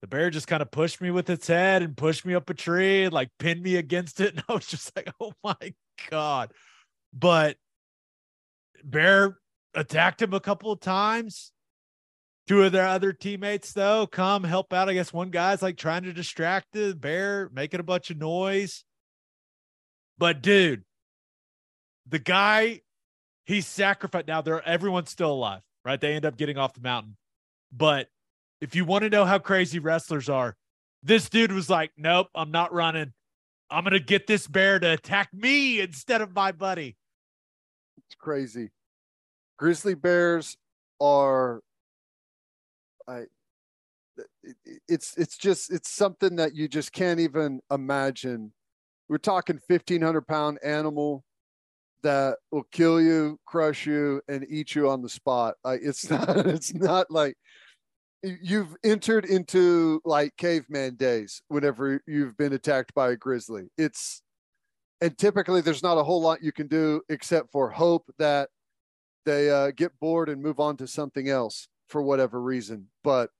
the 0.00 0.06
bear 0.06 0.30
just 0.30 0.46
kind 0.46 0.62
of 0.62 0.70
pushed 0.70 1.00
me 1.00 1.10
with 1.10 1.28
its 1.28 1.46
head 1.46 1.82
and 1.82 1.96
pushed 1.96 2.24
me 2.24 2.34
up 2.34 2.48
a 2.48 2.54
tree 2.54 3.04
and 3.04 3.12
like 3.12 3.28
pinned 3.38 3.62
me 3.62 3.76
against 3.76 4.20
it. 4.20 4.34
And 4.34 4.44
I 4.48 4.54
was 4.54 4.66
just 4.66 4.94
like, 4.96 5.12
oh 5.20 5.32
my 5.44 5.74
God. 6.10 6.52
But 7.12 7.56
bear 8.82 9.36
attacked 9.74 10.22
him 10.22 10.32
a 10.32 10.40
couple 10.40 10.72
of 10.72 10.80
times. 10.80 11.52
Two 12.50 12.64
of 12.64 12.72
their 12.72 12.88
other 12.88 13.12
teammates, 13.12 13.72
though, 13.72 14.08
come 14.08 14.42
help 14.42 14.72
out. 14.72 14.88
I 14.88 14.94
guess 14.94 15.12
one 15.12 15.30
guy's 15.30 15.62
like 15.62 15.76
trying 15.76 16.02
to 16.02 16.12
distract 16.12 16.72
the 16.72 16.96
bear, 16.96 17.48
making 17.52 17.78
a 17.78 17.84
bunch 17.84 18.10
of 18.10 18.18
noise. 18.18 18.82
But 20.18 20.42
dude, 20.42 20.82
the 22.08 22.18
guy 22.18 22.80
he 23.44 23.60
sacrificed. 23.60 24.26
Now 24.26 24.40
they're 24.40 24.68
everyone's 24.68 25.10
still 25.10 25.30
alive, 25.30 25.60
right? 25.84 26.00
They 26.00 26.12
end 26.14 26.24
up 26.24 26.36
getting 26.36 26.58
off 26.58 26.74
the 26.74 26.80
mountain. 26.80 27.16
But 27.70 28.08
if 28.60 28.74
you 28.74 28.84
want 28.84 29.04
to 29.04 29.10
know 29.10 29.24
how 29.24 29.38
crazy 29.38 29.78
wrestlers 29.78 30.28
are, 30.28 30.56
this 31.04 31.28
dude 31.28 31.52
was 31.52 31.70
like, 31.70 31.92
Nope, 31.96 32.30
I'm 32.34 32.50
not 32.50 32.72
running. 32.72 33.12
I'm 33.70 33.84
gonna 33.84 34.00
get 34.00 34.26
this 34.26 34.48
bear 34.48 34.80
to 34.80 34.94
attack 34.94 35.28
me 35.32 35.78
instead 35.78 36.20
of 36.20 36.34
my 36.34 36.50
buddy. 36.50 36.96
It's 37.96 38.16
crazy. 38.16 38.70
Grizzly 39.56 39.94
bears 39.94 40.56
are 41.00 41.60
I 43.08 43.26
it- 44.44 44.56
it- 44.64 44.82
it's 44.88 45.16
it's 45.16 45.36
just 45.36 45.72
it's 45.72 45.90
something 45.90 46.36
that 46.36 46.54
you 46.54 46.68
just 46.68 46.92
can't 46.92 47.20
even 47.20 47.60
imagine. 47.70 48.52
We're 49.08 49.18
talking 49.18 49.58
1500 49.66 50.26
pound 50.26 50.58
animal 50.62 51.24
that 52.02 52.38
will 52.50 52.64
kill 52.72 53.00
you, 53.00 53.38
crush 53.46 53.86
you, 53.86 54.22
and 54.28 54.46
eat 54.48 54.74
you 54.74 54.88
on 54.90 55.02
the 55.02 55.08
spot. 55.08 55.56
It's 55.66 56.08
not 56.10 56.46
it's 56.46 56.74
not 56.74 57.10
like 57.10 57.36
you- 58.22 58.38
you've 58.42 58.76
entered 58.84 59.24
into 59.26 60.00
like 60.04 60.36
caveman 60.36 60.96
days 60.96 61.42
whenever 61.48 62.02
you've 62.06 62.36
been 62.36 62.52
attacked 62.54 62.94
by 62.94 63.12
a 63.12 63.16
grizzly. 63.16 63.70
It's 63.78 64.22
and 65.00 65.16
typically 65.18 65.60
there's 65.62 65.82
not 65.82 65.98
a 65.98 66.04
whole 66.04 66.20
lot 66.22 66.42
you 66.42 66.52
can 66.52 66.68
do 66.68 67.02
except 67.08 67.52
for 67.52 67.70
hope 67.70 68.04
that 68.18 68.50
they 69.26 69.50
uh, 69.50 69.70
get 69.72 69.98
bored 70.00 70.28
and 70.28 70.42
move 70.42 70.60
on 70.60 70.76
to 70.78 70.86
something 70.86 71.28
else 71.30 71.68
for 71.90 72.02
whatever 72.02 72.40
reason. 72.40 72.86
But 73.04 73.30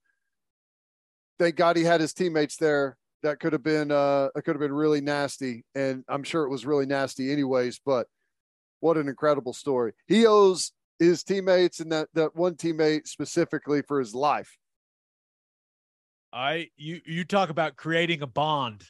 thank 1.38 1.56
God 1.56 1.76
he 1.76 1.84
had 1.84 2.00
his 2.00 2.12
teammates 2.12 2.56
there. 2.56 2.96
That 3.22 3.38
could 3.38 3.52
have 3.52 3.62
been 3.62 3.90
uh, 3.90 4.28
that 4.34 4.42
could 4.42 4.54
have 4.54 4.60
been 4.60 4.72
really 4.72 5.00
nasty, 5.00 5.64
and 5.74 6.04
I'm 6.08 6.22
sure 6.22 6.44
it 6.44 6.50
was 6.50 6.64
really 6.64 6.86
nasty 6.86 7.30
anyways. 7.30 7.80
But 7.84 8.06
what 8.80 8.96
an 8.96 9.08
incredible 9.08 9.52
story! 9.52 9.92
He 10.06 10.26
owes 10.26 10.72
his 10.98 11.22
teammates 11.22 11.80
and 11.80 11.92
that 11.92 12.08
that 12.14 12.34
one 12.34 12.54
teammate 12.54 13.06
specifically 13.06 13.82
for 13.82 13.98
his 13.98 14.14
life. 14.14 14.56
I 16.32 16.70
you 16.76 17.00
you 17.04 17.24
talk 17.24 17.50
about 17.50 17.76
creating 17.76 18.22
a 18.22 18.26
bond. 18.26 18.84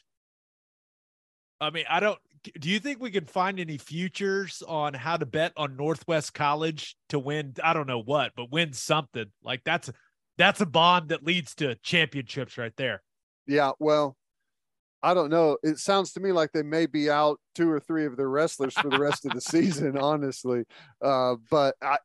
I 1.59 1.69
mean, 1.69 1.85
I 1.89 1.99
don't 1.99 2.19
do 2.59 2.69
you 2.69 2.79
think 2.79 2.99
we 2.99 3.11
can 3.11 3.25
find 3.25 3.59
any 3.59 3.77
futures 3.77 4.63
on 4.67 4.93
how 4.93 5.17
to 5.17 5.25
bet 5.25 5.53
on 5.57 5.75
Northwest 5.75 6.33
College 6.33 6.95
to 7.09 7.19
win? 7.19 7.53
I 7.63 7.73
don't 7.73 7.87
know 7.87 8.01
what, 8.01 8.31
but 8.35 8.51
win 8.51 8.73
something. 8.73 9.25
Like 9.43 9.63
that's 9.63 9.91
that's 10.37 10.61
a 10.61 10.65
bond 10.65 11.09
that 11.09 11.23
leads 11.23 11.55
to 11.55 11.75
championships 11.75 12.57
right 12.57 12.73
there. 12.77 13.03
Yeah, 13.47 13.71
well, 13.79 14.17
I 15.03 15.13
don't 15.13 15.29
know. 15.29 15.57
It 15.63 15.79
sounds 15.79 16.13
to 16.13 16.19
me 16.19 16.31
like 16.31 16.51
they 16.51 16.63
may 16.63 16.85
be 16.85 17.09
out 17.09 17.39
two 17.55 17.69
or 17.69 17.79
three 17.79 18.05
of 18.05 18.17
their 18.17 18.29
wrestlers 18.29 18.73
for 18.73 18.89
the 18.89 18.99
rest 18.99 19.25
of 19.25 19.33
the 19.33 19.41
season, 19.41 19.97
honestly. 19.97 20.63
Uh, 21.01 21.35
but 21.49 21.75
I, 21.81 21.97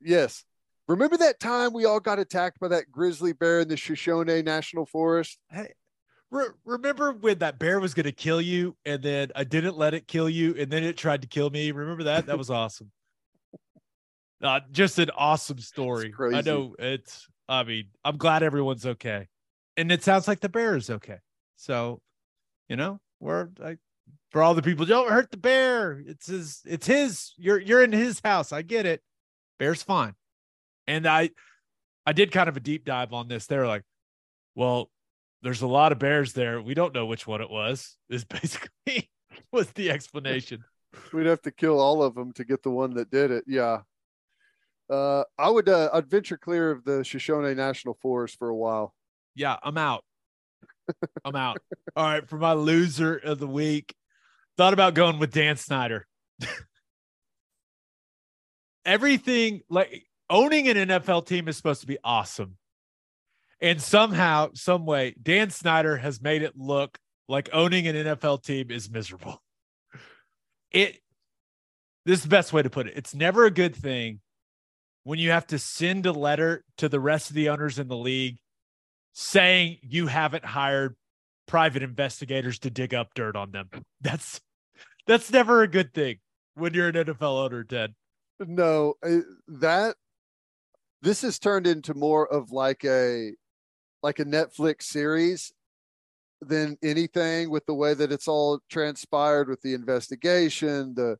yes, 0.00 0.44
remember 0.88 1.16
that 1.18 1.40
time 1.40 1.72
we 1.72 1.84
all 1.84 2.00
got 2.00 2.18
attacked 2.18 2.60
by 2.60 2.68
that 2.68 2.90
grizzly 2.90 3.32
bear 3.32 3.60
in 3.60 3.68
the 3.68 3.76
Shoshone 3.76 4.42
National 4.42 4.86
Forest? 4.86 5.38
Hey, 5.50 5.72
re- 6.30 6.48
remember 6.64 7.12
when 7.12 7.38
that 7.38 7.58
bear 7.58 7.80
was 7.80 7.94
going 7.94 8.04
to 8.04 8.12
kill 8.12 8.40
you 8.40 8.76
and 8.84 9.02
then 9.02 9.30
I 9.34 9.44
didn't 9.44 9.76
let 9.76 9.94
it 9.94 10.06
kill 10.06 10.28
you 10.28 10.54
and 10.58 10.70
then 10.70 10.84
it 10.84 10.96
tried 10.96 11.22
to 11.22 11.28
kill 11.28 11.50
me? 11.50 11.72
Remember 11.72 12.04
that? 12.04 12.26
That 12.26 12.38
was 12.38 12.50
awesome. 12.50 12.90
Uh, 14.42 14.60
just 14.72 14.98
an 14.98 15.10
awesome 15.16 15.58
story. 15.58 16.14
I 16.32 16.40
know 16.40 16.74
it's, 16.78 17.28
I 17.48 17.64
mean, 17.64 17.86
I'm 18.04 18.16
glad 18.16 18.42
everyone's 18.42 18.86
okay. 18.86 19.28
And 19.76 19.92
it 19.92 20.02
sounds 20.02 20.26
like 20.26 20.40
the 20.40 20.48
bear 20.48 20.76
is 20.76 20.88
okay. 20.88 21.18
So, 21.56 22.00
you 22.68 22.76
know, 22.76 23.00
we're 23.18 23.48
like, 23.58 23.78
for 24.30 24.42
all 24.42 24.54
the 24.54 24.62
people, 24.62 24.86
don't 24.86 25.10
hurt 25.10 25.30
the 25.30 25.36
bear. 25.36 26.02
It's 26.06 26.26
his, 26.26 26.62
it's 26.64 26.86
his, 26.86 27.34
you're, 27.36 27.60
you're 27.60 27.82
in 27.82 27.92
his 27.92 28.20
house. 28.24 28.52
I 28.52 28.62
get 28.62 28.86
it. 28.86 29.02
Bear's 29.58 29.82
fine. 29.82 30.14
And 30.86 31.06
I, 31.06 31.30
I 32.06 32.12
did 32.12 32.32
kind 32.32 32.48
of 32.48 32.56
a 32.56 32.60
deep 32.60 32.84
dive 32.84 33.12
on 33.12 33.28
this. 33.28 33.46
They 33.46 33.58
were 33.58 33.66
like, 33.66 33.82
well, 34.54 34.90
there's 35.42 35.62
a 35.62 35.66
lot 35.66 35.92
of 35.92 35.98
bears 35.98 36.32
there. 36.32 36.60
We 36.60 36.74
don't 36.74 36.94
know 36.94 37.06
which 37.06 37.26
one 37.26 37.40
it 37.40 37.50
was. 37.50 37.96
Is 38.08 38.24
basically 38.26 39.10
was 39.52 39.70
the 39.72 39.90
explanation. 39.90 40.64
We'd 41.12 41.26
have 41.26 41.42
to 41.42 41.50
kill 41.50 41.78
all 41.78 42.02
of 42.02 42.14
them 42.14 42.32
to 42.34 42.44
get 42.44 42.62
the 42.62 42.70
one 42.70 42.94
that 42.94 43.10
did 43.10 43.30
it. 43.30 43.44
Yeah. 43.46 43.82
Uh, 44.88 45.22
I 45.38 45.48
would 45.48 45.68
uh, 45.68 45.88
I'd 45.92 46.10
venture 46.10 46.36
clear 46.36 46.72
of 46.72 46.84
the 46.84 47.04
Shoshone 47.04 47.54
National 47.54 47.96
Forest 48.02 48.38
for 48.38 48.48
a 48.48 48.56
while. 48.56 48.92
Yeah, 49.36 49.56
I'm 49.62 49.78
out. 49.78 50.04
I'm 51.24 51.36
out. 51.36 51.58
All 51.96 52.04
right, 52.04 52.28
for 52.28 52.38
my 52.38 52.54
loser 52.54 53.16
of 53.16 53.38
the 53.38 53.46
week, 53.46 53.94
thought 54.56 54.72
about 54.72 54.94
going 54.94 55.20
with 55.20 55.32
Dan 55.32 55.56
Snyder. 55.56 56.08
Everything 58.84 59.62
like 59.70 60.04
owning 60.28 60.68
an 60.68 60.76
NFL 60.88 61.26
team 61.26 61.46
is 61.46 61.56
supposed 61.56 61.82
to 61.82 61.86
be 61.86 61.98
awesome. 62.02 62.56
And 63.60 63.80
somehow, 63.80 64.50
some 64.54 64.86
way, 64.86 65.14
Dan 65.20 65.50
Snyder 65.50 65.96
has 65.98 66.20
made 66.20 66.42
it 66.42 66.56
look 66.56 66.98
like 67.28 67.50
owning 67.52 67.86
an 67.86 67.96
NFL 67.96 68.42
team 68.42 68.70
is 68.70 68.90
miserable. 68.90 69.40
It 70.70 70.98
this 72.06 72.18
is 72.18 72.22
the 72.22 72.28
best 72.30 72.52
way 72.52 72.62
to 72.62 72.70
put 72.70 72.86
it. 72.86 72.94
It's 72.96 73.14
never 73.14 73.44
a 73.44 73.50
good 73.50 73.76
thing 73.76 74.20
when 75.04 75.18
you 75.18 75.30
have 75.30 75.46
to 75.48 75.58
send 75.58 76.06
a 76.06 76.12
letter 76.12 76.64
to 76.78 76.88
the 76.88 77.00
rest 77.00 77.30
of 77.30 77.36
the 77.36 77.50
owners 77.50 77.78
in 77.78 77.88
the 77.88 77.96
league 77.96 78.38
saying 79.12 79.78
you 79.82 80.06
haven't 80.06 80.44
hired 80.44 80.96
private 81.46 81.82
investigators 81.82 82.58
to 82.60 82.70
dig 82.70 82.94
up 82.94 83.12
dirt 83.14 83.36
on 83.36 83.50
them. 83.50 83.68
That's 84.00 84.40
that's 85.06 85.32
never 85.32 85.62
a 85.62 85.68
good 85.68 85.92
thing 85.92 86.18
when 86.54 86.74
you're 86.74 86.88
an 86.88 86.94
NFL 86.94 87.44
owner, 87.44 87.64
Ted. 87.64 87.94
No, 88.38 88.94
that 89.48 89.96
this 91.02 91.22
has 91.22 91.38
turned 91.38 91.66
into 91.66 91.94
more 91.94 92.30
of 92.32 92.52
like 92.52 92.84
a 92.84 93.32
like 94.02 94.18
a 94.18 94.24
Netflix 94.24 94.82
series 94.84 95.52
than 96.40 96.78
anything 96.82 97.50
with 97.50 97.66
the 97.66 97.74
way 97.74 97.94
that 97.94 98.12
it's 98.12 98.28
all 98.28 98.60
transpired 98.70 99.48
with 99.48 99.60
the 99.62 99.74
investigation, 99.74 100.94
the 100.94 101.18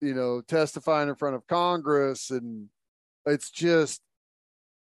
you 0.00 0.12
know, 0.12 0.42
testifying 0.42 1.08
in 1.08 1.14
front 1.14 1.36
of 1.36 1.46
Congress 1.46 2.30
and 2.30 2.68
it's 3.24 3.50
just 3.50 4.00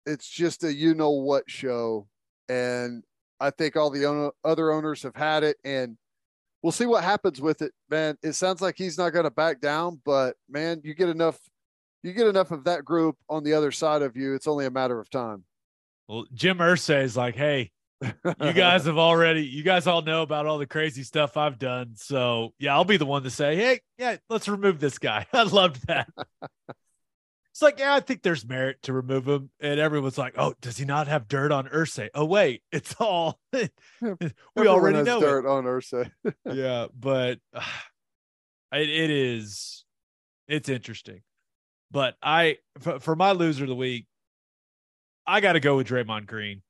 it's 0.05 0.29
just 0.29 0.63
a 0.63 0.73
you 0.73 0.93
know 0.93 1.11
what 1.11 1.49
show 1.49 2.07
and 2.47 3.03
I 3.39 3.51
think 3.51 3.77
all 3.77 3.89
the 3.89 4.05
owner, 4.05 4.31
other 4.43 4.71
owners 4.71 5.03
have 5.03 5.15
had 5.15 5.43
it 5.43 5.57
and 5.63 5.97
we'll 6.61 6.71
see 6.71 6.85
what 6.85 7.03
happens 7.03 7.39
with 7.39 7.61
it, 7.61 7.71
man. 7.89 8.17
It 8.21 8.33
sounds 8.33 8.61
like 8.61 8.77
he's 8.77 8.97
not 8.97 9.11
going 9.11 9.23
to 9.23 9.31
back 9.31 9.61
down, 9.61 10.01
but 10.03 10.35
man, 10.49 10.81
you 10.83 10.93
get 10.93 11.09
enough 11.09 11.39
you 12.03 12.13
get 12.13 12.27
enough 12.27 12.51
of 12.51 12.63
that 12.63 12.85
group 12.85 13.17
on 13.29 13.43
the 13.43 13.53
other 13.53 13.71
side 13.71 14.01
of 14.01 14.15
you, 14.15 14.33
it's 14.33 14.47
only 14.47 14.65
a 14.65 14.71
matter 14.71 14.99
of 14.99 15.09
time. 15.09 15.43
Well, 16.09 16.25
Jim 16.33 16.57
Irsay 16.57 17.03
is 17.03 17.15
like, 17.15 17.35
hey, 17.35 17.69
you 18.01 18.53
guys 18.53 18.85
have 18.85 18.97
already, 18.97 19.45
you 19.45 19.61
guys 19.61 19.85
all 19.85 20.01
know 20.01 20.23
about 20.23 20.47
all 20.47 20.57
the 20.57 20.65
crazy 20.65 21.03
stuff 21.03 21.37
I've 21.37 21.59
done. 21.59 21.91
So 21.97 22.55
yeah, 22.57 22.73
I'll 22.73 22.83
be 22.83 22.97
the 22.97 23.05
one 23.05 23.21
to 23.23 23.29
say, 23.29 23.55
hey, 23.55 23.81
yeah, 23.99 24.17
let's 24.27 24.47
remove 24.47 24.79
this 24.79 24.97
guy. 24.97 25.27
I 25.33 25.43
loved 25.43 25.85
that. 25.85 26.09
it's 27.51 27.61
like, 27.61 27.77
yeah, 27.77 27.93
I 27.93 27.99
think 27.99 28.23
there's 28.23 28.43
merit 28.43 28.81
to 28.83 28.93
remove 28.93 29.27
him. 29.27 29.51
And 29.59 29.79
everyone's 29.79 30.17
like, 30.17 30.33
oh, 30.35 30.55
does 30.61 30.77
he 30.77 30.85
not 30.85 31.07
have 31.07 31.27
dirt 31.27 31.51
on 31.51 31.67
Irsay? 31.67 32.09
Oh, 32.15 32.25
wait, 32.25 32.63
it's 32.71 32.95
all 32.99 33.39
we 33.53 33.69
Everyone 34.01 34.27
already 34.57 35.03
know. 35.03 35.19
dirt 35.19 35.45
on 35.45 35.65
Irsay. 35.65 36.09
Yeah, 36.51 36.87
but 36.97 37.37
uh, 37.53 37.61
it, 38.73 38.89
it 38.89 39.11
is, 39.11 39.85
it's 40.47 40.69
interesting. 40.69 41.21
But 41.91 42.15
I, 42.19 42.57
for, 42.79 42.99
for 42.99 43.15
my 43.15 43.33
loser 43.33 43.65
of 43.65 43.69
the 43.69 43.75
week, 43.75 44.07
I 45.29 45.41
got 45.41 45.53
to 45.53 45.59
go 45.59 45.77
with 45.77 45.87
Draymond 45.87 46.25
Green. 46.25 46.63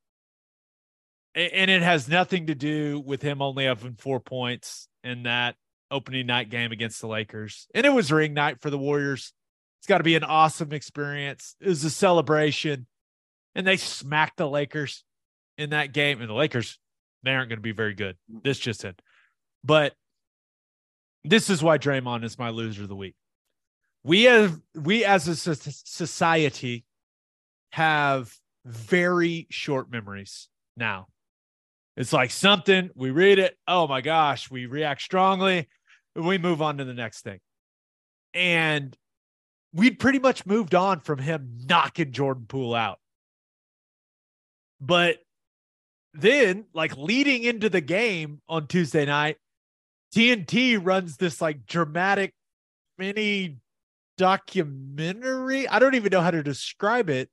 And 1.34 1.72
it 1.72 1.82
has 1.82 2.10
nothing 2.10 2.48
to 2.48 2.56
do 2.56 3.00
with 3.00 3.22
him 3.22 3.42
only 3.42 3.66
having 3.66 3.96
four 3.96 4.20
points 4.20 4.90
in 5.04 5.24
that 5.24 5.56
opening 5.90 6.26
night 6.26 6.50
game 6.50 6.72
against 6.74 7.00
the 7.00 7.08
Lakers. 7.08 7.68
And 7.74 7.86
it 7.86 7.94
was 7.94 8.12
ring 8.12 8.34
night 8.34 8.62
for 8.62 8.70
the 8.70 8.78
Warriors. 8.78 9.32
It's 9.80 9.88
got 9.88 10.00
to 10.00 10.04
be 10.04 10.16
an 10.16 10.26
awesome 10.26 10.74
experience. 10.74 11.56
It 11.62 11.70
was 11.70 11.84
a 11.86 11.90
celebration. 11.90 12.88
And 13.56 13.66
they 13.66 13.78
smacked 13.78 14.38
the 14.38 14.50
Lakers 14.50 15.06
in 15.58 15.70
that 15.70 15.94
game. 15.94 16.20
And 16.20 16.30
the 16.30 16.34
Lakers, 16.34 16.78
they 17.24 17.32
aren't 17.32 17.50
going 17.50 17.60
to 17.60 17.64
be 17.64 17.72
very 17.72 17.94
good. 17.94 18.18
This 18.28 18.60
just 18.60 18.84
in. 18.84 18.96
But 19.64 19.94
this 21.24 21.50
is 21.50 21.64
why 21.64 21.78
Draymond 21.78 22.26
is 22.26 22.38
my 22.38 22.50
loser 22.50 22.84
of 22.84 22.90
the 22.90 22.96
week. 22.96 23.16
We 24.04 24.24
have 24.24 24.60
we 24.76 25.06
as 25.06 25.28
a 25.28 25.36
society 25.36 26.86
have 27.72 28.34
very 28.66 29.48
short 29.50 29.92
memories 29.92 30.50
now. 30.78 31.08
It's 31.98 32.14
like 32.14 32.32
something 32.32 32.90
we 32.96 33.12
read 33.12 33.40
it, 33.40 33.58
oh 33.68 33.88
my 33.88 34.02
gosh, 34.02 34.50
we 34.50 34.66
react 34.66 35.02
strongly, 35.02 35.68
we 36.16 36.38
move 36.38 36.62
on 36.62 36.78
to 36.78 36.86
the 36.86 36.94
next 36.94 37.22
thing. 37.22 37.40
And 38.34 38.96
we'd 39.74 40.00
pretty 40.00 40.20
much 40.20 40.46
moved 40.46 40.76
on 40.76 41.00
from 41.02 41.20
him 41.20 41.58
knocking 41.68 42.12
Jordan 42.12 42.46
Poole 42.48 42.76
out. 42.76 43.00
But 44.82 45.18
then, 46.14 46.66
like 46.74 46.96
leading 46.98 47.44
into 47.44 47.70
the 47.70 47.82
game 47.82 48.42
on 48.48 48.68
Tuesday 48.68 49.06
night, 49.06 49.38
TNT 50.16 50.80
runs 50.82 51.18
this 51.18 51.42
like 51.42 51.66
dramatic 51.66 52.34
mini 52.98 53.58
documentary. 54.18 55.68
I 55.68 55.80
don't 55.80 55.96
even 55.96 56.12
know 56.12 56.22
how 56.22 56.32
to 56.32 56.44
describe 56.44 57.10
it. 57.10 57.30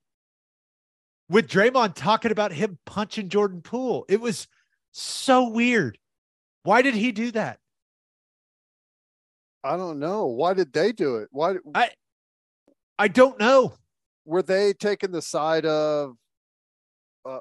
With 1.29 1.49
Draymond 1.49 1.95
talking 1.95 2.31
about 2.31 2.53
him 2.53 2.79
punching 2.87 3.29
Jordan 3.29 3.61
Poole. 3.61 4.05
It 4.09 4.21
was 4.21 4.47
so 4.93 5.49
weird. 5.49 5.99
Why 6.63 6.83
did 6.83 6.95
he 6.95 7.13
do 7.13 7.31
that? 7.33 7.59
I 9.65 9.77
don't 9.77 9.99
know. 9.99 10.27
Why 10.27 10.55
did 10.55 10.73
they 10.73 10.93
do 10.93 11.17
it? 11.17 11.29
Why 11.33 11.57
I 11.75 11.91
I 12.99 13.09
don't 13.09 13.39
know. 13.39 13.75
were 14.25 14.43
they 14.43 14.73
taking 14.73 15.11
the 15.11 15.23
side 15.23 15.67
of 15.67 16.15
uh, 17.25 17.39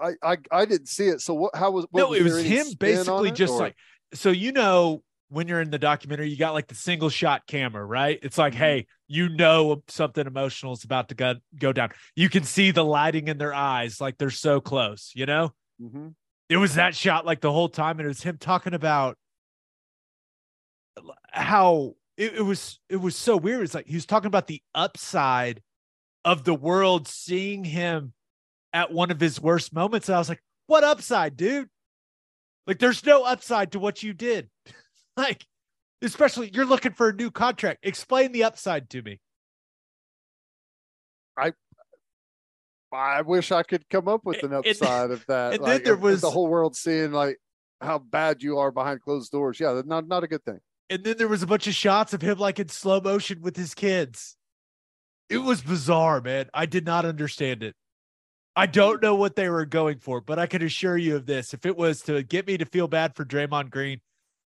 I, 0.00 0.12
I 0.22 0.36
I 0.50 0.64
didn't 0.64 0.88
see 0.88 1.08
it. 1.08 1.20
So 1.20 1.34
what 1.34 1.54
how 1.54 1.70
was 1.70 1.86
what 1.90 2.00
no, 2.00 2.12
it 2.14 2.22
was 2.22 2.42
him 2.42 2.66
basically 2.78 3.30
just 3.30 3.54
like 3.54 3.74
so 4.14 4.30
you 4.30 4.52
know 4.52 5.02
when 5.34 5.48
you're 5.48 5.60
in 5.60 5.70
the 5.70 5.78
documentary, 5.78 6.28
you 6.30 6.36
got 6.36 6.54
like 6.54 6.68
the 6.68 6.74
single 6.74 7.08
shot 7.08 7.46
camera, 7.46 7.84
right? 7.84 8.18
It's 8.22 8.38
like, 8.38 8.54
Mhm. 8.54 8.58
hey, 8.58 8.86
you 9.08 9.28
know 9.28 9.82
something 9.88 10.26
emotional 10.26 10.72
is 10.72 10.84
about 10.84 11.08
to 11.10 11.14
go, 11.14 11.34
go 11.58 11.72
down. 11.72 11.90
You 12.14 12.28
can 12.28 12.44
see 12.44 12.70
the 12.70 12.84
lighting 12.84 13.28
in 13.28 13.38
their 13.38 13.52
eyes, 13.52 14.00
like 14.00 14.16
they're 14.18 14.30
so 14.30 14.60
close, 14.60 15.12
you 15.14 15.26
know? 15.26 15.52
Mhm. 15.82 16.14
It 16.48 16.56
was 16.58 16.74
that 16.74 16.94
shot 16.94 17.26
like 17.26 17.40
the 17.40 17.52
whole 17.52 17.68
time, 17.68 17.98
and 17.98 18.04
it 18.06 18.08
was 18.08 18.22
him 18.22 18.38
talking 18.38 18.74
about 18.74 19.18
how 21.32 21.94
it, 22.16 22.34
it 22.34 22.42
was 22.42 22.78
it 22.88 22.96
was 22.96 23.16
so 23.16 23.36
weird. 23.36 23.62
It's 23.62 23.74
like 23.74 23.86
he 23.86 23.94
was 23.96 24.06
talking 24.06 24.28
about 24.28 24.46
the 24.46 24.62
upside 24.74 25.62
of 26.24 26.44
the 26.44 26.54
world 26.54 27.08
seeing 27.08 27.64
him 27.64 28.12
at 28.72 28.92
one 28.92 29.10
of 29.10 29.20
his 29.20 29.40
worst 29.40 29.72
moments. 29.72 30.08
And 30.08 30.16
I 30.16 30.18
was 30.18 30.28
like, 30.28 30.42
what 30.66 30.84
upside, 30.84 31.36
dude? 31.36 31.68
Like, 32.66 32.78
there's 32.78 33.04
no 33.04 33.24
upside 33.24 33.72
to 33.72 33.78
what 33.78 34.02
you 34.02 34.12
did. 34.12 34.48
like, 35.16 35.44
especially 36.02 36.50
you're 36.52 36.64
looking 36.66 36.92
for 36.92 37.08
a 37.08 37.12
new 37.12 37.30
contract. 37.30 37.80
Explain 37.82 38.32
the 38.32 38.44
upside 38.44 38.90
to 38.90 39.02
me. 39.02 39.20
I 41.36 41.52
I 42.92 43.22
wish 43.22 43.50
I 43.50 43.64
could 43.64 43.88
come 43.90 44.06
up 44.06 44.24
with 44.24 44.42
And- 44.42 44.52
an 44.52 44.58
and- 44.58 44.66
upside 44.66 45.10
of 45.10 45.24
that. 45.26 45.54
and 45.54 45.64
then 45.64 45.82
there 45.82 45.96
was 45.96 46.20
the 46.20 46.30
whole 46.30 46.46
world 46.48 46.76
seeing 46.76 47.12
like 47.12 47.38
how 47.80 47.98
bad 47.98 48.42
you 48.42 48.58
are 48.58 48.70
behind 48.70 49.00
closed 49.02 49.32
doors. 49.32 49.58
Yeah, 49.58 49.82
not 49.84 50.06
not 50.06 50.22
a 50.24 50.28
good 50.28 50.44
thing. 50.44 50.60
And 50.90 51.02
then 51.02 51.16
there 51.16 51.28
was 51.28 51.42
a 51.42 51.46
bunch 51.46 51.66
of 51.66 51.74
shots 51.74 52.12
of 52.12 52.22
him 52.22 52.38
like 52.38 52.60
in 52.60 52.68
slow 52.68 53.00
motion 53.00 53.40
with 53.40 53.56
his 53.56 53.74
kids. 53.74 54.36
It 55.30 55.38
was 55.38 55.62
bizarre, 55.62 56.20
man. 56.20 56.50
I 56.54 56.66
did 56.66 56.84
not 56.84 57.04
understand 57.04 57.62
it. 57.62 57.74
I 58.54 58.66
don't 58.66 59.02
know 59.02 59.16
what 59.16 59.34
they 59.34 59.48
were 59.48 59.64
going 59.66 59.98
for, 59.98 60.20
but 60.20 60.38
I 60.38 60.46
can 60.46 60.62
assure 60.62 60.96
you 60.96 61.16
of 61.16 61.26
this. 61.26 61.52
If 61.54 61.66
it 61.66 61.76
was 61.76 62.02
to 62.02 62.22
get 62.22 62.46
me 62.46 62.58
to 62.58 62.66
feel 62.66 62.86
bad 62.86 63.16
for 63.16 63.24
Draymond 63.24 63.70
Green, 63.70 64.00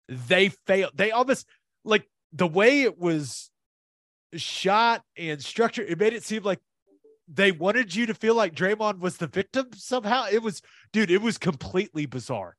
they 0.08 0.50
failed. 0.68 0.92
They 0.96 1.12
almost 1.12 1.48
like 1.84 2.08
the 2.34 2.48
way 2.48 2.82
it 2.82 2.98
was 2.98 3.50
shot 4.34 5.04
and 5.18 5.42
structured, 5.42 5.90
it 5.90 6.00
made 6.00 6.14
it 6.14 6.24
seem 6.24 6.44
like 6.44 6.60
they 7.28 7.52
wanted 7.52 7.94
you 7.94 8.06
to 8.06 8.14
feel 8.14 8.36
like 8.36 8.56
Draymond 8.56 9.00
was 9.00 9.18
the 9.18 9.28
victim 9.28 9.68
somehow. 9.74 10.28
It 10.32 10.42
was, 10.42 10.62
dude, 10.94 11.12
it 11.12 11.22
was 11.22 11.38
completely 11.38 12.06
bizarre. 12.06 12.56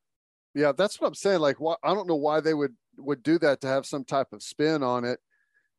Yeah, 0.53 0.71
that's 0.75 0.99
what 0.99 1.07
I'm 1.07 1.15
saying. 1.15 1.39
Like, 1.39 1.59
why, 1.59 1.75
I 1.83 1.93
don't 1.93 2.07
know 2.07 2.15
why 2.15 2.39
they 2.39 2.53
would 2.53 2.75
would 2.97 3.23
do 3.23 3.39
that 3.39 3.61
to 3.61 3.67
have 3.67 3.85
some 3.85 4.03
type 4.03 4.27
of 4.33 4.43
spin 4.43 4.83
on 4.83 5.05
it. 5.05 5.19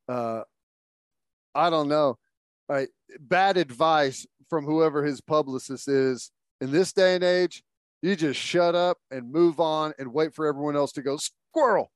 Uh, 0.08 0.42
I 1.54 1.70
don't 1.70 1.88
know. 1.88 2.18
Right, 2.68 2.88
bad 3.18 3.56
advice 3.56 4.26
from 4.48 4.64
whoever 4.64 5.04
his 5.04 5.20
publicist 5.20 5.88
is 5.88 6.30
in 6.60 6.70
this 6.70 6.92
day 6.92 7.16
and 7.16 7.24
age. 7.24 7.62
You 8.00 8.16
just 8.16 8.40
shut 8.40 8.74
up 8.74 8.98
and 9.10 9.30
move 9.30 9.60
on 9.60 9.92
and 9.98 10.12
wait 10.12 10.34
for 10.34 10.46
everyone 10.46 10.76
else 10.76 10.92
to 10.92 11.02
go 11.02 11.16
squirrel, 11.50 11.90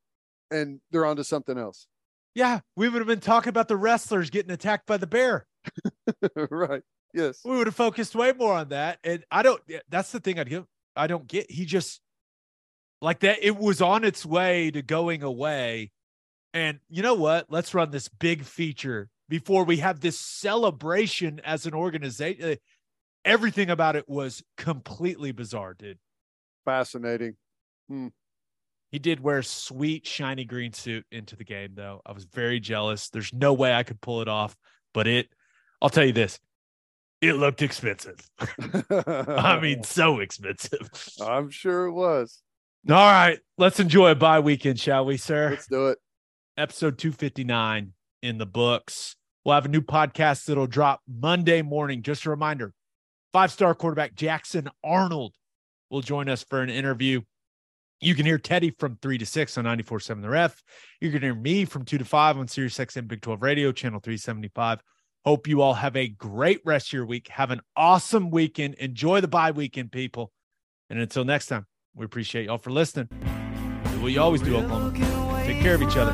and 0.50 0.80
they're 0.90 1.06
on 1.06 1.16
to 1.16 1.24
something 1.24 1.58
else. 1.58 1.86
Yeah, 2.34 2.60
we 2.76 2.88
would 2.88 2.98
have 2.98 3.06
been 3.06 3.20
talking 3.20 3.50
about 3.50 3.68
the 3.68 3.76
wrestlers 3.76 4.30
getting 4.30 4.50
attacked 4.50 4.86
by 4.86 4.96
the 4.96 5.06
bear. 5.06 5.46
right. 6.50 6.82
Yes. 7.12 7.40
we 7.44 7.56
would 7.56 7.68
have 7.68 7.76
focused 7.76 8.16
way 8.16 8.32
more 8.32 8.54
on 8.54 8.70
that. 8.70 8.98
And 9.04 9.24
I 9.30 9.42
don't, 9.42 9.62
that's 9.88 10.10
the 10.10 10.18
thing 10.18 10.40
I 10.40 10.44
give, 10.44 10.64
I 10.96 11.06
don't 11.06 11.28
get. 11.28 11.48
He 11.48 11.64
just 11.64 12.00
like 13.00 13.20
that. 13.20 13.38
It 13.40 13.56
was 13.56 13.80
on 13.80 14.02
its 14.02 14.26
way 14.26 14.72
to 14.72 14.82
going 14.82 15.22
away. 15.22 15.92
And 16.52 16.80
you 16.88 17.02
know 17.02 17.14
what? 17.14 17.46
Let's 17.50 17.72
run 17.72 17.92
this 17.92 18.08
big 18.08 18.42
feature 18.42 19.08
before 19.28 19.62
we 19.62 19.76
have 19.76 20.00
this 20.00 20.18
celebration 20.18 21.40
as 21.44 21.66
an 21.66 21.74
organization. 21.74 22.44
Uh, 22.44 22.54
Everything 23.24 23.70
about 23.70 23.96
it 23.96 24.06
was 24.06 24.42
completely 24.58 25.32
bizarre, 25.32 25.72
dude. 25.72 25.98
Fascinating. 26.66 27.36
He 28.94 29.00
did 29.00 29.18
wear 29.18 29.38
a 29.38 29.44
sweet 29.44 30.06
shiny 30.06 30.44
green 30.44 30.72
suit 30.72 31.04
into 31.10 31.34
the 31.34 31.42
game, 31.42 31.72
though. 31.74 32.00
I 32.06 32.12
was 32.12 32.26
very 32.26 32.60
jealous. 32.60 33.08
There's 33.08 33.32
no 33.32 33.52
way 33.52 33.74
I 33.74 33.82
could 33.82 34.00
pull 34.00 34.20
it 34.20 34.28
off, 34.28 34.54
but 34.92 35.08
it, 35.08 35.26
I'll 35.82 35.90
tell 35.90 36.04
you 36.04 36.12
this, 36.12 36.38
it 37.20 37.32
looked 37.32 37.60
expensive. 37.60 38.20
I 39.18 39.58
mean, 39.60 39.82
so 39.82 40.20
expensive. 40.20 40.88
I'm 41.20 41.50
sure 41.50 41.86
it 41.86 41.92
was. 41.92 42.40
All 42.88 42.94
right, 42.94 43.40
let's 43.58 43.80
enjoy 43.80 44.12
a 44.12 44.14
bye 44.14 44.38
weekend, 44.38 44.78
shall 44.78 45.04
we, 45.04 45.16
sir? 45.16 45.50
Let's 45.50 45.66
do 45.66 45.88
it. 45.88 45.98
Episode 46.56 46.96
259 46.96 47.94
in 48.22 48.38
the 48.38 48.46
books. 48.46 49.16
We'll 49.44 49.56
have 49.56 49.64
a 49.64 49.68
new 49.70 49.82
podcast 49.82 50.44
that'll 50.44 50.68
drop 50.68 51.00
Monday 51.08 51.62
morning. 51.62 52.04
Just 52.04 52.26
a 52.26 52.30
reminder 52.30 52.72
five 53.32 53.50
star 53.50 53.74
quarterback 53.74 54.14
Jackson 54.14 54.70
Arnold 54.84 55.34
will 55.90 56.00
join 56.00 56.28
us 56.28 56.44
for 56.44 56.62
an 56.62 56.70
interview. 56.70 57.22
You 58.04 58.14
can 58.14 58.26
hear 58.26 58.36
Teddy 58.36 58.68
from 58.68 58.98
3 59.00 59.16
to 59.16 59.24
6 59.24 59.56
on 59.56 59.64
94.7 59.64 60.20
The 60.20 60.28
Ref. 60.28 60.62
You 61.00 61.10
can 61.10 61.22
hear 61.22 61.34
me 61.34 61.64
from 61.64 61.86
2 61.86 61.96
to 61.96 62.04
5 62.04 62.36
on 62.36 62.46
Sirius 62.46 62.76
XM 62.76 63.08
Big 63.08 63.22
12 63.22 63.40
Radio, 63.40 63.72
channel 63.72 63.98
375. 63.98 64.80
Hope 65.24 65.48
you 65.48 65.62
all 65.62 65.72
have 65.72 65.96
a 65.96 66.08
great 66.08 66.60
rest 66.66 66.88
of 66.88 66.92
your 66.92 67.06
week. 67.06 67.28
Have 67.28 67.50
an 67.50 67.62
awesome 67.74 68.30
weekend. 68.30 68.74
Enjoy 68.74 69.22
the 69.22 69.28
bye 69.28 69.52
weekend, 69.52 69.90
people. 69.90 70.30
And 70.90 70.98
until 70.98 71.24
next 71.24 71.46
time, 71.46 71.64
we 71.94 72.04
appreciate 72.04 72.44
y'all 72.44 72.58
for 72.58 72.70
listening. 72.70 73.08
Do 73.10 74.02
what 74.02 74.12
you 74.12 74.20
always 74.20 74.42
do, 74.42 74.54
Oklahoma. 74.58 74.92
Take 75.46 75.62
care 75.62 75.74
of 75.74 75.82
each 75.82 75.96
other. 75.96 76.12